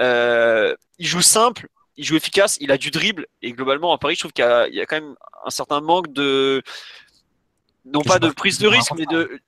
Euh, 0.00 0.74
il 0.98 1.06
joue 1.06 1.22
simple, 1.22 1.68
il 1.96 2.04
joue 2.04 2.16
efficace, 2.16 2.58
il 2.60 2.70
a 2.70 2.78
du 2.78 2.90
dribble 2.90 3.26
et 3.42 3.52
globalement 3.52 3.92
à 3.92 3.98
Paris, 3.98 4.14
je 4.14 4.20
trouve 4.20 4.32
qu'il 4.32 4.44
y, 4.44 4.80
a 4.80 4.86
quand 4.86 4.96
même 4.96 5.16
un 5.44 5.50
certain 5.50 5.80
manque 5.80 6.12
de, 6.12 6.62
non 7.86 8.02
pas 8.02 8.18
de 8.18 8.28
prise 8.28 8.58
de 8.58 8.68
risque, 8.68 8.92
mais 8.96 9.06
de, 9.06 9.40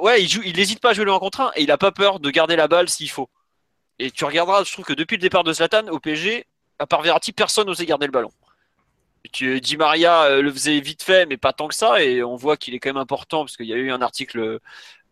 ouais, 0.00 0.22
il 0.22 0.28
joue, 0.28 0.40
il 0.44 0.56
n'hésite 0.56 0.80
pas 0.80 0.90
à 0.90 0.92
jouer 0.94 1.04
le 1.04 1.12
1 1.12 1.18
contre 1.18 1.40
1 1.40 1.52
et 1.56 1.62
il 1.62 1.70
a 1.70 1.78
pas 1.78 1.92
peur 1.92 2.20
de 2.20 2.30
garder 2.30 2.56
la 2.56 2.68
balle 2.68 2.88
s'il 2.88 3.10
faut. 3.10 3.28
Et 3.98 4.10
tu 4.10 4.24
regarderas, 4.24 4.64
je 4.64 4.72
trouve 4.72 4.84
que 4.84 4.94
depuis 4.94 5.16
le 5.16 5.20
départ 5.20 5.44
de 5.44 5.52
Zlatan 5.52 5.88
au 5.88 6.00
PSG, 6.00 6.46
à 6.78 6.86
part 6.86 7.02
Verratti, 7.02 7.32
personne 7.32 7.66
n'osait 7.66 7.86
garder 7.86 8.06
le 8.06 8.12
ballon. 8.12 8.32
Di 9.30 9.76
Maria 9.76 10.24
euh, 10.24 10.42
le 10.42 10.52
faisait 10.52 10.80
vite 10.80 11.02
fait, 11.02 11.26
mais 11.26 11.36
pas 11.36 11.52
tant 11.52 11.68
que 11.68 11.74
ça, 11.74 12.02
et 12.02 12.22
on 12.22 12.36
voit 12.36 12.56
qu'il 12.56 12.74
est 12.74 12.80
quand 12.80 12.90
même 12.90 12.96
important 12.96 13.44
parce 13.44 13.56
qu'il 13.56 13.66
y 13.66 13.72
a 13.72 13.76
eu 13.76 13.90
un 13.90 14.02
article 14.02 14.40
euh, 14.40 14.58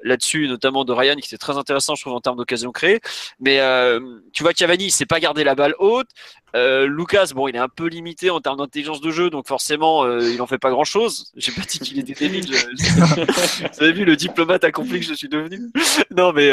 là-dessus, 0.03 0.49
notamment 0.49 0.85
de 0.85 0.93
Ryan, 0.93 1.15
qui 1.17 1.29
était 1.29 1.39
très 1.39 1.57
intéressant, 1.57 1.95
je 1.95 2.03
trouve, 2.03 2.15
en 2.15 2.21
termes 2.21 2.37
d'occasion 2.37 2.73
créée. 2.73 3.01
Mais 3.39 3.61
euh, 3.61 4.01
tu 4.33 4.43
vois, 4.43 4.53
Cavani, 4.53 4.87
il 4.87 4.91
sait 4.91 5.07
pas 5.07 5.21
garder 5.21 5.45
la 5.45 5.55
balle 5.55 5.75
haute. 5.79 6.09
Lucas, 6.55 7.31
bon, 7.35 7.47
il 7.47 7.55
est 7.55 7.61
un 7.61 7.69
peu 7.69 7.87
limité 7.87 8.31
en 8.31 8.41
termes 8.41 8.59
d'intelligence 8.59 9.01
de 9.01 9.11
jeu, 9.13 9.31
donc 9.31 9.47
forcément, 9.47 10.11
il 10.19 10.43
en 10.43 10.49
fait 10.49 10.59
pas 10.59 10.71
grand-chose. 10.71 11.31
J'ai 11.37 11.53
pas 11.53 11.61
dit 11.61 11.79
qu'il 11.79 11.99
était 12.01 12.15
débile. 12.15 12.47
Vous 12.51 13.83
avez 13.83 13.93
vu 13.93 14.05
le 14.05 14.17
diplomate 14.17 14.65
accompli 14.65 14.99
que 14.99 15.07
je 15.07 15.15
suis 15.15 15.29
devenu 15.29 15.71
Non, 16.11 16.33
mais 16.33 16.51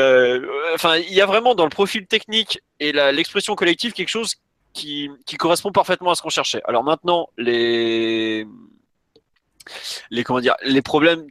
enfin, 0.75 0.97
il 0.97 1.13
y 1.13 1.21
a 1.21 1.25
vraiment 1.25 1.55
dans 1.55 1.63
le 1.63 1.71
profil 1.71 2.05
technique 2.05 2.59
et 2.79 2.91
l'expression 2.91 3.55
collective 3.55 3.93
quelque 3.93 4.09
chose 4.09 4.35
qui, 4.77 5.37
correspond 5.37 5.71
parfaitement 5.71 6.11
à 6.11 6.15
ce 6.15 6.21
qu'on 6.21 6.29
cherchait. 6.29 6.61
Alors 6.65 6.83
maintenant, 6.83 7.29
les, 7.37 8.47
les, 10.11 10.23
comment 10.23 10.39
dire, 10.39 10.55
les 10.63 10.81
problèmes 10.81 11.27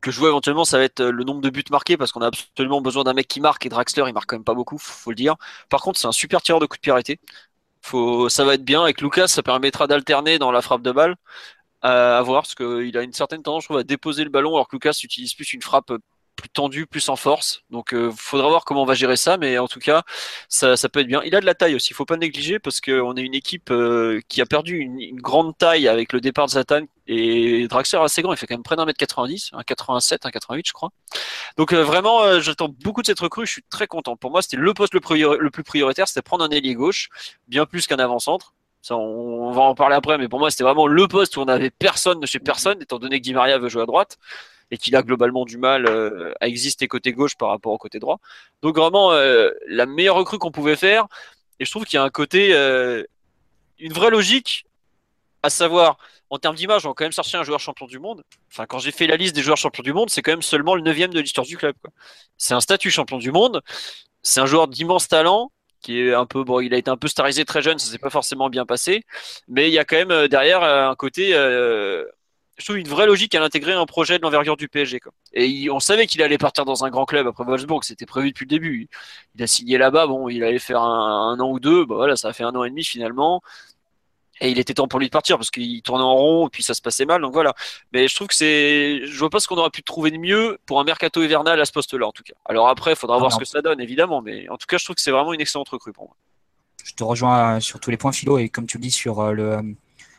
que 0.00 0.10
je 0.10 0.18
vois 0.20 0.28
éventuellement, 0.28 0.64
ça 0.64 0.78
va 0.78 0.84
être 0.84 1.02
le 1.02 1.24
nombre 1.24 1.40
de 1.40 1.50
buts 1.50 1.64
marqués 1.70 1.96
parce 1.96 2.12
qu'on 2.12 2.20
a 2.20 2.28
absolument 2.28 2.80
besoin 2.80 3.04
d'un 3.04 3.14
mec 3.14 3.26
qui 3.26 3.40
marque 3.40 3.66
et 3.66 3.68
Draxler 3.68 4.04
il 4.06 4.12
marque 4.12 4.28
quand 4.28 4.36
même 4.36 4.44
pas 4.44 4.54
beaucoup, 4.54 4.78
faut 4.78 5.10
le 5.10 5.16
dire. 5.16 5.36
Par 5.68 5.80
contre, 5.80 5.98
c'est 5.98 6.06
un 6.06 6.12
super 6.12 6.42
tireur 6.42 6.60
de 6.60 6.66
coup 6.66 6.76
de 6.76 6.80
pied 6.80 6.92
arrêté. 6.92 7.18
Ça 8.28 8.44
va 8.44 8.54
être 8.54 8.64
bien 8.64 8.82
avec 8.82 9.00
Lucas, 9.00 9.28
ça 9.28 9.42
permettra 9.42 9.86
d'alterner 9.86 10.38
dans 10.38 10.50
la 10.50 10.60
frappe 10.60 10.82
de 10.82 10.92
balle. 10.92 11.16
à 11.82 12.20
voir 12.22 12.42
parce 12.42 12.54
qu'il 12.54 12.96
a 12.98 13.02
une 13.02 13.12
certaine 13.12 13.42
tendance, 13.42 13.64
je 13.64 13.68
trouve, 13.68 13.78
à 13.78 13.84
déposer 13.84 14.24
le 14.24 14.30
ballon 14.30 14.54
alors 14.54 14.68
que 14.68 14.76
Lucas 14.76 14.98
utilise 15.02 15.34
plus 15.34 15.52
une 15.52 15.62
frappe 15.62 15.92
plus 16.36 16.48
tendu, 16.50 16.86
plus 16.86 17.08
en 17.08 17.16
force. 17.16 17.62
Donc, 17.70 17.88
il 17.92 17.98
euh, 17.98 18.12
faudra 18.12 18.48
voir 18.48 18.64
comment 18.64 18.82
on 18.82 18.86
va 18.86 18.94
gérer 18.94 19.16
ça, 19.16 19.38
mais 19.38 19.58
en 19.58 19.66
tout 19.66 19.80
cas, 19.80 20.02
ça, 20.48 20.76
peut 20.88 21.00
être 21.00 21.06
bien. 21.06 21.22
Il 21.24 21.34
a 21.34 21.40
de 21.40 21.46
la 21.46 21.54
taille 21.54 21.74
aussi, 21.74 21.88
il 21.90 21.94
faut 21.94 22.04
pas 22.04 22.16
négliger 22.16 22.58
parce 22.58 22.80
qu'on 22.80 23.16
est 23.16 23.22
une 23.22 23.34
équipe 23.34 23.70
euh, 23.70 24.20
qui 24.28 24.40
a 24.40 24.46
perdu 24.46 24.76
une, 24.76 25.16
grande 25.20 25.56
taille 25.56 25.88
avec 25.88 26.12
le 26.12 26.20
départ 26.20 26.46
de 26.46 26.52
Zatan 26.52 26.82
et 27.06 27.66
Draxler 27.68 28.00
assez 28.00 28.20
grand, 28.22 28.32
il 28.32 28.36
fait 28.36 28.46
quand 28.46 28.54
même 28.54 28.62
près 28.62 28.76
d'un 28.76 28.84
mètre 28.84 28.98
90, 28.98 29.50
un 29.54 29.62
87, 29.62 30.26
un 30.26 30.30
88, 30.30 30.66
je 30.68 30.72
crois. 30.72 30.90
Donc 31.56 31.72
euh, 31.72 31.82
vraiment, 31.82 32.40
j'attends 32.40 32.68
beaucoup 32.68 33.00
de 33.00 33.06
cette 33.06 33.20
recrue. 33.20 33.46
Je 33.46 33.52
suis 33.52 33.64
très 33.70 33.86
content. 33.86 34.16
Pour 34.16 34.30
moi, 34.30 34.42
c'était 34.42 34.56
le 34.56 34.74
poste 34.74 34.94
le, 34.94 35.00
plus 35.50 35.64
prioritaire, 35.64 36.06
c'était 36.06 36.22
prendre 36.22 36.44
un 36.44 36.50
ailier 36.50 36.74
gauche, 36.74 37.08
bien 37.48 37.64
plus 37.64 37.86
qu'un 37.86 37.98
avant-centre. 37.98 38.54
Ça, 38.82 38.96
on, 38.96 39.50
va 39.50 39.62
en 39.62 39.74
parler 39.74 39.96
après, 39.96 40.18
mais 40.18 40.28
pour 40.28 40.38
moi, 40.38 40.50
c'était 40.50 40.64
vraiment 40.64 40.86
le 40.86 41.08
poste 41.08 41.36
où 41.36 41.40
on 41.40 41.48
avait 41.48 41.70
personne 41.70 42.20
de 42.20 42.26
chez 42.26 42.38
personne, 42.38 42.80
étant 42.82 42.98
donné 42.98 43.18
que 43.18 43.24
Di 43.24 43.34
Maria 43.34 43.58
veut 43.58 43.68
jouer 43.68 43.82
à 43.82 43.86
droite 43.86 44.18
et 44.70 44.78
qu'il 44.78 44.96
a 44.96 45.02
globalement 45.02 45.44
du 45.44 45.58
mal 45.58 45.86
euh, 45.86 46.32
à 46.40 46.48
exister 46.48 46.88
côté 46.88 47.12
gauche 47.12 47.36
par 47.36 47.50
rapport 47.50 47.72
au 47.72 47.78
côté 47.78 47.98
droit. 47.98 48.18
Donc 48.62 48.76
vraiment 48.76 49.12
euh, 49.12 49.50
la 49.66 49.86
meilleure 49.86 50.16
recrue 50.16 50.38
qu'on 50.38 50.50
pouvait 50.50 50.76
faire. 50.76 51.06
Et 51.60 51.64
je 51.64 51.70
trouve 51.70 51.84
qu'il 51.84 51.96
y 51.96 52.00
a 52.00 52.04
un 52.04 52.10
côté, 52.10 52.52
euh, 52.52 53.02
une 53.78 53.92
vraie 53.92 54.10
logique, 54.10 54.66
à 55.42 55.50
savoir 55.50 55.98
en 56.28 56.38
termes 56.38 56.56
d'image, 56.56 56.84
on 56.84 56.88
va 56.88 56.94
quand 56.94 57.04
même 57.04 57.12
chercher 57.12 57.38
un 57.38 57.44
joueur 57.44 57.60
champion 57.60 57.86
du 57.86 58.00
monde. 58.00 58.24
Enfin, 58.50 58.66
quand 58.66 58.80
j'ai 58.80 58.90
fait 58.90 59.06
la 59.06 59.16
liste 59.16 59.34
des 59.34 59.42
joueurs 59.42 59.56
champions 59.56 59.84
du 59.84 59.92
monde, 59.92 60.10
c'est 60.10 60.22
quand 60.22 60.32
même 60.32 60.42
seulement 60.42 60.74
le 60.74 60.82
neuvième 60.82 61.14
de 61.14 61.20
l'histoire 61.20 61.46
du 61.46 61.56
club. 61.56 61.76
C'est 62.36 62.54
un 62.54 62.60
statut 62.60 62.90
champion 62.90 63.18
du 63.18 63.30
monde. 63.30 63.62
C'est 64.22 64.40
un 64.40 64.46
joueur 64.46 64.66
d'immense 64.66 65.06
talent 65.06 65.52
qui 65.82 66.00
est 66.00 66.14
un 66.14 66.26
peu 66.26 66.42
bon, 66.42 66.58
il 66.58 66.74
a 66.74 66.78
été 66.78 66.90
un 66.90 66.96
peu 66.96 67.06
starisé 67.06 67.44
très 67.44 67.62
jeune, 67.62 67.78
ça 67.78 67.88
s'est 67.88 67.98
pas 67.98 68.10
forcément 68.10 68.48
bien 68.48 68.66
passé, 68.66 69.04
mais 69.46 69.68
il 69.68 69.72
y 69.72 69.78
a 69.78 69.84
quand 69.84 69.94
même 69.94 70.26
derrière 70.26 70.64
un 70.64 70.96
côté 70.96 71.32
je 72.58 72.64
trouve 72.64 72.78
une 72.78 72.88
vraie 72.88 73.06
logique 73.06 73.34
à 73.34 73.40
l'intégrer 73.40 73.72
un 73.72 73.84
projet 73.84 74.18
de 74.18 74.22
l'envergure 74.22 74.56
du 74.56 74.68
PSG. 74.68 75.00
Quoi. 75.00 75.12
Et 75.34 75.68
on 75.70 75.80
savait 75.80 76.06
qu'il 76.06 76.22
allait 76.22 76.38
partir 76.38 76.64
dans 76.64 76.84
un 76.84 76.90
grand 76.90 77.04
club 77.04 77.26
après 77.26 77.44
Wolfsburg, 77.44 77.84
c'était 77.84 78.06
prévu 78.06 78.30
depuis 78.30 78.44
le 78.44 78.50
début. 78.50 78.88
Il 79.34 79.42
a 79.42 79.46
signé 79.46 79.76
là-bas, 79.76 80.06
bon, 80.06 80.28
il 80.28 80.42
allait 80.42 80.58
faire 80.58 80.80
un, 80.80 81.38
an 81.38 81.50
ou 81.50 81.60
deux, 81.60 81.84
bah 81.84 81.96
voilà, 81.96 82.16
ça 82.16 82.28
a 82.28 82.32
fait 82.32 82.44
un 82.44 82.54
an 82.54 82.64
et 82.64 82.70
demi 82.70 82.84
finalement. 82.84 83.42
Et 84.40 84.50
il 84.50 84.58
était 84.58 84.74
temps 84.74 84.88
pour 84.88 85.00
lui 85.00 85.06
de 85.06 85.10
partir 85.10 85.38
parce 85.38 85.50
qu'il 85.50 85.80
tournait 85.82 86.04
en 86.04 86.14
rond 86.14 86.46
et 86.46 86.50
puis 86.50 86.62
ça 86.62 86.74
se 86.74 86.82
passait 86.82 87.06
mal. 87.06 87.22
Donc 87.22 87.32
voilà. 87.32 87.54
Mais 87.92 88.06
je 88.06 88.14
trouve 88.14 88.28
que 88.28 88.34
c'est, 88.34 89.06
je 89.06 89.18
vois 89.18 89.30
pas 89.30 89.40
ce 89.40 89.48
qu'on 89.48 89.56
aurait 89.56 89.70
pu 89.70 89.82
trouver 89.82 90.10
de 90.10 90.18
mieux 90.18 90.58
pour 90.66 90.78
un 90.78 90.84
mercato 90.84 91.22
hivernal 91.22 91.58
à 91.58 91.64
ce 91.64 91.72
poste-là 91.72 92.06
en 92.06 92.12
tout 92.12 92.22
cas. 92.22 92.34
Alors 92.44 92.68
après, 92.68 92.92
il 92.92 92.96
faudra 92.96 93.16
ah 93.16 93.20
voir 93.20 93.32
ce 93.32 93.38
que 93.38 93.46
ça 93.46 93.62
donne 93.62 93.80
évidemment, 93.80 94.20
mais 94.20 94.48
en 94.50 94.58
tout 94.58 94.66
cas, 94.66 94.76
je 94.76 94.84
trouve 94.84 94.96
que 94.96 95.02
c'est 95.02 95.10
vraiment 95.10 95.32
une 95.32 95.40
excellente 95.40 95.70
recrue 95.70 95.92
pour 95.92 96.04
moi. 96.04 96.16
Je 96.84 96.92
te 96.92 97.02
rejoins 97.02 97.60
sur 97.60 97.80
tous 97.80 97.90
les 97.90 97.96
points 97.96 98.12
philo 98.12 98.38
et 98.38 98.48
comme 98.48 98.66
tu 98.66 98.76
le 98.76 98.82
dis 98.82 98.90
sur 98.90 99.20
euh, 99.20 99.32
le 99.32 99.76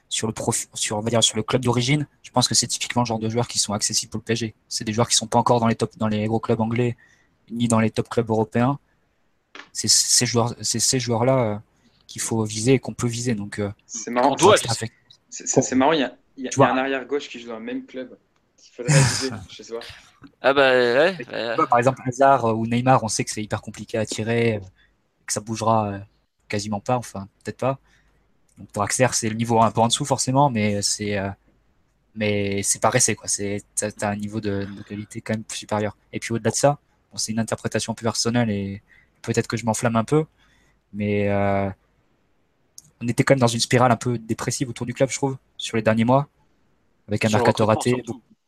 sur 0.10 0.28
le 0.28 0.34
sur 0.74 0.98
on 0.98 1.02
va 1.02 1.10
dire 1.10 1.24
sur 1.24 1.36
le 1.36 1.44
club 1.44 1.64
d'origine, 1.64 2.08
je 2.24 2.32
pense 2.32 2.48
que 2.48 2.56
c'est 2.56 2.68
typiquement 2.68 3.02
le 3.02 3.08
genre 3.08 3.20
de 3.20 3.30
joueurs 3.30 3.48
qui 3.48 3.60
sont 3.60 3.74
accessibles 3.74 4.10
pour 4.10 4.20
le 4.20 4.24
PSG. 4.24 4.56
C'est 4.70 4.84
des 4.84 4.94
joueurs 4.94 5.08
qui 5.08 5.16
sont 5.16 5.28
pas 5.28 5.40
encore 5.40 5.60
dans 5.60 5.68
les 5.68 5.76
top 5.76 5.98
dans 5.98 6.08
les 6.08 6.26
gros 6.26 6.40
clubs 6.40 6.62
anglais 6.62 6.96
ni 7.50 7.68
dans 7.68 7.80
les 7.80 7.92
top 7.92 8.10
clubs 8.10 8.30
européens. 8.30 8.80
C'est 9.74 9.90
ces 9.90 10.26
joueurs 10.26 10.56
c'est 10.62 10.80
ces 10.80 11.00
joueurs 11.00 11.26
là 11.26 11.40
euh, 11.40 11.58
qu'il 12.08 12.22
faut 12.22 12.44
viser 12.44 12.74
et 12.74 12.80
qu'on 12.80 12.94
peut 12.94 13.08
viser 13.08 13.36
donc 13.36 13.60
euh, 13.60 13.72
c'est 13.86 14.12
marrant. 14.12 14.36
C'est 15.30 15.76
marrant, 15.76 15.92
il 15.92 16.00
y 16.00 16.04
a, 16.04 16.16
y 16.38 16.48
a, 16.48 16.72
un 16.72 16.78
arrière 16.78 17.06
gauche 17.06 17.28
qui 17.28 17.40
joue 17.40 17.50
dans 17.50 17.60
le 17.60 17.66
même 17.66 17.86
club. 17.86 18.18
Il 18.64 18.76
faudrait 18.76 18.94
viser 18.94 19.64
soi. 19.64 19.80
Ah 20.42 20.54
bah 20.54 20.72
ouais, 20.72 21.18
Par 21.70 21.78
exemple 21.78 22.02
Hazard 22.06 22.58
ou 22.58 22.66
Neymar, 22.66 23.04
on 23.04 23.08
sait 23.08 23.24
que 23.24 23.32
c'est 23.32 23.44
hyper 23.44 23.62
compliqué 23.62 23.98
à 23.98 24.06
tirer, 24.06 24.62
que 25.26 25.34
ça 25.34 25.42
bougera 25.42 25.92
euh, 25.92 26.00
quasiment 26.48 26.80
pas, 26.80 26.96
enfin 26.96 27.28
peut-être 27.44 27.58
pas. 27.58 27.80
Donc 28.58 28.68
Draxler, 28.74 29.08
c'est 29.14 29.30
le 29.30 29.36
niveau 29.36 29.62
un 29.62 29.72
peu 29.72 29.82
en 29.82 29.88
dessous 29.88 30.06
forcément, 30.06 30.50
mais 30.50 30.82
c'est 30.82 31.18
euh, 31.18 31.30
mais 32.16 32.64
c'est 32.64 32.82
pas 32.82 32.90
resté 32.90 33.16
quoi. 33.16 33.28
C'est 33.28 33.64
t'as 33.76 34.10
un 34.10 34.16
niveau 34.16 34.42
de, 34.42 34.68
qualité 34.88 35.22
quand 35.22 35.34
même 35.34 35.44
plus 35.44 35.60
supérieur. 35.60 35.96
Et 36.12 36.20
puis 36.20 36.34
au-delà 36.34 36.52
de 36.52 36.56
ça, 36.56 36.80
bon, 37.12 37.18
c'est 37.18 37.32
une 37.32 37.40
interprétation 37.40 37.94
plus 37.94 38.04
personnelle 38.04 38.50
et 38.50 38.82
peut-être 39.22 39.48
que 39.48 39.58
je 39.58 39.66
m'enflamme 39.66 39.96
un 39.96 40.04
peu, 40.04 40.26
mais 40.94 41.30
euh, 41.30 41.70
on 43.02 43.08
était 43.08 43.24
quand 43.24 43.36
même 43.36 43.40
dans 43.40 43.48
une 43.48 43.60
spirale 43.60 43.92
un 43.92 43.98
peu 43.98 44.18
dépressive 44.18 44.70
autour 44.70 44.86
du 44.86 44.94
club, 44.94 45.10
je 45.10 45.16
trouve, 45.16 45.38
sur 45.58 45.78
les 45.78 45.84
derniers 45.84 46.06
mois, 46.06 46.28
avec 47.08 47.24
un 47.26 47.30
mercato 47.30 47.66
raté. 47.66 48.04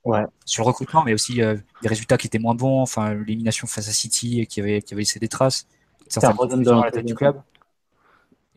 Ouais. 0.05 0.23
Sur 0.45 0.63
le 0.63 0.67
recrutement, 0.67 1.03
mais 1.03 1.13
aussi 1.13 1.41
euh, 1.41 1.57
des 1.81 1.89
résultats 1.89 2.17
qui 2.17 2.27
étaient 2.27 2.39
moins 2.39 2.55
bons, 2.55 2.81
enfin 2.81 3.13
l'élimination 3.13 3.67
face 3.67 3.89
à 3.89 3.91
City 3.91 4.47
qui 4.47 4.61
avait, 4.61 4.81
qui 4.81 4.93
avait 4.93 5.01
laissé 5.01 5.19
des 5.19 5.27
traces. 5.27 5.67
Ça 6.07 6.33
dans 6.33 6.83
la 6.83 6.89
tête 6.89 7.05
du 7.05 7.13
club. 7.13 7.41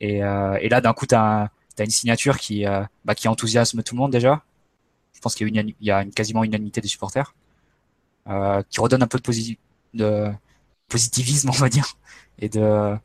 Et, 0.01 0.23
euh, 0.23 0.59
et 0.61 0.69
là, 0.69 0.81
d'un 0.81 0.93
coup, 0.93 1.07
tu 1.07 1.15
as, 1.15 1.51
une 1.79 1.87
signature 1.87 2.39
qui, 2.39 2.67
euh, 2.67 2.83
bah, 3.05 3.15
qui 3.15 3.29
enthousiasme 3.29 3.83
tout 3.83 3.95
le 3.95 4.01
monde 4.01 4.13
déjà. 4.13 4.43
Je 5.15 5.21
pense 5.21 5.35
qu'il 5.35 5.49
y 5.55 5.59
a, 5.59 5.63
une, 5.63 5.69
il 5.81 5.87
y 5.87 5.91
a 5.91 6.03
une, 6.03 6.11
quasiment 6.11 6.45
unanimité 6.45 6.81
des 6.81 6.89
supporters, 6.89 7.35
euh, 8.29 8.63
qui 8.69 8.81
redonne 8.81 9.03
un 9.03 9.07
peu 9.07 9.19
de, 9.19 9.57
de 9.95 10.33
positivisme, 10.89 11.51
on 11.53 11.53
va 11.53 11.69
dire, 11.69 11.97
et 12.39 12.49
de 12.49 12.97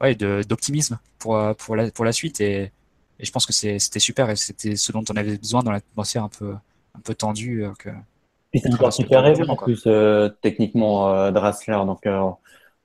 ouais, 0.00 0.14
d'optimisme 0.14 0.98
pour, 1.18 1.38
pour, 1.56 1.76
la, 1.76 1.90
pour 1.90 2.04
la 2.04 2.12
suite. 2.12 2.40
Et, 2.40 2.72
et 3.18 3.24
je 3.24 3.32
pense 3.32 3.46
que 3.46 3.52
c'était 3.52 4.00
super 4.00 4.28
et 4.30 4.36
c'était 4.36 4.76
ce 4.76 4.92
dont 4.92 5.04
on 5.10 5.16
avait 5.16 5.38
besoin 5.38 5.62
dans 5.62 5.72
l'atmosphère 5.72 6.24
un 6.24 6.28
peu, 6.28 6.54
un 6.94 7.00
peu 7.00 7.14
tendue. 7.14 7.64
que, 7.78 7.90
c'est 8.54 8.82
un 8.82 8.90
super 8.90 9.22
rêve 9.22 9.42
en 9.48 9.56
plus, 9.56 9.86
techniquement, 10.40 11.30
Drassler. 11.30 11.78
Donc, 11.86 12.06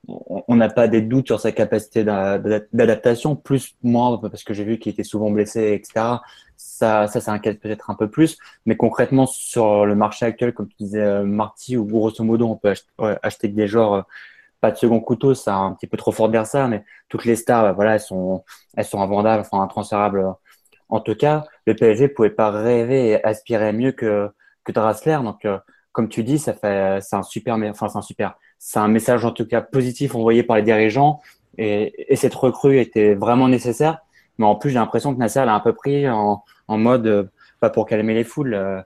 on 0.08 0.56
n'a 0.56 0.70
pas 0.70 0.88
des 0.88 1.02
doutes 1.02 1.28
sur 1.28 1.40
sa 1.40 1.52
capacité 1.52 2.04
d'adaptation, 2.04 3.36
plus 3.36 3.76
moi, 3.84 4.20
parce 4.22 4.44
que 4.44 4.54
j'ai 4.54 4.64
vu 4.64 4.80
qu'il 4.80 4.92
était 4.92 5.04
souvent 5.04 5.30
blessé, 5.30 5.74
etc. 5.74 6.22
Ça, 6.58 7.08
ça, 7.08 7.22
ça 7.22 7.32
inquiète 7.34 7.60
peut-être 7.60 7.90
un 7.90 7.96
peu 7.96 8.10
plus. 8.10 8.38
Mais 8.66 8.76
concrètement, 8.76 9.26
sur 9.26 9.86
le 9.86 9.96
marché 9.96 10.26
actuel, 10.26 10.54
comme 10.54 10.68
tu 10.70 10.76
disais, 10.80 11.02
euh, 11.02 11.24
Marty, 11.24 11.78
ou 11.78 11.86
grosso 11.86 12.24
modo, 12.24 12.48
on 12.48 12.56
peut 12.56 12.74
acheter, 13.22 13.48
des 13.48 13.68
joueurs, 13.68 13.94
euh, 13.94 14.02
pas 14.60 14.72
de 14.72 14.78
second 14.78 15.00
couteau, 15.00 15.34
c'est 15.34 15.50
un 15.52 15.74
petit 15.74 15.88
peu 15.88 15.98
trop 15.98 16.12
fort 16.12 16.28
de 16.28 16.34
dire 16.34 16.46
ça, 16.46 16.68
mais 16.68 16.84
toutes 17.10 17.26
les 17.26 17.36
stars, 17.36 17.64
bah, 17.64 17.72
voilà, 17.74 17.96
elles 17.96 18.00
sont, 18.00 18.44
elles 18.76 18.86
sont 18.86 19.02
invendables, 19.02 19.42
enfin, 19.42 19.62
intransférables. 19.64 20.34
En 20.90 21.00
tout 21.00 21.16
cas, 21.16 21.46
le 21.68 21.76
PSG 21.76 22.10
pouvait 22.10 22.30
pas 22.32 22.52
rêver 22.52 23.10
et 23.10 23.24
aspirer 23.26 23.74
mieux 23.74 23.92
que, 23.92 24.30
que 24.64 24.72
Drassler. 24.72 25.20
Donc, 25.24 25.46
euh, 25.46 25.60
comme 25.92 26.10
tu 26.10 26.24
dis, 26.24 26.40
ça 26.40 26.54
fait, 26.54 27.00
c'est 27.02 27.16
un 27.16 27.24
super, 27.24 27.56
enfin, 27.56 27.90
c'est 27.90 27.98
un 27.98 28.02
super 28.02 28.36
c'est 28.64 28.78
un 28.78 28.88
message 28.88 29.26
en 29.26 29.32
tout 29.32 29.48
cas 29.48 29.60
positif 29.60 30.14
envoyé 30.14 30.44
par 30.44 30.56
les 30.56 30.62
dirigeants 30.62 31.20
et, 31.58 32.14
et, 32.14 32.16
cette 32.16 32.36
recrue 32.36 32.80
était 32.80 33.16
vraiment 33.16 33.50
nécessaire. 33.50 34.02
Mais 34.38 34.46
en 34.46 34.56
plus, 34.56 34.70
j'ai 34.70 34.76
l'impression 34.76 35.16
que 35.16 35.20
Nasser 35.20 35.44
l'a 35.46 35.56
un 35.56 35.60
peu 35.60 35.74
pris 35.74 36.08
en, 36.08 36.44
en 36.68 36.78
mode 36.78 37.08
euh, 37.08 37.24
pas 37.60 37.72
pour 37.72 37.88
calmer 37.88 38.14
les 38.14 38.24
foules. 38.24 38.54
Euh, 38.54 38.80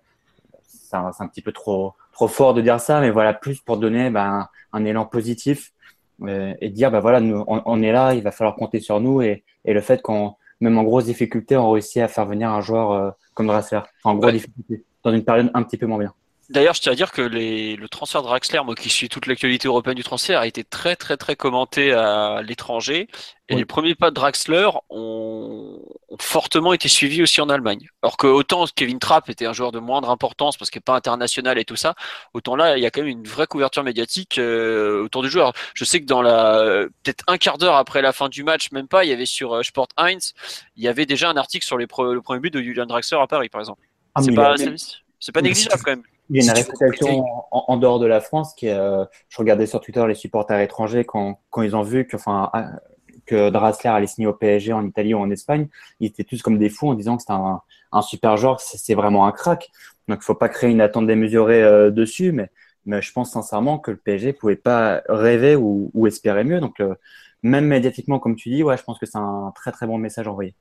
c'est 0.66 0.96
un, 0.96 1.12
un, 1.20 1.28
petit 1.28 1.42
peu 1.42 1.52
trop 1.52 1.94
trop 2.14 2.30
fort 2.30 2.54
de 2.54 2.62
dire 2.62 2.80
ça, 2.80 3.02
mais 3.02 3.12
voilà 3.12 3.34
plus 3.34 3.60
pour 3.60 3.76
donner 3.76 4.10
ben, 4.10 4.48
un, 4.72 4.86
élan 4.86 5.06
positif 5.06 5.74
euh, 6.22 6.54
et 6.62 6.70
dire 6.70 6.90
bah 6.90 7.02
voilà 7.02 7.20
nous 7.20 7.44
on, 7.46 7.82
est 7.82 7.92
là, 7.92 8.14
il 8.14 8.24
va 8.24 8.32
falloir 8.32 8.56
compter 8.56 8.80
sur 8.80 9.02
nous 9.02 9.22
et, 9.22 9.44
et 9.66 9.74
le 9.74 9.82
fait 9.82 10.02
qu'on 10.02 10.36
même 10.62 10.78
en 10.78 10.84
grosse 10.84 11.04
difficulté 11.06 11.58
on 11.58 11.72
réussit 11.72 12.02
à 12.02 12.08
faire 12.08 12.26
venir 12.26 12.50
un 12.50 12.62
joueur 12.62 13.16
comme 13.34 13.48
Draxler 13.48 13.82
en 14.06 14.16
grosse 14.16 14.32
difficulté 14.32 14.86
dans 15.04 15.12
une 15.12 15.26
période 15.26 15.52
un 15.54 15.64
petit 15.64 15.78
peu 15.78 15.86
moins 15.86 16.00
bien. 16.00 16.14
D'ailleurs, 16.50 16.76
je 16.76 16.82
tiens 16.82 16.91
à 16.91 16.96
dire 16.96 17.12
que 17.12 17.22
le 17.22 17.88
transfert 17.88 18.22
de 18.22 18.28
Draxler, 18.28 18.62
moi 18.64 18.76
qui 18.76 18.89
suis 18.89 19.10
toute 19.10 19.26
l'actualité 19.26 19.68
européenne 19.68 19.96
du 19.96 20.04
transfert, 20.04 20.39
a 20.39 20.48
été 20.48 20.64
très 20.64 20.96
très 20.96 21.18
très 21.18 21.36
commenté 21.36 21.91
à 21.91 22.41
l'étranger. 22.43 23.08
Et 23.50 23.56
les 23.56 23.66
premiers 23.66 23.96
pas 23.96 24.10
de 24.10 24.16
Draxler 24.16 24.70
ont, 24.89 25.80
fortement 26.20 26.74
été 26.74 26.88
suivis 26.88 27.24
aussi 27.24 27.41
en 27.41 27.50
Allemagne. 27.50 27.88
Alors 28.04 28.18
que 28.18 28.28
autant 28.28 28.66
Kevin 28.76 29.00
Trapp 29.00 29.30
était 29.30 29.46
un 29.46 29.54
joueur 29.54 29.72
de 29.72 29.80
moindre 29.80 30.10
importance 30.10 30.58
parce 30.58 30.70
qu'il 30.70 30.80
n'est 30.80 30.84
pas 30.84 30.96
international 30.96 31.58
et 31.58 31.66
tout 31.66 31.76
ça, 31.76 31.96
autant 32.34 32.56
là, 32.56 32.78
il 32.78 32.84
y 32.84 32.86
a 32.86 32.91
quand 32.91 33.02
même 33.02 33.10
une 33.10 33.28
vraie 33.28 33.48
couverture 33.48 33.84
médiatique 33.84 34.38
euh, 34.38 35.04
autour 35.04 35.24
du 35.24 35.30
joueur. 35.30 35.54
Je 35.74 35.84
sais 35.84 36.00
que 36.00 36.06
dans 36.06 36.22
la 36.22 36.86
peut-être 37.04 37.24
un 37.28 37.38
quart 37.38 37.58
d'heure 37.58 37.76
après 37.76 38.02
la 38.02 38.14
fin 38.14 38.30
du 38.30 38.43
match, 38.43 38.72
même 38.72 38.88
pas, 38.88 39.04
il 39.04 39.10
y 39.10 39.14
avait 39.14 39.26
sur 39.26 39.54
euh, 39.54 39.64
Sport 39.64 39.88
1, 39.98 40.10
il 40.76 40.84
y 40.84 40.88
avait 40.88 41.06
déjà 41.06 41.30
un 41.30 41.38
article 41.38 41.66
sur 41.66 41.78
les 41.78 41.86
le 41.86 42.22
premier 42.22 42.39
but 42.39 42.54
de 42.54 42.62
Julian 42.62 42.86
Draxler 42.86 43.20
à 43.20 43.28
Paris, 43.28 43.50
par 43.50 43.62
exemple. 43.62 43.82
Ah, 44.14 44.22
c'est 44.22 44.34
pas, 44.34 44.56
c'est 45.20 45.32
pas 45.32 45.41
négligeable 45.41 45.82
quand 45.84 45.91
même. 45.91 46.04
Il 46.30 46.38
y 46.38 46.40
a 46.42 46.52
une 46.52 46.58
réputation 46.58 47.24
en, 47.52 47.78
dehors 47.78 48.00
de 48.00 48.08
la 48.08 48.20
France 48.20 48.54
qui 48.56 48.70
euh, 48.70 49.06
je 49.30 49.38
regardais 49.38 49.68
sur 49.68 49.80
Twitter 49.80 50.04
les 50.08 50.16
supporters 50.16 50.60
étrangers 50.60 51.06
quand, 51.06 51.40
quand 51.50 51.62
ils 51.62 51.76
ont 51.76 51.84
vu 51.84 52.08
que, 52.08 52.16
enfin, 52.16 52.50
ah, 52.54 52.72
que 53.26 53.50
Drassler 53.50 53.90
allait 53.90 54.08
signer 54.08 54.28
au 54.28 54.34
PSG 54.34 54.74
en 54.74 54.86
Italie 54.86 55.14
ou 55.14 55.20
en 55.20 55.30
Espagne, 55.30 55.68
ils 56.00 56.08
étaient 56.08 56.24
tous 56.24 56.42
comme 56.42 56.58
des 56.58 56.70
fous 56.70 56.90
en 56.90 56.94
disant 56.94 57.16
que 57.18 57.22
c'était 57.22 57.34
un, 57.34 57.62
un, 57.92 58.02
super 58.02 58.38
joueur, 58.38 58.60
c'est 58.60 58.96
vraiment 58.96 59.26
un 59.28 59.32
crack. 59.32 59.70
Donc, 60.08 60.20
il 60.22 60.24
faut 60.26 60.36
pas 60.36 60.50
créer 60.50 60.72
une 60.72 60.82
attente 60.82 61.08
démesurée 61.08 61.64
euh, 61.64 61.92
dessus, 61.92 62.32
mais, 62.32 62.50
mais 62.86 63.02
je 63.02 63.12
pense 63.12 63.32
sincèrement 63.32 63.80
que 63.80 63.92
le 63.92 63.98
PSG 63.98 64.34
pouvait 64.34 64.56
pas 64.56 65.02
rêver 65.10 65.56
ou, 65.56 65.92
ou 65.94 66.08
espérer 66.08 66.44
mieux. 66.44 66.60
Donc, 66.60 66.80
euh, 66.80 66.96
même 67.44 67.66
médiatiquement, 67.66 68.20
comme 68.20 68.36
tu 68.36 68.50
dis, 68.50 68.64
ouais, 68.64 68.78
je 68.78 68.84
pense 68.84 69.00
que 69.00 69.06
c'est 69.06 69.18
un 69.18 69.52
très 69.56 69.72
très 69.72 69.88
bon 69.88 69.98
message 69.98 70.28
envoyé. 70.28 70.56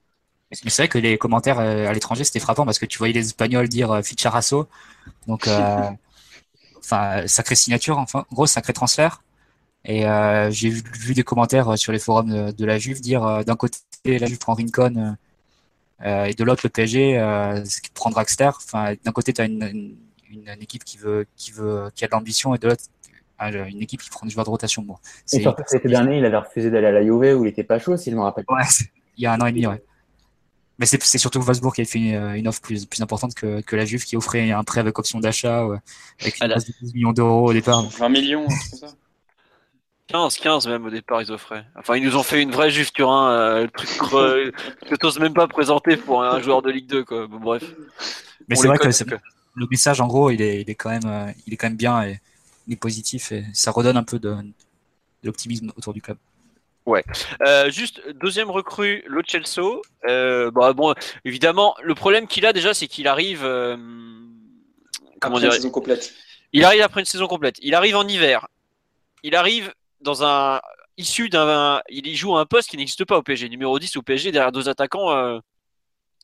Mais 0.62 0.70
c'est 0.70 0.82
vrai 0.82 0.88
que 0.88 0.98
les 0.98 1.18
commentaires 1.18 1.58
euh, 1.58 1.88
à 1.88 1.92
l'étranger, 1.92 2.24
c'était 2.24 2.40
frappant 2.40 2.64
parce 2.64 2.78
que 2.78 2.86
tu 2.86 2.98
voyais 2.98 3.12
les 3.12 3.26
Espagnols 3.26 3.68
dire 3.68 3.90
euh, 3.90 4.02
Ficharasso. 4.02 4.68
Donc, 5.26 5.48
euh, 5.48 5.90
enfin, 6.78 7.26
sacrée 7.26 7.54
signature, 7.54 7.98
enfin, 7.98 8.24
gros, 8.32 8.46
sacré 8.46 8.72
transfert. 8.72 9.22
Et 9.84 10.06
euh, 10.06 10.50
j'ai 10.50 10.70
vu, 10.70 11.14
des 11.14 11.24
commentaires 11.24 11.76
sur 11.78 11.92
les 11.92 11.98
forums 11.98 12.52
de, 12.52 12.64
la 12.64 12.78
Juve 12.78 13.00
dire 13.00 13.44
d'un 13.44 13.56
côté, 13.56 13.78
la 14.06 14.26
Juve 14.26 14.38
prend 14.38 14.54
Rincon 14.54 15.16
et 16.02 16.34
de 16.34 16.44
l'autre, 16.44 16.62
le 16.64 16.70
PSG 16.70 17.18
prend 17.92 18.08
Draxler. 18.08 18.50
Enfin, 18.56 18.94
d'un 19.04 19.12
côté, 19.12 19.34
tu 19.34 19.42
as 19.42 19.44
une, 19.44 19.94
une, 20.30 20.48
équipe 20.62 20.84
qui 20.84 20.96
veut, 20.96 21.26
qui 21.36 21.52
veut, 21.52 21.90
qui 21.94 22.04
a 22.04 22.06
de 22.06 22.12
l'ambition 22.12 22.54
et 22.54 22.58
de 22.58 22.68
l'autre, 22.68 22.84
une 23.40 23.82
équipe 23.82 24.00
qui 24.00 24.08
prend 24.08 24.26
des 24.26 24.32
joueurs 24.32 24.46
de 24.46 24.50
rotation. 24.50 24.80
Bon, 24.80 24.96
et 25.30 25.40
surtout, 25.40 25.62
l'été 25.70 25.88
dernier, 25.88 26.16
il 26.16 26.24
avait 26.24 26.38
refusé 26.38 26.70
d'aller 26.70 26.86
à 26.86 26.92
la 26.92 27.02
Juve 27.02 27.38
où 27.38 27.44
il 27.44 27.48
était 27.48 27.62
pas 27.62 27.78
chaud, 27.78 27.98
s'il 27.98 28.16
me 28.16 28.22
rappelle. 28.22 28.46
Ouais, 28.48 28.62
il 29.18 29.24
y 29.24 29.26
a 29.26 29.34
un 29.34 29.40
an 29.42 29.46
et 29.46 29.52
demi, 29.52 29.66
ouais. 29.66 29.82
Mais 30.78 30.86
c'est 30.86 31.18
surtout 31.18 31.40
Wolfsburg 31.40 31.74
qui 31.74 31.82
a 31.82 31.84
fait 31.84 32.14
euh, 32.14 32.34
une, 32.34 32.48
offre 32.48 32.60
plus, 32.60 32.84
plus 32.84 33.00
importante 33.00 33.34
que, 33.34 33.60
que, 33.60 33.76
la 33.76 33.84
Juve 33.84 34.04
qui 34.04 34.16
offrait 34.16 34.50
un 34.50 34.64
prêt 34.64 34.80
avec 34.80 34.98
option 34.98 35.20
d'achat 35.20 35.68
avec 36.20 36.40
une 36.40 36.48
base 36.48 36.66
de 36.66 36.72
10 36.82 36.94
millions 36.94 37.12
d'euros 37.12 37.50
au 37.50 37.52
départ. 37.52 37.82
20 37.82 38.08
millions, 38.08 38.48
c'est 38.48 38.76
ça 38.76 38.88
15, 40.08 40.36
15 40.36 40.66
même 40.68 40.84
au 40.84 40.90
départ 40.90 41.22
ils 41.22 41.32
offraient. 41.32 41.64
Enfin 41.78 41.96
ils 41.96 42.04
nous 42.04 42.16
ont 42.16 42.22
fait 42.22 42.42
une 42.42 42.50
vraie 42.50 42.70
Juve 42.70 42.92
Turin, 42.92 43.30
euh, 43.30 43.62
le 43.62 43.70
truc 43.70 43.88
creux, 43.96 44.52
que 44.86 44.94
t'oses 44.96 45.18
même 45.18 45.32
pas 45.32 45.48
présenter 45.48 45.96
pour 45.96 46.22
un 46.22 46.40
joueur 46.40 46.60
de 46.60 46.70
Ligue 46.70 46.86
2 46.86 47.04
quoi. 47.04 47.26
bref. 47.26 47.64
Mais 48.48 48.56
c'est 48.56 48.66
vrai 48.66 48.76
que 48.76 48.88
le 49.56 49.66
message 49.70 50.00
en 50.00 50.06
gros 50.06 50.30
il 50.30 50.42
est, 50.42 50.62
il 50.62 50.68
est 50.68 50.74
quand 50.74 50.90
même, 50.90 51.06
euh, 51.06 51.32
il 51.46 51.54
est 51.54 51.56
quand 51.56 51.68
même 51.68 51.76
bien 51.76 52.02
et 52.02 52.20
il 52.66 52.74
est 52.74 52.76
positif 52.76 53.32
et 53.32 53.44
ça 53.54 53.70
redonne 53.70 53.96
un 53.96 54.02
peu 54.02 54.18
de, 54.18 54.34
de 54.34 54.52
l'optimisme 55.22 55.72
autour 55.76 55.94
du 55.94 56.02
club. 56.02 56.18
Ouais. 56.86 57.02
Euh, 57.46 57.70
juste 57.70 58.02
deuxième 58.20 58.50
recrue, 58.50 59.04
Lo 59.06 59.22
Celso. 59.26 59.82
Euh, 60.06 60.50
bah, 60.50 60.72
bon, 60.74 60.94
évidemment, 61.24 61.74
le 61.82 61.94
problème 61.94 62.26
qu'il 62.26 62.44
a 62.44 62.52
déjà, 62.52 62.74
c'est 62.74 62.88
qu'il 62.88 63.08
arrive. 63.08 63.42
Euh, 63.44 63.76
comment 65.20 65.36
après 65.36 65.46
une 65.46 65.52
saison 65.52 65.70
complète. 65.70 66.12
Il 66.52 66.64
arrive 66.64 66.82
après 66.82 67.00
une 67.00 67.06
saison 67.06 67.26
complète. 67.26 67.56
Il 67.62 67.74
arrive 67.74 67.96
en 67.96 68.06
hiver. 68.06 68.48
Il 69.22 69.34
arrive 69.34 69.72
dans 70.00 70.24
un 70.24 70.60
issu 70.98 71.30
d'un. 71.30 71.80
Il 71.88 72.06
y 72.06 72.14
joue 72.14 72.36
à 72.36 72.40
un 72.40 72.46
poste 72.46 72.68
qui 72.68 72.76
n'existe 72.76 73.04
pas 73.04 73.16
au 73.16 73.22
PSG. 73.22 73.48
Numéro 73.48 73.78
10 73.78 73.96
au 73.96 74.02
PSG, 74.02 74.30
derrière 74.30 74.52
deux 74.52 74.68
attaquants, 74.68 75.08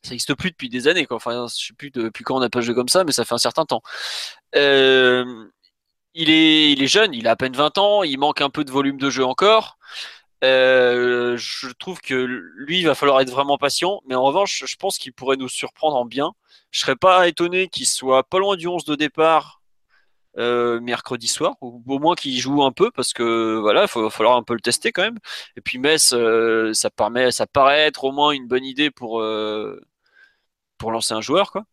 ça 0.03 0.11
n'existe 0.11 0.35
plus 0.35 0.51
depuis 0.51 0.69
des 0.69 0.87
années. 0.87 1.07
Quoi. 1.07 1.17
Enfin, 1.17 1.47
je 1.47 1.67
sais 1.67 1.73
plus 1.73 1.89
depuis 1.89 2.23
quand 2.23 2.37
on 2.37 2.39
n'a 2.39 2.49
pas 2.49 2.61
joué 2.61 2.75
comme 2.75 2.87
ça, 2.87 3.03
mais 3.03 3.11
ça 3.11 3.25
fait 3.25 3.33
un 3.33 3.39
certain 3.39 3.65
temps. 3.65 3.81
Il, 6.13 6.29
est, 6.29 6.71
il 6.73 6.83
est 6.83 6.87
jeune, 6.87 7.13
il 7.13 7.27
a 7.27 7.31
à 7.31 7.35
peine 7.35 7.53
20 7.53 7.77
ans, 7.77 8.03
il 8.03 8.17
manque 8.19 8.41
un 8.41 8.49
peu 8.49 8.63
de 8.63 8.71
volume 8.71 8.97
de 8.97 9.09
jeu 9.09 9.25
encore. 9.25 9.77
Euh, 10.43 11.37
je 11.37 11.69
trouve 11.69 12.01
que 12.01 12.15
lui, 12.15 12.79
il 12.79 12.85
va 12.85 12.95
falloir 12.95 13.21
être 13.21 13.29
vraiment 13.31 13.57
patient. 13.57 14.01
Mais 14.07 14.15
en 14.15 14.23
revanche, 14.23 14.63
je 14.65 14.75
pense 14.77 14.97
qu'il 14.97 15.13
pourrait 15.13 15.37
nous 15.37 15.49
surprendre 15.49 15.95
en 15.95 16.05
bien. 16.05 16.33
Je 16.71 16.79
serais 16.79 16.95
pas 16.95 17.27
étonné 17.27 17.67
qu'il 17.67 17.87
soit 17.87 18.23
pas 18.23 18.39
loin 18.39 18.55
du 18.55 18.67
11 18.67 18.85
de 18.85 18.95
départ 18.95 19.61
euh, 20.37 20.79
mercredi 20.79 21.27
soir, 21.27 21.55
ou 21.61 21.83
au 21.87 21.99
moins 21.99 22.15
qu'il 22.15 22.39
joue 22.39 22.63
un 22.63 22.71
peu, 22.71 22.89
parce 22.91 23.13
que 23.13 23.57
voilà, 23.59 23.85
il 23.95 24.01
va 24.01 24.09
falloir 24.09 24.37
un 24.37 24.43
peu 24.43 24.53
le 24.53 24.61
tester 24.61 24.91
quand 24.93 25.03
même. 25.03 25.19
Et 25.57 25.61
puis 25.61 25.77
Metz, 25.77 26.13
euh, 26.13 26.73
ça 26.73 26.89
permet, 26.89 27.31
ça 27.31 27.47
paraît 27.47 27.81
être 27.81 28.05
au 28.05 28.11
moins 28.13 28.31
une 28.31 28.47
bonne 28.47 28.65
idée 28.65 28.91
pour 28.91 29.21
pour 30.77 30.91
lancer 30.91 31.13
un 31.13 31.21
joueur, 31.21 31.51
quoi. 31.51 31.63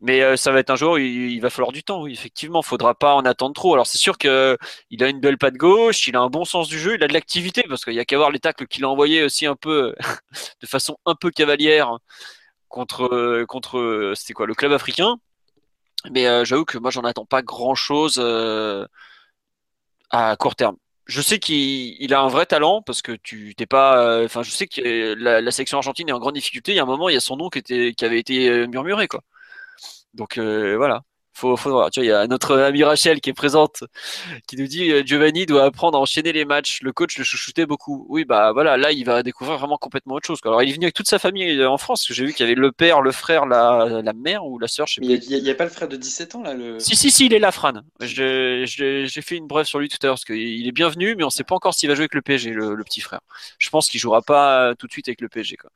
Mais 0.00 0.22
euh, 0.22 0.36
ça 0.36 0.52
va 0.52 0.60
être 0.60 0.70
un 0.70 0.76
jour, 0.76 0.98
il, 0.98 1.32
il, 1.32 1.40
va 1.40 1.50
falloir 1.50 1.72
du 1.72 1.82
temps, 1.82 2.02
oui, 2.02 2.12
effectivement. 2.12 2.62
Faudra 2.62 2.94
pas 2.94 3.14
en 3.14 3.24
attendre 3.24 3.54
trop. 3.54 3.72
Alors 3.74 3.86
c'est 3.86 3.98
sûr 3.98 4.18
que 4.18 4.56
il 4.90 5.02
a 5.02 5.08
une 5.08 5.20
belle 5.20 5.38
patte 5.38 5.54
gauche, 5.54 6.06
il 6.08 6.16
a 6.16 6.20
un 6.20 6.28
bon 6.28 6.44
sens 6.44 6.68
du 6.68 6.78
jeu, 6.78 6.94
il 6.96 7.02
a 7.04 7.08
de 7.08 7.12
l'activité, 7.12 7.62
parce 7.68 7.84
qu'il 7.84 7.94
y 7.94 8.00
a 8.00 8.04
qu'à 8.04 8.16
voir 8.16 8.30
les 8.30 8.40
tacles 8.40 8.66
qu'il 8.66 8.84
a 8.84 8.88
envoyés 8.88 9.22
aussi 9.22 9.46
un 9.46 9.56
peu, 9.56 9.94
de 10.60 10.66
façon 10.66 10.98
un 11.06 11.14
peu 11.14 11.30
cavalière 11.30 11.98
contre, 12.68 13.44
contre 13.48 14.12
c'était 14.16 14.34
quoi, 14.34 14.46
le 14.46 14.54
club 14.54 14.72
africain. 14.72 15.16
Mais 16.10 16.26
euh, 16.26 16.44
j'avoue 16.44 16.64
que 16.64 16.78
moi, 16.78 16.90
j'en 16.90 17.02
attends 17.04 17.26
pas 17.26 17.42
grand 17.42 17.74
chose 17.74 18.16
euh, 18.18 18.86
à 20.10 20.36
court 20.36 20.56
terme 20.56 20.76
je 21.06 21.20
sais 21.20 21.38
qu'il 21.38 22.12
a 22.14 22.20
un 22.20 22.28
vrai 22.28 22.46
talent 22.46 22.82
parce 22.82 23.00
que 23.00 23.12
tu 23.12 23.54
t'es 23.56 23.66
pas. 23.66 24.24
Enfin, 24.24 24.42
je 24.42 24.50
sais 24.50 24.66
que 24.66 25.14
la, 25.14 25.40
la, 25.40 25.50
argentine 25.72 26.08
est 26.08 26.12
en 26.12 26.18
grande 26.18 26.34
difficulté. 26.34 26.72
Il 26.72 26.74
y 26.76 26.80
a 26.80 26.82
un 26.82 26.86
moment, 26.86 27.08
il 27.08 27.14
y 27.14 27.16
a 27.16 27.20
son 27.20 27.36
nom 27.36 27.48
qui, 27.48 27.60
était, 27.60 27.94
qui 27.94 28.04
avait 28.04 28.18
été 28.18 28.66
murmuré, 28.66 29.06
quoi. 29.06 29.22
Donc 30.16 30.38
euh, 30.38 30.76
voilà. 30.76 31.02
Faut, 31.34 31.54
faut 31.54 31.68
voir. 31.68 31.90
Tu 31.90 32.00
vois, 32.00 32.06
il 32.06 32.08
y 32.08 32.12
a 32.12 32.26
notre 32.26 32.56
ami 32.56 32.82
Rachel 32.82 33.20
qui 33.20 33.28
est 33.28 33.34
présente, 33.34 33.84
qui 34.48 34.56
nous 34.56 34.66
dit 34.66 34.90
euh, 34.90 35.02
Giovanni 35.04 35.44
doit 35.44 35.64
apprendre 35.64 35.98
à 35.98 36.00
enchaîner 36.00 36.32
les 36.32 36.46
matchs. 36.46 36.80
Le 36.80 36.94
coach 36.94 37.18
le 37.18 37.24
chouchoutait 37.24 37.66
beaucoup. 37.66 38.06
Oui, 38.08 38.24
bah 38.24 38.52
voilà, 38.52 38.78
là 38.78 38.90
il 38.90 39.04
va 39.04 39.22
découvrir 39.22 39.58
vraiment 39.58 39.76
complètement 39.76 40.14
autre 40.14 40.26
chose. 40.26 40.38
Alors 40.46 40.62
il 40.62 40.70
est 40.70 40.72
venu 40.72 40.86
avec 40.86 40.94
toute 40.94 41.08
sa 41.08 41.18
famille 41.18 41.60
euh, 41.60 41.68
en 41.68 41.76
France. 41.76 42.06
J'ai 42.08 42.24
vu 42.24 42.32
qu'il 42.32 42.46
y 42.46 42.48
avait 42.48 42.58
le 42.58 42.72
père, 42.72 43.02
le 43.02 43.12
frère, 43.12 43.44
la, 43.44 44.00
la 44.02 44.12
mère 44.14 44.46
ou 44.46 44.58
la 44.58 44.66
sœur. 44.66 44.86
Il 45.02 45.08
n'y 45.08 45.50
a, 45.50 45.54
pas 45.54 45.64
le 45.64 45.70
frère 45.70 45.88
de 45.88 45.96
17 45.96 46.36
ans 46.36 46.42
là 46.42 46.54
le... 46.54 46.78
Si, 46.78 46.96
si, 46.96 47.10
si, 47.10 47.26
il 47.26 47.34
est 47.34 47.38
là, 47.38 47.52
Fran. 47.52 47.82
J'ai 48.00 48.64
fait 49.20 49.36
une 49.36 49.46
brève 49.46 49.66
sur 49.66 49.78
lui 49.78 49.90
tout 49.90 49.98
à 50.00 50.06
l'heure 50.06 50.14
parce 50.14 50.24
qu'il 50.24 50.66
est 50.66 50.72
bienvenu, 50.72 51.16
mais 51.16 51.22
on 51.22 51.26
ne 51.26 51.30
sait 51.30 51.44
pas 51.44 51.54
encore 51.54 51.74
s'il 51.74 51.90
va 51.90 51.94
jouer 51.94 52.04
avec 52.04 52.14
le 52.14 52.22
PSG, 52.22 52.52
le, 52.52 52.74
le 52.74 52.84
petit 52.84 53.02
frère. 53.02 53.20
Je 53.58 53.68
pense 53.68 53.90
qu'il 53.90 54.00
jouera 54.00 54.22
pas 54.22 54.74
tout 54.78 54.86
de 54.86 54.92
suite 54.92 55.08
avec 55.08 55.20
le 55.20 55.28
PSG. 55.28 55.58
Quoi. 55.58 55.70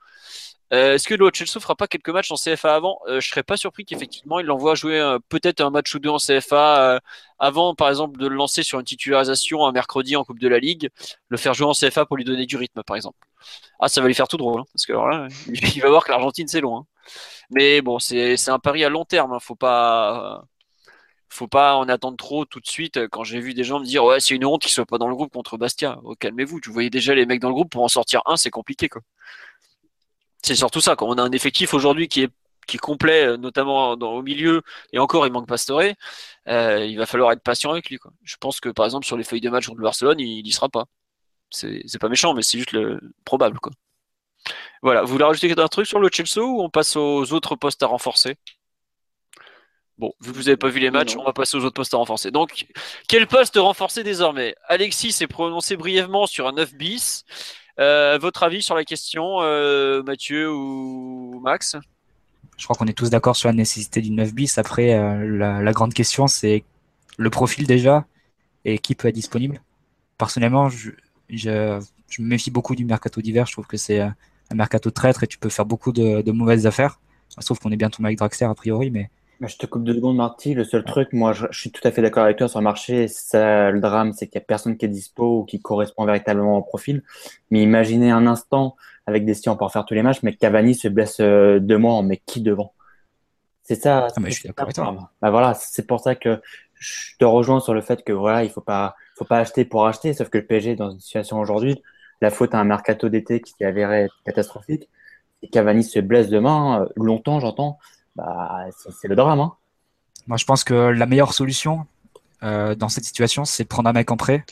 Euh, 0.72 0.94
est-ce 0.94 1.08
que 1.08 1.14
le 1.14 1.28
fera 1.32 1.74
pas 1.74 1.88
quelques 1.88 2.10
matchs 2.10 2.30
en 2.30 2.36
CFA 2.36 2.74
avant? 2.74 3.00
Euh, 3.08 3.20
Je 3.20 3.28
serais 3.28 3.42
pas 3.42 3.56
surpris 3.56 3.84
qu'effectivement 3.84 4.38
il 4.38 4.46
l'envoie 4.46 4.74
jouer 4.76 5.00
euh, 5.00 5.18
peut-être 5.28 5.60
un 5.60 5.70
match 5.70 5.94
ou 5.94 5.98
deux 5.98 6.10
en 6.10 6.18
CFA 6.18 7.00
avant, 7.38 7.74
par 7.74 7.88
exemple, 7.88 8.18
de 8.20 8.28
le 8.28 8.36
lancer 8.36 8.62
sur 8.62 8.78
une 8.78 8.84
titularisation 8.84 9.66
un 9.66 9.72
mercredi 9.72 10.14
en 10.16 10.24
Coupe 10.24 10.38
de 10.38 10.48
la 10.48 10.58
Ligue, 10.58 10.90
le 11.28 11.36
faire 11.38 11.54
jouer 11.54 11.66
en 11.66 11.72
CFA 11.72 12.06
pour 12.06 12.16
lui 12.16 12.24
donner 12.24 12.46
du 12.46 12.56
rythme, 12.56 12.82
par 12.84 12.96
exemple. 12.96 13.18
Ah, 13.80 13.88
ça 13.88 14.00
va 14.00 14.06
lui 14.08 14.14
faire 14.14 14.28
tout 14.28 14.36
drôle, 14.36 14.60
hein, 14.60 14.64
parce 14.74 14.86
que 14.86 14.92
alors 14.92 15.08
là, 15.08 15.28
il 15.48 15.80
va 15.82 15.88
voir 15.88 16.04
que 16.04 16.10
l'Argentine 16.12 16.48
c'est 16.48 16.60
loin. 16.60 16.80
Hein. 16.80 16.86
Mais 17.50 17.80
bon, 17.82 17.98
c'est 17.98 18.48
un 18.48 18.58
pari 18.58 18.84
à 18.84 18.88
long 18.90 19.04
terme. 19.04 19.32
Hein, 19.32 19.38
faut 19.40 19.56
pas 19.56 20.44
faut 21.30 21.48
pas 21.48 21.76
en 21.76 21.88
attendre 21.88 22.16
trop 22.16 22.44
tout 22.44 22.60
de 22.60 22.66
suite. 22.66 23.08
Quand 23.08 23.24
j'ai 23.24 23.40
vu 23.40 23.54
des 23.54 23.64
gens 23.64 23.80
me 23.80 23.84
dire 23.84 24.04
ouais 24.04 24.20
c'est 24.20 24.34
une 24.34 24.44
honte 24.44 24.62
qu'il 24.62 24.70
soit 24.72 24.86
pas 24.86 24.98
dans 24.98 25.08
le 25.08 25.14
groupe 25.14 25.32
contre 25.32 25.56
Bastia, 25.58 25.98
oh, 26.04 26.14
calmez-vous. 26.18 26.60
Vous 26.66 26.72
voyez 26.72 26.90
déjà 26.90 27.14
les 27.14 27.26
mecs 27.26 27.40
dans 27.40 27.48
le 27.48 27.54
groupe 27.54 27.70
pour 27.70 27.82
en 27.84 27.88
sortir 27.88 28.22
un, 28.26 28.36
c'est 28.36 28.50
compliqué 28.50 28.88
quoi. 28.88 29.02
C'est 30.42 30.54
surtout 30.54 30.80
ça. 30.80 30.96
Quand 30.96 31.06
on 31.08 31.18
a 31.18 31.22
un 31.22 31.32
effectif 31.32 31.74
aujourd'hui 31.74 32.08
qui 32.08 32.22
est 32.22 32.30
qui 32.66 32.76
est 32.76 32.80
complet, 32.80 33.26
euh, 33.26 33.36
notamment 33.36 33.96
dans, 33.96 34.12
au 34.12 34.22
milieu, 34.22 34.62
et 34.92 34.98
encore 34.98 35.26
il 35.26 35.32
manque 35.32 35.48
Pastore, 35.48 35.82
euh, 36.48 36.84
il 36.86 36.96
va 36.96 37.06
falloir 37.06 37.32
être 37.32 37.42
patient 37.42 37.72
avec 37.72 37.90
lui. 37.90 37.98
Quoi. 37.98 38.12
Je 38.22 38.36
pense 38.36 38.60
que 38.60 38.68
par 38.68 38.84
exemple 38.84 39.06
sur 39.06 39.16
les 39.16 39.24
feuilles 39.24 39.40
de 39.40 39.50
match 39.50 39.66
contre 39.68 39.80
Barcelone, 39.80 40.20
il 40.20 40.42
n'y 40.42 40.52
sera 40.52 40.68
pas. 40.68 40.84
C'est 41.50 41.98
pas 42.00 42.08
méchant, 42.08 42.32
mais 42.34 42.42
c'est 42.42 42.58
juste 42.58 42.72
le 42.72 43.00
probable. 43.24 43.58
Quoi. 43.58 43.72
Voilà, 44.82 45.02
vous 45.02 45.08
voulez 45.12 45.24
rajouter 45.24 45.52
un 45.58 45.68
truc 45.68 45.86
sur 45.86 46.00
le 46.00 46.08
Chelsea 46.12 46.42
ou 46.42 46.62
on 46.62 46.70
passe 46.70 46.96
aux 46.96 47.32
autres 47.32 47.56
postes 47.56 47.82
à 47.82 47.86
renforcer? 47.86 48.36
Bon, 49.98 50.14
vu 50.20 50.32
que 50.32 50.36
vous 50.36 50.44
n'avez 50.44 50.56
pas 50.56 50.68
vu 50.68 50.80
les 50.80 50.90
matchs, 50.90 51.16
on 51.16 51.24
va 51.24 51.34
passer 51.34 51.58
aux 51.58 51.64
autres 51.64 51.74
postes 51.74 51.92
à 51.92 51.98
renforcer. 51.98 52.30
Donc, 52.30 52.66
quel 53.06 53.26
poste 53.26 53.56
renforcer 53.56 54.02
désormais? 54.02 54.54
Alexis 54.66 55.12
s'est 55.12 55.26
prononcé 55.26 55.76
brièvement 55.76 56.26
sur 56.26 56.48
un 56.48 56.52
9 56.52 56.74
bis. 56.74 57.24
Euh, 57.80 58.18
votre 58.18 58.42
avis 58.42 58.62
sur 58.62 58.74
la 58.74 58.84
question, 58.84 59.40
euh, 59.40 60.02
Mathieu 60.02 60.52
ou 60.52 61.40
Max? 61.42 61.76
Je 62.58 62.64
crois 62.64 62.76
qu'on 62.76 62.86
est 62.86 62.96
tous 62.96 63.08
d'accord 63.08 63.36
sur 63.36 63.48
la 63.48 63.54
nécessité 63.54 64.02
d'une 64.02 64.16
9 64.16 64.34
bis. 64.34 64.58
Après, 64.58 64.92
euh, 64.92 65.38
la, 65.62 65.72
grande 65.72 65.94
question, 65.94 66.26
c'est 66.26 66.62
le 67.16 67.30
profil 67.30 67.66
déjà 67.66 68.04
et 68.66 68.78
qui 68.78 68.94
peut 68.94 69.08
être 69.08 69.14
disponible. 69.14 69.62
Personnellement, 70.18 70.68
je, 70.68 70.90
me 71.30 71.80
méfie 72.18 72.50
beaucoup 72.50 72.74
du 72.74 72.84
mercato 72.84 73.22
d'hiver. 73.22 73.46
Je 73.46 73.52
trouve 73.52 73.66
que 73.66 73.78
c'est 73.78 74.00
un 74.00 74.14
mercato 74.52 74.90
traître 74.90 75.24
et 75.24 75.26
tu 75.26 75.38
peux 75.38 75.48
faire 75.48 75.64
beaucoup 75.64 75.92
de, 75.92 76.30
mauvaises 76.32 76.66
affaires. 76.66 77.00
Sauf 77.38 77.58
qu'on 77.60 77.70
est 77.70 77.76
bien 77.76 77.88
tombé 77.88 78.08
avec 78.08 78.18
Draxler 78.18 78.46
a 78.46 78.54
priori, 78.54 78.90
mais 78.90 79.08
je 79.48 79.56
te 79.56 79.66
coupe 79.66 79.84
deux 79.84 79.94
secondes, 79.94 80.16
Marty. 80.16 80.54
Le 80.54 80.64
seul 80.64 80.84
truc, 80.84 81.12
moi, 81.12 81.32
je, 81.32 81.46
suis 81.50 81.70
tout 81.70 81.86
à 81.86 81.90
fait 81.90 82.02
d'accord 82.02 82.24
avec 82.24 82.36
toi 82.36 82.48
sur 82.48 82.58
le 82.58 82.64
marché. 82.64 83.08
Ça, 83.08 83.70
le 83.70 83.80
drame, 83.80 84.12
c'est 84.12 84.26
qu'il 84.26 84.38
n'y 84.38 84.42
a 84.42 84.46
personne 84.46 84.76
qui 84.76 84.84
est 84.84 84.88
dispo 84.88 85.40
ou 85.40 85.44
qui 85.44 85.60
correspond 85.60 86.04
véritablement 86.04 86.58
au 86.58 86.62
profil. 86.62 87.02
Mais 87.50 87.62
imaginez 87.62 88.10
un 88.10 88.26
instant, 88.26 88.76
avec 89.06 89.24
des 89.24 89.48
on 89.48 89.56
peut 89.56 89.68
faire 89.68 89.86
tous 89.86 89.94
les 89.94 90.02
matchs, 90.02 90.22
mais 90.22 90.34
Cavani 90.34 90.74
se 90.74 90.88
blesse 90.88 91.20
euh, 91.20 91.58
deux 91.58 91.78
mois, 91.78 91.94
on 91.94 92.02
met 92.02 92.20
qui 92.26 92.42
devant? 92.42 92.74
C'est 93.62 93.76
ça. 93.76 94.08
Ah, 94.14 94.20
mais 94.20 94.30
je 94.30 94.40
suis 94.40 94.48
d'accord 94.48 94.64
avec 94.64 94.74
toi. 94.74 95.10
Bah 95.22 95.30
voilà, 95.30 95.54
c'est 95.54 95.86
pour 95.86 96.00
ça 96.00 96.14
que 96.14 96.40
je 96.74 97.16
te 97.18 97.24
rejoins 97.24 97.60
sur 97.60 97.72
le 97.72 97.80
fait 97.80 98.04
que 98.04 98.12
voilà, 98.12 98.44
il 98.44 98.50
faut 98.50 98.60
pas, 98.60 98.94
faut 99.16 99.24
pas 99.24 99.38
acheter 99.38 99.64
pour 99.64 99.86
acheter. 99.86 100.12
Sauf 100.12 100.28
que 100.28 100.38
le 100.38 100.44
PSG, 100.44 100.76
dans 100.76 100.90
une 100.90 101.00
situation 101.00 101.38
aujourd'hui, 101.38 101.82
la 102.20 102.30
faute 102.30 102.54
à 102.54 102.58
un 102.58 102.64
mercato 102.64 103.08
d'été 103.08 103.40
qui 103.40 103.64
avéré 103.64 104.08
catastrophique. 104.24 104.88
Et 105.42 105.48
Cavani 105.48 105.82
se 105.82 106.00
blesse 106.00 106.28
demain, 106.28 106.82
euh, 106.82 106.86
longtemps, 106.96 107.40
j'entends 107.40 107.78
bah, 108.16 108.66
c'est 108.72 109.08
le 109.08 109.16
drame. 109.16 109.40
Hein. 109.40 109.54
Moi, 110.26 110.36
je 110.36 110.44
pense 110.44 110.64
que 110.64 110.74
la 110.74 111.06
meilleure 111.06 111.32
solution 111.32 111.86
euh, 112.42 112.74
dans 112.74 112.88
cette 112.88 113.04
situation, 113.04 113.44
c'est 113.44 113.64
de 113.64 113.68
prendre 113.68 113.88
un 113.88 113.92
mec 113.92 114.10
en 114.10 114.16
prêt 114.16 114.44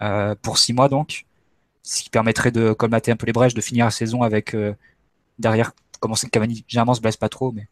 euh, 0.00 0.34
pour 0.40 0.58
six 0.58 0.72
mois, 0.72 0.88
donc, 0.88 1.26
ce 1.82 2.02
qui 2.02 2.10
permettrait 2.10 2.50
de 2.50 2.72
colmater 2.72 3.10
un 3.12 3.16
peu 3.16 3.26
les 3.26 3.32
brèches, 3.32 3.54
de 3.54 3.60
finir 3.60 3.84
la 3.84 3.90
saison 3.90 4.22
avec 4.22 4.54
euh, 4.54 4.74
derrière, 5.38 5.72
commencer 6.00 6.26
que 6.26 6.30
Cavani 6.32 6.64
généralement 6.66 6.94
se 6.94 7.00
blesse 7.00 7.16
pas 7.16 7.28
trop, 7.28 7.52
mais 7.52 7.68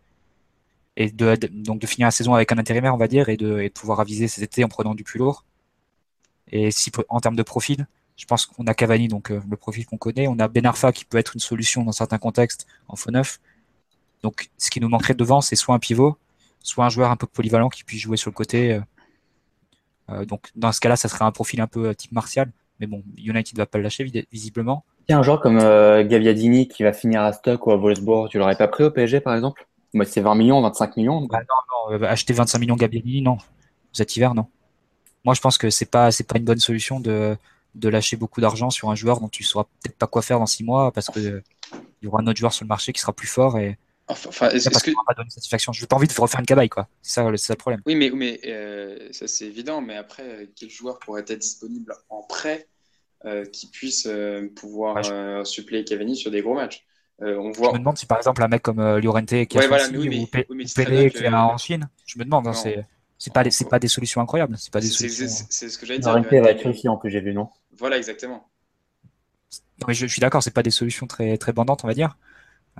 et 0.96 1.10
de, 1.10 1.36
donc 1.50 1.80
de 1.80 1.86
finir 1.86 2.08
la 2.08 2.10
saison 2.10 2.34
avec 2.34 2.52
un 2.52 2.58
intérimaire, 2.58 2.94
on 2.94 2.98
va 2.98 3.08
dire, 3.08 3.28
et 3.28 3.36
de, 3.36 3.68
pouvoir 3.68 4.00
aviser 4.00 4.28
cet 4.28 4.44
été 4.44 4.64
en 4.64 4.68
prenant 4.68 4.94
du 4.94 5.04
plus 5.04 5.18
lourd. 5.18 5.44
Et 6.48 6.70
si 6.70 6.90
en 7.08 7.20
termes 7.20 7.36
de 7.36 7.42
profil, 7.42 7.86
je 8.16 8.26
pense 8.26 8.44
qu'on 8.44 8.66
a 8.66 8.74
Cavani, 8.74 9.08
donc 9.08 9.30
le 9.30 9.56
profil 9.56 9.86
qu'on 9.86 9.96
connaît. 9.96 10.26
On 10.26 10.38
a 10.40 10.48
Ben 10.48 10.66
Arfa 10.66 10.92
qui 10.92 11.04
peut 11.04 11.16
être 11.16 11.34
une 11.34 11.40
solution 11.40 11.84
dans 11.84 11.92
certains 11.92 12.18
contextes 12.18 12.66
en 12.88 12.96
faux 12.96 13.12
neuf. 13.12 13.40
Donc, 14.22 14.50
ce 14.58 14.70
qui 14.70 14.80
nous 14.80 14.88
manquerait 14.88 15.14
devant, 15.14 15.40
c'est 15.40 15.56
soit 15.56 15.74
un 15.74 15.78
pivot, 15.78 16.16
soit 16.62 16.84
un 16.84 16.88
joueur 16.88 17.10
un 17.10 17.16
peu 17.16 17.26
polyvalent 17.26 17.68
qui 17.68 17.84
puisse 17.84 18.00
jouer 18.00 18.16
sur 18.16 18.30
le 18.30 18.34
côté. 18.34 18.72
Euh, 18.74 18.80
euh, 20.10 20.24
donc, 20.24 20.48
dans 20.56 20.72
ce 20.72 20.80
cas-là, 20.80 20.96
ça 20.96 21.08
serait 21.08 21.24
un 21.24 21.32
profil 21.32 21.60
un 21.60 21.66
peu 21.66 21.88
euh, 21.88 21.94
type 21.94 22.12
martial. 22.12 22.50
Mais 22.80 22.86
bon, 22.86 23.02
United 23.16 23.56
ne 23.56 23.62
va 23.62 23.66
pas 23.66 23.78
le 23.78 23.84
lâcher, 23.84 24.10
visiblement. 24.32 24.84
Il 25.08 25.12
y 25.12 25.14
a 25.14 25.18
un 25.18 25.22
joueur 25.22 25.40
comme 25.40 25.58
Gaviadini 25.58 26.68
qui 26.68 26.82
va 26.82 26.92
finir 26.92 27.20
à 27.22 27.32
Stock 27.32 27.66
ou 27.66 27.72
à 27.72 27.76
Wolfsburg, 27.76 28.30
tu 28.30 28.38
l'aurais 28.38 28.56
pas 28.56 28.68
pris 28.68 28.84
au 28.84 28.90
PSG, 28.90 29.20
par 29.20 29.34
exemple? 29.34 29.66
Moi, 29.92 30.06
c'est 30.06 30.20
20 30.20 30.34
millions, 30.34 30.62
25 30.62 30.96
millions. 30.96 31.26
Bah, 31.26 31.40
non, 31.40 31.98
non, 31.98 32.06
acheter 32.06 32.32
25 32.32 32.58
millions 32.58 32.76
Gaviadini, 32.76 33.20
non. 33.20 33.36
Cet 33.92 34.16
hiver, 34.16 34.34
non. 34.34 34.46
Moi, 35.24 35.34
je 35.34 35.40
pense 35.42 35.58
que 35.58 35.68
c'est 35.68 35.90
pas, 35.90 36.10
c'est 36.10 36.26
pas 36.26 36.38
une 36.38 36.44
bonne 36.44 36.60
solution 36.60 37.00
de, 37.00 37.36
de 37.74 37.88
lâcher 37.88 38.16
beaucoup 38.16 38.40
d'argent 38.40 38.70
sur 38.70 38.90
un 38.90 38.94
joueur 38.94 39.20
dont 39.20 39.28
tu 39.28 39.42
sauras 39.42 39.64
peut-être 39.82 39.96
pas 39.96 40.06
quoi 40.06 40.22
faire 40.22 40.38
dans 40.38 40.46
6 40.46 40.64
mois 40.64 40.92
parce 40.92 41.08
que 41.08 41.42
il 41.72 42.06
y 42.06 42.08
aura 42.08 42.22
un 42.22 42.26
autre 42.26 42.38
joueur 42.38 42.52
sur 42.52 42.64
le 42.64 42.68
marché 42.68 42.92
qui 42.92 43.00
sera 43.00 43.12
plus 43.12 43.26
fort 43.26 43.58
et 43.58 43.78
Enfin, 44.10 44.48
est-ce 44.50 44.68
que... 44.68 44.90
pas 45.06 45.14
donner 45.14 45.30
satisfaction. 45.30 45.72
Je 45.72 45.80
n'ai 45.82 45.86
pas 45.86 45.96
envie 45.96 46.08
de 46.08 46.20
refaire 46.20 46.40
une 46.40 46.46
cabaye, 46.46 46.68
quoi. 46.68 46.88
C'est 47.02 47.20
ça, 47.20 47.36
ça, 47.36 47.52
le 47.52 47.58
problème. 47.58 47.80
Oui, 47.86 47.94
mais, 47.94 48.10
mais 48.10 48.40
euh, 48.46 49.08
ça 49.12 49.28
c'est 49.28 49.46
évident. 49.46 49.80
Mais 49.80 49.96
après, 49.96 50.22
euh, 50.22 50.46
quel 50.56 50.70
joueur 50.70 50.98
pourrait 50.98 51.22
être 51.26 51.38
disponible 51.38 51.94
en 52.08 52.22
prêt 52.22 52.68
euh, 53.24 53.44
qui 53.44 53.68
puisse 53.68 54.08
pouvoir 54.56 54.96
ouais, 54.96 55.44
suppléer 55.44 55.84
Cavani 55.84 56.16
sur 56.16 56.30
des 56.30 56.42
gros 56.42 56.54
matchs? 56.54 56.84
On 57.22 57.50
voit... 57.50 57.68
Je 57.68 57.74
me 57.74 57.78
demande 57.78 57.98
si 57.98 58.06
par 58.06 58.16
exemple 58.16 58.42
un 58.42 58.48
mec 58.48 58.62
comme 58.62 58.80
Llorente 58.98 59.46
qui 59.46 59.58
a 59.58 59.66
voilà, 59.66 59.88
oui, 59.88 60.26
ou, 60.48 60.64
Pelé 60.74 61.10
qui 61.10 61.24
est 61.24 61.28
en 61.28 61.58
Chine, 61.58 61.88
je 62.06 62.18
me 62.18 62.24
demande. 62.24 62.46
Hein, 62.46 62.54
c'est 62.54 62.84
c'est 63.18 63.34
pas, 63.34 63.44
des, 63.44 63.50
pas 63.68 63.78
des 63.78 63.88
solutions 63.88 64.22
incroyables. 64.22 64.56
C'est 64.58 64.72
pas 64.72 64.80
des 64.80 64.86
solutions. 64.86 65.26
C'est 65.50 65.68
ce 65.68 65.76
que 65.76 65.84
j'allais 65.84 65.98
dire. 65.98 66.10
Llorente 66.10 66.32
va 66.32 66.50
être 66.50 66.66
ici 66.66 66.88
en 66.88 66.96
plus, 66.96 67.10
j'ai 67.10 67.20
vu, 67.20 67.34
non? 67.34 67.50
Voilà, 67.76 67.98
exactement. 67.98 68.48
Non, 69.80 69.86
mais 69.88 69.94
je, 69.94 70.06
je 70.06 70.12
suis 70.12 70.20
d'accord, 70.20 70.42
c'est 70.42 70.54
pas 70.54 70.62
des 70.62 70.70
solutions 70.70 71.06
très, 71.06 71.36
très 71.36 71.52
bandantes, 71.52 71.84
on 71.84 71.86
va 71.86 71.92
dire. 71.92 72.16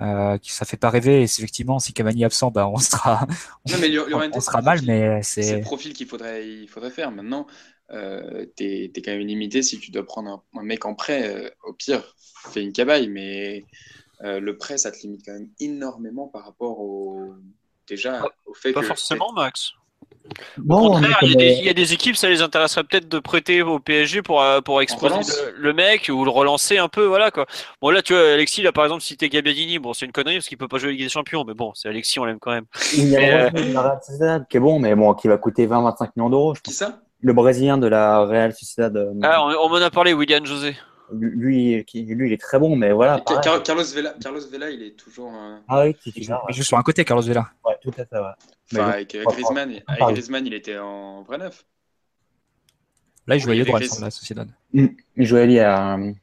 Euh, 0.01 0.37
ça 0.43 0.65
fait 0.65 0.77
pas 0.77 0.89
rêver. 0.89 1.21
Et 1.21 1.23
effectivement, 1.23 1.79
si 1.79 1.93
Cavani 1.93 2.23
est 2.23 2.25
absent, 2.25 2.51
bah, 2.51 2.67
on 2.67 2.77
sera, 2.77 3.27
on, 3.65 4.41
sera 4.41 4.61
mal, 4.61 4.81
mais 4.85 5.21
c'est 5.23 5.57
le 5.57 5.61
profil 5.61 5.93
qu'il 5.93 6.07
faudrait, 6.07 6.47
il 6.47 6.67
faudrait 6.67 6.89
faire. 6.89 7.11
Maintenant, 7.11 7.47
euh, 7.93 8.45
t'es 8.55 8.91
es 8.95 9.01
quand 9.01 9.11
même 9.11 9.27
limité 9.27 9.61
si 9.61 9.79
tu 9.79 9.91
dois 9.91 10.05
prendre 10.05 10.43
un, 10.55 10.63
mec 10.63 10.85
en 10.85 10.95
prêt. 10.95 11.27
Euh, 11.27 11.49
au 11.65 11.73
pire, 11.73 12.15
fais 12.51 12.61
une 12.61 12.71
cabaye, 12.71 13.07
mais 13.07 13.65
euh, 14.23 14.39
le 14.39 14.57
prêt, 14.57 14.77
ça 14.77 14.91
te 14.91 14.99
limite 15.01 15.25
quand 15.25 15.33
même 15.33 15.49
énormément 15.59 16.27
par 16.27 16.45
rapport 16.45 16.79
au 16.79 17.33
déjà 17.87 18.23
au 18.45 18.53
fait 18.53 18.71
Pas 18.71 18.81
que. 18.81 18.87
forcément, 18.87 19.33
Max. 19.33 19.73
Bon, 20.57 20.77
Au 20.77 20.91
contraire, 20.93 21.17
mais 21.21 21.27
il 21.27 21.31
y, 21.31 21.33
a 21.33 21.37
des, 21.37 21.47
comme, 21.47 21.57
il 21.59 21.65
y 21.65 21.69
a 21.69 21.73
des 21.73 21.93
équipes, 21.93 22.15
ça 22.15 22.29
les 22.29 22.41
intéresserait 22.41 22.83
peut-être 22.83 23.09
de 23.09 23.19
prêter 23.19 23.61
au 23.61 23.79
PSG 23.79 24.21
pour, 24.21 24.41
euh, 24.41 24.61
pour 24.61 24.81
exposer 24.81 25.15
le, 25.15 25.57
le 25.57 25.73
mec 25.73 26.09
ou 26.13 26.23
le 26.23 26.31
relancer 26.31 26.77
un 26.77 26.87
peu, 26.87 27.05
voilà 27.05 27.31
quoi. 27.31 27.45
Bon 27.81 27.89
là, 27.89 28.01
tu 28.01 28.13
vois, 28.13 28.21
Alexis, 28.33 28.61
là 28.61 28.71
par 28.71 28.85
exemple, 28.85 29.01
si 29.01 29.17
t'es 29.17 29.29
Gabbiadini, 29.29 29.79
bon 29.79 29.93
c'est 29.93 30.05
une 30.05 30.11
connerie 30.11 30.35
parce 30.35 30.47
qu'il 30.47 30.57
peut 30.57 30.67
pas 30.67 30.77
jouer 30.77 30.91
Ligue 30.91 31.01
des 31.03 31.09
Champions, 31.09 31.43
mais 31.45 31.53
bon, 31.53 31.71
c'est 31.75 31.89
Alexis, 31.89 32.19
on 32.19 32.25
l'aime 32.25 32.39
quand 32.39 32.51
même. 32.51 32.65
il 32.95 33.09
y 33.09 33.17
a 33.17 33.19
mais, 33.19 33.31
le 33.43 33.49
Brésilien 33.51 33.71
de 33.71 33.77
la 33.77 33.81
Real 33.81 33.99
Sociedad 34.01 34.45
qui 34.49 34.57
est 34.57 34.59
bon, 34.59 34.79
mais 34.79 34.95
bon, 34.95 35.13
qui 35.13 35.27
va 35.27 35.37
coûter 35.37 35.67
20-25 35.67 36.09
millions 36.15 36.29
d'euros. 36.29 36.55
je 36.55 36.61
Qui 36.61 36.71
ça? 36.71 36.99
Le 37.23 37.33
Brésilien 37.33 37.77
de 37.77 37.87
la 37.87 38.25
Real 38.25 38.53
Sociedad, 38.53 38.95
euh, 38.97 39.13
Ah, 39.21 39.45
on, 39.45 39.65
on 39.65 39.69
m'en 39.69 39.75
a 39.75 39.91
parlé, 39.91 40.13
William 40.13 40.45
José. 40.45 40.75
Lui, 41.13 41.83
qui- 41.85 42.03
lui, 42.03 42.27
il 42.29 42.33
est 42.33 42.41
très 42.41 42.59
bon, 42.59 42.75
mais 42.75 42.91
voilà. 42.91 43.19
Pareil. 43.19 43.61
Carlos 43.63 43.83
Vela, 43.93 44.13
Carlos 44.21 44.41
Vela, 44.51 44.69
il 44.69 44.81
est 44.83 44.91
toujours. 44.97 45.31
euh, 45.35 45.57
Ah 45.67 45.83
oui, 45.83 45.95
Il 46.15 46.23
joue, 46.23 46.33
il 46.49 46.63
sur 46.63 46.77
un 46.77 46.83
côté, 46.83 47.03
Carlos 47.05 47.23
Vela. 47.23 47.49
ouais, 47.65 47.75
tout 47.81 47.91
à 47.97 48.05
fait, 48.05 48.17
ouais. 48.17 48.31
Enfin, 48.73 48.89
avec 48.89 49.15
euh, 49.15 49.23
Griezmann, 49.25 49.81
avec 49.87 50.01
Griezmann, 50.03 50.45
il 50.47 50.53
était 50.53 50.77
en 50.77 51.23
vrai 51.23 51.37
neuf. 51.37 51.65
Là, 53.27 53.35
il 53.35 53.45
Oui, 53.47 53.61
à 53.61 53.65
droit 53.65 53.79
la 54.01 54.09
Sociedad. 54.11 54.49
Il 54.73 54.95
jouait 55.17 55.45
lié 55.45 55.59
à. 55.59 55.97
il 55.99 56.15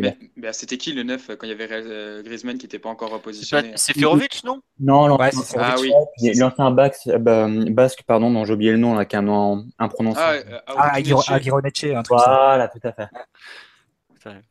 Mais, 0.00 0.16
mais 0.36 0.52
c'était 0.52 0.78
qui 0.78 0.92
le 0.92 1.02
neuf 1.04 1.30
euh, 1.30 1.36
quand 1.36 1.46
il 1.46 1.50
y 1.50 1.52
avait 1.52 1.68
euh, 1.70 2.22
Griezmann 2.22 2.58
qui 2.58 2.64
n'était 2.66 2.78
pas 2.78 2.88
encore 2.88 3.20
pas- 3.20 3.30
c'est 3.32 3.98
Ferovic, 3.98 4.42
non? 4.44 4.60
Non, 4.80 5.06
l'ancien 5.06 5.40
Ouais. 5.40 5.56
Ah 5.58 5.74
oui. 5.80 5.92
puis 6.18 6.34
l'ancien 6.34 6.70
basque, 6.70 7.06
euh, 7.08 7.18
bah, 7.18 7.46
basque, 7.70 8.02
pardon, 8.06 8.30
dont 8.30 8.44
j'ai 8.44 8.52
oublié 8.54 8.72
le 8.72 8.78
nom, 8.78 8.94
là, 8.94 9.04
qui 9.04 9.16
a 9.16 9.20
un 9.20 9.22
nom 9.22 9.64
Ah, 9.78 9.84
imprononçable. 9.84 10.62
Ah, 10.66 10.92
Aguirre- 10.94 11.20
Aguiro- 11.20 11.32
Aguironetche, 11.32 11.84
un 11.84 12.02
truc. 12.02 12.18
Voilà, 12.18 12.68
tout 12.68 12.80
à 12.82 12.92
fait. 12.92 13.08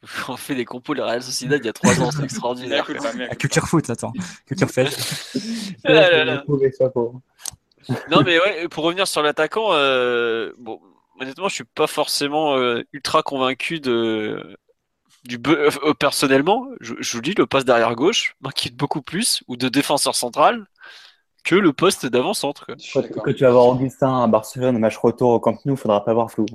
On 0.30 0.38
fait 0.38 0.56
des 0.56 0.66
compos 0.66 0.94
de 0.94 1.00
la 1.00 1.06
Real 1.08 1.24
Sociedad 1.24 1.60
il 1.62 1.66
y 1.66 1.70
a 1.70 1.74
trois 1.74 2.00
ans, 2.02 2.12
c'est 2.12 2.24
extraordinaire. 2.24 2.86
Culture 3.38 3.68
foot, 3.68 3.90
attends. 3.90 4.14
Culture. 4.46 4.68
Ah 7.90 8.02
Non, 8.10 8.24
mais 8.24 8.40
ouais, 8.40 8.68
pour 8.68 8.84
revenir 8.84 9.08
sur 9.08 9.22
l'attaquant, 9.22 9.74
euh, 9.74 10.52
bon, 10.58 10.82
honnêtement, 11.20 11.48
je 11.50 11.56
suis 11.56 11.64
pas 11.64 11.88
forcément 11.88 12.58
euh, 12.58 12.82
ultra 12.94 13.22
convaincu 13.22 13.80
de 13.80 14.58
du 15.24 15.38
be- 15.38 15.50
euh, 15.84 15.94
personnellement. 15.94 16.68
Je, 16.82 16.94
je 17.00 17.18
vous 17.18 17.22
dis, 17.22 17.34
le 17.36 17.46
poste 17.46 17.68
d'arrière 17.68 17.96
gauche 17.96 18.36
m'inquiète 18.42 18.76
beaucoup 18.76 19.02
plus 19.02 19.44
ou 19.48 19.56
de 19.58 19.70
défenseur 19.70 20.16
central 20.16 20.66
que 21.44 21.56
le 21.56 21.74
poste 21.74 22.06
d'avant-centre. 22.08 22.66
quand 22.94 23.34
tu 23.34 23.44
vas 23.44 23.52
voir 23.52 23.68
Augustin 23.68 24.24
à 24.24 24.28
Barcelone, 24.28 24.80
match 24.80 24.98
retour 24.98 25.30
au 25.30 25.40
Camp 25.40 25.58
Nou, 25.66 25.76
faudra 25.76 26.04
pas 26.04 26.14
voir 26.14 26.32
flou. 26.32 26.46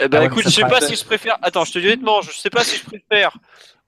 Eh 0.00 0.08
ben, 0.08 0.18
Ah 0.18 0.20
ouais, 0.20 0.26
écoute, 0.26 0.44
je 0.44 0.50
sais 0.50 0.62
pas 0.62 0.80
si 0.80 0.96
je 0.96 1.04
préfère. 1.04 1.38
Attends, 1.42 1.64
je 1.64 1.72
te 1.72 1.78
dis 1.78 1.86
honnêtement, 1.86 2.22
je 2.22 2.30
sais 2.32 2.50
pas 2.50 2.64
si 2.64 2.76
je 2.78 2.84
préfère 2.84 3.36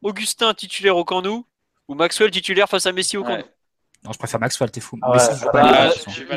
Augustin 0.03 0.55
titulaire 0.55 0.97
au 0.97 1.05
Camp 1.05 1.23
Nou 1.23 1.47
ou 1.89 1.95
Maxwell 1.95 2.31
titulaire 2.31 2.69
face 2.69 2.87
à 2.87 2.93
Messi 2.93 3.17
au. 3.17 3.25
Ouais. 3.25 3.45
Non, 4.05 4.13
je 4.13 4.19
préfère 4.19 4.39
Maxwell, 4.39 4.71
t'es 4.71 4.81
fou. 4.81 4.99
Ah 5.03 5.11
ouais, 5.11 5.19
pas 5.53 5.91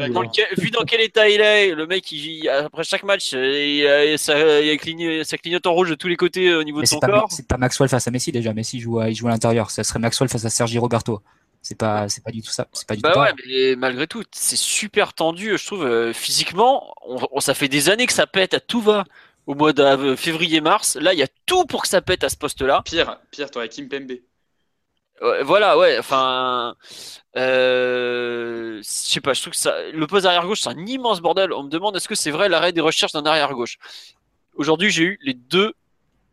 Dans 0.09 0.23
vu 0.57 0.71
dans 0.71 0.83
quel 0.85 1.01
état 1.01 1.29
il 1.29 1.39
est, 1.39 1.75
le 1.75 1.85
mec, 1.85 2.11
il, 2.11 2.49
après 2.49 2.83
chaque 2.83 3.03
match, 3.03 3.33
il, 3.33 3.85
a- 3.85 4.17
ça, 4.17 4.59
il 4.61 5.25
ça 5.25 5.37
clignote 5.37 5.67
en 5.67 5.73
rouge 5.73 5.89
de 5.89 5.95
tous 5.95 6.07
les 6.07 6.15
côtés 6.15 6.47
euh, 6.47 6.61
au 6.61 6.63
niveau 6.63 6.79
Mais 6.79 6.85
de 6.85 6.89
son 6.89 6.99
pas, 6.99 7.07
corps. 7.07 7.27
c'est 7.31 7.47
pas 7.47 7.57
Maxwell 7.57 7.89
face 7.89 8.07
à 8.07 8.11
Messi 8.11 8.31
déjà. 8.31 8.53
Messi 8.53 8.79
joue 8.79 8.99
à, 8.99 9.09
il 9.09 9.15
joue 9.15 9.27
à 9.27 9.31
l'intérieur. 9.31 9.69
Ça 9.69 9.83
serait 9.83 9.99
Maxwell 9.99 10.29
face 10.29 10.45
à 10.45 10.49
Sergi 10.49 10.79
Roberto. 10.79 11.21
C'est 11.61 11.77
pas, 11.77 12.07
c'est 12.09 12.23
pas 12.23 12.31
du 12.31 12.41
tout 12.41 12.49
ça. 12.51 12.67
C'est 12.71 12.87
pas 12.87 12.95
du 12.95 13.01
Bah 13.01 13.11
tout 13.11 13.19
ouais, 13.19 13.27
pareil. 13.33 13.45
mais 13.45 13.75
malgré 13.75 14.07
tout, 14.07 14.23
c'est 14.31 14.55
super 14.55 15.13
tendu, 15.13 15.55
je 15.57 15.65
trouve. 15.65 15.85
euh, 15.85 16.13
physiquement, 16.13 16.91
on, 17.05 17.19
on- 17.33 17.39
ça 17.41 17.53
fait 17.53 17.67
des 17.67 17.89
années 17.89 18.07
que 18.07 18.13
ça 18.13 18.25
pète 18.25 18.53
à 18.55 18.59
tout 18.61 18.81
va. 18.81 19.03
Au 19.49 19.55
mois 19.55 19.73
de 19.73 20.15
février-mars, 20.15 20.95
là, 20.97 21.11
il 21.11 21.17
y 21.17 21.23
a 21.23 21.27
tout 21.47 21.65
pour 21.65 21.81
que 21.81 21.87
ça 21.87 22.03
pète 22.03 22.23
à 22.23 22.29
ce 22.29 22.37
poste-là. 22.37 22.83
Pire, 22.85 23.19
pire, 23.31 23.49
t'aurais 23.49 23.67
Kim 23.67 23.89
Pembe. 23.89 24.11
Ouais, 25.23 25.41
voilà, 25.41 25.75
ouais. 25.75 25.97
Enfin, 25.97 26.75
euh, 27.35 28.77
je 28.77 28.83
sais 28.83 29.21
pas. 29.21 29.33
Je 29.33 29.41
trouve 29.41 29.53
que 29.53 29.57
ça, 29.57 29.89
le 29.89 30.05
poste 30.05 30.27
arrière 30.27 30.45
gauche, 30.45 30.61
c'est 30.61 30.69
un 30.69 30.85
immense 30.85 31.19
bordel. 31.19 31.51
On 31.51 31.63
me 31.63 31.69
demande 31.71 31.95
est-ce 31.95 32.07
que 32.07 32.13
c'est 32.13 32.29
vrai 32.29 32.47
l'arrêt 32.47 32.73
des 32.73 32.81
recherches 32.81 33.13
d'un 33.13 33.25
arrière 33.25 33.51
gauche? 33.55 33.79
Aujourd'hui, 34.53 34.91
j'ai 34.91 35.01
eu 35.01 35.19
les 35.23 35.33
deux 35.33 35.73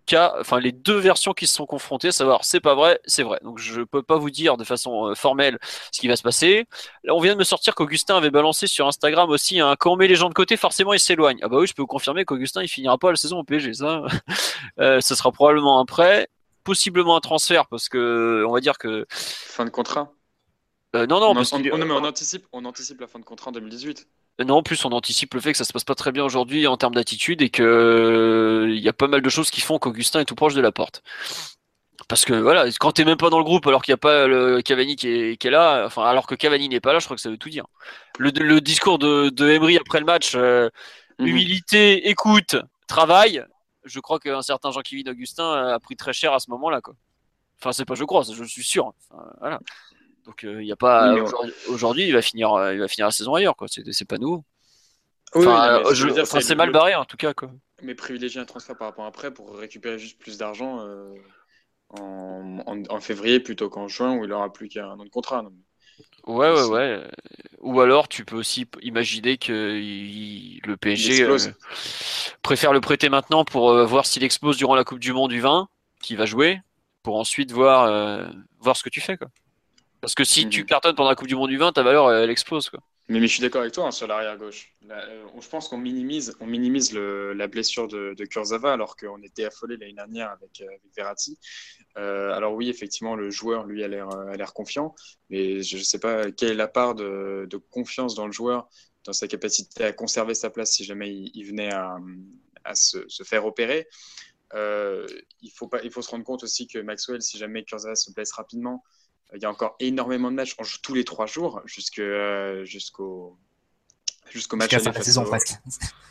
cas, 0.07 0.35
enfin 0.41 0.59
les 0.61 0.73
deux 0.73 0.97
versions 0.97 1.33
qui 1.35 1.47
se 1.47 1.55
sont 1.55 1.67
confrontées, 1.67 2.09
à 2.09 2.13
savoir 2.13 2.45
c'est 2.45 2.61
pas 2.61 2.75
vrai, 2.75 2.99
c'est 3.07 3.23
vrai. 3.23 3.39
Donc 3.43 3.59
je 3.59 3.83
peux 3.83 4.03
pas 4.03 4.17
vous 4.17 4.31
dire 4.31 4.57
de 4.57 4.65
façon 4.65 5.09
euh, 5.11 5.15
formelle 5.15 5.59
ce 5.93 6.01
qui 6.01 6.09
va 6.09 6.17
se 6.17 6.23
passer. 6.23 6.67
Là, 7.05 7.15
on 7.15 7.21
vient 7.21 7.35
de 7.35 7.39
me 7.39 7.45
sortir 7.45 7.75
qu'Augustin 7.75 8.17
avait 8.17 8.31
balancé 8.31 8.67
sur 8.67 8.87
Instagram 8.87 9.29
aussi 9.31 9.61
un 9.61 9.77
quand 9.77 9.93
on 9.93 9.97
met 9.97 10.09
les 10.09 10.17
gens 10.17 10.29
de 10.29 10.35
côté, 10.35 10.57
forcément 10.57 10.93
ils 10.95 11.01
s'éloignent. 11.01 11.41
Ah 11.43 11.49
bah 11.49 11.59
oui, 11.59 11.67
je 11.67 11.75
peux 11.75 11.83
vous 11.83 11.87
confirmer 11.89 12.25
qu'Augustin 12.25 12.63
il 12.63 12.69
finira 12.69 12.97
pas 12.99 13.11
la 13.11 13.17
saison 13.17 13.39
au 13.41 13.45
PSG. 13.45 13.75
Ça, 13.75 14.03
euh, 14.81 15.01
ce 15.01 15.15
sera 15.15 15.33
probablement 15.33 15.81
un 15.81 15.85
prêt, 15.85 16.29
possiblement 16.65 17.17
un 17.17 17.21
transfert 17.21 17.67
parce 17.67 17.89
que 17.89 18.45
on 18.49 18.53
va 18.53 18.61
dire 18.61 18.79
que 18.79 19.07
Fin 19.11 19.65
de 19.65 19.71
contrat. 19.71 20.13
euh, 20.95 21.07
non 21.07 21.21
non 21.21 21.31
on, 21.31 21.35
parce 21.35 21.53
on- 21.53 21.59
qu'il- 21.59 21.73
on- 21.73 21.79
non, 21.79 21.87
mais 21.87 21.93
on 21.95 22.05
anticipe, 22.05 22.47
on 22.53 22.65
anticipe 22.65 23.01
la 23.01 23.07
fin 23.07 23.19
de 23.19 23.25
contrat 23.25 23.51
en 23.51 23.53
2018. 23.53 24.07
Non, 24.45 24.57
en 24.57 24.63
plus 24.63 24.85
on 24.85 24.91
anticipe 24.91 25.33
le 25.35 25.41
fait 25.41 25.53
que 25.53 25.59
ça 25.59 25.65
se 25.65 25.73
passe 25.73 25.85
pas 25.85 25.95
très 25.95 26.13
bien 26.13 26.25
aujourd'hui 26.25 26.67
en 26.67 26.77
termes 26.77 26.95
d'attitude 26.95 27.41
et 27.41 27.49
que 27.49 27.63
euh, 27.63 28.71
il 28.71 28.83
y 28.83 28.89
a 28.89 28.93
pas 28.93 29.09
mal 29.09 29.23
de 29.23 29.29
choses 29.31 29.51
qui 29.51 29.61
font 29.63 29.79
qu'Augustin 29.79 30.21
est 30.21 30.27
tout 30.27 30.35
proche 30.35 30.55
de 30.55 30.61
la 30.61 30.73
porte. 30.73 31.03
Parce 32.09 32.25
que 32.25 32.35
voilà, 32.35 32.67
quand 32.79 32.93
t'es 32.93 33.05
même 33.05 33.17
pas 33.17 33.31
dans 33.31 33.39
le 33.39 33.45
groupe 33.45 33.67
alors 33.67 33.83
qu'il 33.83 33.93
n'y 33.93 33.97
a 33.97 33.99
pas 33.99 34.27
le 34.27 34.61
Cavani 34.61 34.97
qui 34.97 35.09
est, 35.09 35.37
qui 35.39 35.49
est 35.49 35.51
là, 35.51 35.85
enfin 35.87 36.05
alors 36.05 36.27
que 36.27 36.35
Cavani 36.35 36.69
n'est 36.69 36.81
pas 36.81 36.93
là, 36.93 36.99
je 36.99 37.07
crois 37.07 37.17
que 37.17 37.23
ça 37.23 37.31
veut 37.31 37.39
tout 37.39 37.49
dire. 37.49 37.65
Le, 38.19 38.31
le 38.31 38.61
discours 38.61 38.99
de, 38.99 39.31
de 39.31 39.49
Emery 39.49 39.79
après 39.79 40.01
le 40.01 40.07
match, 40.07 40.35
euh, 40.35 40.69
Mhm. 41.19 41.29
humilité, 41.29 42.09
écoute, 42.11 42.57
travail, 42.89 43.43
je 43.85 44.01
crois 44.01 44.19
qu'un 44.19 44.43
certain 44.43 44.71
Jean-Kévin 44.71 45.11
Augustin 45.11 45.51
a 45.51 45.79
pris 45.81 45.97
très 45.97 46.13
cher 46.13 46.35
à 46.35 46.41
ce 46.41 46.51
moment-là. 46.51 46.81
Quoi. 46.83 46.95
Enfin, 47.59 47.73
c'est 47.73 47.87
pas 47.87 47.95
je 47.95 48.05
crois, 48.05 48.23
je 48.23 48.45
suis 48.45 48.65
sûr. 48.65 48.93
Enfin, 49.11 49.25
voilà. 49.41 49.61
Donc 50.27 50.43
il 50.43 50.67
y 50.67 50.73
a 50.73 50.77
pas 50.77 51.15
Oui, 51.15 51.21
aujourd'hui- 51.69 52.07
il 52.09 52.13
va 52.13 52.21
finir, 52.23 52.53
euh, 52.53 52.75
il 52.75 52.81
va 52.81 52.89
finir 52.89 53.07
la 53.07 53.13
saison 53.13 53.35
ailleurs. 53.35 53.57
Quoi. 53.57 53.69
C'est, 53.69 53.91
c'est 53.93 54.05
pas 54.05 54.19
nouveau. 54.19 54.45
Oui, 55.35 55.45
Enfin, 56.23 56.41
c'est 56.41 56.55
mal 56.55 56.71
barré 56.73 56.95
en 56.95 57.05
tout 57.05 57.17
cas. 57.17 57.33
Quoi. 57.35 57.51
Mais 57.83 57.95
privilégier 57.95 58.41
un 58.41 58.45
transfert 58.45 58.77
par 58.77 58.89
rapport 58.89 59.05
à 59.07 59.13
prêt 59.13 59.33
pour 59.33 59.57
récupérer 59.57 59.99
juste 59.99 60.19
plus 60.19 60.39
d'argent 60.39 60.81
euh, 60.81 61.13
en, 61.91 62.59
en- 62.67 62.83
en 62.89 63.01
février 63.01 63.41
plutôt 63.41 63.69
qu'en 63.69 63.87
juin 63.89 64.17
où 64.17 64.25
il 64.25 64.33
aura 64.33 64.53
plus 64.53 64.69
qu'un 64.69 64.89
an 64.89 64.97
de 65.05 65.09
contrat. 65.11 65.43
non. 65.43 65.53
Ouais, 66.27 66.51
ouais, 66.51 66.65
ouais. 66.65 67.03
Ou 67.61 67.81
alors, 67.81 68.09
tu 68.09 68.25
peux 68.25 68.37
aussi 68.37 68.67
imaginer 68.83 69.39
que 69.39 69.77
il- 69.79 70.61
le 70.65 70.77
PSG 70.77 71.23
euh, 71.23 71.29
préfère 72.43 72.73
le 72.73 72.81
prêter 72.81 73.09
maintenant 73.09 73.45
pour 73.45 73.71
euh, 73.71 73.85
voir 73.87 74.07
s'il 74.07 74.25
explose 74.25 74.57
durant 74.57 74.75
la 74.75 74.85
Coupe 74.85 74.99
du 74.99 75.13
Monde 75.13 75.31
du 75.31 75.41
20, 75.41 75.69
qui 76.03 76.17
va 76.17 76.27
jouer, 76.27 76.61
pour 77.03 77.17
ensuite 77.19 77.53
voir, 77.53 77.85
euh, 77.85 78.27
voir 78.61 78.77
ce 78.77 78.83
que 78.83 78.89
tu 78.91 79.01
fais. 79.01 79.17
Quoi. 79.17 79.29
Parce 80.07 80.15
que 80.15 80.23
si 80.23 80.45
Mhm. 80.45 80.51
tu 80.51 80.65
cartonnes 80.65 80.95
pendant 80.95 81.09
la 81.11 81.17
Coupe 81.17 81.27
du 81.27 81.35
Monde 81.35 81.49
du 81.51 81.57
20, 81.59 81.73
ta 81.73 81.83
valeur, 81.83 82.13
elle 82.13 82.31
explose. 82.31 82.71
Quoi. 82.71 82.79
Mais, 83.09 83.19
mais 83.19 83.27
je 83.27 83.33
suis 83.33 83.41
d'accord 83.41 83.63
avec 83.63 83.73
toi 83.75 83.89
hein, 83.89 83.91
sur 83.91 84.07
l'arrière 84.07 84.39
gauche. 84.39 84.71
Là, 84.87 85.05
euh, 85.05 85.27
je 85.41 85.49
pense 85.49 85.67
qu'on 85.67 85.79
minimise, 85.79 86.37
on 86.39 86.47
minimise 86.47 86.93
le- 86.93 87.33
la 87.33 87.49
blessure 87.49 87.89
de, 87.89 88.15
de 88.17 88.25
Kurzawa 88.25 88.73
alors 88.73 88.95
qu'on 88.97 89.21
était 89.25 89.47
affolé 89.47 89.77
l'année 89.77 89.95
dernière 89.95 90.31
avec, 90.31 90.61
euh, 90.61 90.67
avec 90.69 90.81
Verratti. 90.97 91.41
Euh, 91.99 92.31
alors 92.35 92.55
oui, 92.55 92.69
effectivement, 92.69 93.17
le 93.17 93.31
joueur 93.31 93.65
lui 93.67 93.83
a 93.83 93.89
l'air 93.89 94.09
euh, 94.11 94.29
a 94.29 94.37
l'air 94.37 94.53
confiant, 94.55 94.95
mais 95.29 95.61
je 95.65 95.77
ne 95.79 95.83
sais 95.83 95.99
pas 95.99 96.31
quelle 96.31 96.53
est 96.53 96.55
la 96.55 96.69
part 96.69 96.95
de, 96.95 97.49
de 97.51 97.57
confiance 97.57 98.15
dans 98.15 98.27
le 98.27 98.33
joueur, 98.33 98.69
dans 99.03 99.13
sa 99.13 99.27
capacité 99.27 99.83
à 99.83 99.93
conserver 99.93 100.35
sa 100.35 100.51
place 100.51 100.71
si 100.71 100.85
jamais 100.85 101.11
il, 101.13 101.33
il 101.35 101.47
venait 101.49 101.73
à, 101.73 101.97
à 102.63 102.77
se, 102.77 102.99
se 103.09 103.25
faire 103.25 103.45
opérer. 103.45 103.89
Euh, 104.55 105.05
il 105.43 105.51
faut 105.51 105.67
pas, 105.67 105.83
il 105.83 105.91
faut 105.91 106.03
se 106.03 106.11
rendre 106.11 106.23
compte 106.25 106.45
aussi 106.45 106.69
que 106.69 106.79
Maxwell, 106.79 107.21
si 107.23 107.39
jamais 107.39 107.65
Kurzawa 107.65 107.97
se 107.97 108.13
blesse 108.13 108.31
rapidement, 108.31 108.85
il 109.35 109.43
y 109.43 109.45
a 109.45 109.51
encore 109.51 109.77
énormément 109.81 110.31
de 110.31 110.37
matchs. 110.37 110.55
On 110.59 110.65
joue 110.65 110.79
tous 110.83 110.95
les 110.95 111.05
trois 111.05 111.27
jours 111.27 111.61
jusque, 111.65 111.99
euh, 111.99 112.65
jusqu'au 112.65 113.37
jusqu'au 114.31 114.57
match 114.57 114.71
Jusqu'à 114.73 114.91
la 114.93 115.03
saison 115.03 115.25
au- 115.25 115.29
presque. 115.29 115.55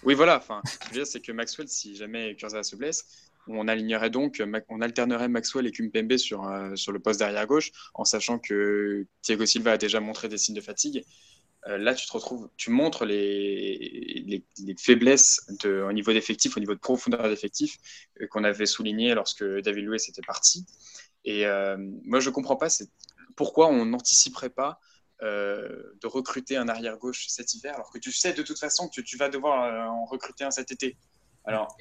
Oui, 0.04 0.14
voilà. 0.14 0.38
Enfin, 0.38 0.62
ce 0.66 0.78
que 0.78 0.84
je 0.86 0.90
veux 0.90 0.96
dire, 0.96 1.08
c'est 1.08 1.22
que 1.22 1.32
Maxwell, 1.32 1.68
si 1.68 1.96
jamais 1.96 2.36
Kurzawa 2.36 2.64
se 2.64 2.76
blesse, 2.76 3.06
on 3.48 3.68
alignerait 3.68 4.10
donc, 4.10 4.42
on 4.70 4.82
alternerait 4.82 5.28
Maxwell 5.28 5.68
et 5.68 5.72
Kumpembe 5.72 6.18
sur, 6.18 6.48
euh, 6.48 6.76
sur 6.76 6.92
le 6.92 7.00
poste 7.00 7.20
derrière 7.20 7.46
gauche, 7.46 7.72
en 7.94 8.04
sachant 8.06 8.40
que 8.40 9.06
Thiago 9.22 9.46
Silva 9.46 9.74
a 9.74 9.78
déjà 9.78 10.00
montré 10.00 10.30
des 10.30 10.38
signes 10.38 10.56
de 10.56 10.62
fatigue. 10.62 11.04
Euh, 11.68 11.78
là, 11.78 11.94
tu 11.96 12.06
te 12.08 12.12
retrouves, 12.12 12.50
tu 12.58 12.70
montres 12.70 13.06
les, 13.06 14.24
les, 14.26 14.44
les 14.64 14.76
faiblesses 14.80 15.42
de, 15.64 15.82
au 15.82 15.92
niveau 15.94 16.14
d'effectif, 16.14 16.58
au 16.58 16.60
niveau 16.60 16.74
de 16.76 16.80
profondeur 16.80 17.24
d'effectif, 17.28 17.78
euh, 18.22 18.28
qu'on 18.28 18.44
avait 18.44 18.66
souligné 18.68 19.14
lorsque 19.16 19.44
David 19.44 19.86
Luiz 19.86 20.08
était 20.10 20.22
parti. 20.26 20.66
Et 21.26 21.46
euh, 21.46 21.78
moi, 22.06 22.20
je 22.22 22.30
ne 22.30 22.34
comprends 22.36 22.56
pas 22.56 22.70
c'est 22.70 22.90
pourquoi 23.36 23.68
on 23.68 23.86
n'anticiperait 23.86 24.50
pas 24.50 24.80
euh, 25.24 25.84
de 26.02 26.08
recruter 26.08 26.58
un 26.58 26.70
arrière 26.70 26.98
gauche 26.98 27.28
cet 27.30 27.54
hiver, 27.54 27.76
alors 27.76 27.92
que 27.92 28.00
tu 28.00 28.12
sais 28.12 28.34
de 28.34 28.44
toute 28.44 28.60
façon 28.60 28.90
que 28.90 29.02
tu 29.02 29.18
vas 29.18 29.30
devoir 29.30 29.64
euh, 29.64 29.86
en 29.90 30.06
recruter 30.06 30.44
un 30.44 30.52
cet 30.52 30.72
été. 30.72 30.98
Alors, 31.46 31.78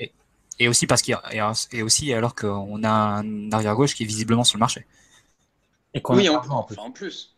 Et 0.60 0.68
aussi 0.68 0.86
parce 0.86 1.02
qu'il 1.02 1.12
y 1.32 1.40
a- 1.40 1.52
et 1.72 1.82
aussi 1.82 2.12
alors 2.12 2.34
qu'on 2.34 2.82
a 2.84 2.88
un 2.88 3.50
arrière 3.52 3.74
gauche 3.74 3.94
qui 3.94 4.04
est 4.04 4.06
visiblement 4.06 4.44
sur 4.44 4.56
le 4.56 4.60
marché. 4.60 4.86
Et 5.94 6.02
oui, 6.08 6.28
en, 6.28 6.40
plus. 6.40 6.48
enfin, 6.50 6.82
en 6.82 6.90
plus. 6.92 7.33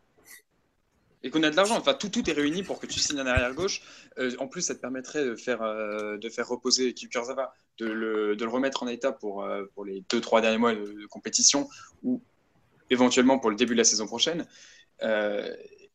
Et 1.22 1.30
qu'on 1.30 1.42
a 1.42 1.50
de 1.50 1.56
l'argent. 1.56 1.76
Enfin, 1.76 1.94
tout, 1.94 2.08
tout 2.08 2.28
est 2.28 2.32
réuni 2.32 2.62
pour 2.62 2.78
que 2.78 2.86
tu 2.86 3.00
signes 3.00 3.18
un 3.18 3.26
arrière 3.26 3.54
gauche. 3.54 3.82
Euh, 4.18 4.30
en 4.38 4.48
plus, 4.48 4.62
ça 4.62 4.74
te 4.74 4.80
permettrait 4.80 5.24
de 5.24 5.34
faire, 5.34 5.62
euh, 5.62 6.16
de 6.18 6.28
faire 6.28 6.48
reposer 6.48 6.94
Kurzawa, 6.94 7.54
de 7.78 7.86
le, 7.86 8.36
de 8.36 8.44
le 8.44 8.50
remettre 8.50 8.82
en 8.82 8.88
état 8.88 9.12
pour, 9.12 9.44
euh, 9.44 9.64
pour 9.74 9.84
les 9.84 10.04
deux, 10.10 10.20
trois 10.20 10.40
derniers 10.40 10.58
mois 10.58 10.74
de, 10.74 11.06
compétition 11.06 11.68
ou 12.02 12.22
éventuellement 12.90 13.38
pour 13.38 13.50
le 13.50 13.56
début 13.56 13.74
de 13.74 13.78
la 13.78 13.84
saison 13.84 14.06
prochaine. 14.06 14.46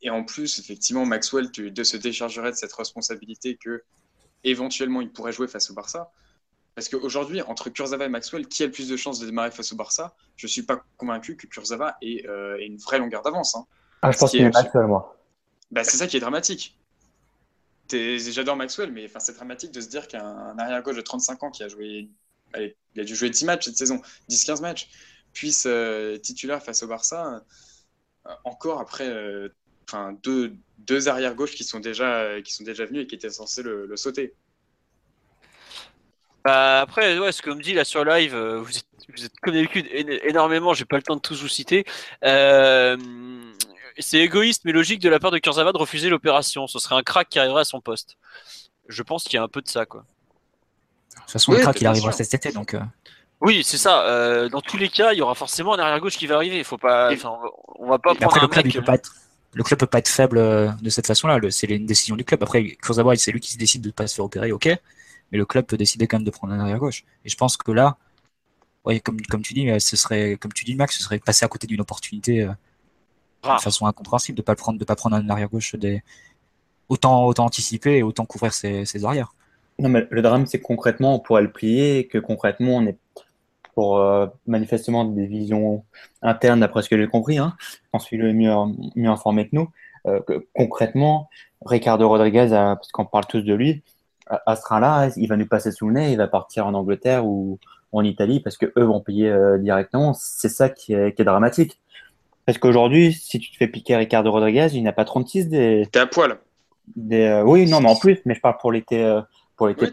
et 0.04 0.10
en 0.10 0.24
plus, 0.24 0.60
effectivement, 0.60 1.06
Maxwell 1.06 1.52
de 1.52 1.84
se 1.84 1.96
déchargerait 1.96 2.52
de 2.52 2.58
cette 2.58 2.74
responsabilité 2.74 3.56
que 3.56 3.84
éventuellement 4.44 5.02
il 5.02 5.12
pourrait 5.12 5.32
jouer 5.32 5.48
face 5.48 5.70
au 5.70 5.74
Barça. 5.74 6.12
Parce 6.76 6.90
qu'aujourd'hui, 6.90 7.42
entre 7.42 7.70
Kurzawa 7.70 8.06
et 8.06 8.10
Maxwell, 8.10 8.48
qui 8.48 8.64
a 8.64 8.66
le 8.66 8.72
plus 8.72 8.90
de 8.90 8.98
chances 8.98 9.20
de 9.20 9.26
démarrer 9.26 9.52
face 9.52 9.72
au 9.72 9.76
Barça? 9.76 10.16
Je 10.36 10.48
ne 10.48 10.50
suis 10.50 10.64
pas 10.64 10.84
convaincu 10.98 11.38
que 11.38 11.48
Kurzawa 11.48 11.96
ait, 12.02 12.26
une 12.60 12.78
vraie 12.78 13.00
longueur 13.00 13.22
d'avance. 13.22 13.56
Hein. 13.56 13.66
Ah, 14.02 14.12
je 14.12 14.18
pense 14.18 14.32
qu'il 14.32 14.42
est 14.42 14.52
Maxwell, 14.52 14.88
moi. 14.88 15.18
Bah, 15.72 15.84
c'est 15.84 15.98
ça 15.98 16.08
qui 16.08 16.18
est 16.18 16.20
dramatique. 16.20 16.78
J'adore 17.90 18.56
Maxwell, 18.56 18.92
mais 18.92 19.10
c'est 19.20 19.36
dramatique 19.36 19.72
de 19.72 19.82
se 19.82 19.90
dire 19.90 20.08
qu'un 20.08 20.58
arrière-gauche 20.58 20.96
de 20.96 21.02
35 21.02 21.44
ans 21.44 21.52
qui 21.52 21.64
a 21.64 21.68
joué, 21.68 22.10
il 22.56 23.02
a 23.02 23.04
dû 23.04 23.16
jouer 23.16 23.30
10 23.30 23.46
matchs 23.46 23.66
cette 23.66 23.78
saison, 23.78 24.02
10-15 24.30 24.62
matchs, 24.62 24.90
puisse 25.34 25.66
euh, 25.68 26.18
titulaire 26.18 26.64
face 26.64 26.84
au 26.84 26.88
Barça, 26.88 27.44
euh, 28.28 28.32
encore 28.46 28.80
après 28.80 29.08
euh, 29.10 29.50
deux, 30.24 30.56
deux 30.78 31.10
arrière-gauches 31.10 31.56
qui, 31.56 31.66
sont 31.66 31.80
déjà, 31.80 32.42
qui 32.42 32.54
sont 32.54 32.64
déjà 32.64 32.86
venus 32.86 33.04
et 33.04 33.08
qui 33.08 33.16
étaient 33.16 33.30
censés 33.30 33.62
le, 33.62 33.96
sauter. 33.98 34.34
Bah, 36.46 36.82
après, 36.82 37.20
ouais, 37.20 37.32
ce 37.34 37.42
que 37.42 37.50
me 37.50 37.62
dit 37.62 37.74
là 37.74 37.84
sur 37.84 38.06
live, 38.06 38.36
vous 38.36 38.78
êtes, 38.78 38.86
vous 39.10 39.26
êtes 39.26 39.38
comme 39.42 39.54
d'habitude 39.54 39.88
énormément, 39.92 40.74
j'ai 40.74 40.86
pas 40.86 40.96
le 40.96 41.04
temps 41.04 41.16
de 41.16 41.22
tous 41.22 41.42
vous 41.42 41.50
citer. 41.50 41.86
Euh, 42.24 42.96
c'est 44.02 44.20
égoïste 44.20 44.64
mais 44.66 44.72
logique 44.72 45.00
de 45.00 45.10
la 45.10 45.20
part 45.20 45.32
de 45.32 45.38
Kurzawa 45.38 45.72
de 45.72 45.78
refuser 45.78 46.10
l'opération. 46.10 46.68
Ce 46.68 46.80
serait 46.80 46.96
un 46.96 47.04
crack 47.04 47.30
qui 47.30 47.40
arriverait 47.40 47.62
à 47.62 47.66
son 47.66 47.82
poste. 47.82 48.18
Je 48.88 49.04
pense 49.04 49.24
qu'il 49.24 49.36
y 49.36 49.38
a 49.38 49.44
un 49.44 49.48
peu 49.48 49.62
de 49.62 49.68
ça, 49.68 49.86
quoi. 49.86 50.06
De 51.12 51.20
toute 51.22 51.32
façon, 51.32 51.52
le 51.52 51.60
crack, 51.60 51.80
il 51.82 51.88
arrivera 51.88 52.12
cet 52.12 52.34
été, 52.34 52.52
donc. 52.52 52.74
Euh. 52.74 52.82
Oui, 53.42 53.64
c'est 53.64 53.78
ça. 53.78 54.06
Euh, 54.06 54.50
dans 54.50 54.62
tous 54.62 54.78
les 54.78 54.90
cas, 54.90 55.14
il 55.14 55.20
y 55.20 55.22
aura 55.22 55.36
forcément 55.36 55.74
un 55.74 55.80
arrière 55.80 56.00
gauche 56.00 56.18
qui 56.18 56.28
va 56.28 56.36
arriver. 56.36 56.58
Il 56.58 56.64
faut 56.64 56.78
pas. 56.78 57.12
on 57.80 57.90
va 57.90 58.00
pas 58.00 58.16
prendre 58.16 58.42
le 58.42 58.48
club, 58.48 58.72
peut 58.72 58.84
pas 58.84 58.96
être. 58.96 59.14
Le 59.54 59.64
club 59.64 59.80
peut 59.80 59.88
pas 59.88 60.00
être 60.00 60.08
faible 60.08 60.38
euh, 60.38 60.72
de 60.82 60.90
cette 60.90 61.08
façon-là. 61.08 61.40
C'est 61.50 61.68
une 61.68 61.86
décision 61.86 62.16
du 62.16 62.24
club. 62.24 62.42
Après, 62.44 62.64
Kurzawa, 62.82 63.16
c'est 63.18 63.32
lui 63.32 63.42
qui 63.42 63.52
se 63.52 63.58
décide 63.58 63.82
de 63.82 63.88
ne 63.88 63.92
pas 63.92 64.08
se 64.08 64.16
faire 64.16 64.26
opérer, 64.26 64.52
ok. 64.52 64.68
Mais 65.32 65.38
le 65.38 65.46
club 65.46 65.66
peut 65.66 65.78
décider 65.78 66.08
quand 66.08 66.18
même 66.18 66.26
de 66.26 66.32
prendre 66.32 66.54
un 66.54 66.60
arrière 66.60 66.78
gauche. 66.78 67.04
Et 67.26 67.30
je 67.30 67.36
pense 67.36 67.58
que 67.58 67.72
là, 67.72 67.98
ouais, 68.86 69.00
comme, 69.00 69.22
comme 69.24 69.42
tu 69.42 69.54
dis, 69.54 69.68
ce 69.80 69.98
serait, 69.98 70.38
comme 70.40 70.54
tu 70.54 70.64
dis, 70.64 70.76
Max, 70.76 70.98
ce 70.98 71.04
serait 71.04 71.20
passer 71.20 71.44
à 71.44 71.48
côté 71.48 71.68
d'une 71.68 71.82
opportunité 71.82 72.48
de 73.44 73.62
façon 73.62 73.86
incompréhensible 73.86 74.38
de 74.38 74.42
pas 74.42 74.54
le 74.54 74.58
prendre, 74.58 74.80
de 74.80 74.86
pas 74.86 74.96
prendre 74.96 75.16
un 75.16 75.30
arrière 75.30 75.50
gauche 75.50 75.76
des 75.76 76.04
autant 76.90 77.26
autant 77.26 77.46
anticiper 77.46 77.98
et 77.98 78.04
autant 78.04 78.26
couvrir 78.26 78.54
ses, 78.54 79.06
arrières. 79.06 79.34
Non, 79.80 79.90
mais 79.90 80.08
le 80.10 80.22
drame, 80.22 80.46
c'est 80.46 80.60
que 80.60 80.64
concrètement, 80.64 81.16
on 81.16 81.20
pourrait 81.20 81.42
le 81.42 81.52
plier 81.52 82.00
et 82.00 82.08
que 82.08 82.18
concrètement, 82.18 82.78
on 82.78 82.86
est 82.86 82.98
pour 83.74 83.98
euh, 83.98 84.28
manifestement 84.48 85.06
des 85.06 85.26
visions 85.26 85.86
internes, 86.22 86.60
d'après 86.60 86.82
ce 86.82 86.90
que 86.90 86.98
j'ai 86.98 87.08
compris, 87.08 87.38
hein, 87.38 87.56
on 87.94 88.00
suis 88.00 88.18
le 88.18 88.34
mieux, 88.34 88.54
mieux 88.96 89.10
informé 89.10 89.48
que 89.48 89.56
nous. 89.56 89.70
Euh, 90.08 90.20
que, 90.22 90.46
concrètement, 90.54 91.30
Ricardo 91.66 92.10
Rodriguez, 92.10 92.50
parce 92.50 92.92
qu'on 92.92 93.06
parle 93.06 93.26
tous 93.28 93.42
de 93.42 93.54
lui, 93.54 93.82
à 94.46 94.56
ce 94.56 94.62
train-là, 94.62 95.10
il 95.18 95.28
va 95.28 95.38
nous 95.38 95.48
passer 95.48 95.72
sous 95.72 95.88
le 95.88 95.94
nez, 95.94 96.12
il 96.12 96.18
va 96.18 96.28
partir 96.28 96.66
en 96.66 96.74
Angleterre 96.74 97.26
ou 97.26 97.60
en 97.92 98.04
Italie 98.04 98.40
parce 98.40 98.58
que 98.58 98.72
eux 98.78 98.84
vont 98.84 99.02
payer 99.02 99.30
euh, 99.30 99.58
directement. 99.58 100.14
C'est 100.14 100.50
ça 100.50 100.70
qui 100.70 100.94
est, 100.94 101.14
qui 101.14 101.22
est 101.22 101.26
dramatique. 101.26 101.81
Parce 102.52 102.60
qu'aujourd'hui, 102.60 103.14
si 103.14 103.40
tu 103.40 103.50
te 103.50 103.56
fais 103.56 103.70
piquer 103.70 103.96
Ricardo 103.96 104.30
Rodriguez, 104.30 104.68
il 104.74 104.84
n'a 104.84 104.92
pas 104.92 105.06
36 105.06 105.48
des. 105.48 105.88
T'es 105.90 106.00
à 106.00 106.06
poil. 106.06 106.38
Des, 106.98 107.22
euh, 107.22 107.44
oui, 107.44 107.66
non, 107.66 107.80
mais 107.80 107.90
en 107.90 107.96
plus, 107.96 108.20
mais 108.26 108.36
je 108.36 108.42
parle 108.42 108.58
pour 108.58 108.74
l'été. 108.74 109.02
Euh, 109.06 109.22
pour 109.56 109.70
l'été. 109.70 109.90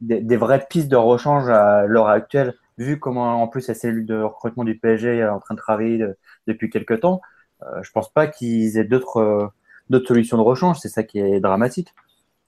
des, 0.00 0.22
des, 0.22 0.36
vraies 0.38 0.64
pistes 0.70 0.88
de 0.88 0.96
rechange 0.96 1.50
à 1.50 1.84
l'heure 1.84 2.08
actuelle, 2.08 2.54
vu 2.78 2.98
comment 2.98 3.42
en 3.42 3.46
plus 3.46 3.68
la 3.68 3.74
cellule 3.74 4.06
de 4.06 4.22
recrutement 4.22 4.64
du 4.64 4.78
PSG 4.78 5.18
est 5.18 5.28
en 5.28 5.38
train 5.38 5.54
de 5.54 5.60
travailler 5.60 6.02
depuis 6.46 6.70
quelques 6.70 7.00
temps. 7.00 7.20
Euh, 7.62 7.82
je 7.82 7.90
pense 7.92 8.10
pas 8.10 8.26
qu'ils 8.26 8.78
aient 8.78 8.84
d'autres 8.84 9.52
d'autres 9.90 10.08
solutions 10.08 10.38
de 10.38 10.42
rechange. 10.42 10.78
C'est 10.78 10.88
ça 10.88 11.02
qui 11.02 11.18
est 11.18 11.40
dramatique. 11.40 11.88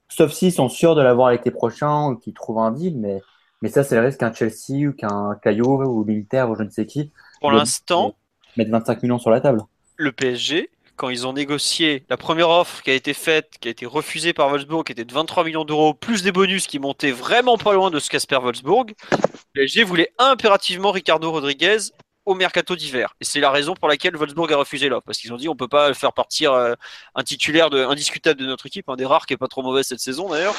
Sauf 0.08 0.32
s'ils 0.32 0.52
sont 0.52 0.70
sûrs 0.70 0.94
de 0.94 1.02
l'avoir 1.02 1.32
l'été 1.32 1.50
prochain 1.50 2.08
ou 2.08 2.16
qu'ils 2.16 2.32
trouvent 2.32 2.60
un 2.60 2.70
deal, 2.70 2.98
mais 2.98 3.20
mais 3.60 3.68
ça, 3.68 3.84
c'est 3.84 3.94
le 3.94 4.06
risque 4.06 4.20
qu'un 4.20 4.32
Chelsea 4.32 4.88
ou 4.88 4.92
qu'un 4.92 5.38
Caillou 5.42 5.82
ou 5.82 6.02
l'Inter 6.04 6.46
ou 6.48 6.54
je 6.54 6.62
ne 6.62 6.70
sais 6.70 6.86
qui. 6.86 7.12
Pour 7.42 7.50
l'instant, 7.50 8.14
mettre 8.56 8.70
25 8.70 9.02
millions 9.02 9.18
sur 9.18 9.30
la 9.30 9.40
table. 9.40 9.62
Le 9.96 10.12
PSG, 10.12 10.70
quand 10.96 11.08
ils 11.08 11.26
ont 11.26 11.32
négocié 11.32 12.04
la 12.08 12.16
première 12.16 12.50
offre 12.50 12.82
qui 12.82 12.90
a 12.90 12.94
été 12.94 13.14
faite, 13.14 13.54
qui 13.60 13.68
a 13.68 13.70
été 13.70 13.86
refusée 13.86 14.32
par 14.32 14.48
Wolfsburg, 14.48 14.84
qui 14.84 14.92
était 14.92 15.04
de 15.04 15.12
23 15.12 15.44
millions 15.44 15.64
d'euros, 15.64 15.94
plus 15.94 16.22
des 16.22 16.32
bonus 16.32 16.66
qui 16.66 16.78
montaient 16.78 17.10
vraiment 17.10 17.58
pas 17.58 17.72
loin 17.72 17.90
de 17.90 17.98
ce 17.98 18.08
qu'espère 18.08 18.40
Wolfsburg, 18.40 18.92
le 19.10 19.18
PSG 19.54 19.84
voulait 19.84 20.12
impérativement 20.18 20.92
Ricardo 20.92 21.30
Rodriguez 21.30 21.78
au 22.24 22.34
mercato 22.34 22.74
d'hiver. 22.74 23.14
Et 23.20 23.24
c'est 23.24 23.40
la 23.40 23.50
raison 23.50 23.74
pour 23.74 23.88
laquelle 23.88 24.16
Wolfsburg 24.16 24.52
a 24.52 24.56
refusé 24.56 24.88
l'offre. 24.88 25.04
Parce 25.04 25.18
qu'ils 25.18 25.32
ont 25.32 25.36
dit 25.36 25.48
on 25.48 25.56
peut 25.56 25.68
pas 25.68 25.92
faire 25.94 26.12
partir 26.12 26.52
euh, 26.52 26.74
un 27.14 27.22
titulaire 27.22 27.72
indiscutable 27.72 28.40
de 28.40 28.46
notre 28.46 28.66
équipe, 28.66 28.88
un 28.88 28.96
des 28.96 29.04
rares 29.04 29.26
qui 29.26 29.34
est 29.34 29.38
pas 29.38 29.48
trop 29.48 29.62
mauvais 29.62 29.82
cette 29.82 30.00
saison 30.00 30.28
d'ailleurs, 30.30 30.54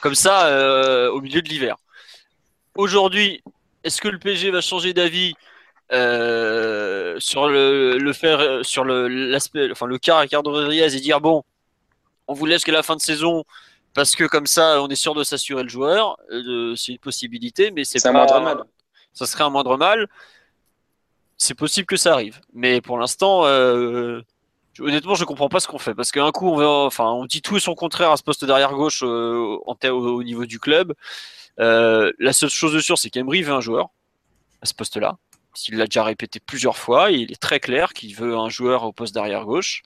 comme 0.00 0.14
ça 0.14 0.46
euh, 0.46 1.10
au 1.10 1.20
milieu 1.20 1.42
de 1.42 1.48
l'hiver. 1.48 1.76
Aujourd'hui, 2.76 3.42
est-ce 3.84 4.00
que 4.00 4.08
le 4.08 4.18
PSG 4.18 4.50
va 4.50 4.60
changer 4.60 4.94
d'avis? 4.94 5.34
Euh, 5.92 7.16
sur 7.18 7.48
le, 7.48 7.98
le, 7.98 8.12
faire 8.12 8.64
sur 8.64 8.84
le 8.84 9.08
l'aspect 9.08 9.70
enfin 9.70 9.86
le 9.86 9.98
cas 9.98 10.18
Ricardo 10.20 10.50
Rodriguez 10.50 10.96
et 10.96 11.00
dire 11.00 11.20
bon 11.20 11.44
on 12.28 12.34
vous 12.34 12.46
laisse 12.46 12.64
qu'à 12.64 12.72
la 12.72 12.82
fin 12.82 12.96
de 12.96 13.00
saison 13.00 13.44
parce 13.92 14.16
que 14.16 14.24
comme 14.24 14.46
ça 14.46 14.82
on 14.82 14.88
est 14.88 14.94
sûr 14.94 15.14
de 15.14 15.22
s'assurer 15.22 15.62
le 15.62 15.68
joueur 15.68 16.16
euh, 16.30 16.74
c'est 16.76 16.92
une 16.92 16.98
possibilité 16.98 17.70
mais 17.70 17.84
c'est 17.84 18.02
pas 18.02 18.08
un 18.08 18.12
moindre 18.12 18.40
mal. 18.40 18.64
Ça 19.12 19.26
serait 19.26 19.44
un 19.44 19.50
moindre 19.50 19.76
mal. 19.76 20.08
C'est 21.36 21.54
possible 21.54 21.86
que 21.86 21.96
ça 21.96 22.14
arrive 22.14 22.40
mais 22.54 22.80
pour 22.80 22.96
l'instant 22.96 23.44
euh, 23.44 24.22
honnêtement 24.78 25.14
je 25.14 25.24
comprends 25.24 25.50
pas 25.50 25.60
ce 25.60 25.68
qu'on 25.68 25.78
fait 25.78 25.94
parce 25.94 26.10
qu'un 26.10 26.30
coup 26.30 26.48
on 26.48 26.56
veut, 26.56 26.66
enfin 26.66 27.04
on 27.04 27.26
dit 27.26 27.42
tout 27.42 27.58
et 27.58 27.60
son 27.60 27.74
contraire 27.74 28.10
à 28.12 28.16
ce 28.16 28.22
poste 28.22 28.46
d'arrière 28.46 28.72
gauche 28.72 29.02
euh, 29.02 29.58
en 29.66 29.76
au, 29.88 30.16
au, 30.16 30.22
niveau 30.22 30.46
du 30.46 30.58
club. 30.58 30.94
La 31.58 32.32
seule 32.32 32.48
chose 32.48 32.72
de 32.72 32.80
sûre 32.80 32.96
c'est 32.96 33.10
qu'Emery 33.10 33.42
veut 33.42 33.52
un 33.52 33.60
joueur 33.60 33.90
à 34.62 34.66
ce 34.66 34.72
poste 34.72 34.96
là 34.96 35.18
il 35.68 35.76
l'a 35.76 35.86
déjà 35.86 36.04
répété 36.04 36.40
plusieurs 36.40 36.76
fois, 36.76 37.10
il 37.10 37.32
est 37.32 37.40
très 37.40 37.60
clair 37.60 37.92
qu'il 37.92 38.14
veut 38.14 38.36
un 38.36 38.48
joueur 38.48 38.84
au 38.84 38.92
poste 38.92 39.14
d'arrière 39.14 39.44
gauche. 39.44 39.82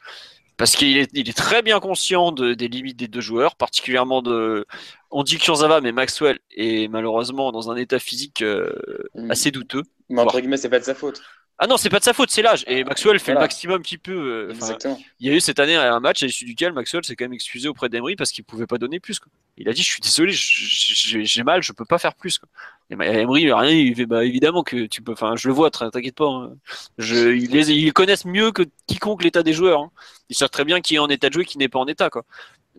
Parce 0.57 0.75
qu'il 0.75 0.97
est, 0.97 1.11
il 1.13 1.29
est 1.29 1.37
très 1.37 1.61
bien 1.61 1.81
conscient 1.81 2.33
des 2.33 2.69
limites 2.69 2.97
des 2.97 3.09
deux 3.09 3.21
joueurs, 3.21 3.57
particulièrement 3.57 4.23
de. 4.23 4.67
On 5.11 5.23
dit 5.23 5.37
Kurzawa, 5.37 5.83
mais 5.83 5.93
Maxwell 5.93 6.39
est 6.57 6.89
malheureusement 6.89 7.53
dans 7.53 7.71
un 7.71 7.77
état 7.77 7.99
physique 7.99 8.41
euh, 8.41 8.73
mm. 9.15 9.31
assez 9.31 9.51
douteux. 9.51 9.83
Mais 10.09 10.23
entre 10.23 10.41
guillemets, 10.41 10.57
c'est 10.57 10.71
pas 10.71 10.79
de 10.79 10.85
sa 10.85 10.95
faute. 10.95 11.21
Ah 11.59 11.67
non, 11.67 11.79
c'est 11.79 11.89
pas 11.89 11.99
de 11.99 12.05
sa 12.05 12.13
faute, 12.13 12.31
c'est 12.31 12.43
l'âge. 12.43 12.65
Et 12.67 12.85
Maxwell 12.85 13.19
fait 13.19 13.33
le 13.33 13.41
maximum 13.41 13.83
qu'il 13.83 13.99
peut. 13.99 14.13
Euh, 14.51 14.53
Exactement. 14.53 14.99
Il 15.21 15.27
y 15.27 15.31
a 15.31 15.35
eu 15.35 15.41
cette 15.41 15.59
année 15.59 15.75
un 15.75 16.01
match 16.01 16.23
à 16.23 16.27
l'issue 16.27 16.45
duquel 16.45 16.75
Maxwell 16.75 17.03
s'est 17.03 17.17
quand 17.17 17.25
même 17.25 17.33
excusé 17.33 17.67
auprès 17.67 17.89
d'Emery 17.89 18.15
parce 18.15 18.31
qu'il 18.31 18.45
pouvait 18.45 18.67
pas 18.67 18.77
donner 18.77 19.01
plus. 19.01 19.19
Quoi. 19.19 19.33
Il 19.57 19.67
a 19.71 19.73
dit 19.73 19.83
Je 19.83 19.89
suis 19.89 20.01
désolé, 20.03 20.33
j'ai 20.35 21.43
mal, 21.45 21.63
je 21.63 21.73
peux 21.73 21.87
pas 21.87 21.97
faire 21.97 22.15
plus. 22.15 22.39
Quoi. 22.39 22.49
Et 22.91 22.95
Emery, 22.95 23.51
rien, 23.51 23.71
il 23.71 23.95
fait 23.97 24.05
bah, 24.05 24.23
évidemment 24.27 24.63
que 24.65 24.85
tu 24.85 25.01
peux. 25.01 25.13
Enfin, 25.13 25.35
je 25.37 25.49
le 25.49 25.55
vois, 25.55 25.71
t'inquiète 25.71 26.15
pas. 26.15 26.27
Hein. 26.27 26.57
Je, 26.99 27.35
ils, 27.35 27.51
les, 27.51 27.71
ils 27.71 27.93
connaissent 27.95 28.27
mieux 28.27 28.53
que 28.53 28.65
quiconque 28.87 29.25
l'état 29.25 29.43
des 29.43 29.55
joueurs. 29.55 29.81
Hein. 29.81 29.91
Ils 30.29 30.37
savent 30.37 30.51
très 30.51 30.65
bien 30.67 30.83
qui 30.83 30.97
est 30.97 30.99
en 30.99 31.09
état 31.09 31.29
de 31.29 31.33
jouer, 31.33 31.47
qui 31.47 31.57
n'est 31.57 31.71
pas 31.71 31.79
en 31.79 31.87
état. 31.87 32.11
Quoi. 32.11 32.25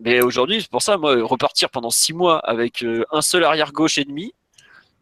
Mais 0.00 0.22
aujourd'hui, 0.22 0.62
c'est 0.62 0.70
pour 0.70 0.82
ça, 0.82 0.96
moi, 0.98 1.16
repartir 1.24 1.70
pendant 1.70 1.90
six 1.90 2.12
mois 2.12 2.38
avec 2.38 2.84
euh, 2.84 3.04
un 3.10 3.22
seul 3.22 3.42
arrière 3.42 3.72
gauche 3.72 3.98
et 3.98 4.04
demi, 4.04 4.32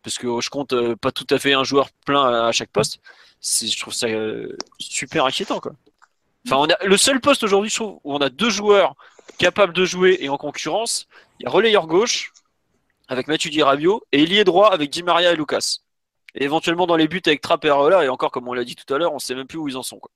parce 0.03 0.17
que 0.17 0.41
je 0.41 0.49
compte 0.49 0.73
euh, 0.73 0.97
pas 0.97 1.13
tout 1.13 1.27
à 1.29 1.39
fait 1.39 1.53
un 1.53 1.65
joueur 1.65 1.91
plein 2.07 2.47
à 2.47 2.53
chaque 2.53 2.71
poste 2.71 3.01
je 3.43 3.81
trouve 3.81 3.95
ça 3.95 4.07
euh, 4.07 4.57
super 4.79 5.25
inquiétant 5.27 5.61
quoi. 5.61 5.73
Enfin, 6.47 6.57
on 6.59 6.67
a, 6.67 6.87
le 6.87 6.97
seul 6.97 7.21
poste 7.21 7.43
aujourd'hui, 7.43 7.71
je 7.71 7.77
trouve, 7.77 7.99
où 8.05 8.15
on 8.15 8.19
a 8.19 8.29
deux 8.29 8.51
joueurs 8.51 8.95
capables 9.39 9.73
de 9.73 9.85
jouer 9.85 10.19
et 10.21 10.29
en 10.29 10.37
concurrence, 10.37 11.09
il 11.41 11.45
y 11.45 11.47
a 11.47 11.51
relayeur 11.51 11.87
gauche 11.87 12.33
avec 13.09 13.27
Mathieu 13.27 13.51
Di 13.51 13.63
Rabio 13.63 14.05
et 14.13 14.23
ailier 14.23 14.45
droit 14.45 14.73
avec 14.73 14.91
Di 14.91 15.03
Maria 15.03 15.33
et 15.33 15.37
Lucas. 15.37 15.79
Et 16.35 16.45
éventuellement 16.45 16.87
dans 16.87 16.97
les 16.97 17.09
buts 17.09 17.23
avec 17.27 17.41
Trapp 17.41 17.65
et 17.65 17.69
Areola, 17.69 18.05
et 18.05 18.09
encore 18.09 18.31
comme 18.31 18.47
on 18.47 18.53
l'a 18.53 18.65
dit 18.65 18.77
tout 18.77 18.93
à 18.95 18.99
l'heure, 18.99 19.13
on 19.13 19.19
sait 19.19 19.35
même 19.35 19.47
plus 19.47 19.59
où 19.59 19.69
ils 19.69 19.77
en 19.77 19.83
sont. 19.83 19.99
Quoi. 19.99 20.11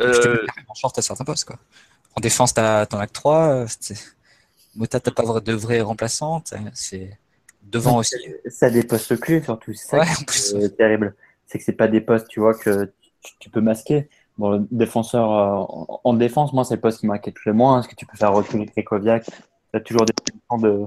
Euh... 0.00 0.46
en 0.68 0.74
short 0.74 0.98
à 0.98 1.02
certains 1.02 1.24
postes. 1.24 1.44
Quoi. 1.44 1.58
En 2.16 2.20
défense, 2.20 2.54
t'en 2.54 2.62
as 2.62 3.06
que 3.06 3.12
trois. 3.12 3.66
Mota, 4.74 5.00
t'as 5.00 5.10
pas 5.10 5.40
de 5.40 5.52
vrai 5.52 5.80
remplaçant. 5.82 6.42
C'est 6.72 7.18
devant 7.62 7.98
aussi. 7.98 8.16
Ça 8.48 8.70
des 8.70 8.84
postes 8.84 9.18
clés 9.20 9.42
surtout. 9.42 9.74
C'est 9.74 10.04
ça 10.04 10.04
c'est 10.28 10.76
terrible 10.76 11.14
c'est 11.52 11.58
que 11.58 11.64
c'est 11.64 11.72
pas 11.72 11.88
des 11.88 12.00
postes, 12.00 12.28
tu 12.28 12.40
vois, 12.40 12.54
que 12.54 12.90
tu, 13.38 13.50
peux 13.50 13.60
masquer. 13.60 14.08
Bon, 14.38 14.66
défenseur 14.70 15.30
euh, 15.30 15.98
en, 16.04 16.14
défense, 16.14 16.54
moi, 16.54 16.64
c'est 16.64 16.76
le 16.76 16.80
poste 16.80 17.00
qui 17.00 17.06
m'inquiète 17.06 17.36
le 17.44 17.52
moins. 17.52 17.80
Est-ce 17.80 17.88
que 17.88 17.94
tu 17.94 18.06
peux 18.06 18.16
faire 18.16 18.32
reculer 18.32 18.64
Krekoviak 18.66 19.24
Tu 19.26 19.32
as 19.74 19.80
toujours 19.80 20.06
des 20.06 20.14
temps 20.48 20.56
de, 20.56 20.86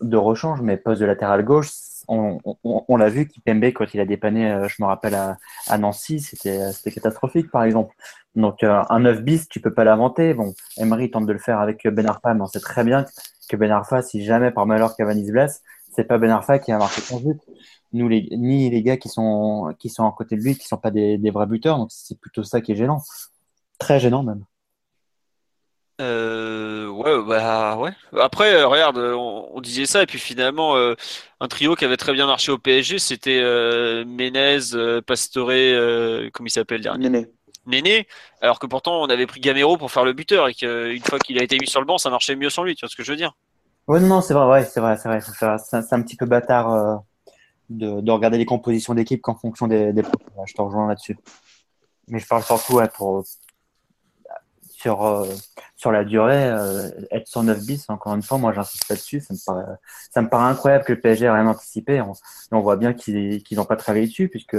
de 0.00 0.16
rechange, 0.16 0.60
mais 0.62 0.76
poste 0.76 1.00
de 1.00 1.06
latéral 1.06 1.44
gauche, 1.44 1.70
on, 2.06 2.38
on, 2.64 2.96
l'a 2.96 3.10
vu, 3.10 3.26
Kipembe, 3.26 3.64
quand 3.64 3.92
il 3.92 4.00
a 4.00 4.06
dépanné, 4.06 4.50
euh, 4.50 4.68
je 4.68 4.76
me 4.80 4.86
rappelle, 4.86 5.14
à, 5.14 5.36
à 5.66 5.78
Nancy, 5.78 6.20
c'était 6.20 6.90
catastrophique, 6.92 7.50
par 7.50 7.64
exemple. 7.64 7.94
Donc, 8.36 8.62
euh, 8.62 8.82
un 8.88 9.00
9 9.00 9.22
bis, 9.22 9.48
tu 9.48 9.60
peux 9.60 9.74
pas 9.74 9.84
l'inventer. 9.84 10.32
Bon, 10.32 10.54
Emery 10.78 11.10
tente 11.10 11.26
de 11.26 11.32
le 11.32 11.40
faire 11.40 11.58
avec 11.58 11.86
Ben 11.88 12.06
Arfa, 12.06 12.34
mais 12.34 12.42
on 12.42 12.46
sait 12.46 12.60
très 12.60 12.84
bien 12.84 13.04
que 13.48 13.56
Ben 13.56 13.70
Arfa, 13.72 14.00
si 14.02 14.24
jamais 14.24 14.52
par 14.52 14.64
malheur 14.64 14.94
Cavani 14.96 15.26
se 15.26 15.32
blesse, 15.32 15.62
c'est 15.94 16.04
pas 16.04 16.18
Ben 16.18 16.30
Arfa 16.30 16.60
qui 16.60 16.70
a 16.70 16.78
marqué 16.78 17.00
son 17.00 17.18
but. 17.18 17.40
Nous, 17.92 18.08
les, 18.08 18.28
ni 18.32 18.70
les 18.70 18.82
gars 18.82 18.96
qui 18.96 19.08
sont, 19.08 19.74
qui 19.78 19.88
sont 19.88 20.06
à 20.06 20.12
côté 20.12 20.36
de 20.36 20.42
lui, 20.42 20.56
qui 20.56 20.66
sont 20.66 20.76
pas 20.76 20.90
des, 20.90 21.18
des 21.18 21.30
vrais 21.30 21.46
buteurs. 21.46 21.78
Donc, 21.78 21.88
c'est 21.90 22.20
plutôt 22.20 22.42
ça 22.42 22.60
qui 22.60 22.72
est 22.72 22.76
gênant. 22.76 23.02
Très 23.78 24.00
gênant, 24.00 24.22
même. 24.22 24.44
Euh, 26.00 26.86
ouais, 26.88 27.22
bah 27.26 27.76
ouais. 27.76 27.90
Après, 28.20 28.54
euh, 28.54 28.68
regarde, 28.68 28.98
on, 28.98 29.60
disait 29.60 29.86
ça 29.86 30.02
et 30.02 30.06
puis 30.06 30.18
finalement, 30.18 30.76
euh, 30.76 30.94
un 31.40 31.48
trio 31.48 31.74
qui 31.74 31.84
avait 31.84 31.96
très 31.96 32.12
bien 32.12 32.26
marché 32.26 32.52
au 32.52 32.58
PSG, 32.58 33.00
c'était 33.00 33.40
euh, 33.42 34.04
Menez, 34.06 34.58
Pastore, 35.04 35.48
comment 36.32 36.46
il 36.46 36.50
s'appelle 36.50 36.82
dernier? 36.82 37.08
Néné. 37.08 37.26
Néné. 37.66 38.06
Alors 38.40 38.60
que 38.60 38.66
pourtant, 38.66 39.02
on 39.02 39.06
avait 39.06 39.26
pris 39.26 39.40
Gamero 39.40 39.76
pour 39.76 39.90
faire 39.90 40.04
le 40.04 40.12
buteur 40.12 40.48
et 40.48 40.54
qu'une 40.54 41.02
fois 41.02 41.18
qu'il 41.18 41.38
a 41.38 41.42
été 41.42 41.58
mis 41.58 41.66
sur 41.66 41.80
le 41.80 41.86
banc, 41.86 41.98
ça 41.98 42.10
marchait 42.10 42.36
mieux 42.36 42.50
sans 42.50 42.62
lui. 42.62 42.76
Tu 42.76 42.84
vois 42.84 42.88
ce 42.88 42.96
que 42.96 43.02
je 43.02 43.10
veux 43.10 43.16
dire? 43.16 43.32
Ouais, 43.88 44.00
non, 44.00 44.20
c'est 44.20 44.34
vrai, 44.34 44.46
ouais, 44.46 44.64
c'est 44.64 44.80
vrai, 44.80 44.96
c'est 44.96 45.08
vrai. 45.08 45.20
C'est 45.58 45.94
un 45.94 46.02
petit 46.02 46.16
peu 46.16 46.26
bâtard 46.26 47.02
de, 47.68 48.00
de, 48.00 48.10
regarder 48.10 48.38
les 48.38 48.46
compositions 48.46 48.94
d'équipe 48.94 49.20
qu'en 49.20 49.34
fonction 49.34 49.66
des, 49.66 49.92
des. 49.92 50.02
Je 50.46 50.54
te 50.54 50.62
rejoins 50.62 50.88
là-dessus. 50.88 51.18
Mais 52.08 52.18
je 52.18 52.26
parle 52.26 52.42
surtout 52.42 52.74
ouais, 52.74 52.88
pour 52.88 53.24
sur, 54.78 55.04
euh, 55.04 55.26
sur 55.76 55.90
la 55.90 56.04
durée, 56.04 56.50
euh, 56.50 56.88
être 57.10 57.26
109 57.26 57.66
bis, 57.66 57.90
encore 57.90 58.14
une 58.14 58.22
fois, 58.22 58.38
moi 58.38 58.52
j'insiste 58.52 58.88
là-dessus, 58.88 59.20
ça 59.20 59.34
me, 59.34 59.38
paraît, 59.44 59.76
ça 60.10 60.22
me 60.22 60.28
paraît 60.28 60.50
incroyable 60.50 60.84
que 60.84 60.92
le 60.92 61.00
PSG 61.00 61.24
ait 61.24 61.30
rien 61.30 61.48
anticipé. 61.48 62.00
On, 62.00 62.12
on 62.52 62.60
voit 62.60 62.76
bien 62.76 62.92
qu'ils 62.92 63.42
n'ont 63.52 63.64
pas 63.64 63.76
travaillé 63.76 64.06
dessus, 64.06 64.28
puisque 64.28 64.56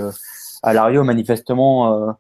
à 0.62 0.74
Lario, 0.74 1.06
manifestement, 1.06 2.18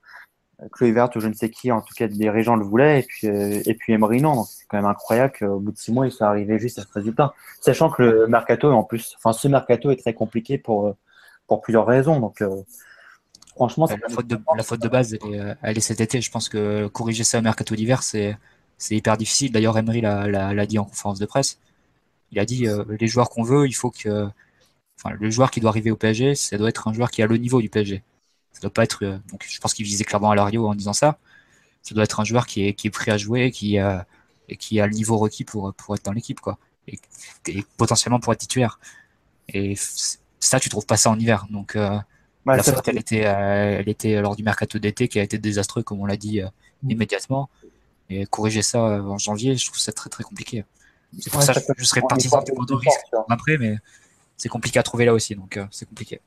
euh, 0.64 0.91
Vert 0.91 1.10
ou 1.15 1.19
je 1.19 1.27
ne 1.27 1.34
sais 1.34 1.49
qui, 1.49 1.72
en 1.72 1.81
tout 1.81 1.94
cas 1.95 2.07
des 2.07 2.15
dirigeants 2.15 2.56
le 2.56 2.65
voulaient, 2.65 3.02
et 3.02 3.03
puis, 3.03 3.27
euh, 3.27 3.61
et 3.65 3.73
puis 3.73 3.94
Emery 3.94 4.22
non. 4.22 4.44
C'est 4.44 4.65
quand 4.68 4.77
même 4.77 4.86
incroyable 4.86 5.34
qu'au 5.38 5.60
bout 5.60 5.72
de 5.72 5.77
six 5.77 5.91
mois, 5.91 6.06
ils 6.07 6.11
soient 6.11 6.27
arrivés 6.27 6.60
juste 6.60 6.80
à 6.80 6.84
ce 6.84 6.94
résultat. 6.94 7.34
Sachant 7.61 7.90
que 7.90 8.03
le 8.03 8.27
mercato, 8.27 8.72
en 8.72 8.84
plus, 8.84 9.15
enfin 9.18 9.34
ce 9.34 9.48
mercato 9.48 9.91
est 9.91 9.98
très 9.98 10.14
compliqué 10.14 10.57
pour, 10.57 10.95
pour 11.48 11.61
plusieurs 11.61 11.86
raisons. 11.86 12.19
Donc 12.19 12.41
Franchement, 13.60 13.88
la, 13.90 14.07
faute 14.07 14.27
de, 14.27 14.40
la 14.56 14.64
faute 14.64 14.81
de 14.81 14.88
base, 14.88 15.18
euh, 15.22 15.53
elle 15.61 15.77
est, 15.77 15.81
cet 15.81 15.99
été. 15.99 16.22
Je 16.22 16.31
pense 16.31 16.48
que 16.48 16.88
corriger 16.88 17.26
ça 17.26 17.40
au 17.40 17.41
mercato 17.41 17.76
d'hiver, 17.76 18.03
c'est 18.03 18.38
hyper 18.90 19.18
difficile. 19.18 19.52
D'ailleurs, 19.52 19.77
Emery 19.77 19.99
l'a 19.99 20.65
dit 20.65 20.80
en 20.80 20.86
conférence 20.86 21.19
de 21.19 21.26
presse. 21.26 21.60
Il 22.31 22.40
a 22.40 22.45
dit 22.45 22.68
euh, 22.69 22.86
les 22.98 23.07
joueurs 23.07 23.30
qu'on 23.30 23.44
veut, 23.44 23.68
il 23.68 23.73
faut 23.73 23.91
que. 23.91 24.30
Enfin, 24.98 25.14
le 25.19 25.30
joueur 25.30 25.52
qui 25.52 25.60
doit 25.60 25.72
arriver 25.72 25.91
au 25.91 25.98
PSG, 25.98 26.36
ça 26.36 26.57
doit 26.57 26.69
être 26.69 26.88
un 26.88 26.94
joueur 26.94 27.11
qui 27.11 27.22
a 27.22 27.27
le 27.27 27.36
niveau 27.36 27.61
du 27.61 27.68
PSG. 27.68 28.02
Ça 28.53 28.61
doit 28.61 28.73
pas 28.73 28.84
être. 28.84 29.03
Euh, 29.03 29.17
donc, 29.31 29.45
je 29.47 29.59
pense 29.59 29.73
qu'il 29.73 29.85
visait 29.85 30.03
clairement 30.03 30.31
à 30.31 30.35
Lario 30.35 30.67
en 30.67 30.76
disant 30.76 30.93
ça. 30.93 31.17
Ça 31.81 31.95
doit 31.95 32.03
être 32.03 32.19
un 32.19 32.26
joueur 32.26 32.45
qui 32.45 32.67
est, 32.67 32.73
qui 32.73 32.88
est 32.88 32.91
prêt 32.91 33.11
à 33.11 33.17
jouer, 33.17 33.51
qui, 33.51 33.77
et 33.77 34.57
qui 34.57 34.81
a 34.81 34.88
le 34.88 34.93
niveau 34.93 35.17
requis 35.17 35.45
pour, 35.45 35.73
pour 35.73 35.95
être 35.95 36.03
dans 36.03 36.11
l'équipe, 36.11 36.41
quoi. 36.41 36.57
Et, 36.88 36.99
potentiellement 37.77 38.19
pour 38.19 38.34
être 38.34 38.39
titulaire. 38.39 38.80
Et 39.47 39.76
ça, 40.39 40.59
tu 40.59 40.67
trouves 40.67 40.85
pas 40.85 40.97
ça 40.97 41.09
en 41.09 41.17
hiver. 41.17 41.47
Donc, 41.49 41.77
la 42.55 42.63
faute, 42.63 42.88
elle 42.88 42.97
était, 42.97 43.26
euh, 43.26 43.80
elle 43.80 43.89
était 43.89 44.21
lors 44.21 44.35
du 44.35 44.43
mercato 44.43 44.80
d'été 44.80 45.07
qui 45.07 45.19
a 45.19 45.23
été 45.23 45.38
désastreux, 45.38 45.84
comme 45.84 45.99
on 46.01 46.05
l'a 46.05 46.17
dit 46.17 46.41
euh, 46.41 46.47
mm. 46.84 46.91
immédiatement. 46.91 47.49
Et 48.09 48.26
corriger 48.26 48.61
ça 48.61 48.80
euh, 48.80 49.01
en 49.01 49.17
janvier, 49.17 49.55
je 49.55 49.65
trouve 49.67 49.80
ça 49.80 49.91
très 49.91 50.09
très 50.09 50.23
compliqué. 50.23 50.65
C'est 51.19 51.31
pour 51.31 51.41
ça 51.43 51.53
que 51.53 51.61
je 51.77 51.84
serais 51.84 52.01
partisan 52.07 52.43
de 52.43 52.73
risque 52.73 52.99
après, 53.30 53.57
mais 53.57 53.77
c'est 54.38 54.49
compliqué 54.49 54.80
à 54.80 54.84
trouver 54.84 55.05
là 55.05 55.13
aussi, 55.13 55.35
donc 55.35 55.59
c'est 55.71 55.88
compliqué. 55.88 56.21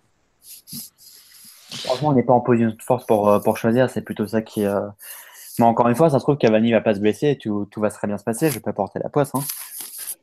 Franchement, 1.85 2.09
on 2.11 2.13
n'est 2.13 2.23
pas 2.23 2.33
en 2.33 2.41
position 2.41 2.71
de 2.71 2.83
force 2.83 3.07
pour, 3.07 3.41
pour 3.43 3.57
choisir, 3.57 3.91
c'est 3.91 4.03
plutôt 4.03 4.27
ça 4.27 4.43
qui. 4.43 4.65
Mais 5.59 5.65
encore 5.65 5.89
une 5.89 5.95
fois, 5.95 6.09
ça 6.09 6.19
se 6.19 6.25
trouve 6.25 6.39
Cavani 6.39 6.73
va 6.73 6.81
pas 6.81 6.95
se 6.95 7.01
blesser, 7.01 7.39
tout, 7.41 7.69
tout 7.71 7.81
va 7.81 7.91
très 7.91 8.07
bien 8.07 8.17
se 8.17 8.25
passer, 8.25 8.49
je 8.49 8.55
vais 8.55 8.61
pas 8.61 8.73
porter 8.73 8.99
la 9.03 9.09
poisse. 9.09 9.35
Hein. 9.35 9.43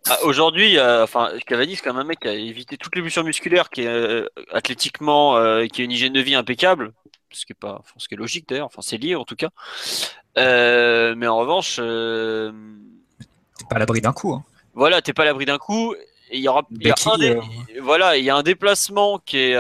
Ah, 0.07 0.17
aujourd'hui, 0.23 0.80
enfin, 0.80 1.31
Cavani, 1.45 1.76
c'est 1.76 1.84
quand 1.84 1.93
même 1.93 2.01
un 2.01 2.07
mec 2.07 2.21
qui 2.21 2.27
a 2.27 2.34
évité 2.34 2.77
toutes 2.77 2.95
les 2.95 3.01
blessures 3.01 3.23
musculaires, 3.23 3.69
qui 3.69 3.81
est 3.81 3.88
euh, 3.88 4.27
athlétiquement, 4.51 5.38
euh, 5.38 5.67
qui 5.67 5.81
a 5.81 5.85
une 5.85 5.91
hygiène 5.91 6.13
de 6.13 6.19
vie 6.19 6.34
impeccable, 6.35 6.93
ce 7.31 7.45
qui 7.45 7.53
est 7.53 7.59
pas, 7.59 7.84
ce 7.97 8.07
qui 8.07 8.15
est 8.15 8.17
logique 8.17 8.49
d'ailleurs. 8.49 8.65
Enfin, 8.65 8.81
c'est 8.81 8.97
lié 8.97 9.15
en 9.15 9.26
tout 9.26 9.35
cas. 9.35 9.49
Euh, 10.38 11.13
mais 11.15 11.27
en 11.27 11.38
revanche, 11.38 11.76
t'es 11.76 13.65
pas 13.69 13.76
à 13.76 13.80
l'abri 13.80 14.01
d'un 14.01 14.13
coup. 14.13 14.34
Hein. 14.34 14.43
Voilà, 14.73 15.01
t'es 15.01 15.13
pas 15.13 15.23
à 15.23 15.26
l'abri 15.26 15.45
d'un 15.45 15.57
coup. 15.57 15.93
Il 16.31 16.39
y 16.39 16.47
aura, 16.47 16.61
un 16.61 17.81
voilà, 17.81 18.18
il 18.18 18.23
y 18.23 18.30
a 18.30 18.35
un 18.35 18.43
déplacement 18.43 19.19
qui 19.19 19.38
est, 19.38 19.56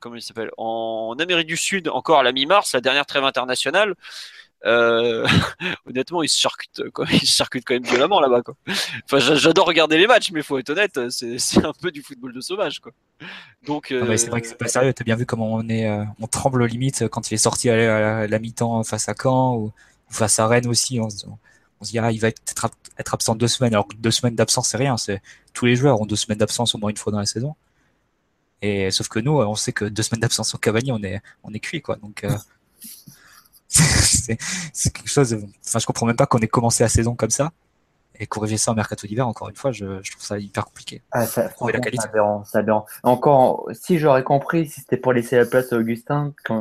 comment 0.00 0.16
il 0.16 0.22
s'appelle, 0.22 0.50
en 0.56 1.14
Amérique 1.18 1.46
du 1.46 1.56
Sud, 1.56 1.88
encore 1.88 2.20
à 2.20 2.22
la 2.22 2.32
mi-mars, 2.32 2.72
la 2.74 2.80
dernière 2.80 3.06
trêve 3.06 3.24
internationale. 3.24 3.94
Euh, 4.64 5.26
honnêtement, 5.86 6.22
il 6.22 6.28
se 6.28 6.38
charcute, 6.38 6.90
quoi. 6.92 7.06
il 7.12 7.26
se 7.26 7.42
quand 7.42 7.74
même 7.74 7.84
violemment 7.84 8.20
là-bas. 8.20 8.42
Quoi. 8.42 8.54
Enfin, 9.04 9.18
j'adore 9.36 9.66
regarder 9.66 9.98
les 9.98 10.06
matchs, 10.06 10.30
mais 10.32 10.42
faut 10.42 10.58
être 10.58 10.70
honnête, 10.70 10.98
c'est 11.10 11.64
un 11.64 11.72
peu 11.80 11.90
du 11.90 12.02
football 12.02 12.32
de 12.32 12.40
sauvage. 12.40 12.80
Quoi. 12.80 12.92
Donc, 13.64 13.92
euh... 13.92 14.16
c'est 14.16 14.30
vrai 14.30 14.40
que 14.40 14.48
c'est 14.48 14.58
pas 14.58 14.68
sérieux. 14.68 14.92
T'as 14.92 15.04
bien 15.04 15.16
vu 15.16 15.26
comment 15.26 15.52
on 15.52 15.68
est, 15.68 15.88
euh, 15.88 16.04
on 16.20 16.26
tremble 16.26 16.64
limite 16.66 17.08
quand 17.08 17.30
il 17.30 17.34
est 17.34 17.38
sorti 17.38 17.70
à 17.70 18.26
la, 18.26 18.38
mi-temps 18.38 18.82
face 18.84 19.08
à 19.08 19.14
Caen 19.20 19.56
ou, 19.56 19.72
face 20.10 20.38
à 20.38 20.46
Rennes 20.46 20.66
aussi. 20.66 21.00
On, 21.00 21.10
se 21.10 21.26
dit 21.80 21.98
ah, 21.98 22.12
il 22.12 22.20
va 22.20 22.28
être, 22.28 22.70
être 22.98 23.14
absent 23.14 23.34
deux 23.34 23.48
semaines. 23.48 23.74
Alors 23.74 23.88
que 23.88 23.96
deux 23.96 24.10
semaines 24.10 24.34
d'absence, 24.34 24.68
c'est 24.68 24.76
rien. 24.76 24.96
C'est 24.96 25.22
tous 25.52 25.66
les 25.66 25.76
joueurs 25.76 26.00
ont 26.00 26.06
deux 26.06 26.16
semaines 26.16 26.38
d'absence 26.38 26.74
au 26.74 26.78
moins 26.78 26.90
une 26.90 26.96
fois 26.96 27.12
dans 27.12 27.18
la 27.18 27.26
saison. 27.26 27.54
Et 28.62 28.90
sauf 28.90 29.08
que 29.08 29.20
nous, 29.20 29.32
on 29.32 29.54
sait 29.54 29.72
que 29.72 29.84
deux 29.84 30.02
semaines 30.02 30.20
d'absence 30.20 30.54
au 30.54 30.58
Cavani, 30.58 30.90
on 30.92 31.02
est, 31.02 31.20
on 31.44 31.52
est 31.52 31.60
cuit 31.60 31.80
quoi. 31.80 31.96
Donc 31.96 32.24
euh, 32.24 32.36
c'est 33.68 34.92
quelque 34.92 35.08
chose. 35.08 35.36
Enfin, 35.66 35.78
je 35.78 35.86
comprends 35.86 36.06
même 36.06 36.16
pas 36.16 36.26
qu'on 36.26 36.38
ait 36.38 36.48
commencé 36.48 36.82
la 36.82 36.88
saison 36.88 37.14
comme 37.14 37.30
ça 37.30 37.52
et 38.20 38.26
corriger 38.26 38.56
ça 38.56 38.72
en 38.72 38.74
mercato 38.74 39.06
d'hiver. 39.06 39.26
Encore 39.28 39.48
une 39.48 39.56
fois, 39.56 39.72
je, 39.72 40.00
je, 40.02 40.10
trouve 40.10 40.24
ça 40.24 40.38
hyper 40.38 40.64
compliqué. 40.64 41.02
Ah, 41.12 41.26
ça, 41.26 41.48
trouver 41.48 41.72
la 41.72 41.80
qualité. 41.80 42.08
Ça 42.44 42.62
Encore, 43.02 43.68
si 43.72 43.98
j'aurais 43.98 44.24
compris, 44.24 44.66
si 44.66 44.80
c'était 44.80 44.96
pour 44.96 45.12
laisser 45.12 45.36
la 45.36 45.46
place 45.46 45.72
à 45.72 45.76
Augustin, 45.76 46.32
que, 46.44 46.54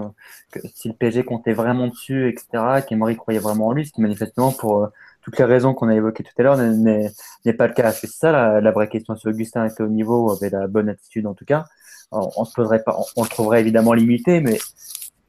si 0.74 0.88
le 0.90 0.94
PSG 0.94 1.24
comptait 1.24 1.54
vraiment 1.54 1.88
dessus, 1.88 2.30
etc., 2.30 2.84
qu'Emery 2.88 3.16
croyait 3.16 3.40
vraiment 3.40 3.68
en 3.68 3.72
lui, 3.74 3.86
ce 3.86 3.92
qui 3.92 4.02
manifestement 4.02 4.52
pour 4.52 4.84
euh, 4.84 4.88
toutes 5.22 5.38
les 5.40 5.46
raisons 5.46 5.74
qu'on 5.74 5.90
a 5.90 5.96
évoquées 5.96 6.24
tout 6.24 6.34
à 6.38 6.44
l'heure 6.44 6.58
n'est 6.58 7.54
pas 7.54 7.68
le 7.68 7.74
cas. 7.74 7.92
C'est 7.92 8.08
ça 8.08 8.32
la, 8.32 8.62
la, 8.62 8.72
vraie 8.72 8.88
question. 8.88 9.16
Si 9.16 9.28
Augustin 9.28 9.66
était 9.66 9.84
au 9.84 9.88
niveau, 9.88 10.32
avait 10.32 10.50
la 10.50 10.68
bonne 10.68 10.90
attitude 10.90 11.28
en 11.28 11.34
tout 11.34 11.46
cas, 11.46 11.66
on, 12.12 12.30
on 12.38 12.46
se 12.46 12.54
poserait 12.54 12.84
pas, 12.84 12.96
on, 12.98 13.04
on, 13.18 13.24
le 13.24 13.30
trouverait 13.30 13.60
évidemment 13.60 13.94
limité, 13.94 14.40
mais 14.40 14.58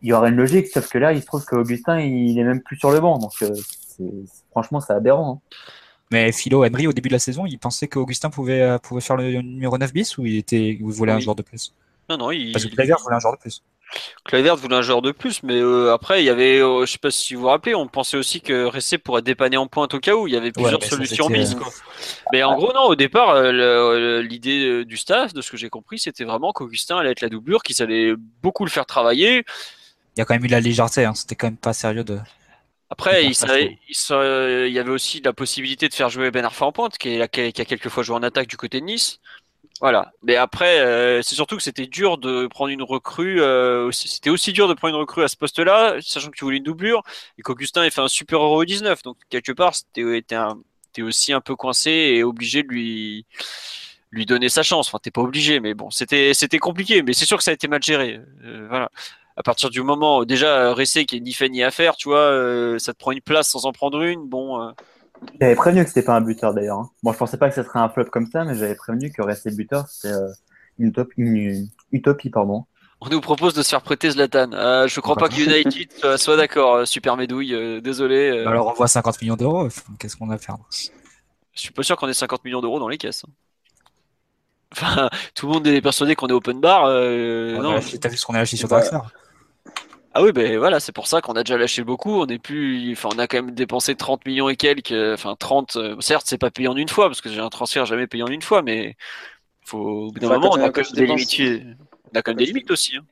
il 0.02 0.08
y 0.08 0.12
aurait 0.12 0.28
une 0.28 0.36
logique, 0.36 0.68
sauf 0.68 0.88
que 0.88 0.98
là, 0.98 1.12
il 1.12 1.20
se 1.20 1.26
trouve 1.26 1.44
qu'Augustin, 1.44 1.98
il 2.00 2.38
est 2.38 2.44
même 2.44 2.62
plus 2.62 2.76
sur 2.76 2.90
le 2.90 3.00
banc. 3.00 3.18
Donc, 3.18 3.32
euh, 3.42 3.54
franchement, 4.50 4.80
c'est 4.80 4.92
aberrant. 4.92 5.42
Hein. 5.42 5.56
Mais 6.10 6.32
Philo, 6.32 6.64
Emery, 6.64 6.86
au 6.86 6.92
début 6.92 7.08
de 7.08 7.14
la 7.14 7.18
saison, 7.18 7.46
il 7.46 7.58
pensait 7.58 7.88
qu'Augustin 7.88 8.30
pouvait, 8.30 8.62
euh, 8.62 8.78
pouvait 8.78 9.00
faire 9.00 9.16
le 9.16 9.42
numéro 9.42 9.76
9 9.76 9.92
bis 9.92 10.16
ou 10.18 10.26
il, 10.26 10.38
était, 10.38 10.70
il 10.70 10.82
voulait 10.82 11.12
un 11.12 11.20
joueur 11.20 11.36
de 11.36 11.42
plus? 11.42 11.74
Non, 12.08 12.16
non, 12.16 12.30
il. 12.30 12.52
Parce 12.52 12.64
que 12.64 12.70
voulait 12.70 12.92
un 12.92 13.20
joueur 13.20 13.34
de 13.34 13.38
plus. 13.38 13.62
Kluivert 14.24 14.56
voulait 14.56 14.76
un 14.76 14.82
joueur 14.82 15.00
de 15.00 15.12
plus, 15.12 15.42
mais 15.42 15.56
euh, 15.56 15.94
après, 15.94 16.22
il 16.22 16.26
y 16.26 16.30
avait, 16.30 16.58
je 16.58 16.84
sais 16.86 16.98
pas 16.98 17.10
si 17.10 17.34
vous 17.34 17.42
vous 17.42 17.46
rappelez, 17.46 17.74
on 17.74 17.88
pensait 17.88 18.18
aussi 18.18 18.42
que 18.42 18.64
Ressé 18.64 18.98
pourrait 18.98 19.22
dépanner 19.22 19.56
en 19.56 19.66
pointe 19.66 19.94
au 19.94 19.98
cas 19.98 20.14
où. 20.14 20.26
Il 20.26 20.34
y 20.34 20.36
avait 20.36 20.52
plusieurs 20.52 20.82
solutions 20.82 21.28
bis. 21.28 21.56
Mais 22.32 22.42
en 22.42 22.54
gros, 22.56 22.72
non, 22.74 22.82
au 22.82 22.96
départ, 22.96 23.42
l'idée 24.22 24.84
du 24.84 24.96
staff, 24.96 25.32
de 25.32 25.40
ce 25.40 25.50
que 25.50 25.56
j'ai 25.56 25.70
compris, 25.70 25.98
c'était 25.98 26.24
vraiment 26.24 26.52
qu'Augustin 26.52 26.98
allait 26.98 27.12
être 27.12 27.22
la 27.22 27.30
doublure, 27.30 27.62
qu'il 27.62 27.82
allait 27.82 28.14
beaucoup 28.42 28.64
le 28.64 28.70
faire 28.70 28.84
travailler 28.84 29.44
il 30.18 30.20
y 30.20 30.22
a 30.22 30.24
quand 30.24 30.34
même 30.34 30.44
eu 30.44 30.48
la 30.48 30.58
légèreté. 30.58 31.04
Hein. 31.04 31.14
C'était 31.14 31.36
quand 31.36 31.46
même 31.46 31.56
pas 31.56 31.72
sérieux 31.72 32.02
de. 32.02 32.18
Après, 32.90 33.24
il, 33.24 33.32
il, 33.32 34.72
y 34.72 34.78
avait 34.78 34.90
aussi 34.90 35.20
la 35.20 35.32
possibilité 35.32 35.88
de 35.88 35.94
faire 35.94 36.08
jouer 36.08 36.30
Ben 36.30 36.44
Arfa 36.44 36.64
en 36.64 36.72
pointe, 36.72 36.96
qui, 36.96 37.10
est, 37.10 37.28
qui, 37.28 37.60
a, 37.60 37.64
quelques 37.64 37.90
fois 37.90 38.02
joué 38.02 38.16
en 38.16 38.22
attaque 38.22 38.48
du 38.48 38.56
côté 38.56 38.80
de 38.80 38.86
Nice. 38.86 39.20
Voilà. 39.80 40.12
Mais 40.22 40.36
après, 40.36 40.80
euh, 40.80 41.22
c'est 41.22 41.34
surtout 41.34 41.56
que 41.56 41.62
c'était 41.62 41.86
dur 41.86 42.18
de 42.18 42.46
prendre 42.48 42.70
une 42.70 42.82
recrue. 42.82 43.40
Euh, 43.40 43.92
c'était 43.92 44.30
aussi 44.30 44.52
dur 44.52 44.68
de 44.68 44.74
prendre 44.74 44.94
une 44.94 45.00
recrue 45.00 45.22
à 45.22 45.28
ce 45.28 45.36
poste-là, 45.36 45.96
sachant 46.00 46.30
que 46.30 46.36
tu 46.36 46.44
voulais 46.44 46.56
une 46.56 46.64
doublure 46.64 47.02
et 47.38 47.42
qu'Augustin 47.42 47.84
ait 47.84 47.90
fait 47.90 48.00
un 48.00 48.08
super 48.08 48.40
Euro 48.42 48.64
19. 48.64 49.02
Donc 49.02 49.18
quelque 49.28 49.52
part, 49.52 49.74
c'était 49.74 51.02
aussi 51.02 51.32
un 51.32 51.40
peu 51.40 51.54
coincé 51.54 51.90
et 51.90 52.24
obligé 52.24 52.62
de 52.62 52.68
lui 52.68 53.26
lui 54.10 54.26
donner 54.26 54.48
sa 54.48 54.62
chance. 54.62 54.88
Enfin, 54.88 54.98
t'es 55.00 55.10
pas 55.10 55.20
obligé, 55.20 55.60
mais 55.60 55.74
bon, 55.74 55.90
c'était 55.90 56.34
c'était 56.34 56.58
compliqué. 56.58 57.02
Mais 57.02 57.12
c'est 57.12 57.26
sûr 57.26 57.36
que 57.36 57.44
ça 57.44 57.50
a 57.50 57.54
été 57.54 57.68
mal 57.68 57.82
géré. 57.82 58.20
Euh, 58.44 58.66
voilà 58.68 58.90
à 59.38 59.42
partir 59.44 59.70
du 59.70 59.82
moment 59.82 60.24
déjà 60.24 60.72
Ressé 60.72 61.04
qui 61.04 61.16
est 61.16 61.20
ni 61.20 61.32
fait 61.32 61.48
ni 61.48 61.62
à 61.62 61.70
faire, 61.70 61.96
tu 61.96 62.08
vois, 62.08 62.18
euh, 62.18 62.78
ça 62.78 62.92
te 62.92 62.98
prend 62.98 63.12
une 63.12 63.20
place 63.20 63.48
sans 63.48 63.66
en 63.66 63.72
prendre 63.72 64.02
une. 64.02 64.28
Bon. 64.28 64.60
Euh. 64.60 64.72
J'avais 65.40 65.54
prévenu 65.54 65.82
que 65.84 65.88
c'était 65.88 66.02
pas 66.02 66.16
un 66.16 66.20
buteur 66.20 66.52
d'ailleurs. 66.52 66.78
Hein. 66.78 66.90
Bon, 67.04 67.12
je 67.12 67.18
pensais 67.18 67.36
pas 67.36 67.48
que 67.48 67.54
ce 67.54 67.62
serait 67.62 67.78
un 67.78 67.88
flop 67.88 68.06
comme 68.06 68.26
ça, 68.26 68.44
mais 68.44 68.56
j'avais 68.56 68.74
prévenu 68.74 69.12
que 69.12 69.22
Ressé 69.22 69.52
buteur, 69.52 69.86
c'était 69.86 70.14
euh, 70.14 70.28
une, 70.78 70.92
une, 71.16 71.68
utopie, 71.92 72.30
pardon. 72.30 72.64
On 73.00 73.08
nous 73.08 73.20
propose 73.20 73.54
de 73.54 73.62
se 73.62 73.68
faire 73.68 73.82
prêter 73.82 74.10
Zlatan. 74.10 74.50
je 74.88 75.00
crois 75.00 75.14
pas 75.14 75.28
que 75.28 75.40
United 75.40 76.16
soit, 76.16 76.36
d'accord. 76.36 76.84
Super 76.84 77.16
Médouille, 77.16 77.80
désolé. 77.80 78.44
Alors 78.44 78.66
on 78.66 78.72
voit 78.72 78.88
50 78.88 79.22
millions 79.22 79.36
d'euros. 79.36 79.68
Qu'est-ce 80.00 80.16
qu'on 80.16 80.30
a 80.30 80.34
à 80.34 80.38
faire? 80.38 80.56
Je 81.52 81.60
suis 81.60 81.70
pas 81.70 81.84
sûr 81.84 81.96
qu'on 81.96 82.08
ait 82.08 82.14
50 82.14 82.44
millions 82.44 82.60
d'euros 82.60 82.80
dans 82.80 82.88
les 82.88 82.98
caisses. 82.98 83.22
Hein. 83.24 83.30
Enfin, 84.72 85.08
tout 85.36 85.46
le 85.46 85.52
monde 85.52 85.66
est 85.68 85.80
persuadé 85.80 86.16
qu'on 86.16 86.26
est 86.26 86.32
open 86.32 86.60
bar. 86.60 86.86
Euh, 86.86 87.58
non. 87.58 87.78
T'as 88.00 88.08
vu 88.08 88.16
ce 88.16 88.26
qu'on 88.26 88.34
a 88.34 88.38
lâché 88.38 88.56
sur 88.56 88.68
Draxler? 88.68 88.98
Ah 90.14 90.22
oui, 90.22 90.32
ben 90.32 90.58
voilà, 90.58 90.80
c'est 90.80 90.92
pour 90.92 91.06
ça 91.06 91.20
qu'on 91.20 91.34
a 91.34 91.44
déjà 91.44 91.56
lâché 91.58 91.84
beaucoup. 91.84 92.20
On 92.22 92.26
est 92.26 92.38
plus, 92.38 92.92
enfin, 92.92 93.10
on 93.14 93.18
a 93.18 93.26
quand 93.26 93.42
même 93.42 93.54
dépensé 93.54 93.94
30 93.94 94.24
millions 94.26 94.48
et 94.48 94.56
quelques. 94.56 94.92
Enfin, 94.92 95.36
30. 95.38 95.76
euh, 95.76 96.00
certes, 96.00 96.26
c'est 96.28 96.38
pas 96.38 96.50
payé 96.50 96.66
en 96.68 96.76
une 96.76 96.88
fois 96.88 97.08
parce 97.08 97.20
que 97.20 97.28
j'ai 97.28 97.40
un 97.40 97.50
transfert 97.50 97.86
jamais 97.86 98.06
payé 98.06 98.22
en 98.22 98.28
une 98.28 98.42
fois, 98.42 98.62
mais 98.62 98.96
faut, 99.64 99.78
au 100.08 100.12
bout 100.12 100.18
d'un 100.20 100.28
moment, 100.28 100.50
on 100.52 100.62
a 100.62 100.70
quand 100.70 100.80
même 100.82 100.92
des 100.94 101.06
limites. 101.06 101.40
On 102.14 102.18
a 102.18 102.22
quand 102.22 102.30
même 102.32 102.38
des 102.38 102.46
limites 102.46 102.70
aussi. 102.70 102.96
hein. 102.96 103.04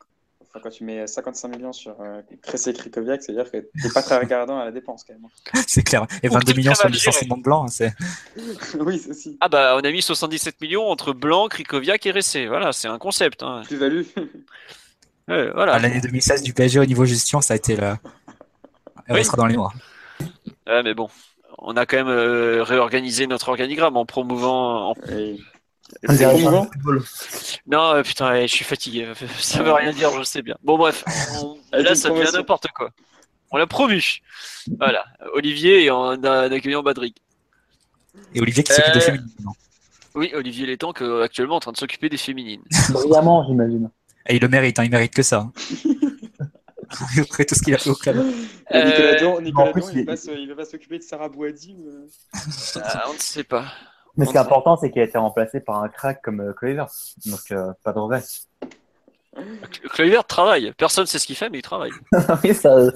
Enfin, 0.48 0.60
quand 0.62 0.70
tu 0.70 0.84
mets 0.84 1.06
55 1.06 1.48
millions 1.48 1.72
sur 1.72 2.00
euh, 2.00 2.22
Cressé 2.42 2.72
Krikoviak, 2.72 3.22
c'est-à-dire 3.22 3.50
que 3.50 3.58
t'es 3.82 3.90
pas 3.92 4.02
très 4.02 4.18
regardant 4.18 4.58
à 4.58 4.64
la 4.64 4.72
dépense 4.72 5.04
quand 5.04 5.12
même. 5.12 5.28
C'est 5.66 5.82
clair. 5.82 6.06
Et 6.22 6.28
Ou 6.28 6.32
22 6.32 6.54
peut-être 6.54 6.56
millions 6.56 6.74
sur 6.74 6.88
le 6.88 6.94
licenciement 6.94 7.36
de 7.36 7.42
blanc, 7.42 7.64
hein, 7.64 7.68
c'est. 7.68 7.92
oui, 8.80 8.98
c'est 8.98 9.10
aussi. 9.10 9.36
Ah 9.40 9.48
bah, 9.48 9.76
on 9.76 9.84
a 9.84 9.90
mis 9.90 10.00
77 10.02 10.60
millions 10.62 10.86
entre 10.88 11.12
Blanc, 11.12 11.48
Krikoviak 11.48 12.06
et 12.06 12.10
Ressé. 12.12 12.46
Voilà, 12.46 12.72
c'est 12.72 12.88
un 12.88 12.98
concept. 12.98 13.42
Hein. 13.42 13.62
Plus-value. 13.66 14.02
Voilà. 15.28 15.74
Ah, 15.74 15.78
L'année 15.78 16.00
2016 16.00 16.42
du 16.42 16.52
PSG 16.54 16.78
au 16.80 16.84
niveau 16.86 17.04
gestion, 17.04 17.40
ça 17.40 17.54
a 17.54 17.56
été 17.56 17.76
là. 17.76 17.98
Elle 19.06 19.14
Oui. 19.14 19.18
restera 19.18 19.36
dans 19.36 19.46
les 19.46 19.56
mois. 19.56 19.72
Ouais, 20.66 20.82
mais 20.82 20.94
bon, 20.94 21.08
on 21.58 21.76
a 21.76 21.84
quand 21.86 21.96
même 21.96 22.08
euh, 22.08 22.62
réorganisé 22.62 23.26
notre 23.26 23.48
organigramme 23.48 23.96
en 23.96 24.06
promouvant. 24.06 24.90
en- 24.90 24.94
Et- 25.10 25.38
football. 26.08 27.02
Non, 27.66 27.94
euh, 27.94 28.02
putain, 28.02 28.30
ouais, 28.30 28.48
je 28.48 28.52
suis 28.54 28.64
fatigué. 28.64 29.08
Ça 29.38 29.62
veut 29.62 29.72
rien 29.72 29.92
dire, 29.92 30.10
je 30.16 30.22
sais 30.24 30.42
bien. 30.42 30.56
Bon, 30.62 30.76
bref, 30.78 31.04
on- 31.42 31.56
là, 31.72 31.94
ça 31.94 32.10
devient 32.10 32.30
n'importe 32.32 32.66
quoi. 32.74 32.90
On 33.52 33.56
l'a 33.58 33.66
promu. 33.68 34.02
Voilà, 34.78 35.04
Olivier 35.34 35.84
et 35.84 35.90
en, 35.90 36.14
en 36.14 36.22
accueillant 36.24 36.82
Badrick. 36.82 37.16
Et 38.34 38.40
Olivier 38.40 38.64
qui 38.64 38.72
s'occupe 38.72 38.94
de 38.94 38.98
Euh, 38.98 39.02
féminine. 39.02 39.28
maintenant. 39.38 39.52
Oui, 40.16 40.32
Olivier 40.34 40.66
Létang, 40.66 40.92
qui 40.92 41.04
est 41.04 41.22
actuellement 41.22 41.56
en 41.56 41.60
train 41.60 41.72
de 41.72 41.76
s'occuper 41.76 42.08
des 42.08 42.16
féminines. 42.16 42.62
Brillamment, 42.90 43.44
j'imagine. 43.46 43.90
Et 44.28 44.36
il 44.36 44.42
le 44.42 44.48
mérite, 44.48 44.78
hein, 44.78 44.84
il 44.84 44.90
mérite 44.90 45.14
que 45.14 45.22
ça. 45.22 45.38
hein. 45.40 45.52
Après 47.20 47.44
tout 47.44 47.54
ce 47.54 47.62
qu'il 47.62 47.74
a 47.74 47.78
fait 47.78 47.90
au 47.90 47.94
club. 47.94 48.16
Nicolas 48.16 48.74
Euh, 48.74 49.20
Don, 49.20 49.40
Nicolas 49.40 49.68
en 49.70 49.72
plus, 49.72 49.82
Don, 49.82 49.88
il, 49.92 50.40
il- 50.40 50.48
va 50.48 50.54
pas 50.56 50.64
s'occuper 50.64 50.98
de 50.98 51.02
Sarah 51.02 51.28
Bouadi 51.28 51.76
ou, 51.78 51.88
euh, 51.88 52.06
Ah, 52.82 53.04
on 53.08 53.14
ne 53.14 53.18
sait 53.18 53.44
pas. 53.44 53.64
Mais 54.16 54.24
ce 54.24 54.30
qui 54.30 54.36
est 54.36 54.40
important, 54.40 54.76
c'est 54.76 54.90
qu'il 54.90 55.02
a 55.02 55.04
été 55.04 55.18
remplacé 55.18 55.60
par 55.60 55.82
un 55.82 55.88
crack 55.88 56.22
comme 56.22 56.40
euh, 56.40 56.52
Kluivert. 56.52 56.88
Donc, 57.26 57.40
euh, 57.50 57.72
pas 57.84 57.92
de 57.92 57.98
regret. 57.98 58.22
Kluivert 59.90 60.24
travaille. 60.24 60.72
Personne 60.76 61.02
ne 61.04 61.06
sait 61.06 61.18
ce 61.18 61.26
qu'il 61.26 61.36
fait, 61.36 61.50
mais 61.50 61.58
il 61.58 61.62
travaille. 61.62 61.90
oui, 62.44 62.54
ça, 62.54 62.90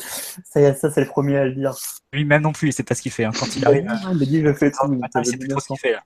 ça, 0.44 0.74
ça, 0.74 0.90
c'est 0.90 1.00
le 1.02 1.06
premier 1.06 1.36
à 1.38 1.44
le 1.44 1.52
dire. 1.52 1.72
Lui-même 2.12 2.42
non 2.42 2.52
plus, 2.52 2.68
il 2.68 2.72
sait 2.72 2.82
pas 2.82 2.94
ce 2.94 3.02
qu'il 3.02 3.12
fait. 3.12 3.24
hein. 3.24 3.30
Quand 3.38 3.54
il 3.56 3.64
arrive, 3.64 3.84
il 4.10 4.18
m'a 4.18 4.24
dit, 4.24 4.42
je 4.42 4.52
fais 4.54 4.70
tout. 4.70 4.78
Attends, 5.02 5.20
il 5.20 5.26
sait 5.26 5.36
plus 5.36 5.48
trop 5.48 5.60
ce 5.60 5.66
qu'il 5.68 5.78
fait. 5.78 5.92
là. 5.92 6.02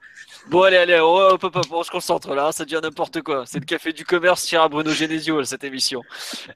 Bon, 0.51 0.63
allez, 0.63 0.77
allez, 0.77 0.99
hop, 0.99 1.43
hop, 1.43 1.57
hop, 1.57 1.67
on 1.71 1.83
se 1.83 1.91
concentre 1.91 2.35
là, 2.35 2.53
ça 2.53 2.65
devient 2.65 2.81
n'importe 2.83 3.23
quoi. 3.23 3.45
C'est 3.47 3.59
le 3.61 3.65
café 3.65 3.93
du 3.95 4.05
commerce 4.05 4.47
cher 4.47 4.61
à 4.63 4.69
Bruno 4.69 4.91
Genesio, 4.91 5.43
cette 5.45 5.65
émission. 5.65 6.03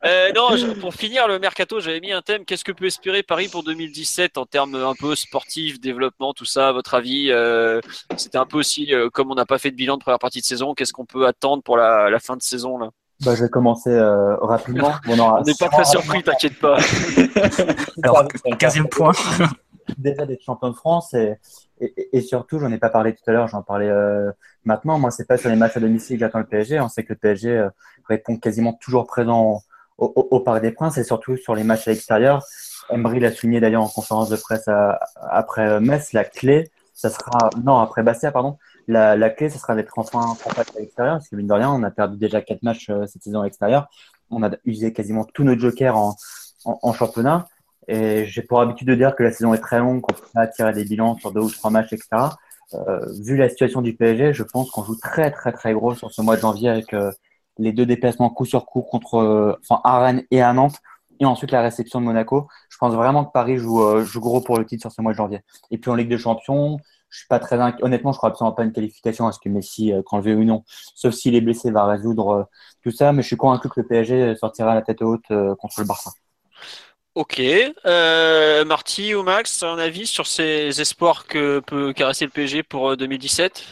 Euh, 0.05 0.31
non, 0.35 0.55
je- 0.57 0.67
pour 0.79 0.93
finir 0.95 1.27
le 1.27 1.39
mercato, 1.39 1.81
j'avais 1.81 2.01
mis 2.01 2.13
un 2.13 2.21
thème. 2.21 2.45
Qu'est-ce 2.45 2.65
que 2.65 2.73
peut 2.73 2.85
espérer 2.85 3.23
Paris 3.23 3.49
pour 3.49 3.63
2017 3.65 4.37
en 4.37 4.45
termes 4.45 4.75
un 4.75 4.95
peu 4.95 5.15
sportifs, 5.15 5.81
développement, 5.81 6.35
tout 6.35 6.45
ça, 6.45 6.69
à 6.69 6.73
votre 6.73 6.93
avis 6.95 7.31
euh, 7.31 7.81
C'était 8.19 8.37
un 8.39 8.45
peu 8.47 8.59
aussi, 8.59 8.93
euh, 8.93 9.09
comme 9.09 9.31
on 9.31 9.35
n'a 9.35 9.47
pas 9.47 9.57
fait 9.59 9.71
de 9.71 9.77
bilan 9.77 9.97
de 9.97 10.03
première 10.03 10.19
partie 10.19 10.41
de 10.41 10.47
saison, 10.47 10.75
qu'est-ce 10.75 10.93
qu'on 10.93 11.07
peut 11.07 11.27
attendre 11.27 11.63
pour 11.63 11.79
la, 11.79 12.11
la 12.11 12.19
fin 12.21 12.37
de 12.37 12.43
saison 12.43 12.77
là? 12.77 12.91
Bah, 13.25 13.35
je 13.35 13.45
vais 13.45 13.49
commencer 13.51 13.91
euh, 13.91 14.37
rapidement. 14.37 14.93
Bon, 15.07 15.15
on 15.19 15.39
On 15.39 15.43
n'est 15.43 15.55
pas 15.59 15.69
très 15.69 15.85
surpris, 15.85 16.23
t'inquiète 16.23 16.59
pas. 16.59 16.77
Alors, 18.03 18.25
15e 18.45 18.89
point. 18.89 19.13
déjà 19.99 20.27
d'être 20.27 20.43
champion 20.43 20.69
de 20.69 20.75
France 20.75 21.15
et, 21.15 21.39
et, 21.81 22.17
et 22.19 22.21
surtout, 22.21 22.59
j'en 22.59 22.71
ai 22.71 22.79
pas 22.79 22.91
parlé 22.91 23.15
tout 23.15 23.23
à 23.27 23.33
l'heure, 23.33 23.49
j'en 23.49 23.63
parlais 23.63 23.89
euh, 23.89 24.31
maintenant. 24.65 24.99
Moi, 24.99 25.11
c'est 25.11 25.27
pas 25.27 25.37
sur 25.39 25.49
les 25.49 25.57
matchs 25.57 25.77
à 25.77 25.81
domicile 25.81 26.17
que 26.17 26.21
j'attends 26.21 26.39
le 26.41 26.47
PSG. 26.47 26.79
On 26.81 26.89
sait 26.89 27.05
que 27.05 27.13
le 27.13 27.19
PSG 27.19 27.51
euh, 27.51 27.69
répond 28.09 28.37
quasiment 28.37 28.75
toujours 28.75 29.07
présent 29.07 29.63
au, 29.97 30.07
au, 30.15 30.29
au 30.31 30.41
Parc 30.41 30.61
des 30.63 30.71
Princes 30.73 30.99
et 30.99 31.05
surtout 31.05 31.37
sur 31.37 31.55
les 31.55 31.65
matchs 31.65 31.89
à 31.89 31.93
l'extérieur. 31.93 32.45
Emery 32.91 33.21
l'a 33.21 33.33
souligné 33.33 33.61
d'ailleurs 33.61 33.83
en 33.83 33.89
conférence 33.89 34.29
de 34.29 34.37
presse 34.37 34.69
à- 34.69 34.99
après 35.31 35.81
Metz. 35.81 36.13
La 36.13 36.25
clé, 36.25 36.71
ça 36.95 37.11
sera 37.11 37.51
non 37.65 37.79
après 37.79 38.03
Bastia, 38.03 38.31
pardon. 38.31 38.59
La, 38.89 39.29
clé, 39.29 39.51
ça 39.51 39.59
sera 39.59 39.75
d'être 39.75 39.99
enfin 39.99 40.35
compact 40.43 40.75
à 40.75 40.81
l'extérieur 40.81 41.17
parce 41.17 41.29
que 41.29 41.37
mine 41.37 41.47
de 41.47 41.53
rien, 41.53 41.71
on 41.71 41.83
a 41.83 41.91
perdu 41.91 42.17
déjà 42.17 42.41
quatre 42.41 42.63
matchs 42.63 42.89
euh, 42.89 43.07
cette 43.07 43.23
saison 43.23 43.43
à 43.43 43.45
l'extérieur. 43.45 43.87
On 44.31 44.43
a 44.43 44.51
usé 44.65 44.95
quasiment 44.95 45.25
tous 45.25 45.45
nos 45.45 45.59
jokers 45.59 45.95
en, 46.65 46.93
championnat. 46.95 47.49
Et 47.87 48.25
j'ai 48.25 48.41
pour 48.43 48.63
habitude 48.63 48.89
de 48.89 48.95
dire 48.95 49.15
que 49.15 49.23
la 49.23 49.31
saison 49.31 49.53
est 49.53 49.59
très 49.59 49.79
longue, 49.79 50.01
qu'on 50.01 50.15
peut 50.15 50.27
pas 50.33 50.47
tirer 50.47 50.73
des 50.73 50.85
bilans 50.85 51.17
sur 51.19 51.33
deux 51.33 51.41
ou 51.41 51.51
trois 51.51 51.71
matchs, 51.71 51.93
etc. 51.93 52.31
Euh, 52.75 53.07
vu 53.23 53.37
la 53.37 53.51
situation 53.51 53.83
du 53.83 53.95
PSG, 53.95 54.33
je 54.33 54.43
pense 54.43 54.71
qu'on 54.71 54.85
joue 54.85 54.97
très 54.97 55.31
très 55.31 55.53
très 55.53 55.75
gros 55.75 55.95
sur 55.95 56.11
ce 56.11 56.23
mois 56.23 56.37
de 56.37 56.41
janvier 56.41 56.71
avec 56.71 56.95
euh, 56.95 57.13
les 57.59 57.73
deux 57.73 57.87
déplacements 57.87 58.31
coup 58.31 58.47
sur 58.47 58.65
coup 58.65 58.83
contre 58.83 59.59
enfin, 59.69 60.23
et 60.31 60.41
à 60.41 60.53
Nantes, 60.55 60.77
et 61.21 61.27
ensuite 61.27 61.51
la 61.51 61.61
réception 61.61 62.01
de 62.01 62.07
Monaco. 62.07 62.49
Je 62.71 62.79
pense 62.79 62.95
vraiment 62.95 63.27
que 63.27 63.33
Paris 63.33 63.59
joue, 63.59 64.01
joue 64.01 64.21
gros 64.21 64.41
pour 64.41 64.59
le 64.59 64.65
titre 64.65 64.83
sur 64.83 64.93
ce 64.93 65.03
mois 65.03 65.13
de 65.13 65.17
janvier. 65.19 65.41
Et 65.71 65.77
puis 65.77 65.91
en 65.91 65.95
Ligue 65.95 66.09
des 66.09 66.19
Champions, 66.19 66.79
je 67.11 67.19
suis 67.19 67.27
pas 67.29 67.39
très 67.39 67.57
inqui- 67.57 67.83
honnêtement, 67.83 68.13
je 68.13 68.19
crois 68.19 68.31
absolument 68.31 68.55
pas 68.55 68.63
à 68.63 68.65
une 68.67 68.73
qualification 68.73 69.27
à 69.27 69.33
ce 69.33 69.39
que 69.39 69.49
Messi, 69.49 69.93
euh, 69.93 70.03
quand 70.05 70.19
le 70.19 70.23
veut 70.25 70.35
ou 70.35 70.45
non, 70.45 70.65
sauf 70.95 71.15
s'il 71.15 71.35
est 71.35 71.41
blessé, 71.41 71.71
va 71.71 71.87
résoudre 71.87 72.29
euh, 72.31 72.43
tout 72.83 72.91
ça. 72.91 73.13
Mais 73.13 73.23
je 73.23 73.29
suis 73.29 73.37
convaincu 73.37 73.69
que 73.69 73.81
le 73.81 73.87
PSG 73.87 74.37
sortira 74.37 74.75
la 74.75 74.83
tête 74.83 75.03
haute 75.03 75.25
euh, 75.31 75.55
contre 75.57 75.81
le 75.81 75.87
Barça. 75.87 76.11
Ok. 77.15 77.41
Euh, 77.41 78.65
Marty 78.65 79.15
ou 79.15 79.23
Max, 79.23 79.63
un 79.63 79.79
avis 79.79 80.07
sur 80.07 80.27
ces 80.27 80.81
espoirs 80.81 81.27
que 81.27 81.61
peut 81.61 81.93
caresser 81.93 82.27
le 82.27 82.31
PSG 82.31 82.63
pour 82.63 82.91
euh, 82.91 82.97
2017 82.97 83.65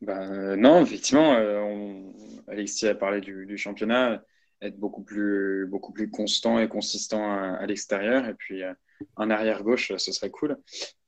Ben, 0.00 0.56
non, 0.56 0.80
effectivement, 0.82 1.34
euh, 1.34 1.60
on- 1.60 2.12
Alexis 2.48 2.86
a 2.86 2.94
parlé 2.94 3.20
du, 3.20 3.44
du 3.46 3.58
championnat, 3.58 4.22
être 4.62 4.78
beaucoup 4.78 5.02
plus, 5.02 5.66
beaucoup 5.66 5.92
plus 5.92 6.08
constant 6.10 6.58
et 6.58 6.68
consistant 6.68 7.30
à, 7.30 7.56
à 7.60 7.66
l'extérieur, 7.66 8.26
et 8.26 8.34
puis 8.34 8.62
euh, 8.62 8.72
en 9.16 9.30
arrière 9.30 9.62
gauche, 9.62 9.92
ce 9.96 10.12
serait 10.12 10.30
cool. 10.30 10.56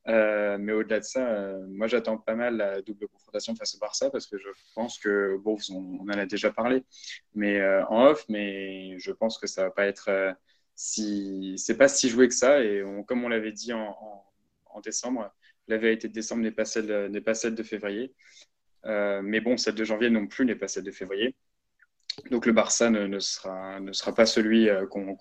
Euh, 0.08 0.56
mais 0.58 0.72
au-delà 0.72 1.00
de 1.00 1.04
ça, 1.04 1.28
euh, 1.28 1.66
moi 1.68 1.86
j'attends 1.86 2.16
pas 2.16 2.34
mal 2.34 2.56
la 2.56 2.80
double 2.82 3.06
confrontation 3.08 3.54
face 3.54 3.74
au 3.74 3.78
Barça 3.78 4.10
parce 4.10 4.26
que 4.26 4.38
je 4.38 4.48
pense 4.74 4.98
que, 4.98 5.36
bon, 5.38 5.56
on, 5.70 6.00
en 6.00 6.08
a 6.08 6.26
déjà 6.26 6.50
parlé, 6.50 6.84
mais 7.34 7.60
euh, 7.60 7.84
en 7.86 8.06
off, 8.06 8.24
mais 8.28 8.98
je 8.98 9.12
pense 9.12 9.38
que 9.38 9.46
ça 9.46 9.64
va 9.64 9.70
pas 9.70 9.86
être 9.86 10.34
si, 10.74 11.54
c'est 11.58 11.76
pas 11.76 11.88
si 11.88 12.08
joué 12.08 12.28
que 12.28 12.34
ça, 12.34 12.62
et 12.64 12.82
comme 13.06 13.24
on 13.24 13.28
l'avait 13.28 13.52
dit 13.52 13.72
en, 13.72 14.24
décembre, 14.82 15.30
la 15.68 15.76
vérité 15.76 16.08
de 16.08 16.12
décembre 16.14 16.42
n'est 16.42 16.50
pas 16.52 16.64
celle, 16.64 17.22
pas 17.22 17.34
celle 17.34 17.54
de 17.54 17.62
février. 17.62 18.14
Mais 18.84 19.40
bon, 19.40 19.56
celle 19.58 19.74
de 19.74 19.84
janvier 19.84 20.10
non 20.10 20.26
plus 20.26 20.46
n'est 20.46 20.56
pas 20.56 20.68
celle 20.68 20.84
de 20.84 20.92
février. 20.92 21.36
Donc 22.30 22.46
le 22.46 22.52
Barça 22.52 22.90
ne, 22.90 23.06
ne 23.06 23.18
sera, 23.18 23.80
ne 23.80 23.92
sera 23.92 24.14
pas 24.14 24.26
celui 24.26 24.68
euh, 24.68 24.86
qu'on, 24.86 25.16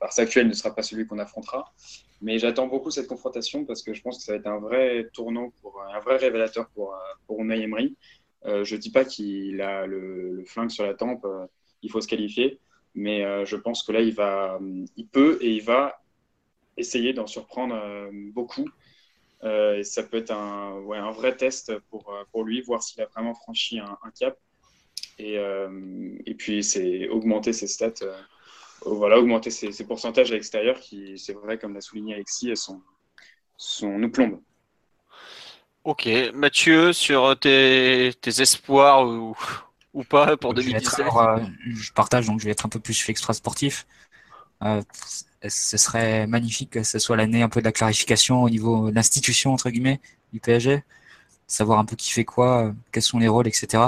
actuel 0.00 0.48
ne 0.48 0.52
sera 0.52 0.74
pas 0.74 0.82
celui 0.82 1.06
qu'on 1.06 1.18
affrontera. 1.18 1.72
Mais 2.20 2.38
j'attends 2.38 2.66
beaucoup 2.66 2.90
cette 2.90 3.08
confrontation 3.08 3.64
parce 3.64 3.82
que 3.82 3.94
je 3.94 4.02
pense 4.02 4.18
que 4.18 4.24
ça 4.24 4.32
va 4.32 4.38
être 4.38 4.46
un 4.46 4.58
vrai 4.58 5.08
tournant 5.12 5.52
pour 5.60 5.82
un 5.82 5.98
vrai 6.00 6.16
révélateur 6.16 6.68
pour, 6.70 6.94
euh, 6.94 6.98
pour 7.26 7.40
Emery. 7.40 7.96
Euh, 8.44 8.64
je 8.64 8.76
dis 8.76 8.90
pas 8.90 9.04
qu'il 9.04 9.60
a 9.60 9.86
le, 9.86 10.44
flingue 10.46 10.70
sur 10.70 10.84
la 10.84 10.94
tempe, 10.94 11.26
il 11.82 11.90
faut 11.90 12.00
se 12.00 12.08
qualifier, 12.08 12.58
mais 12.94 13.44
je 13.44 13.56
pense 13.56 13.82
que 13.82 13.92
là 13.92 14.00
il 14.00 14.14
va, 14.14 14.58
il 14.96 15.06
peut 15.06 15.38
et 15.40 15.50
il 15.50 15.62
va 15.62 16.00
essayer 16.76 17.12
d'en 17.12 17.26
surprendre 17.26 17.76
beaucoup. 18.32 18.68
Et 19.44 19.82
ça 19.84 20.02
peut 20.02 20.18
être 20.18 20.32
un, 20.32 20.84
un 20.90 21.10
vrai 21.12 21.36
test 21.36 21.76
pour, 21.90 22.12
pour 22.30 22.44
lui, 22.44 22.60
voir 22.62 22.82
s'il 22.82 23.00
a 23.00 23.06
vraiment 23.06 23.34
franchi 23.34 23.78
un 23.78 23.96
cap. 24.18 24.36
Et, 25.18 25.38
euh, 25.38 25.68
et 26.26 26.34
puis, 26.34 26.64
c'est 26.64 27.08
augmenter 27.08 27.52
ses 27.52 27.66
stats, 27.66 28.02
euh, 28.02 28.16
voilà, 28.84 29.18
augmenter 29.18 29.50
ses, 29.50 29.72
ses 29.72 29.86
pourcentages 29.86 30.30
à 30.30 30.34
l'extérieur 30.34 30.80
qui, 30.80 31.18
c'est 31.18 31.34
vrai, 31.34 31.58
comme 31.58 31.74
l'a 31.74 31.80
souligné 31.80 32.14
Alexis, 32.14 32.56
sont, 32.56 32.80
sont, 33.56 33.98
nous 33.98 34.10
plombent. 34.10 34.40
Ok. 35.84 36.08
Mathieu, 36.34 36.92
sur 36.92 37.38
tes, 37.38 38.12
tes 38.20 38.40
espoirs 38.40 39.06
ou, 39.06 39.36
ou 39.94 40.04
pas 40.04 40.36
pour 40.36 40.56
Je 40.56 40.62
vais 40.62 40.70
être 40.72 40.96
2017 40.96 41.00
alors, 41.00 41.20
euh, 41.20 41.40
je 41.66 41.92
partage, 41.92 42.26
donc 42.26 42.40
je 42.40 42.44
vais 42.44 42.52
être 42.52 42.66
un 42.66 42.68
peu 42.68 42.78
plus 42.78 43.08
extra 43.08 43.34
sportif. 43.34 43.86
Euh, 44.62 44.80
ce 45.48 45.76
serait 45.76 46.26
magnifique 46.28 46.70
que 46.70 46.82
ce 46.84 46.98
soit 47.00 47.16
l'année 47.16 47.42
un 47.42 47.48
peu 47.48 47.60
de 47.60 47.64
la 47.64 47.72
clarification 47.72 48.42
au 48.42 48.50
niveau 48.50 48.90
de 48.90 48.94
l'institution, 48.94 49.52
entre 49.52 49.70
guillemets, 49.70 50.00
du 50.32 50.40
PSG. 50.40 50.84
Savoir 51.48 51.78
un 51.80 51.84
peu 51.84 51.96
qui 51.96 52.10
fait 52.10 52.24
quoi, 52.24 52.66
euh, 52.66 52.72
quels 52.92 53.02
sont 53.02 53.18
les 53.18 53.28
rôles, 53.28 53.48
etc. 53.48 53.82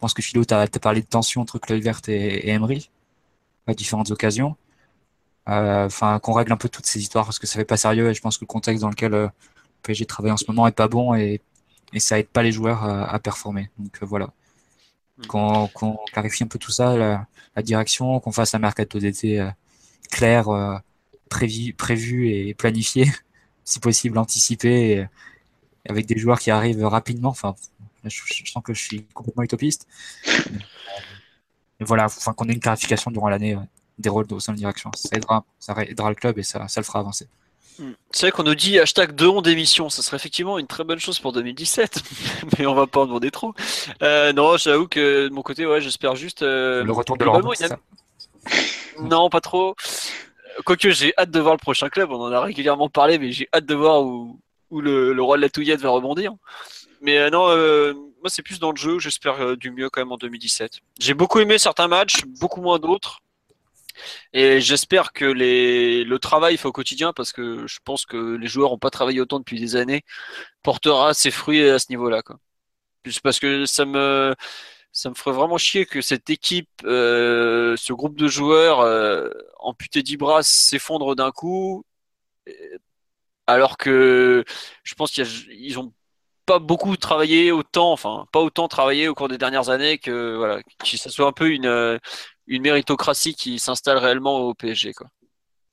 Je 0.00 0.06
pense 0.06 0.14
que 0.14 0.22
Philo, 0.22 0.44
tu 0.46 0.54
as, 0.54 0.66
parlé 0.80 1.02
de 1.02 1.06
tension 1.06 1.42
entre 1.42 1.58
Kluivert 1.58 2.00
et, 2.08 2.48
et 2.48 2.50
Emery 2.50 2.90
à 3.66 3.74
différentes 3.74 4.10
occasions. 4.10 4.56
Euh, 5.48 5.86
Enfin, 5.86 6.18
qu'on 6.20 6.32
règle 6.32 6.52
un 6.52 6.56
peu 6.56 6.68
toutes 6.68 6.86
ces 6.86 7.00
histoires 7.00 7.24
parce 7.26 7.38
que 7.38 7.46
ça 7.46 7.58
fait 7.58 7.64
pas 7.64 7.76
sérieux 7.76 8.10
et 8.10 8.14
je 8.14 8.20
pense 8.22 8.38
que 8.38 8.44
le 8.44 8.46
contexte 8.46 8.82
dans 8.82 8.90
lequel 8.90 9.14
euh, 9.14 9.24
le 9.26 9.30
PSG 9.82 10.06
travaille 10.06 10.32
en 10.32 10.36
ce 10.38 10.44
moment 10.48 10.66
est 10.66 10.72
pas 10.72 10.88
bon 10.88 11.14
et, 11.14 11.42
et 11.92 12.00
ça 12.00 12.18
aide 12.18 12.28
pas 12.28 12.42
les 12.42 12.52
joueurs 12.52 12.84
à, 12.84 13.04
à 13.12 13.18
performer. 13.18 13.70
Donc 13.78 13.98
euh, 14.02 14.06
voilà. 14.06 14.32
Qu'on 15.28 15.68
qu'on 15.68 15.98
clarifie 16.12 16.44
un 16.44 16.46
peu 16.46 16.58
tout 16.58 16.70
ça, 16.70 16.96
la, 16.96 17.26
la 17.56 17.62
direction, 17.62 18.20
qu'on 18.20 18.32
fasse 18.32 18.54
un 18.54 18.58
mercato 18.58 18.98
d'été 18.98 19.40
euh, 19.40 19.50
clair, 20.10 20.48
euh, 20.48 20.76
prévu, 21.28 21.74
prévu 21.74 22.30
et 22.30 22.54
planifié, 22.54 23.06
si 23.64 23.80
possible 23.80 24.18
anticipé, 24.18 24.92
et, 24.92 25.08
avec 25.88 26.06
des 26.06 26.18
joueurs 26.18 26.38
qui 26.40 26.50
arrivent 26.50 26.84
rapidement. 26.86 27.30
Enfin, 27.30 27.54
Je, 28.04 28.50
sens 28.50 28.62
que 28.62 28.74
je 28.74 28.82
suis 28.82 29.04
complètement 29.14 29.42
utopiste. 29.42 29.86
Et 31.80 31.84
voilà, 31.84 32.04
enfin 32.04 32.32
qu'on 32.32 32.48
ait 32.48 32.52
une 32.52 32.60
clarification 32.60 33.10
durant 33.10 33.28
l'année 33.28 33.56
des 33.98 34.08
rôles 34.08 34.26
au 34.30 34.40
sein 34.40 34.52
de 34.52 34.58
direction. 34.58 34.90
Ça 34.94 35.08
aidera, 35.12 35.44
ça 35.58 35.74
aidera 35.82 36.08
le 36.08 36.14
club 36.14 36.38
et 36.38 36.42
ça, 36.42 36.66
ça 36.68 36.80
le 36.80 36.84
fera 36.84 37.00
avancer. 37.00 37.28
Hmm. 37.78 37.92
C'est 38.10 38.26
vrai 38.26 38.32
qu'on 38.32 38.42
nous 38.42 38.54
dit 38.54 38.78
hashtag 38.78 39.14
deux 39.14 39.28
ondes 39.28 39.44
d'émission, 39.44 39.88
ça 39.88 40.02
serait 40.02 40.16
effectivement 40.16 40.58
une 40.58 40.66
très 40.66 40.84
bonne 40.84 40.98
chose 40.98 41.18
pour 41.18 41.32
2017, 41.32 42.02
mais 42.58 42.66
on 42.66 42.74
va 42.74 42.86
pas 42.86 43.00
en 43.00 43.06
demander 43.06 43.30
trop. 43.30 43.54
Euh, 44.02 44.32
non, 44.32 44.56
j'avoue 44.56 44.88
que 44.88 45.28
de 45.28 45.32
mon 45.32 45.42
côté, 45.42 45.66
ouais, 45.66 45.80
j'espère 45.80 46.16
juste. 46.16 46.42
Euh, 46.42 46.84
le 46.84 46.92
retour 46.92 47.16
de 47.16 47.24
ça 47.54 47.78
Non, 49.00 49.30
pas 49.30 49.40
trop. 49.40 49.76
Quoique 50.64 50.90
j'ai 50.90 51.14
hâte 51.16 51.30
de 51.30 51.40
voir 51.40 51.54
le 51.54 51.58
prochain 51.58 51.88
club, 51.88 52.10
on 52.10 52.20
en 52.20 52.32
a 52.32 52.40
régulièrement 52.40 52.90
parlé, 52.90 53.18
mais 53.18 53.32
j'ai 53.32 53.48
hâte 53.54 53.64
de 53.64 53.74
voir 53.74 54.02
où, 54.02 54.38
où 54.70 54.80
le, 54.80 55.22
roi 55.22 55.36
de 55.36 55.42
la 55.42 55.48
touillette 55.48 55.80
va 55.80 55.90
rebondir. 55.90 56.32
Mais 57.00 57.18
euh, 57.18 57.30
non, 57.30 57.46
moi 58.20 58.28
c'est 58.28 58.42
plus 58.42 58.58
dans 58.58 58.70
le 58.70 58.76
jeu, 58.76 58.98
j'espère 58.98 59.56
du 59.56 59.70
mieux 59.70 59.90
quand 59.90 60.00
même 60.00 60.12
en 60.12 60.16
2017. 60.16 60.80
J'ai 60.98 61.14
beaucoup 61.14 61.40
aimé 61.40 61.58
certains 61.58 61.88
matchs, 61.88 62.24
beaucoup 62.40 62.60
moins 62.60 62.78
d'autres. 62.78 63.20
Et 64.32 64.60
j'espère 64.60 65.12
que 65.12 65.24
les, 65.24 66.04
le 66.04 66.18
travail 66.18 66.56
fait 66.56 66.68
au 66.68 66.72
quotidien, 66.72 67.12
parce 67.12 67.32
que 67.32 67.66
je 67.66 67.78
pense 67.84 68.06
que 68.06 68.36
les 68.36 68.46
joueurs 68.46 68.70
n'ont 68.70 68.78
pas 68.78 68.90
travaillé 68.90 69.20
autant 69.20 69.38
depuis 69.38 69.60
des 69.60 69.76
années, 69.76 70.02
portera 70.62 71.14
ses 71.14 71.30
fruits 71.30 71.68
à 71.68 71.78
ce 71.78 71.86
niveau-là. 71.90 72.22
Parce 73.22 73.40
que 73.40 73.66
ça 73.66 73.84
me, 73.84 74.34
ça 74.92 75.10
me 75.10 75.14
ferait 75.14 75.32
vraiment 75.34 75.58
chier 75.58 75.86
que 75.86 76.00
cette 76.00 76.30
équipe, 76.30 76.68
euh, 76.84 77.76
ce 77.76 77.92
groupe 77.92 78.16
de 78.16 78.28
joueurs 78.28 78.80
euh, 78.80 79.30
amputés 79.58 80.02
d'Ibras 80.02 80.42
s'effondre 80.44 81.14
d'un 81.16 81.30
coup, 81.32 81.84
alors 83.46 83.76
que 83.76 84.44
je 84.84 84.94
pense 84.94 85.10
qu'ils 85.12 85.78
ont 85.78 85.92
pas 86.46 86.58
beaucoup 86.58 86.96
travaillé 86.96 87.52
autant, 87.52 87.92
enfin 87.92 88.26
pas 88.32 88.40
autant 88.40 88.68
travaillé 88.68 89.08
au 89.08 89.14
cours 89.14 89.28
des 89.28 89.38
dernières 89.38 89.70
années 89.70 89.98
que 89.98 90.36
voilà, 90.36 90.62
que 90.62 90.96
ça 90.96 91.10
soit 91.10 91.26
un 91.26 91.32
peu 91.32 91.50
une 91.50 91.98
une 92.50 92.62
méritocratie 92.62 93.34
qui 93.34 93.58
s'installe 93.58 93.98
réellement 93.98 94.40
au 94.40 94.54
PSG, 94.54 94.92
quoi. 94.92 95.06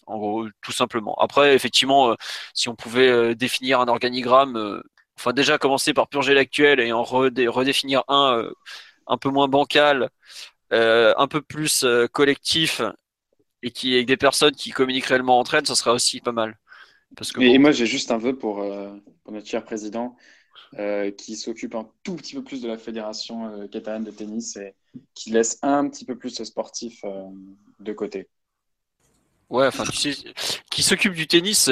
En 0.05 0.17
gros, 0.17 0.47
tout 0.61 0.71
simplement. 0.71 1.15
Après, 1.15 1.53
effectivement, 1.53 2.11
euh, 2.11 2.15
si 2.53 2.69
on 2.69 2.75
pouvait 2.75 3.09
euh, 3.09 3.35
définir 3.35 3.81
un 3.81 3.87
organigramme, 3.87 4.55
euh, 4.55 4.81
enfin 5.17 5.33
déjà 5.33 5.57
commencer 5.57 5.93
par 5.93 6.07
purger 6.07 6.33
l'actuel 6.33 6.79
et 6.79 6.93
en 6.93 7.03
redéfinir 7.03 8.03
un 8.07 8.47
un 9.07 9.17
peu 9.17 9.29
moins 9.29 9.47
bancal, 9.47 10.09
un 10.71 11.27
peu 11.27 11.41
plus 11.41 11.85
collectif 12.11 12.81
et 13.63 13.71
qui 13.71 13.95
avec 13.95 14.05
des 14.05 14.17
personnes 14.17 14.53
qui 14.53 14.71
communiquent 14.71 15.05
réellement 15.05 15.39
entre 15.39 15.55
elles, 15.55 15.65
ça 15.65 15.75
serait 15.75 15.91
aussi 15.91 16.21
pas 16.21 16.33
mal. 16.33 16.57
Parce 17.15 17.31
que, 17.31 17.41
et, 17.41 17.57
moi, 17.57 17.71
j'ai 17.71 17.85
juste 17.85 18.11
un 18.11 18.17
vœu 18.17 18.35
pour, 18.37 18.63
pour 19.23 19.33
notre 19.33 19.47
cher 19.47 19.63
président. 19.63 20.15
Euh, 20.77 21.11
qui 21.11 21.37
s'occupe 21.37 21.75
un 21.75 21.87
tout 22.03 22.15
petit 22.15 22.35
peu 22.35 22.43
plus 22.43 22.61
de 22.61 22.67
la 22.67 22.77
fédération 22.77 23.47
euh, 23.47 23.67
catalane 23.67 24.03
de 24.03 24.11
tennis 24.11 24.57
et 24.57 24.75
qui 25.15 25.31
laisse 25.31 25.59
un 25.61 25.87
petit 25.87 26.03
peu 26.03 26.17
plus 26.17 26.29
ce 26.29 26.43
sportif 26.43 26.99
euh, 27.05 27.23
de 27.79 27.93
côté. 27.93 28.27
Ouais, 29.49 29.65
enfin, 29.65 29.85
tu 29.85 30.11
sais, 30.11 30.33
qui 30.69 30.83
s'occupe 30.83 31.13
du 31.13 31.25
tennis, 31.25 31.69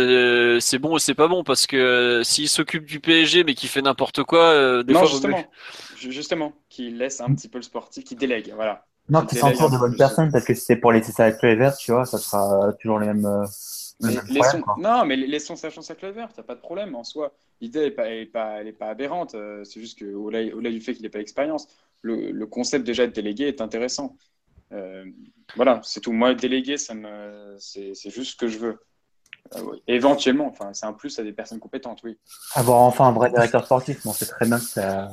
c'est 0.62 0.80
bon 0.80 0.96
et 0.96 1.00
c'est 1.02 1.14
pas 1.14 1.28
bon 1.28 1.44
parce 1.44 1.68
que 1.68 2.22
s'il 2.24 2.48
s'occupe 2.48 2.86
du 2.86 3.02
PSG 3.02 3.44
mais 3.44 3.54
qui 3.54 3.68
fait 3.68 3.82
n'importe 3.82 4.24
quoi, 4.24 4.82
des 4.82 4.94
non, 4.94 5.06
justement, 5.06 5.44
justement, 5.98 6.54
qui 6.70 6.90
laisse 6.90 7.20
un 7.20 7.36
petit 7.36 7.50
peu 7.50 7.58
le 7.58 7.64
sportif, 7.64 8.06
qui 8.06 8.16
délègue, 8.16 8.54
voilà. 8.56 8.86
Non, 9.10 9.26
qui 9.26 9.36
s'entoure 9.36 9.70
de 9.70 9.78
bonnes 9.78 9.98
personnes 9.98 10.32
parce 10.32 10.46
que 10.46 10.54
si 10.54 10.62
c'est 10.62 10.78
pour 10.78 10.94
laisser 10.94 11.12
ça 11.12 11.26
avec 11.26 11.42
les 11.44 11.56
verts, 11.56 11.76
tu 11.76 11.92
vois, 11.92 12.06
ça 12.06 12.18
sera 12.18 12.72
toujours 12.80 13.00
les 13.00 13.08
mêmes. 13.08 13.46
Non, 14.78 15.06
mais 15.06 15.16
laissons 15.16 15.56
sa 15.56 15.70
chance 15.70 15.90
à 15.90 15.96
Clever, 15.96 16.26
t'as 16.36 16.44
pas 16.44 16.56
de 16.56 16.62
problème 16.62 16.96
en 16.96 17.04
soi 17.04 17.34
l'idée 17.62 17.82
n'est 17.82 17.92
pas, 17.92 18.04
pas, 18.32 18.60
pas 18.78 18.90
aberrante. 18.90 19.36
Euh, 19.36 19.64
c'est 19.64 19.80
juste 19.80 20.00
qu'au-delà 20.00 20.56
au 20.56 20.62
du 20.62 20.82
fait 20.82 20.94
qu'il 20.94 21.04
n'ait 21.04 21.10
pas 21.10 21.20
d'expérience, 21.20 21.68
le, 22.02 22.46
concept 22.46 22.86
déjà 22.86 23.08
de 23.08 23.12
délégué 23.12 23.48
est 23.48 23.62
intéressant. 23.62 24.16
Euh, 24.72 25.06
voilà, 25.56 25.80
c'est 25.84 26.02
tout. 26.02 26.12
Moi, 26.12 26.34
délégué, 26.36 26.78
ça 26.78 26.94
me, 26.94 27.56
c'est, 27.60 27.94
juste 28.10 28.34
ce 28.34 28.36
que 28.36 28.48
je 28.48 28.58
veux. 28.58 28.80
Euh, 29.56 29.78
éventuellement, 29.88 30.48
enfin, 30.48 30.74
c'est 30.74 30.86
un 30.86 30.94
plus 30.94 31.18
à 31.20 31.24
des 31.24 31.34
personnes 31.34 31.60
compétentes, 31.60 32.02
oui. 32.04 32.18
Avoir 32.56 32.82
enfin 32.82 33.08
un 33.08 33.12
vrai 33.12 33.30
directeur 33.30 33.64
sportif, 33.66 34.04
on 34.06 34.14
sait 34.14 34.26
très 34.26 34.48
bien 34.48 34.58
que 34.58 34.66
ça, 34.66 35.08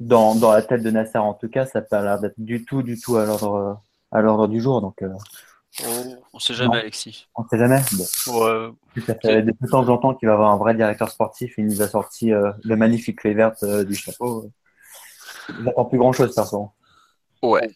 dans, 0.00 0.34
dans 0.34 0.52
la 0.52 0.62
tête 0.62 0.82
de 0.82 0.90
Nasser, 0.90 1.18
en 1.18 1.32
tout 1.32 1.48
cas, 1.48 1.64
ça 1.64 1.80
n'a 1.80 1.86
pas 1.86 2.02
l'air 2.02 2.20
d'être 2.20 2.38
du 2.38 2.64
tout, 2.64 2.82
du 2.82 3.00
tout 3.00 3.16
à 3.16 3.24
l'ordre, 3.24 3.80
à 4.12 4.20
l'ordre 4.20 4.48
du 4.48 4.60
jour. 4.60 4.82
Donc, 4.82 5.02
on 6.32 6.38
sait 6.38 6.54
jamais, 6.54 6.78
Alexis. 6.78 7.26
On 7.34 7.46
sait 7.48 7.58
jamais. 7.58 7.80
Ça 7.80 9.14
fait 9.20 9.42
de 9.42 9.52
temps 9.68 9.88
en 9.88 9.98
temps 9.98 10.14
qu'il 10.14 10.28
va 10.28 10.34
avoir 10.34 10.52
un 10.52 10.56
vrai 10.56 10.74
directeur 10.74 11.10
sportif. 11.10 11.54
Il 11.58 11.66
nous 11.66 11.82
a 11.82 11.88
sorti 11.88 12.32
euh, 12.32 12.52
le 12.62 12.76
magnifique 12.76 13.20
clé 13.20 13.34
verte 13.34 13.62
euh, 13.64 13.84
du 13.84 13.94
chapeau. 13.94 14.50
Il 15.48 15.64
n'attend 15.64 15.84
plus 15.84 15.98
grand 15.98 16.12
chose, 16.12 16.34
perso. 16.34 16.70
Ouais. 17.42 17.68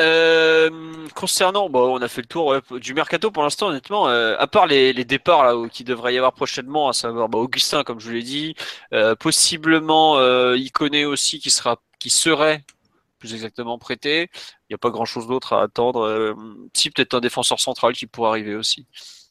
Euh, 0.00 0.70
concernant, 1.14 1.68
bon, 1.68 1.98
on 1.98 2.02
a 2.02 2.08
fait 2.08 2.20
le 2.20 2.28
tour 2.28 2.54
du 2.70 2.94
mercato 2.94 3.30
pour 3.30 3.42
l'instant, 3.42 3.68
honnêtement, 3.68 4.06
à 4.06 4.46
part 4.46 4.66
les, 4.66 4.92
départs 5.04 5.42
là, 5.42 5.68
qui 5.68 5.82
devrait 5.82 6.14
y 6.14 6.18
avoir 6.18 6.32
prochainement, 6.32 6.88
à 6.88 6.92
savoir 6.92 7.28
bah, 7.28 7.38
Augustin, 7.38 7.82
comme 7.82 7.98
je 7.98 8.06
vous 8.06 8.14
l'ai 8.14 8.22
dit, 8.22 8.54
possiblement 9.18 10.20
Iconé 10.54 11.04
aussi 11.04 11.40
qui 11.40 11.50
sera, 11.50 11.78
qui 11.98 12.10
serait 12.10 12.62
plus 13.22 13.34
exactement 13.34 13.78
prêté. 13.78 14.28
Il 14.68 14.72
n'y 14.72 14.74
a 14.74 14.78
pas 14.78 14.90
grand 14.90 15.04
chose 15.04 15.28
d'autre 15.28 15.52
à 15.52 15.62
attendre. 15.62 16.00
Euh, 16.00 16.34
si, 16.74 16.90
peut-être 16.90 17.14
un 17.14 17.20
défenseur 17.20 17.60
central 17.60 17.92
qui 17.92 18.06
pourrait 18.06 18.30
arriver 18.30 18.56
aussi. 18.56 18.84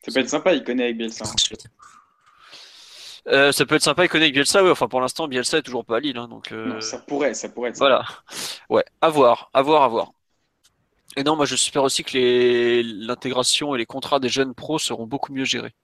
Ça 0.06 0.14
peut 0.14 0.20
être 0.22 0.30
sympa, 0.30 0.54
il 0.54 0.64
connaît 0.64 0.86
avec 0.86 0.98
Bielsa. 0.98 1.26
Euh, 3.28 3.52
ça 3.52 3.66
peut 3.66 3.76
être 3.76 3.84
sympa, 3.84 4.06
il 4.06 4.08
connaît 4.08 4.26
avec 4.26 4.34
Bielsa, 4.34 4.64
oui. 4.64 4.70
Enfin, 4.70 4.88
pour 4.88 5.02
l'instant, 5.02 5.28
Bielsa 5.28 5.58
est 5.58 5.62
toujours 5.62 5.84
pas 5.84 5.98
à 5.98 6.00
Lille. 6.00 6.18
Hein, 6.18 6.30
donc, 6.30 6.54
euh, 6.54 6.80
ça 6.80 7.00
pourrait, 7.00 7.34
ça 7.34 7.50
pourrait 7.50 7.72
être 7.72 7.80
Voilà. 7.80 8.06
Ouais, 8.70 8.86
à 9.02 9.10
voir, 9.10 9.50
à 9.54 9.62
voir, 9.62 9.84
à 9.84 9.90
voir. 9.90 10.12
Et 11.18 11.24
non, 11.24 11.36
moi, 11.36 11.46
j'espère 11.46 11.84
aussi 11.84 12.06
que 12.06 12.82
l'intégration 13.06 13.76
et 13.76 13.78
les 13.78 13.86
contrats 13.86 14.22
des 14.22 14.30
jeunes 14.30 14.56
pros 14.56 14.80
seront 14.80 15.06
beaucoup 15.06 15.34
mieux 15.34 15.44
gérés 15.44 15.76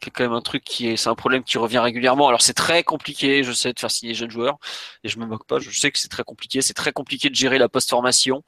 qui 0.00 0.08
est 0.08 0.12
quand 0.12 0.24
même 0.24 0.32
un 0.32 0.42
truc 0.42 0.64
qui 0.64 0.88
est, 0.88 0.96
c'est 0.96 1.08
un 1.08 1.14
problème 1.14 1.42
qui 1.44 1.58
revient 1.58 1.78
régulièrement. 1.78 2.28
Alors 2.28 2.42
c'est 2.42 2.54
très 2.54 2.82
compliqué, 2.84 3.42
je 3.44 3.52
sais, 3.52 3.72
de 3.72 3.78
faire 3.78 3.90
signer 3.90 4.14
jeunes 4.14 4.30
joueurs, 4.30 4.58
et 5.04 5.08
je 5.08 5.18
me 5.18 5.26
moque 5.26 5.46
pas. 5.46 5.58
Je 5.58 5.70
sais 5.70 5.90
que 5.90 5.98
c'est 5.98 6.08
très 6.08 6.24
compliqué, 6.24 6.62
c'est 6.62 6.74
très 6.74 6.92
compliqué 6.92 7.30
de 7.30 7.34
gérer 7.34 7.58
la 7.58 7.68
post-formation. 7.68 8.42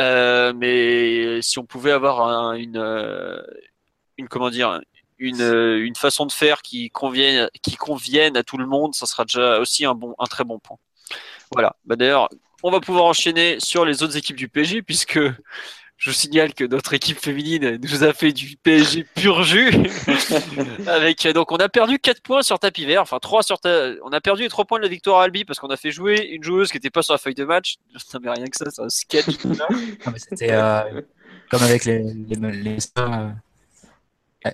Euh, 0.00 0.52
mais 0.54 1.40
si 1.42 1.58
on 1.58 1.64
pouvait 1.64 1.92
avoir 1.92 2.54
une, 2.54 2.76
euh, 2.76 3.42
une 4.18 4.28
comment 4.28 4.50
dire, 4.50 4.80
une, 5.18 5.42
une 5.42 5.96
façon 5.96 6.26
de 6.26 6.32
faire 6.32 6.62
qui 6.62 6.90
convienne, 6.90 7.48
qui 7.62 7.76
à 8.34 8.42
tout 8.42 8.58
le 8.58 8.66
monde, 8.66 8.94
ça 8.94 9.06
sera 9.06 9.24
déjà 9.24 9.58
aussi 9.60 9.84
un 9.84 9.94
bon, 9.94 10.14
un 10.18 10.26
très 10.26 10.44
bon 10.44 10.58
point. 10.58 10.78
Voilà. 11.52 11.76
Bah 11.84 11.96
d'ailleurs, 11.96 12.28
on 12.62 12.70
va 12.70 12.80
pouvoir 12.80 13.04
enchaîner 13.04 13.60
sur 13.60 13.84
les 13.84 14.02
autres 14.02 14.16
équipes 14.16 14.36
du 14.36 14.48
PG 14.48 14.82
puisque 14.82 15.20
je 15.96 16.10
vous 16.10 16.14
signale 16.14 16.54
que 16.54 16.64
notre 16.64 16.92
équipe 16.92 17.18
féminine 17.18 17.78
nous 17.82 18.04
a 18.04 18.12
fait 18.12 18.32
du 18.32 18.56
PSG 18.56 19.04
pur 19.14 19.42
jus. 19.42 19.72
Avec, 20.86 21.26
donc, 21.28 21.52
on 21.52 21.56
a 21.56 21.68
perdu 21.68 21.98
4 21.98 22.20
points 22.20 22.42
sur 22.42 22.58
tapis 22.58 22.84
vert. 22.84 23.02
Enfin, 23.02 23.18
3 23.18 23.42
sur 23.42 23.58
on 23.64 24.12
a 24.12 24.20
perdu 24.20 24.42
les 24.42 24.48
3 24.48 24.64
points 24.64 24.78
de 24.78 24.82
la 24.82 24.88
victoire 24.88 25.20
à 25.20 25.24
Albi 25.24 25.44
parce 25.44 25.58
qu'on 25.60 25.68
a 25.68 25.76
fait 25.76 25.92
jouer 25.92 26.28
une 26.32 26.42
joueuse 26.42 26.70
qui 26.70 26.76
n'était 26.76 26.90
pas 26.90 27.02
sur 27.02 27.14
la 27.14 27.18
feuille 27.18 27.34
de 27.34 27.44
match. 27.44 27.76
Ça 27.96 28.18
mais 28.20 28.30
rien 28.30 28.46
que 28.46 28.56
ça, 28.56 28.66
c'est 28.70 28.82
un 28.82 28.88
sketch. 28.88 29.26
C'était 30.16 30.52
euh, 30.52 31.00
comme 31.50 31.62
avec 31.62 31.84
les, 31.84 32.02
les, 32.02 32.36
les 32.36 32.78
euh, 32.98 33.30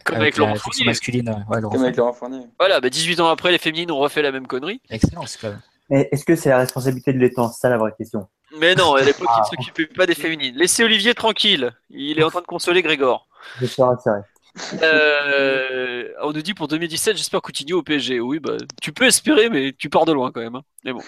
comme 0.04 0.16
avec, 0.16 0.36
Laurent 0.36 0.54
Fournier. 0.54 0.84
masculine. 0.84 1.44
Ouais, 1.48 1.60
Laurent 1.60 1.74
comme 1.74 1.84
avec 1.84 1.96
Laurent 1.96 2.12
Fournier. 2.12 2.42
Voilà, 2.58 2.80
bah 2.80 2.90
18 2.90 3.20
ans 3.20 3.28
après, 3.28 3.50
les 3.50 3.58
féminines 3.58 3.90
ont 3.90 3.98
refait 3.98 4.22
la 4.22 4.30
même 4.30 4.46
connerie. 4.46 4.80
Excellent, 4.88 5.26
c'est 5.26 5.40
quand 5.40 5.48
même. 5.48 6.06
Est-ce 6.12 6.24
que 6.24 6.36
c'est 6.36 6.50
la 6.50 6.58
responsabilité 6.58 7.12
de 7.12 7.18
l'étang 7.18 7.50
C'est 7.50 7.60
ça 7.60 7.68
la 7.68 7.78
vraie 7.78 7.92
question. 7.98 8.28
Mais 8.58 8.74
non, 8.74 8.94
à 8.94 9.02
l'époque, 9.02 9.28
il 9.36 9.40
ne 9.40 9.46
s'occupait 9.46 9.86
pas 9.86 10.06
des 10.06 10.14
féminines. 10.14 10.56
Laissez 10.56 10.82
Olivier 10.84 11.14
tranquille. 11.14 11.72
Il 11.90 12.18
est 12.18 12.22
en 12.22 12.30
train 12.30 12.40
de 12.40 12.46
consoler 12.46 12.82
Grégor. 12.82 13.28
Je 13.60 13.66
suis 13.66 13.82
rassuré. 13.82 14.20
Euh, 14.82 16.08
on 16.22 16.32
nous 16.32 16.42
dit 16.42 16.54
pour 16.54 16.68
2017, 16.68 17.16
j'espère 17.16 17.42
Coutinho 17.42 17.78
au 17.78 17.82
PSG. 17.82 18.20
Oui, 18.20 18.40
bah, 18.40 18.56
tu 18.82 18.92
peux 18.92 19.06
espérer, 19.06 19.48
mais 19.48 19.72
tu 19.76 19.88
pars 19.88 20.04
de 20.04 20.12
loin 20.12 20.32
quand 20.32 20.40
même. 20.40 20.56
Hein. 20.56 20.62
Mais 20.84 20.92
bon. 20.92 21.02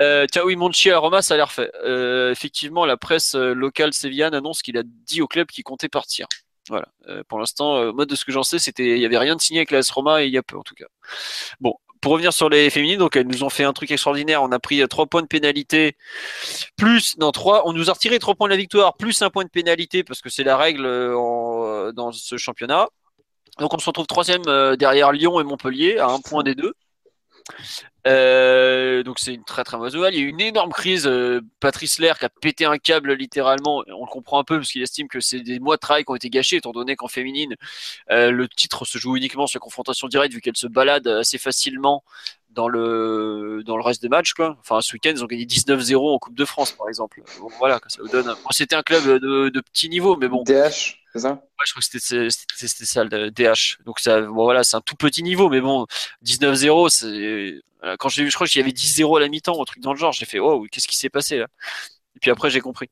Euh, 0.00 0.26
tiens, 0.30 0.42
oui, 0.44 0.56
Monchi 0.56 0.90
à 0.90 0.98
Roma, 0.98 1.22
ça 1.22 1.34
a 1.34 1.36
l'air 1.36 1.50
fait. 1.50 1.70
Euh, 1.84 2.30
effectivement, 2.30 2.86
la 2.86 2.96
presse 2.96 3.34
locale 3.34 3.92
sévillane 3.92 4.34
annonce 4.34 4.62
qu'il 4.62 4.78
a 4.78 4.82
dit 4.84 5.22
au 5.22 5.26
club 5.26 5.48
qu'il 5.48 5.64
comptait 5.64 5.88
partir. 5.88 6.26
Voilà. 6.68 6.88
pour 7.28 7.38
l'instant, 7.38 7.92
moi, 7.92 8.06
de 8.06 8.16
ce 8.16 8.24
que 8.24 8.32
j'en 8.32 8.42
sais, 8.42 8.58
c'était, 8.58 8.96
il 8.96 8.98
n'y 8.98 9.06
avait 9.06 9.18
rien 9.18 9.36
de 9.36 9.40
signé 9.40 9.60
avec 9.60 9.70
l'AS 9.70 9.88
Roma 9.88 10.22
et 10.22 10.26
il 10.26 10.32
y 10.32 10.38
a 10.38 10.42
peu 10.42 10.58
en 10.58 10.62
tout 10.62 10.74
cas. 10.74 10.86
Bon, 11.60 11.74
pour 12.06 12.12
revenir 12.12 12.32
sur 12.32 12.48
les 12.48 12.70
féminines, 12.70 13.00
donc 13.00 13.16
elles 13.16 13.26
nous 13.26 13.42
ont 13.42 13.48
fait 13.48 13.64
un 13.64 13.72
truc 13.72 13.90
extraordinaire. 13.90 14.40
On 14.40 14.52
a 14.52 14.60
pris 14.60 14.80
trois 14.86 15.06
points 15.06 15.22
de 15.22 15.26
pénalité, 15.26 15.96
plus 16.76 17.18
non 17.18 17.32
trois. 17.32 17.66
On 17.66 17.72
nous 17.72 17.90
a 17.90 17.94
retiré 17.94 18.20
trois 18.20 18.36
points 18.36 18.46
de 18.46 18.52
la 18.52 18.56
victoire, 18.56 18.96
plus 18.96 19.22
un 19.22 19.28
point 19.28 19.42
de 19.42 19.48
pénalité 19.48 20.04
parce 20.04 20.20
que 20.20 20.28
c'est 20.28 20.44
la 20.44 20.56
règle 20.56 20.86
euh, 20.86 21.16
euh, 21.16 21.90
dans 21.90 22.12
ce 22.12 22.36
championnat. 22.36 22.86
Donc 23.58 23.74
on 23.74 23.78
se 23.80 23.86
retrouve 23.86 24.06
troisième 24.06 24.42
euh, 24.46 24.76
derrière 24.76 25.10
Lyon 25.10 25.40
et 25.40 25.42
Montpellier 25.42 25.98
à 25.98 26.06
un 26.06 26.20
point 26.20 26.44
des 26.44 26.54
deux. 26.54 26.74
Euh, 28.06 29.02
donc 29.02 29.18
c'est 29.18 29.34
une 29.34 29.44
très 29.44 29.64
très 29.64 29.76
mauvaise 29.76 29.94
nouvelle. 29.94 30.14
Il 30.14 30.20
y 30.20 30.22
a 30.22 30.26
eu 30.26 30.28
une 30.28 30.40
énorme 30.40 30.72
crise. 30.72 31.06
Euh, 31.06 31.40
Patrice 31.60 31.98
Lair 31.98 32.18
qui 32.18 32.24
a 32.24 32.28
pété 32.28 32.64
un 32.64 32.78
câble 32.78 33.12
littéralement. 33.14 33.82
On 33.88 34.04
le 34.04 34.10
comprend 34.10 34.38
un 34.38 34.44
peu 34.44 34.58
parce 34.58 34.70
qu'il 34.70 34.82
estime 34.82 35.08
que 35.08 35.20
c'est 35.20 35.40
des 35.40 35.58
mois 35.58 35.76
de 35.76 35.80
travail 35.80 36.04
qui 36.04 36.10
ont 36.10 36.14
été 36.14 36.30
gâchés, 36.30 36.56
étant 36.56 36.72
donné 36.72 36.96
qu'en 36.96 37.08
féminine, 37.08 37.54
euh, 38.10 38.30
le 38.30 38.48
titre 38.48 38.84
se 38.84 38.98
joue 38.98 39.16
uniquement 39.16 39.46
sur 39.46 39.60
confrontation 39.60 40.08
directe 40.08 40.34
vu 40.34 40.40
qu'elle 40.40 40.56
se 40.56 40.66
balade 40.66 41.06
assez 41.08 41.38
facilement 41.38 42.04
dans 42.50 42.68
le 42.68 43.62
reste 43.82 44.00
des 44.00 44.08
matchs 44.08 44.32
quoi. 44.32 44.56
Enfin 44.60 44.80
ce 44.80 44.94
week-end 44.94 45.12
ils 45.14 45.22
ont 45.22 45.26
gagné 45.26 45.44
19-0 45.44 46.14
en 46.14 46.18
Coupe 46.18 46.34
de 46.34 46.44
France 46.44 46.72
par 46.72 46.88
exemple. 46.88 47.22
Voilà 47.58 47.80
ça 47.86 48.00
vous 48.00 48.08
donne. 48.08 48.34
c'était 48.50 48.76
un 48.76 48.82
club 48.82 49.04
de, 49.04 49.60
petit 49.60 49.88
niveau 49.88 50.16
mais 50.16 50.28
bon. 50.28 50.42
C'est 51.16 51.22
ça? 51.22 51.32
Ouais 51.32 51.64
je 51.66 51.72
crois 51.72 51.82
que 51.82 52.30
c'était 52.30 52.84
ça 52.84 53.04
le 53.04 53.30
DH. 53.30 53.82
Donc 53.84 53.98
ça 53.98 54.20
bon 54.20 54.44
voilà 54.44 54.64
c'est 54.64 54.76
un 54.76 54.80
tout 54.80 54.96
petit 54.96 55.22
niveau 55.22 55.48
mais 55.48 55.60
bon 55.60 55.86
19-0 56.24 56.88
c'est 56.88 57.96
quand 57.98 58.08
j'ai 58.08 58.24
vu 58.24 58.30
je 58.30 58.34
crois 58.34 58.46
qu'il 58.46 58.60
y 58.60 58.62
avait 58.64 58.72
10-0 58.72 59.16
à 59.16 59.20
la 59.20 59.28
mi-temps 59.28 59.60
un 59.60 59.64
truc 59.64 59.82
dans 59.82 59.92
le 59.92 59.98
genre 59.98 60.12
j'ai 60.12 60.26
fait 60.26 60.38
oh 60.38 60.66
qu'est-ce 60.70 60.88
qui 60.88 60.96
s'est 60.96 61.10
passé 61.10 61.38
là? 61.38 61.46
Et 62.16 62.20
puis 62.20 62.30
après 62.30 62.50
j'ai 62.50 62.60
compris. 62.60 62.90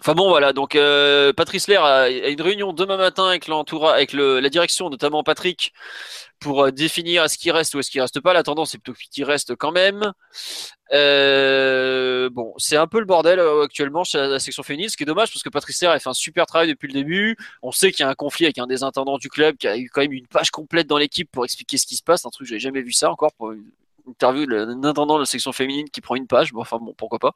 Enfin 0.00 0.14
bon, 0.14 0.28
voilà. 0.28 0.52
Donc 0.52 0.76
euh, 0.76 1.32
Patrice 1.32 1.68
Lair 1.68 1.84
a, 1.84 2.08
une 2.10 2.40
réunion 2.42 2.72
demain 2.72 2.96
matin 2.96 3.28
avec 3.28 3.48
avec 3.48 4.12
le, 4.12 4.40
la 4.40 4.48
direction, 4.48 4.90
notamment 4.90 5.22
Patrick, 5.22 5.72
pour 6.40 6.64
euh, 6.64 6.70
définir 6.70 7.28
ce 7.28 7.38
qui 7.38 7.50
reste 7.50 7.74
ou 7.74 7.80
est-ce 7.80 7.90
qui 7.90 8.00
reste 8.00 8.20
pas. 8.20 8.32
La 8.32 8.42
tendance 8.42 8.72
c'est 8.72 8.78
plutôt 8.78 8.98
qu'il 9.10 9.24
reste 9.24 9.56
quand 9.56 9.72
même. 9.72 10.12
Euh, 10.92 12.28
bon, 12.30 12.52
c'est 12.58 12.76
un 12.76 12.86
peu 12.86 12.98
le 12.98 13.06
bordel 13.06 13.38
euh, 13.38 13.64
actuellement 13.64 14.04
chez 14.04 14.18
la, 14.18 14.38
section 14.38 14.62
féminine, 14.62 14.88
ce 14.88 14.96
qui 14.96 15.02
est 15.02 15.06
dommage 15.06 15.30
parce 15.30 15.42
que 15.42 15.48
Patrice 15.48 15.80
Lair 15.82 15.90
a 15.90 15.98
fait 15.98 16.10
un 16.10 16.14
super 16.14 16.46
travail 16.46 16.68
depuis 16.68 16.88
le 16.88 16.94
début. 16.94 17.36
On 17.62 17.72
sait 17.72 17.90
qu'il 17.90 18.04
y 18.04 18.06
a 18.06 18.10
un 18.10 18.14
conflit 18.14 18.46
avec 18.46 18.58
un 18.58 18.66
des 18.66 18.82
intendants 18.82 19.18
du 19.18 19.28
club 19.28 19.56
qui 19.56 19.66
a 19.66 19.76
eu 19.76 19.88
quand 19.88 20.02
même 20.02 20.12
une 20.12 20.26
page 20.26 20.50
complète 20.50 20.86
dans 20.86 20.98
l'équipe 20.98 21.30
pour 21.30 21.44
expliquer 21.44 21.78
ce 21.78 21.86
qui 21.86 21.96
se 21.96 22.02
passe. 22.02 22.26
Un 22.26 22.30
truc 22.30 22.46
j'ai 22.46 22.58
jamais 22.58 22.82
vu 22.82 22.92
ça 22.92 23.10
encore 23.10 23.32
pour 23.32 23.52
interview 24.06 24.46
d'un 24.46 24.84
intendant 24.84 25.14
de 25.16 25.20
la 25.20 25.26
section 25.26 25.52
féminine 25.52 25.88
qui 25.90 26.00
prend 26.00 26.14
une 26.14 26.26
page. 26.26 26.52
Bon, 26.52 26.60
enfin 26.60 26.78
bon, 26.78 26.94
pourquoi 26.96 27.18
pas. 27.18 27.34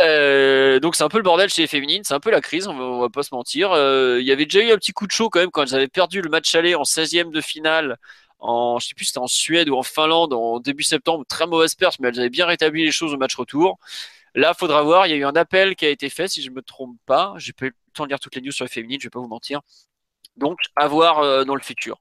Euh, 0.00 0.80
donc 0.80 0.96
c'est 0.96 1.04
un 1.04 1.08
peu 1.08 1.18
le 1.18 1.22
bordel 1.22 1.48
chez 1.48 1.62
les 1.62 1.68
féminines, 1.68 2.02
c'est 2.04 2.14
un 2.14 2.20
peu 2.20 2.30
la 2.30 2.40
crise, 2.40 2.68
on 2.68 3.00
va, 3.00 3.08
pas 3.08 3.22
se 3.22 3.34
mentir. 3.34 3.72
Euh, 3.72 4.18
il 4.20 4.26
y 4.26 4.32
avait 4.32 4.44
déjà 4.44 4.60
eu 4.60 4.72
un 4.72 4.76
petit 4.76 4.92
coup 4.92 5.06
de 5.06 5.12
chaud 5.12 5.30
quand 5.30 5.40
même 5.40 5.50
quand 5.50 5.62
elles 5.62 5.74
avaient 5.74 5.88
perdu 5.88 6.20
le 6.22 6.28
match 6.28 6.54
aller 6.54 6.74
en 6.74 6.82
16e 6.82 7.30
de 7.30 7.40
finale. 7.40 7.96
En, 8.38 8.78
je 8.78 8.88
sais 8.88 8.94
plus, 8.94 9.06
c'était 9.06 9.18
en 9.18 9.26
Suède 9.26 9.68
ou 9.70 9.76
en 9.76 9.82
Finlande 9.82 10.32
en 10.34 10.60
début 10.60 10.82
septembre, 10.82 11.24
très 11.26 11.46
mauvaise 11.46 11.74
perte, 11.74 11.98
mais 12.00 12.08
elles 12.08 12.20
avaient 12.20 12.30
bien 12.30 12.46
rétabli 12.46 12.84
les 12.84 12.92
choses 12.92 13.14
au 13.14 13.16
match 13.16 13.34
retour. 13.34 13.78
Là, 14.34 14.52
faudra 14.54 14.82
voir. 14.82 15.06
Il 15.06 15.10
y 15.10 15.12
a 15.14 15.16
eu 15.16 15.24
un 15.24 15.34
appel 15.34 15.76
qui 15.76 15.86
a 15.86 15.88
été 15.88 16.10
fait, 16.10 16.28
si 16.28 16.42
je 16.42 16.50
me 16.50 16.62
trompe 16.62 16.96
pas. 17.06 17.34
J'ai 17.38 17.52
pas 17.54 17.66
eu 17.66 17.68
le 17.70 17.92
temps 17.94 18.04
de 18.04 18.10
lire 18.10 18.20
toutes 18.20 18.34
les 18.34 18.42
news 18.42 18.52
sur 18.52 18.64
les 18.64 18.70
féminines, 18.70 19.00
je 19.00 19.06
vais 19.06 19.10
pas 19.10 19.20
vous 19.20 19.28
mentir. 19.28 19.62
Donc, 20.36 20.58
à 20.76 20.86
voir 20.86 21.20
euh, 21.20 21.44
dans 21.44 21.54
le 21.54 21.62
futur. 21.62 21.98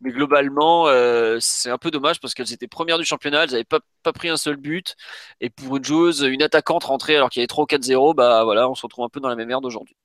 Mais 0.00 0.10
globalement, 0.10 0.86
euh, 0.88 1.38
c'est 1.40 1.70
un 1.70 1.78
peu 1.78 1.90
dommage 1.90 2.20
parce 2.20 2.34
qu'elles 2.34 2.52
étaient 2.52 2.68
premières 2.68 2.98
du 2.98 3.04
championnat, 3.04 3.44
elles 3.44 3.50
n'avaient 3.50 3.64
pas, 3.64 3.80
pris 4.12 4.28
un 4.28 4.36
seul 4.36 4.56
but. 4.56 4.96
Et 5.40 5.50
pour 5.50 5.76
une 5.76 5.84
joueuse, 5.84 6.20
une 6.20 6.42
attaquante 6.42 6.84
rentrée 6.84 7.16
alors 7.16 7.30
qu'il 7.30 7.40
y 7.40 7.42
avait 7.42 7.46
3 7.46 7.64
4-0, 7.66 8.14
bah 8.14 8.44
voilà, 8.44 8.68
on 8.68 8.74
se 8.74 8.82
retrouve 8.82 9.04
un 9.04 9.08
peu 9.08 9.20
dans 9.20 9.28
la 9.28 9.36
même 9.36 9.48
merde 9.48 9.64
aujourd'hui. 9.64 9.96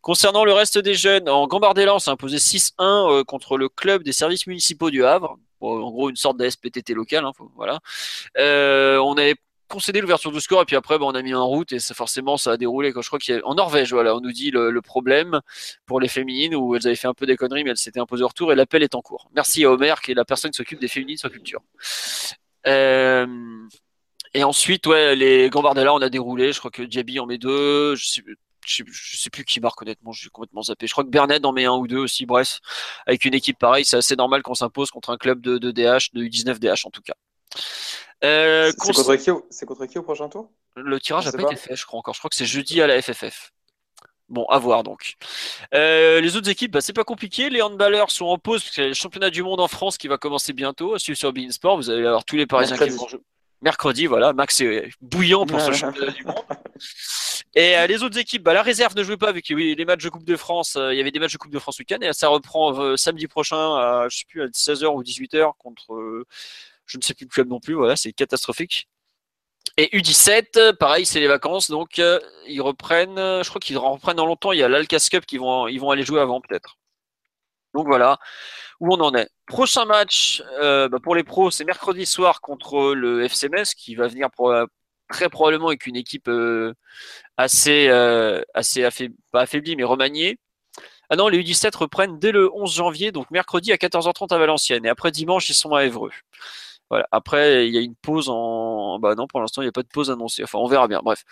Concernant 0.00 0.44
le 0.44 0.52
reste 0.52 0.78
des 0.78 0.94
jeunes, 0.94 1.28
en 1.28 1.46
Gambardella, 1.46 1.94
on 1.94 1.98
s'est 1.98 2.10
imposé 2.10 2.38
6-1 2.38 2.72
euh, 2.80 3.24
contre 3.24 3.56
le 3.58 3.68
club 3.68 4.02
des 4.02 4.12
services 4.12 4.46
municipaux 4.46 4.90
du 4.90 5.04
Havre. 5.04 5.38
en 5.60 5.90
gros, 5.90 6.10
une 6.10 6.16
sorte 6.16 6.36
d'ASPTT 6.36 6.90
local. 6.94 7.24
Hein, 7.24 7.32
voilà. 7.56 7.80
on 8.36 9.16
avait 9.16 9.36
concédé 9.72 10.02
l'ouverture 10.02 10.30
du 10.30 10.40
score 10.40 10.62
et 10.62 10.64
puis 10.66 10.76
après 10.76 10.98
bah, 10.98 11.06
on 11.06 11.14
a 11.14 11.22
mis 11.22 11.32
en 11.32 11.46
route 11.46 11.72
et 11.72 11.78
ça, 11.78 11.94
forcément 11.94 12.36
ça 12.36 12.52
a 12.52 12.56
déroulé 12.58 12.92
quand 12.92 13.00
je 13.00 13.08
crois 13.08 13.18
qu'il 13.18 13.34
a... 13.34 13.40
en 13.44 13.54
Norvège 13.54 13.92
voilà 13.92 14.14
on 14.14 14.20
nous 14.20 14.30
dit 14.30 14.50
le, 14.50 14.80
problème 14.82 15.40
pour 15.86 15.98
les 15.98 16.08
féminines 16.08 16.54
où 16.54 16.76
elles 16.76 16.86
avaient 16.86 16.96
fait 16.96 17.08
un 17.08 17.14
peu 17.14 17.24
des 17.24 17.36
conneries 17.36 17.64
mais 17.64 17.70
elles 17.70 17.78
s'étaient 17.78 18.00
imposées 18.00 18.24
au 18.24 18.28
retour 18.28 18.52
et 18.52 18.54
l'appel 18.54 18.82
est 18.82 18.94
en 18.94 19.00
cours 19.00 19.30
merci 19.34 19.64
à 19.64 19.70
Homer 19.70 19.94
qui 20.04 20.10
est 20.10 20.14
la 20.14 20.26
personne 20.26 20.50
qui 20.50 20.58
s'occupe 20.58 20.80
des 20.80 20.88
féminines 20.88 21.16
sur 21.16 21.30
culture 21.30 21.62
euh, 22.66 23.26
et 24.34 24.44
ensuite 24.44 24.86
ouais 24.86 25.16
les 25.16 25.48
Gambardella 25.48 25.94
on 25.94 26.02
a 26.02 26.10
déroulé 26.10 26.52
je 26.52 26.58
crois 26.58 26.70
que 26.70 26.82
Diaby 26.82 27.18
en 27.18 27.26
met 27.26 27.38
deux 27.38 27.94
je 27.94 28.06
sais, 28.06 28.22
sais, 28.64 29.30
plus 29.30 29.44
qui 29.44 29.58
marque 29.58 29.82
honnêtement, 29.82 30.12
je 30.12 30.20
suis 30.20 30.30
complètement 30.30 30.62
zappé. 30.62 30.86
Je 30.86 30.92
crois 30.92 31.02
que 31.02 31.08
Bernet 31.08 31.44
en 31.44 31.52
met 31.52 31.64
un 31.64 31.72
ou 31.72 31.88
deux 31.88 31.98
aussi. 31.98 32.26
Bref, 32.26 32.60
avec 33.06 33.24
une 33.24 33.34
équipe 33.34 33.58
pareille, 33.58 33.84
c'est 33.84 33.96
assez 33.96 34.14
normal 34.14 34.42
qu'on 34.42 34.54
s'impose 34.54 34.92
contre 34.92 35.10
un 35.10 35.16
club 35.16 35.40
de, 35.40 35.58
de 35.58 35.72
DH, 35.72 36.12
de 36.12 36.22
U19 36.22 36.60
DH 36.60 36.86
en 36.86 36.90
tout 36.90 37.02
cas. 37.02 37.14
Euh, 38.24 38.70
c'est 38.70 38.92
contre, 38.92 39.16
qui 39.16 39.30
au... 39.30 39.46
contre 39.66 39.86
qui 39.86 39.98
au 39.98 40.02
prochain 40.02 40.28
tour? 40.28 40.50
Le 40.76 41.00
tirage 41.00 41.26
n'a 41.26 41.32
pas, 41.32 41.42
été 41.42 41.56
fait, 41.56 41.76
je 41.76 41.84
crois 41.84 41.98
encore. 41.98 42.14
Je 42.14 42.20
crois 42.20 42.30
que 42.30 42.36
c'est 42.36 42.46
jeudi 42.46 42.80
à 42.80 42.86
la 42.86 43.00
FFF. 43.00 43.52
Bon, 44.28 44.46
à 44.46 44.58
voir 44.58 44.82
donc. 44.82 45.16
Euh, 45.74 46.20
les 46.20 46.36
autres 46.36 46.48
équipes, 46.48 46.72
bah, 46.72 46.80
c'est 46.80 46.94
pas 46.94 47.04
compliqué. 47.04 47.50
Les 47.50 47.60
handballeurs 47.60 48.10
sont 48.10 48.26
en 48.26 48.38
pause 48.38 48.62
parce 48.62 48.76
que 48.76 48.82
le 48.82 48.94
championnat 48.94 49.28
du 49.28 49.42
monde 49.42 49.60
en 49.60 49.68
France 49.68 49.98
qui 49.98 50.08
va 50.08 50.16
commencer 50.16 50.52
bientôt. 50.52 50.94
À 50.94 50.98
suivre 50.98 51.18
sur 51.18 51.32
Bein 51.32 51.50
Sport, 51.50 51.76
vous 51.76 51.90
allez 51.90 52.06
avoir 52.06 52.24
tous 52.24 52.36
les 52.36 52.46
Parisiens 52.46 52.78
qui 52.78 52.88
vont 52.90 53.08
jouer. 53.08 53.20
Mercredi, 53.60 54.06
voilà. 54.06 54.32
Max 54.32 54.60
est 54.60 54.88
bouillant 55.00 55.44
pour 55.44 55.60
ce 55.60 55.72
championnat 55.72 56.12
du 56.12 56.24
monde. 56.24 56.36
Et 57.54 57.76
euh, 57.76 57.86
les 57.86 58.02
autres 58.02 58.18
équipes, 58.18 58.42
bah, 58.42 58.54
la 58.54 58.62
réserve 58.62 58.96
ne 58.96 59.02
jouait 59.02 59.18
pas 59.18 59.28
avec 59.28 59.44
oui, 59.50 59.74
les 59.76 59.84
matchs 59.84 60.04
de 60.04 60.08
Coupe 60.08 60.24
de 60.24 60.36
France. 60.36 60.78
il 60.80 60.96
y 60.96 61.00
avait 61.00 61.10
des 61.10 61.18
matchs 61.18 61.34
de 61.34 61.38
Coupe 61.38 61.52
de 61.52 61.58
France 61.58 61.78
week-end 61.78 61.98
et 62.00 62.12
ça 62.14 62.28
reprend 62.28 62.96
samedi 62.96 63.26
prochain 63.26 63.76
à, 63.76 64.06
je 64.08 64.16
sais 64.16 64.24
plus, 64.26 64.42
à 64.42 64.46
16h 64.46 64.86
ou 64.86 65.02
18h 65.02 65.52
contre 65.58 66.24
je 66.92 66.98
ne 66.98 67.02
sais 67.02 67.14
plus 67.14 67.24
le 67.24 67.30
club 67.30 67.48
non 67.48 67.60
plus, 67.60 67.74
voilà, 67.74 67.96
c'est 67.96 68.12
catastrophique. 68.12 68.88
Et 69.78 69.86
U17, 69.96 70.76
pareil, 70.76 71.06
c'est 71.06 71.20
les 71.20 71.28
vacances, 71.28 71.70
donc 71.70 71.98
euh, 71.98 72.20
ils 72.46 72.60
reprennent, 72.60 73.16
je 73.16 73.48
crois 73.48 73.60
qu'ils 73.60 73.78
reprennent 73.78 74.16
dans 74.16 74.26
longtemps, 74.26 74.52
il 74.52 74.58
y 74.58 74.62
a 74.62 74.68
l'Alcas 74.68 75.08
Cup 75.10 75.24
qui 75.24 75.38
vont, 75.38 75.66
ils 75.68 75.80
vont 75.80 75.90
aller 75.90 76.02
jouer 76.02 76.20
avant 76.20 76.40
peut-être. 76.40 76.76
Donc 77.74 77.86
voilà 77.86 78.18
où 78.80 78.92
on 78.92 79.00
en 79.00 79.14
est. 79.14 79.30
Prochain 79.46 79.84
match 79.84 80.42
euh, 80.60 80.88
bah, 80.88 80.98
pour 81.02 81.14
les 81.14 81.24
pros, 81.24 81.50
c'est 81.50 81.64
mercredi 81.64 82.04
soir 82.04 82.40
contre 82.40 82.94
le 82.94 83.22
FCMS 83.24 83.74
qui 83.76 83.94
va 83.94 84.08
venir 84.08 84.28
très 85.08 85.28
probablement 85.28 85.68
avec 85.68 85.86
une 85.86 85.96
équipe 85.96 86.28
euh, 86.28 86.74
assez, 87.36 87.88
assez 88.54 89.10
pas 89.30 89.42
affaiblie 89.42 89.76
mais 89.76 89.84
remaniée. 89.84 90.38
Ah 91.10 91.16
non, 91.16 91.28
les 91.28 91.42
U17 91.42 91.76
reprennent 91.76 92.18
dès 92.18 92.32
le 92.32 92.50
11 92.54 92.74
janvier, 92.74 93.12
donc 93.12 93.30
mercredi 93.30 93.70
à 93.70 93.76
14h30 93.76 94.34
à 94.34 94.38
Valenciennes. 94.38 94.86
Et 94.86 94.88
après 94.88 95.10
dimanche, 95.10 95.48
ils 95.50 95.54
sont 95.54 95.74
à 95.74 95.84
Évreux. 95.84 96.10
Après, 97.10 97.66
il 97.66 97.74
y 97.74 97.78
a 97.78 97.80
une 97.80 97.94
pause 97.94 98.28
en. 98.28 98.98
Bah 98.98 99.14
non, 99.14 99.26
pour 99.26 99.40
l'instant, 99.40 99.62
il 99.62 99.66
n'y 99.66 99.70
a 99.70 99.72
pas 99.72 99.82
de 99.82 99.88
pause 99.88 100.10
annoncée. 100.10 100.44
Enfin, 100.44 100.58
on 100.58 100.66
verra 100.66 100.88
bien. 100.88 101.00
Bref. 101.02 101.24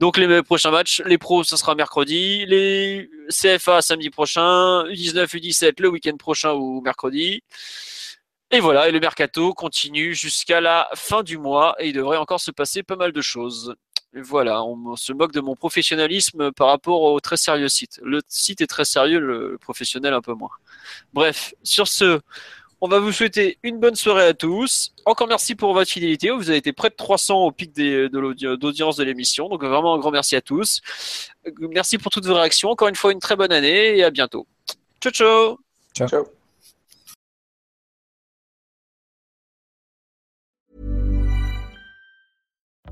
Donc, 0.00 0.16
les 0.18 0.42
prochains 0.42 0.70
matchs, 0.70 1.02
les 1.06 1.18
pros, 1.18 1.44
ce 1.44 1.56
sera 1.56 1.74
mercredi. 1.74 2.44
Les 2.46 3.08
CFA, 3.30 3.82
samedi 3.82 4.10
prochain. 4.10 4.84
U19, 4.84 5.26
U17, 5.26 5.80
le 5.80 5.88
week-end 5.88 6.16
prochain 6.16 6.52
ou 6.52 6.80
mercredi. 6.80 7.42
Et 8.50 8.60
voilà, 8.60 8.88
et 8.88 8.92
le 8.92 9.00
mercato 9.00 9.52
continue 9.52 10.14
jusqu'à 10.14 10.60
la 10.60 10.88
fin 10.94 11.24
du 11.24 11.38
mois 11.38 11.74
et 11.80 11.88
il 11.88 11.92
devrait 11.92 12.18
encore 12.18 12.40
se 12.40 12.52
passer 12.52 12.84
pas 12.84 12.94
mal 12.94 13.10
de 13.10 13.20
choses. 13.20 13.74
voilà, 14.12 14.62
on 14.62 14.94
se 14.94 15.12
moque 15.12 15.32
de 15.32 15.40
mon 15.40 15.56
professionnalisme 15.56 16.52
par 16.52 16.68
rapport 16.68 17.02
au 17.02 17.18
très 17.18 17.36
sérieux 17.36 17.68
site. 17.68 17.98
Le 18.04 18.20
site 18.28 18.60
est 18.60 18.68
très 18.68 18.84
sérieux, 18.84 19.18
le 19.18 19.58
professionnel 19.58 20.14
un 20.14 20.20
peu 20.20 20.34
moins. 20.34 20.52
Bref, 21.12 21.54
sur 21.64 21.88
ce, 21.88 22.20
on 22.84 22.88
va 22.88 22.98
vous 22.98 23.12
souhaiter 23.12 23.58
une 23.62 23.78
bonne 23.80 23.94
soirée 23.94 24.26
à 24.26 24.34
tous. 24.34 24.92
Encore 25.06 25.26
merci 25.26 25.54
pour 25.54 25.72
votre 25.72 25.90
fidélité. 25.90 26.28
Vous 26.28 26.50
avez 26.50 26.58
été 26.58 26.74
près 26.74 26.90
de 26.90 26.94
300 26.94 27.44
au 27.44 27.50
pic 27.50 27.72
d'audience 27.74 28.96
de 28.98 29.04
l'émission. 29.04 29.48
Donc 29.48 29.64
vraiment 29.64 29.94
un 29.94 29.98
grand 29.98 30.10
merci 30.10 30.36
à 30.36 30.42
tous. 30.42 30.82
Merci 31.70 31.96
pour 31.96 32.12
toutes 32.12 32.26
vos 32.26 32.34
réactions. 32.34 32.68
Encore 32.68 32.88
une 32.88 32.94
fois, 32.94 33.12
une 33.12 33.20
très 33.20 33.36
bonne 33.36 33.52
année 33.52 33.96
et 33.96 34.04
à 34.04 34.10
bientôt. 34.10 34.46
Ciao, 35.00 35.12
ciao. 35.12 35.58
Ciao. 35.96 36.08
ciao. 36.08 36.43